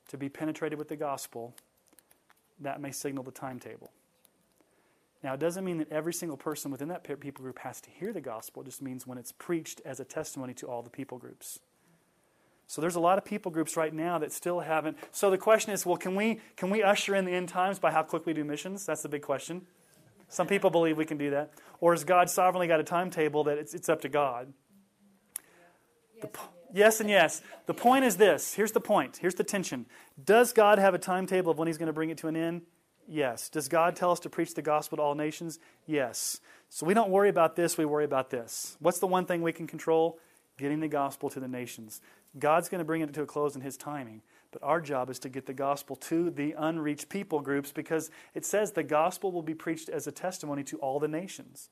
to 0.08 0.16
be 0.16 0.28
penetrated 0.28 0.78
with 0.78 0.88
the 0.88 0.96
gospel, 0.96 1.54
that 2.58 2.80
may 2.80 2.90
signal 2.90 3.22
the 3.22 3.30
timetable. 3.30 3.90
Now, 5.22 5.34
it 5.34 5.40
doesn't 5.40 5.64
mean 5.64 5.78
that 5.78 5.92
every 5.92 6.14
single 6.14 6.36
person 6.36 6.70
within 6.70 6.88
that 6.88 7.04
people 7.04 7.42
group 7.42 7.58
has 7.58 7.80
to 7.82 7.90
hear 7.90 8.12
the 8.12 8.20
gospel. 8.20 8.62
It 8.62 8.66
just 8.66 8.80
means 8.80 9.06
when 9.06 9.18
it's 9.18 9.32
preached 9.32 9.80
as 9.84 10.00
a 10.00 10.04
testimony 10.04 10.54
to 10.54 10.66
all 10.66 10.82
the 10.82 10.90
people 10.90 11.18
groups. 11.18 11.60
So 12.66 12.80
there's 12.80 12.94
a 12.94 13.00
lot 13.00 13.18
of 13.18 13.24
people 13.24 13.50
groups 13.50 13.76
right 13.76 13.92
now 13.92 14.18
that 14.18 14.32
still 14.32 14.60
haven't. 14.60 14.96
So 15.12 15.28
the 15.30 15.36
question 15.36 15.72
is, 15.72 15.84
well, 15.84 15.96
can 15.96 16.14
we 16.14 16.40
can 16.56 16.70
we 16.70 16.84
usher 16.84 17.16
in 17.16 17.24
the 17.24 17.32
end 17.32 17.48
times 17.48 17.80
by 17.80 17.90
how 17.90 18.04
quick 18.04 18.24
we 18.26 18.32
do 18.32 18.44
missions? 18.44 18.86
That's 18.86 19.02
the 19.02 19.08
big 19.08 19.22
question. 19.22 19.66
Some 20.28 20.46
people 20.46 20.70
believe 20.70 20.96
we 20.96 21.04
can 21.04 21.18
do 21.18 21.30
that, 21.30 21.50
or 21.80 21.92
has 21.92 22.04
God 22.04 22.30
sovereignly 22.30 22.68
got 22.68 22.78
a 22.78 22.84
timetable 22.84 23.42
that 23.44 23.58
it's, 23.58 23.74
it's 23.74 23.88
up 23.88 24.02
to 24.02 24.08
God? 24.08 24.52
Yes, 26.16 26.22
and 26.22 26.32
yes 26.72 27.00
and 27.00 27.08
yes. 27.08 27.42
The 27.66 27.74
point 27.74 28.04
is 28.04 28.16
this. 28.16 28.54
Here's 28.54 28.72
the 28.72 28.80
point. 28.80 29.18
Here's 29.18 29.34
the 29.34 29.44
tension. 29.44 29.86
Does 30.22 30.52
God 30.52 30.78
have 30.78 30.94
a 30.94 30.98
timetable 30.98 31.52
of 31.52 31.58
when 31.58 31.68
He's 31.68 31.78
going 31.78 31.88
to 31.88 31.92
bring 31.92 32.10
it 32.10 32.18
to 32.18 32.28
an 32.28 32.36
end? 32.36 32.62
Yes. 33.08 33.48
Does 33.48 33.68
God 33.68 33.96
tell 33.96 34.12
us 34.12 34.20
to 34.20 34.30
preach 34.30 34.54
the 34.54 34.62
gospel 34.62 34.96
to 34.96 35.02
all 35.02 35.14
nations? 35.14 35.58
Yes. 35.86 36.40
So 36.68 36.86
we 36.86 36.94
don't 36.94 37.10
worry 37.10 37.28
about 37.28 37.56
this, 37.56 37.76
we 37.76 37.84
worry 37.84 38.04
about 38.04 38.30
this. 38.30 38.76
What's 38.78 39.00
the 39.00 39.06
one 39.06 39.26
thing 39.26 39.42
we 39.42 39.52
can 39.52 39.66
control? 39.66 40.18
Getting 40.58 40.80
the 40.80 40.88
gospel 40.88 41.28
to 41.30 41.40
the 41.40 41.48
nations. 41.48 42.00
God's 42.38 42.68
going 42.68 42.78
to 42.78 42.84
bring 42.84 43.00
it 43.00 43.12
to 43.12 43.22
a 43.22 43.26
close 43.26 43.56
in 43.56 43.62
His 43.62 43.76
timing. 43.76 44.22
But 44.52 44.62
our 44.62 44.80
job 44.80 45.10
is 45.10 45.18
to 45.20 45.28
get 45.28 45.46
the 45.46 45.52
gospel 45.52 45.96
to 45.96 46.30
the 46.30 46.54
unreached 46.58 47.08
people 47.08 47.40
groups 47.40 47.72
because 47.72 48.10
it 48.34 48.44
says 48.44 48.72
the 48.72 48.82
gospel 48.82 49.32
will 49.32 49.42
be 49.42 49.54
preached 49.54 49.88
as 49.88 50.06
a 50.06 50.12
testimony 50.12 50.64
to 50.64 50.78
all 50.78 50.98
the 50.98 51.08
nations. 51.08 51.70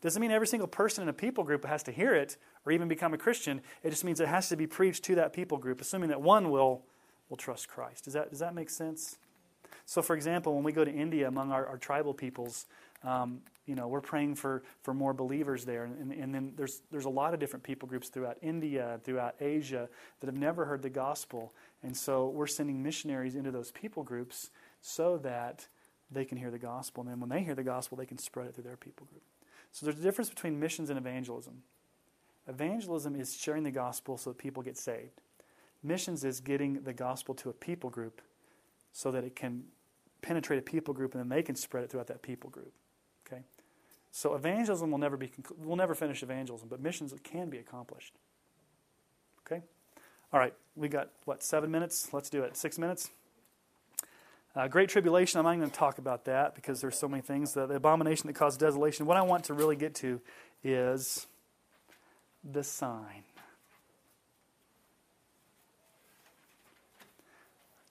Doesn't 0.00 0.20
mean 0.20 0.30
every 0.30 0.46
single 0.46 0.68
person 0.68 1.02
in 1.02 1.08
a 1.08 1.12
people 1.12 1.44
group 1.44 1.64
has 1.64 1.82
to 1.84 1.92
hear 1.92 2.14
it 2.14 2.36
or 2.64 2.72
even 2.72 2.88
become 2.88 3.14
a 3.14 3.18
Christian. 3.18 3.60
It 3.82 3.90
just 3.90 4.04
means 4.04 4.20
it 4.20 4.28
has 4.28 4.48
to 4.48 4.56
be 4.56 4.66
preached 4.66 5.04
to 5.04 5.16
that 5.16 5.32
people 5.32 5.58
group, 5.58 5.80
assuming 5.80 6.10
that 6.10 6.20
one 6.20 6.50
will, 6.50 6.82
will 7.28 7.36
trust 7.36 7.68
Christ. 7.68 8.04
Does 8.04 8.14
that, 8.14 8.30
does 8.30 8.38
that 8.38 8.54
make 8.54 8.70
sense? 8.70 9.18
So, 9.86 10.02
for 10.02 10.14
example, 10.14 10.54
when 10.54 10.64
we 10.64 10.72
go 10.72 10.84
to 10.84 10.92
India 10.92 11.26
among 11.26 11.50
our, 11.50 11.66
our 11.66 11.78
tribal 11.78 12.12
peoples, 12.14 12.66
um, 13.04 13.40
you 13.66 13.74
know, 13.74 13.88
we're 13.88 14.00
praying 14.00 14.34
for, 14.34 14.62
for 14.82 14.94
more 14.94 15.12
believers 15.12 15.64
there. 15.64 15.84
And, 15.84 16.12
and 16.12 16.34
then 16.34 16.52
there's, 16.56 16.82
there's 16.90 17.04
a 17.04 17.10
lot 17.10 17.34
of 17.34 17.40
different 17.40 17.62
people 17.62 17.88
groups 17.88 18.08
throughout 18.08 18.38
India, 18.42 19.00
throughout 19.04 19.34
Asia, 19.40 19.88
that 20.20 20.26
have 20.26 20.36
never 20.36 20.64
heard 20.64 20.82
the 20.82 20.90
gospel. 20.90 21.54
And 21.82 21.96
so 21.96 22.28
we're 22.28 22.46
sending 22.46 22.82
missionaries 22.82 23.34
into 23.34 23.50
those 23.50 23.70
people 23.70 24.02
groups 24.02 24.50
so 24.80 25.18
that 25.18 25.66
they 26.10 26.24
can 26.24 26.38
hear 26.38 26.50
the 26.50 26.58
gospel. 26.58 27.02
And 27.02 27.10
then 27.10 27.20
when 27.20 27.28
they 27.28 27.42
hear 27.42 27.54
the 27.54 27.62
gospel, 27.62 27.96
they 27.96 28.06
can 28.06 28.18
spread 28.18 28.46
it 28.46 28.54
through 28.54 28.64
their 28.64 28.76
people 28.76 29.06
group. 29.06 29.22
So 29.72 29.86
there's 29.86 29.98
a 29.98 30.02
difference 30.02 30.30
between 30.30 30.58
missions 30.58 30.90
and 30.90 30.98
evangelism. 30.98 31.62
Evangelism 32.48 33.14
is 33.14 33.36
sharing 33.36 33.62
the 33.62 33.70
gospel 33.70 34.16
so 34.16 34.30
that 34.30 34.38
people 34.38 34.62
get 34.62 34.76
saved. 34.76 35.20
Missions 35.82 36.24
is 36.24 36.40
getting 36.40 36.82
the 36.82 36.92
gospel 36.92 37.34
to 37.36 37.50
a 37.50 37.52
people 37.52 37.90
group 37.90 38.22
so 38.92 39.10
that 39.10 39.22
it 39.22 39.36
can 39.36 39.64
penetrate 40.22 40.58
a 40.58 40.62
people 40.62 40.94
group 40.94 41.14
and 41.14 41.20
then 41.20 41.28
they 41.28 41.42
can 41.42 41.54
spread 41.54 41.84
it 41.84 41.90
throughout 41.90 42.08
that 42.08 42.22
people 42.22 42.50
group. 42.50 42.72
Okay? 43.26 43.42
So 44.10 44.34
evangelism 44.34 44.90
will 44.90 44.98
never 44.98 45.16
be 45.16 45.30
will 45.58 45.76
never 45.76 45.94
finish 45.94 46.22
evangelism, 46.22 46.68
but 46.68 46.80
missions 46.80 47.14
can 47.22 47.50
be 47.50 47.58
accomplished. 47.58 48.14
Okay? 49.46 49.62
All 50.32 50.40
right, 50.40 50.54
we 50.76 50.88
got 50.88 51.10
what 51.24 51.42
seven 51.42 51.70
minutes? 51.70 52.08
Let's 52.12 52.30
do 52.30 52.42
it. 52.42 52.56
Six 52.56 52.78
minutes. 52.78 53.10
Uh, 54.56 54.66
great 54.66 54.88
tribulation. 54.88 55.38
I'm 55.38 55.44
not 55.44 55.56
going 55.56 55.70
to 55.70 55.76
talk 55.76 55.98
about 55.98 56.24
that 56.24 56.54
because 56.54 56.80
there's 56.80 56.98
so 56.98 57.08
many 57.08 57.22
things. 57.22 57.52
The, 57.52 57.66
the 57.66 57.74
abomination 57.74 58.26
that 58.26 58.32
caused 58.32 58.58
desolation. 58.58 59.06
What 59.06 59.16
I 59.16 59.22
want 59.22 59.44
to 59.44 59.54
really 59.54 59.76
get 59.76 59.94
to 59.96 60.20
is 60.64 61.26
the 62.44 62.64
sign. 62.64 63.24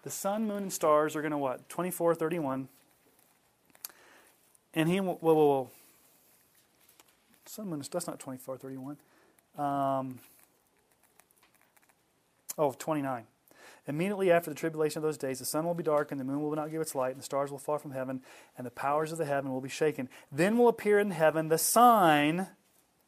The 0.04 0.10
sun, 0.10 0.48
moon, 0.48 0.64
and 0.64 0.74
stars 0.74 1.16
are 1.16 1.22
going 1.22 1.32
to 1.32 1.38
what? 1.38 1.68
24, 1.70 2.16
31. 2.16 2.70
And 4.74 4.90
he, 4.90 5.00
whoa, 5.00 5.18
whoa, 5.20 5.34
whoa. 5.34 5.70
Sun, 7.46 7.68
moon, 7.70 7.84
that's 7.92 8.08
not 8.08 8.20
24, 8.20 8.58
31. 8.58 8.98
Um, 9.58 10.20
oh, 12.58 12.74
29. 12.78 13.26
Immediately 13.88 14.32
after 14.32 14.50
the 14.50 14.56
tribulation 14.56 15.00
of 15.00 15.04
those 15.04 15.18
days, 15.18 15.40
the 15.40 15.46
sun 15.46 15.66
will 15.66 15.74
be 15.74 15.84
dark, 15.84 16.12
and 16.12 16.20
the 16.20 16.26
moon 16.26 16.42
will 16.42 16.56
not 16.56 16.72
give 16.72 16.82
its 16.82 16.94
light, 16.96 17.12
and 17.12 17.20
the 17.20 17.26
stars 17.26 17.52
will 17.52 17.58
fall 17.58 17.78
from 17.78 17.92
heaven, 17.92 18.22
and 18.58 18.68
the 18.68 18.72
powers 18.72 19.12
of 19.12 19.18
the 19.18 19.26
heaven 19.26 19.52
will 19.52 19.62
be 19.62 19.70
shaken. 19.70 20.10
Then 20.32 20.58
will 20.58 20.68
appear 20.68 21.00
in 21.00 21.12
heaven 21.12 21.48
the 21.48 21.58
sign, 21.58 22.48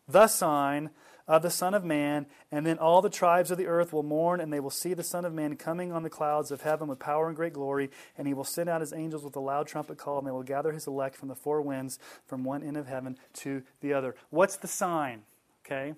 the 0.07 0.27
sign 0.27 0.89
of 1.27 1.43
the 1.43 1.49
Son 1.51 1.75
of 1.75 1.83
Man, 1.83 2.25
and 2.51 2.65
then 2.65 2.79
all 2.79 3.03
the 3.03 3.09
tribes 3.09 3.51
of 3.51 3.57
the 3.57 3.67
earth 3.67 3.93
will 3.93 4.03
mourn, 4.03 4.39
and 4.39 4.51
they 4.51 4.59
will 4.59 4.71
see 4.71 4.95
the 4.95 5.03
Son 5.03 5.25
of 5.25 5.33
Man 5.33 5.55
coming 5.57 5.91
on 5.91 6.01
the 6.01 6.09
clouds 6.09 6.49
of 6.49 6.61
heaven 6.61 6.87
with 6.87 6.97
power 6.97 7.27
and 7.27 7.35
great 7.35 7.53
glory, 7.53 7.91
and 8.17 8.27
he 8.27 8.33
will 8.33 8.43
send 8.43 8.67
out 8.67 8.81
his 8.81 8.93
angels 8.93 9.23
with 9.23 9.35
a 9.35 9.39
loud 9.39 9.67
trumpet 9.67 9.97
call, 9.97 10.17
and 10.17 10.25
they 10.25 10.31
will 10.31 10.41
gather 10.41 10.71
his 10.71 10.87
elect 10.87 11.15
from 11.15 11.27
the 11.27 11.35
four 11.35 11.61
winds, 11.61 11.99
from 12.25 12.43
one 12.43 12.63
end 12.63 12.77
of 12.77 12.87
heaven 12.87 13.15
to 13.33 13.61
the 13.81 13.93
other. 13.93 14.15
What's 14.31 14.55
the 14.57 14.67
sign? 14.67 15.21
Okay? 15.65 15.93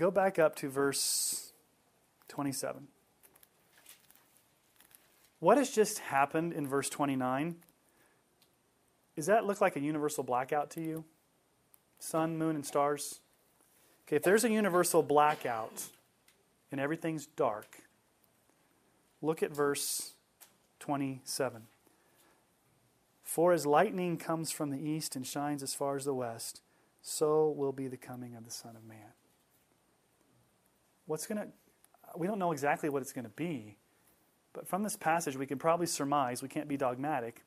Go 0.00 0.10
back 0.10 0.38
up 0.38 0.56
to 0.56 0.70
verse 0.70 1.52
27. 2.28 2.88
What 5.40 5.58
has 5.58 5.70
just 5.70 5.98
happened 5.98 6.54
in 6.54 6.66
verse 6.66 6.88
29? 6.88 7.56
Does 9.14 9.26
that 9.26 9.44
look 9.44 9.60
like 9.60 9.76
a 9.76 9.80
universal 9.80 10.24
blackout 10.24 10.70
to 10.70 10.80
you? 10.80 11.04
sun, 11.98 12.38
moon, 12.38 12.56
and 12.56 12.64
stars? 12.64 13.20
Okay, 14.06 14.16
if 14.16 14.22
there's 14.22 14.42
a 14.42 14.50
universal 14.50 15.02
blackout 15.02 15.88
and 16.72 16.80
everything's 16.80 17.26
dark, 17.26 17.82
look 19.20 19.42
at 19.42 19.54
verse 19.54 20.14
27. 20.78 21.64
For 23.22 23.52
as 23.52 23.66
lightning 23.66 24.16
comes 24.16 24.50
from 24.50 24.70
the 24.70 24.82
east 24.82 25.14
and 25.14 25.26
shines 25.26 25.62
as 25.62 25.74
far 25.74 25.96
as 25.96 26.06
the 26.06 26.14
west, 26.14 26.62
so 27.02 27.50
will 27.50 27.72
be 27.72 27.86
the 27.86 27.98
coming 27.98 28.34
of 28.34 28.46
the 28.46 28.50
Son 28.50 28.76
of 28.76 28.84
Man. 28.88 29.12
What's 31.10 31.26
going 31.26 31.38
to, 31.38 31.48
we 32.16 32.28
don't 32.28 32.38
know 32.38 32.52
exactly 32.52 32.88
what 32.88 33.02
it's 33.02 33.12
going 33.12 33.24
to 33.24 33.30
be, 33.30 33.76
but 34.52 34.68
from 34.68 34.84
this 34.84 34.96
passage 34.96 35.36
we 35.36 35.44
can 35.44 35.58
probably 35.58 35.86
surmise, 35.86 36.40
we 36.40 36.48
can't 36.48 36.68
be 36.68 36.76
dogmatic, 36.76 37.42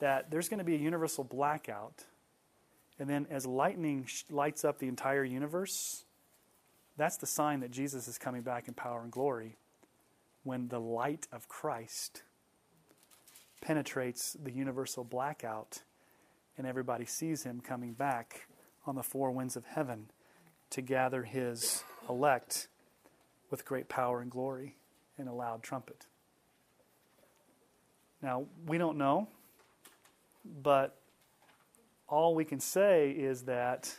that 0.00 0.32
there's 0.32 0.48
going 0.48 0.58
to 0.58 0.64
be 0.64 0.74
a 0.74 0.78
universal 0.78 1.22
blackout 1.22 2.04
and 2.98 3.08
then 3.08 3.28
as 3.30 3.46
lightning 3.46 4.08
lights 4.28 4.64
up 4.64 4.80
the 4.80 4.88
entire 4.88 5.22
universe, 5.22 6.04
that's 6.96 7.16
the 7.16 7.28
sign 7.28 7.60
that 7.60 7.70
Jesus 7.70 8.08
is 8.08 8.18
coming 8.18 8.42
back 8.42 8.66
in 8.66 8.74
power 8.74 9.02
and 9.02 9.12
glory 9.12 9.56
when 10.42 10.66
the 10.66 10.80
light 10.80 11.28
of 11.30 11.46
Christ 11.46 12.24
penetrates 13.60 14.36
the 14.42 14.50
universal 14.50 15.04
blackout 15.04 15.82
and 16.58 16.66
everybody 16.66 17.06
sees 17.06 17.44
him 17.44 17.60
coming 17.60 17.92
back 17.92 18.48
on 18.84 18.96
the 18.96 19.04
four 19.04 19.30
winds 19.30 19.54
of 19.54 19.64
heaven 19.64 20.08
to 20.74 20.82
gather 20.82 21.22
his 21.22 21.84
elect 22.08 22.66
with 23.48 23.64
great 23.64 23.88
power 23.88 24.20
and 24.20 24.28
glory 24.28 24.74
in 25.16 25.28
a 25.28 25.34
loud 25.34 25.62
trumpet. 25.62 26.06
Now, 28.20 28.46
we 28.66 28.76
don't 28.76 28.98
know, 28.98 29.28
but 30.62 30.96
all 32.08 32.34
we 32.34 32.44
can 32.44 32.58
say 32.58 33.12
is 33.12 33.42
that 33.42 33.94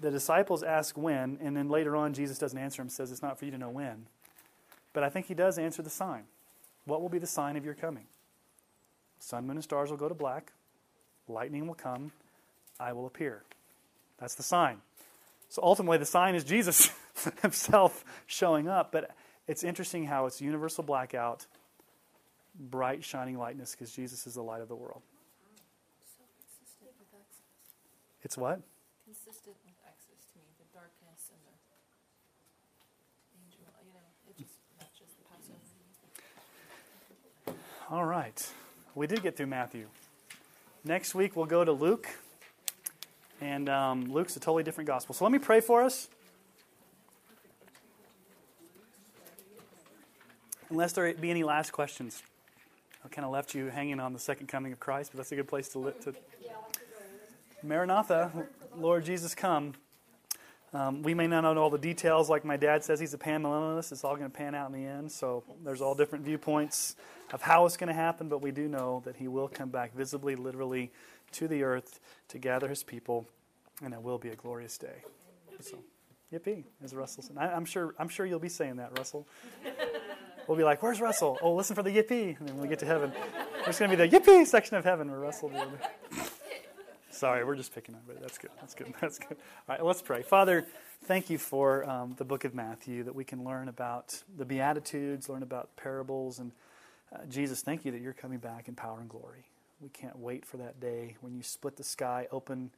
the 0.00 0.10
disciples 0.10 0.62
ask 0.62 0.96
when, 0.96 1.38
and 1.42 1.54
then 1.54 1.68
later 1.68 1.96
on 1.96 2.14
Jesus 2.14 2.38
doesn't 2.38 2.58
answer 2.58 2.80
them, 2.80 2.88
says 2.88 3.12
it's 3.12 3.22
not 3.22 3.38
for 3.38 3.44
you 3.44 3.50
to 3.50 3.58
know 3.58 3.68
when. 3.68 4.06
But 4.94 5.02
I 5.02 5.10
think 5.10 5.26
he 5.26 5.34
does 5.34 5.58
answer 5.58 5.82
the 5.82 5.90
sign. 5.90 6.24
What 6.86 7.02
will 7.02 7.10
be 7.10 7.18
the 7.18 7.26
sign 7.26 7.58
of 7.58 7.64
your 7.66 7.74
coming? 7.74 8.06
Sun, 9.18 9.46
moon, 9.46 9.58
and 9.58 9.64
stars 9.64 9.90
will 9.90 9.98
go 9.98 10.08
to 10.08 10.14
black. 10.14 10.52
Lightning 11.28 11.66
will 11.66 11.74
come. 11.74 12.12
I 12.80 12.94
will 12.94 13.06
appear. 13.06 13.42
That's 14.18 14.34
the 14.34 14.42
sign. 14.42 14.80
So 15.48 15.62
ultimately, 15.62 15.98
the 15.98 16.06
sign 16.06 16.34
is 16.34 16.44
Jesus 16.44 16.90
himself 17.42 18.04
showing 18.26 18.68
up. 18.68 18.92
But 18.92 19.10
it's 19.46 19.64
interesting 19.64 20.04
how 20.04 20.26
it's 20.26 20.40
universal 20.40 20.84
blackout, 20.84 21.46
bright, 22.54 23.02
shining 23.04 23.38
lightness, 23.38 23.72
because 23.72 23.92
Jesus 23.92 24.26
is 24.26 24.34
the 24.34 24.42
light 24.42 24.60
of 24.60 24.68
the 24.68 24.76
world. 24.76 25.02
It's 28.22 28.36
what? 28.36 28.60
Consistent 29.04 29.56
with 29.64 29.74
Exodus 29.86 30.26
to 30.32 30.38
me, 30.38 30.52
the 30.58 30.66
darkness 30.74 31.30
and 31.32 31.40
the 31.40 31.54
angel, 33.40 33.64
you 33.86 33.92
know, 33.94 34.04
it 34.28 34.36
just 34.36 34.52
matches 34.76 35.14
the 35.16 35.24
Passover. 35.24 35.56
All 37.90 38.04
right. 38.04 38.52
We 38.94 39.06
did 39.06 39.22
get 39.22 39.36
through 39.36 39.46
Matthew. 39.46 39.86
Next 40.84 41.14
week 41.14 41.36
we'll 41.36 41.46
go 41.46 41.64
to 41.64 41.72
Luke. 41.72 42.08
And 43.40 43.68
um, 43.68 44.12
Luke's 44.12 44.36
a 44.36 44.40
totally 44.40 44.62
different 44.62 44.88
gospel. 44.88 45.14
So 45.14 45.24
let 45.24 45.32
me 45.32 45.38
pray 45.38 45.60
for 45.60 45.82
us. 45.82 46.08
Unless 50.70 50.92
there 50.92 51.12
be 51.14 51.30
any 51.30 51.44
last 51.44 51.72
questions. 51.72 52.22
I 53.04 53.08
kind 53.08 53.24
of 53.24 53.30
left 53.30 53.54
you 53.54 53.66
hanging 53.66 54.00
on 54.00 54.12
the 54.12 54.18
second 54.18 54.48
coming 54.48 54.72
of 54.72 54.80
Christ, 54.80 55.12
but 55.12 55.18
that's 55.18 55.32
a 55.32 55.36
good 55.36 55.48
place 55.48 55.68
to, 55.70 55.78
li- 55.78 55.92
to 56.02 56.12
Maranatha, 57.62 58.30
Lord 58.76 59.04
Jesus, 59.04 59.34
come. 59.34 59.74
Um, 60.74 61.02
we 61.02 61.14
may 61.14 61.26
not 61.26 61.40
know 61.40 61.56
all 61.56 61.70
the 61.70 61.78
details, 61.78 62.28
like 62.28 62.44
my 62.44 62.58
dad 62.58 62.84
says 62.84 63.00
he's 63.00 63.14
a 63.14 63.18
panmillennialist. 63.18 63.92
It's 63.92 64.04
all 64.04 64.16
going 64.16 64.30
to 64.30 64.36
pan 64.36 64.54
out 64.54 64.70
in 64.70 64.74
the 64.74 64.86
end. 64.86 65.10
So 65.10 65.42
there's 65.64 65.80
all 65.80 65.94
different 65.94 66.24
viewpoints 66.26 66.96
of 67.32 67.40
how 67.40 67.64
it's 67.64 67.78
going 67.78 67.88
to 67.88 67.94
happen, 67.94 68.28
but 68.28 68.42
we 68.42 68.50
do 68.50 68.68
know 68.68 69.00
that 69.06 69.16
he 69.16 69.28
will 69.28 69.48
come 69.48 69.70
back 69.70 69.94
visibly, 69.94 70.36
literally, 70.36 70.92
to 71.32 71.48
the 71.48 71.62
earth 71.62 72.00
to 72.28 72.38
gather 72.38 72.68
his 72.68 72.82
people, 72.82 73.26
and 73.82 73.94
it 73.94 74.02
will 74.02 74.18
be 74.18 74.28
a 74.28 74.36
glorious 74.36 74.78
day. 74.78 75.02
So, 75.60 75.78
yippee, 76.32 76.64
as 76.82 76.94
Russell 76.94 77.22
said. 77.22 77.36
I, 77.38 77.56
am 77.56 77.64
sure, 77.64 77.94
I'm 77.98 78.08
sure 78.08 78.26
you'll 78.26 78.38
be 78.38 78.48
saying 78.48 78.76
that, 78.76 78.96
Russell. 78.96 79.26
We'll 80.46 80.56
be 80.56 80.64
like, 80.64 80.82
"Where's 80.82 81.00
Russell? 81.00 81.38
Oh, 81.42 81.54
listen 81.54 81.76
for 81.76 81.82
the 81.82 81.90
yippee!" 81.90 82.38
And 82.38 82.48
then 82.48 82.54
when 82.54 82.62
we 82.62 82.68
get 82.68 82.78
to 82.78 82.86
heaven, 82.86 83.12
there's 83.64 83.78
going 83.78 83.90
to 83.90 83.96
be 83.96 84.08
the 84.08 84.18
yippee 84.18 84.46
section 84.46 84.76
of 84.76 84.84
heaven 84.84 85.10
where 85.10 85.20
Russell 85.20 85.50
will 85.50 85.66
be. 85.66 86.22
Sorry, 87.10 87.44
we're 87.44 87.56
just 87.56 87.74
picking 87.74 87.96
on 87.96 88.00
but 88.06 88.20
That's 88.20 88.38
good. 88.38 88.50
That's 88.60 88.74
good. 88.74 88.94
That's 89.00 89.18
good. 89.18 89.36
All 89.68 89.74
right, 89.74 89.84
let's 89.84 90.00
pray. 90.00 90.22
Father, 90.22 90.64
thank 91.04 91.28
you 91.28 91.36
for 91.36 91.88
um, 91.90 92.14
the 92.16 92.24
book 92.24 92.44
of 92.44 92.54
Matthew 92.54 93.02
that 93.02 93.14
we 93.14 93.24
can 93.24 93.44
learn 93.44 93.68
about 93.68 94.22
the 94.36 94.44
Beatitudes, 94.44 95.28
learn 95.28 95.42
about 95.42 95.74
parables. 95.76 96.38
And 96.38 96.52
uh, 97.12 97.26
Jesus, 97.28 97.60
thank 97.60 97.84
you 97.84 97.90
that 97.90 98.00
you're 98.00 98.12
coming 98.12 98.38
back 98.38 98.68
in 98.68 98.74
power 98.74 99.00
and 99.00 99.08
glory. 99.08 99.46
We 99.80 99.88
can't 99.88 100.18
wait 100.18 100.44
for 100.44 100.56
that 100.56 100.80
day 100.80 101.16
when 101.20 101.34
you 101.34 101.42
split 101.42 101.76
the 101.76 101.84
sky 101.84 102.26
open, 102.32 102.70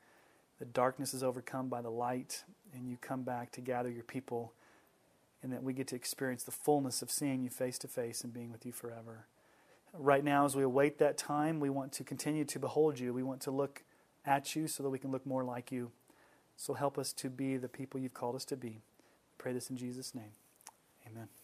the 0.58 0.66
darkness 0.66 1.14
is 1.14 1.22
overcome 1.22 1.68
by 1.68 1.80
the 1.80 1.90
light, 1.90 2.44
and 2.74 2.88
you 2.88 2.98
come 3.00 3.22
back 3.22 3.50
to 3.52 3.60
gather 3.62 3.90
your 3.90 4.04
people, 4.04 4.52
and 5.42 5.52
that 5.52 5.62
we 5.62 5.72
get 5.72 5.88
to 5.88 5.96
experience 5.96 6.42
the 6.42 6.50
fullness 6.50 7.00
of 7.00 7.10
seeing 7.10 7.42
you 7.42 7.48
face 7.48 7.78
to 7.78 7.88
face 7.88 8.22
and 8.22 8.34
being 8.34 8.52
with 8.52 8.66
you 8.66 8.72
forever. 8.72 9.26
Right 9.94 10.22
now, 10.22 10.44
as 10.44 10.54
we 10.54 10.62
await 10.62 10.98
that 10.98 11.16
time, 11.16 11.58
we 11.58 11.70
want 11.70 11.92
to 11.92 12.04
continue 12.04 12.44
to 12.44 12.58
behold 12.58 12.98
you. 12.98 13.14
We 13.14 13.22
want 13.22 13.40
to 13.42 13.50
look 13.50 13.82
at 14.26 14.54
you 14.54 14.68
so 14.68 14.82
that 14.82 14.90
we 14.90 14.98
can 14.98 15.10
look 15.10 15.26
more 15.26 15.42
like 15.42 15.72
you. 15.72 15.90
So 16.56 16.74
help 16.74 16.98
us 16.98 17.12
to 17.14 17.30
be 17.30 17.56
the 17.56 17.68
people 17.68 17.98
you've 17.98 18.14
called 18.14 18.36
us 18.36 18.44
to 18.46 18.56
be. 18.56 18.82
pray 19.38 19.54
this 19.54 19.70
in 19.70 19.78
Jesus' 19.78 20.14
name. 20.14 20.32
Amen. 21.06 21.39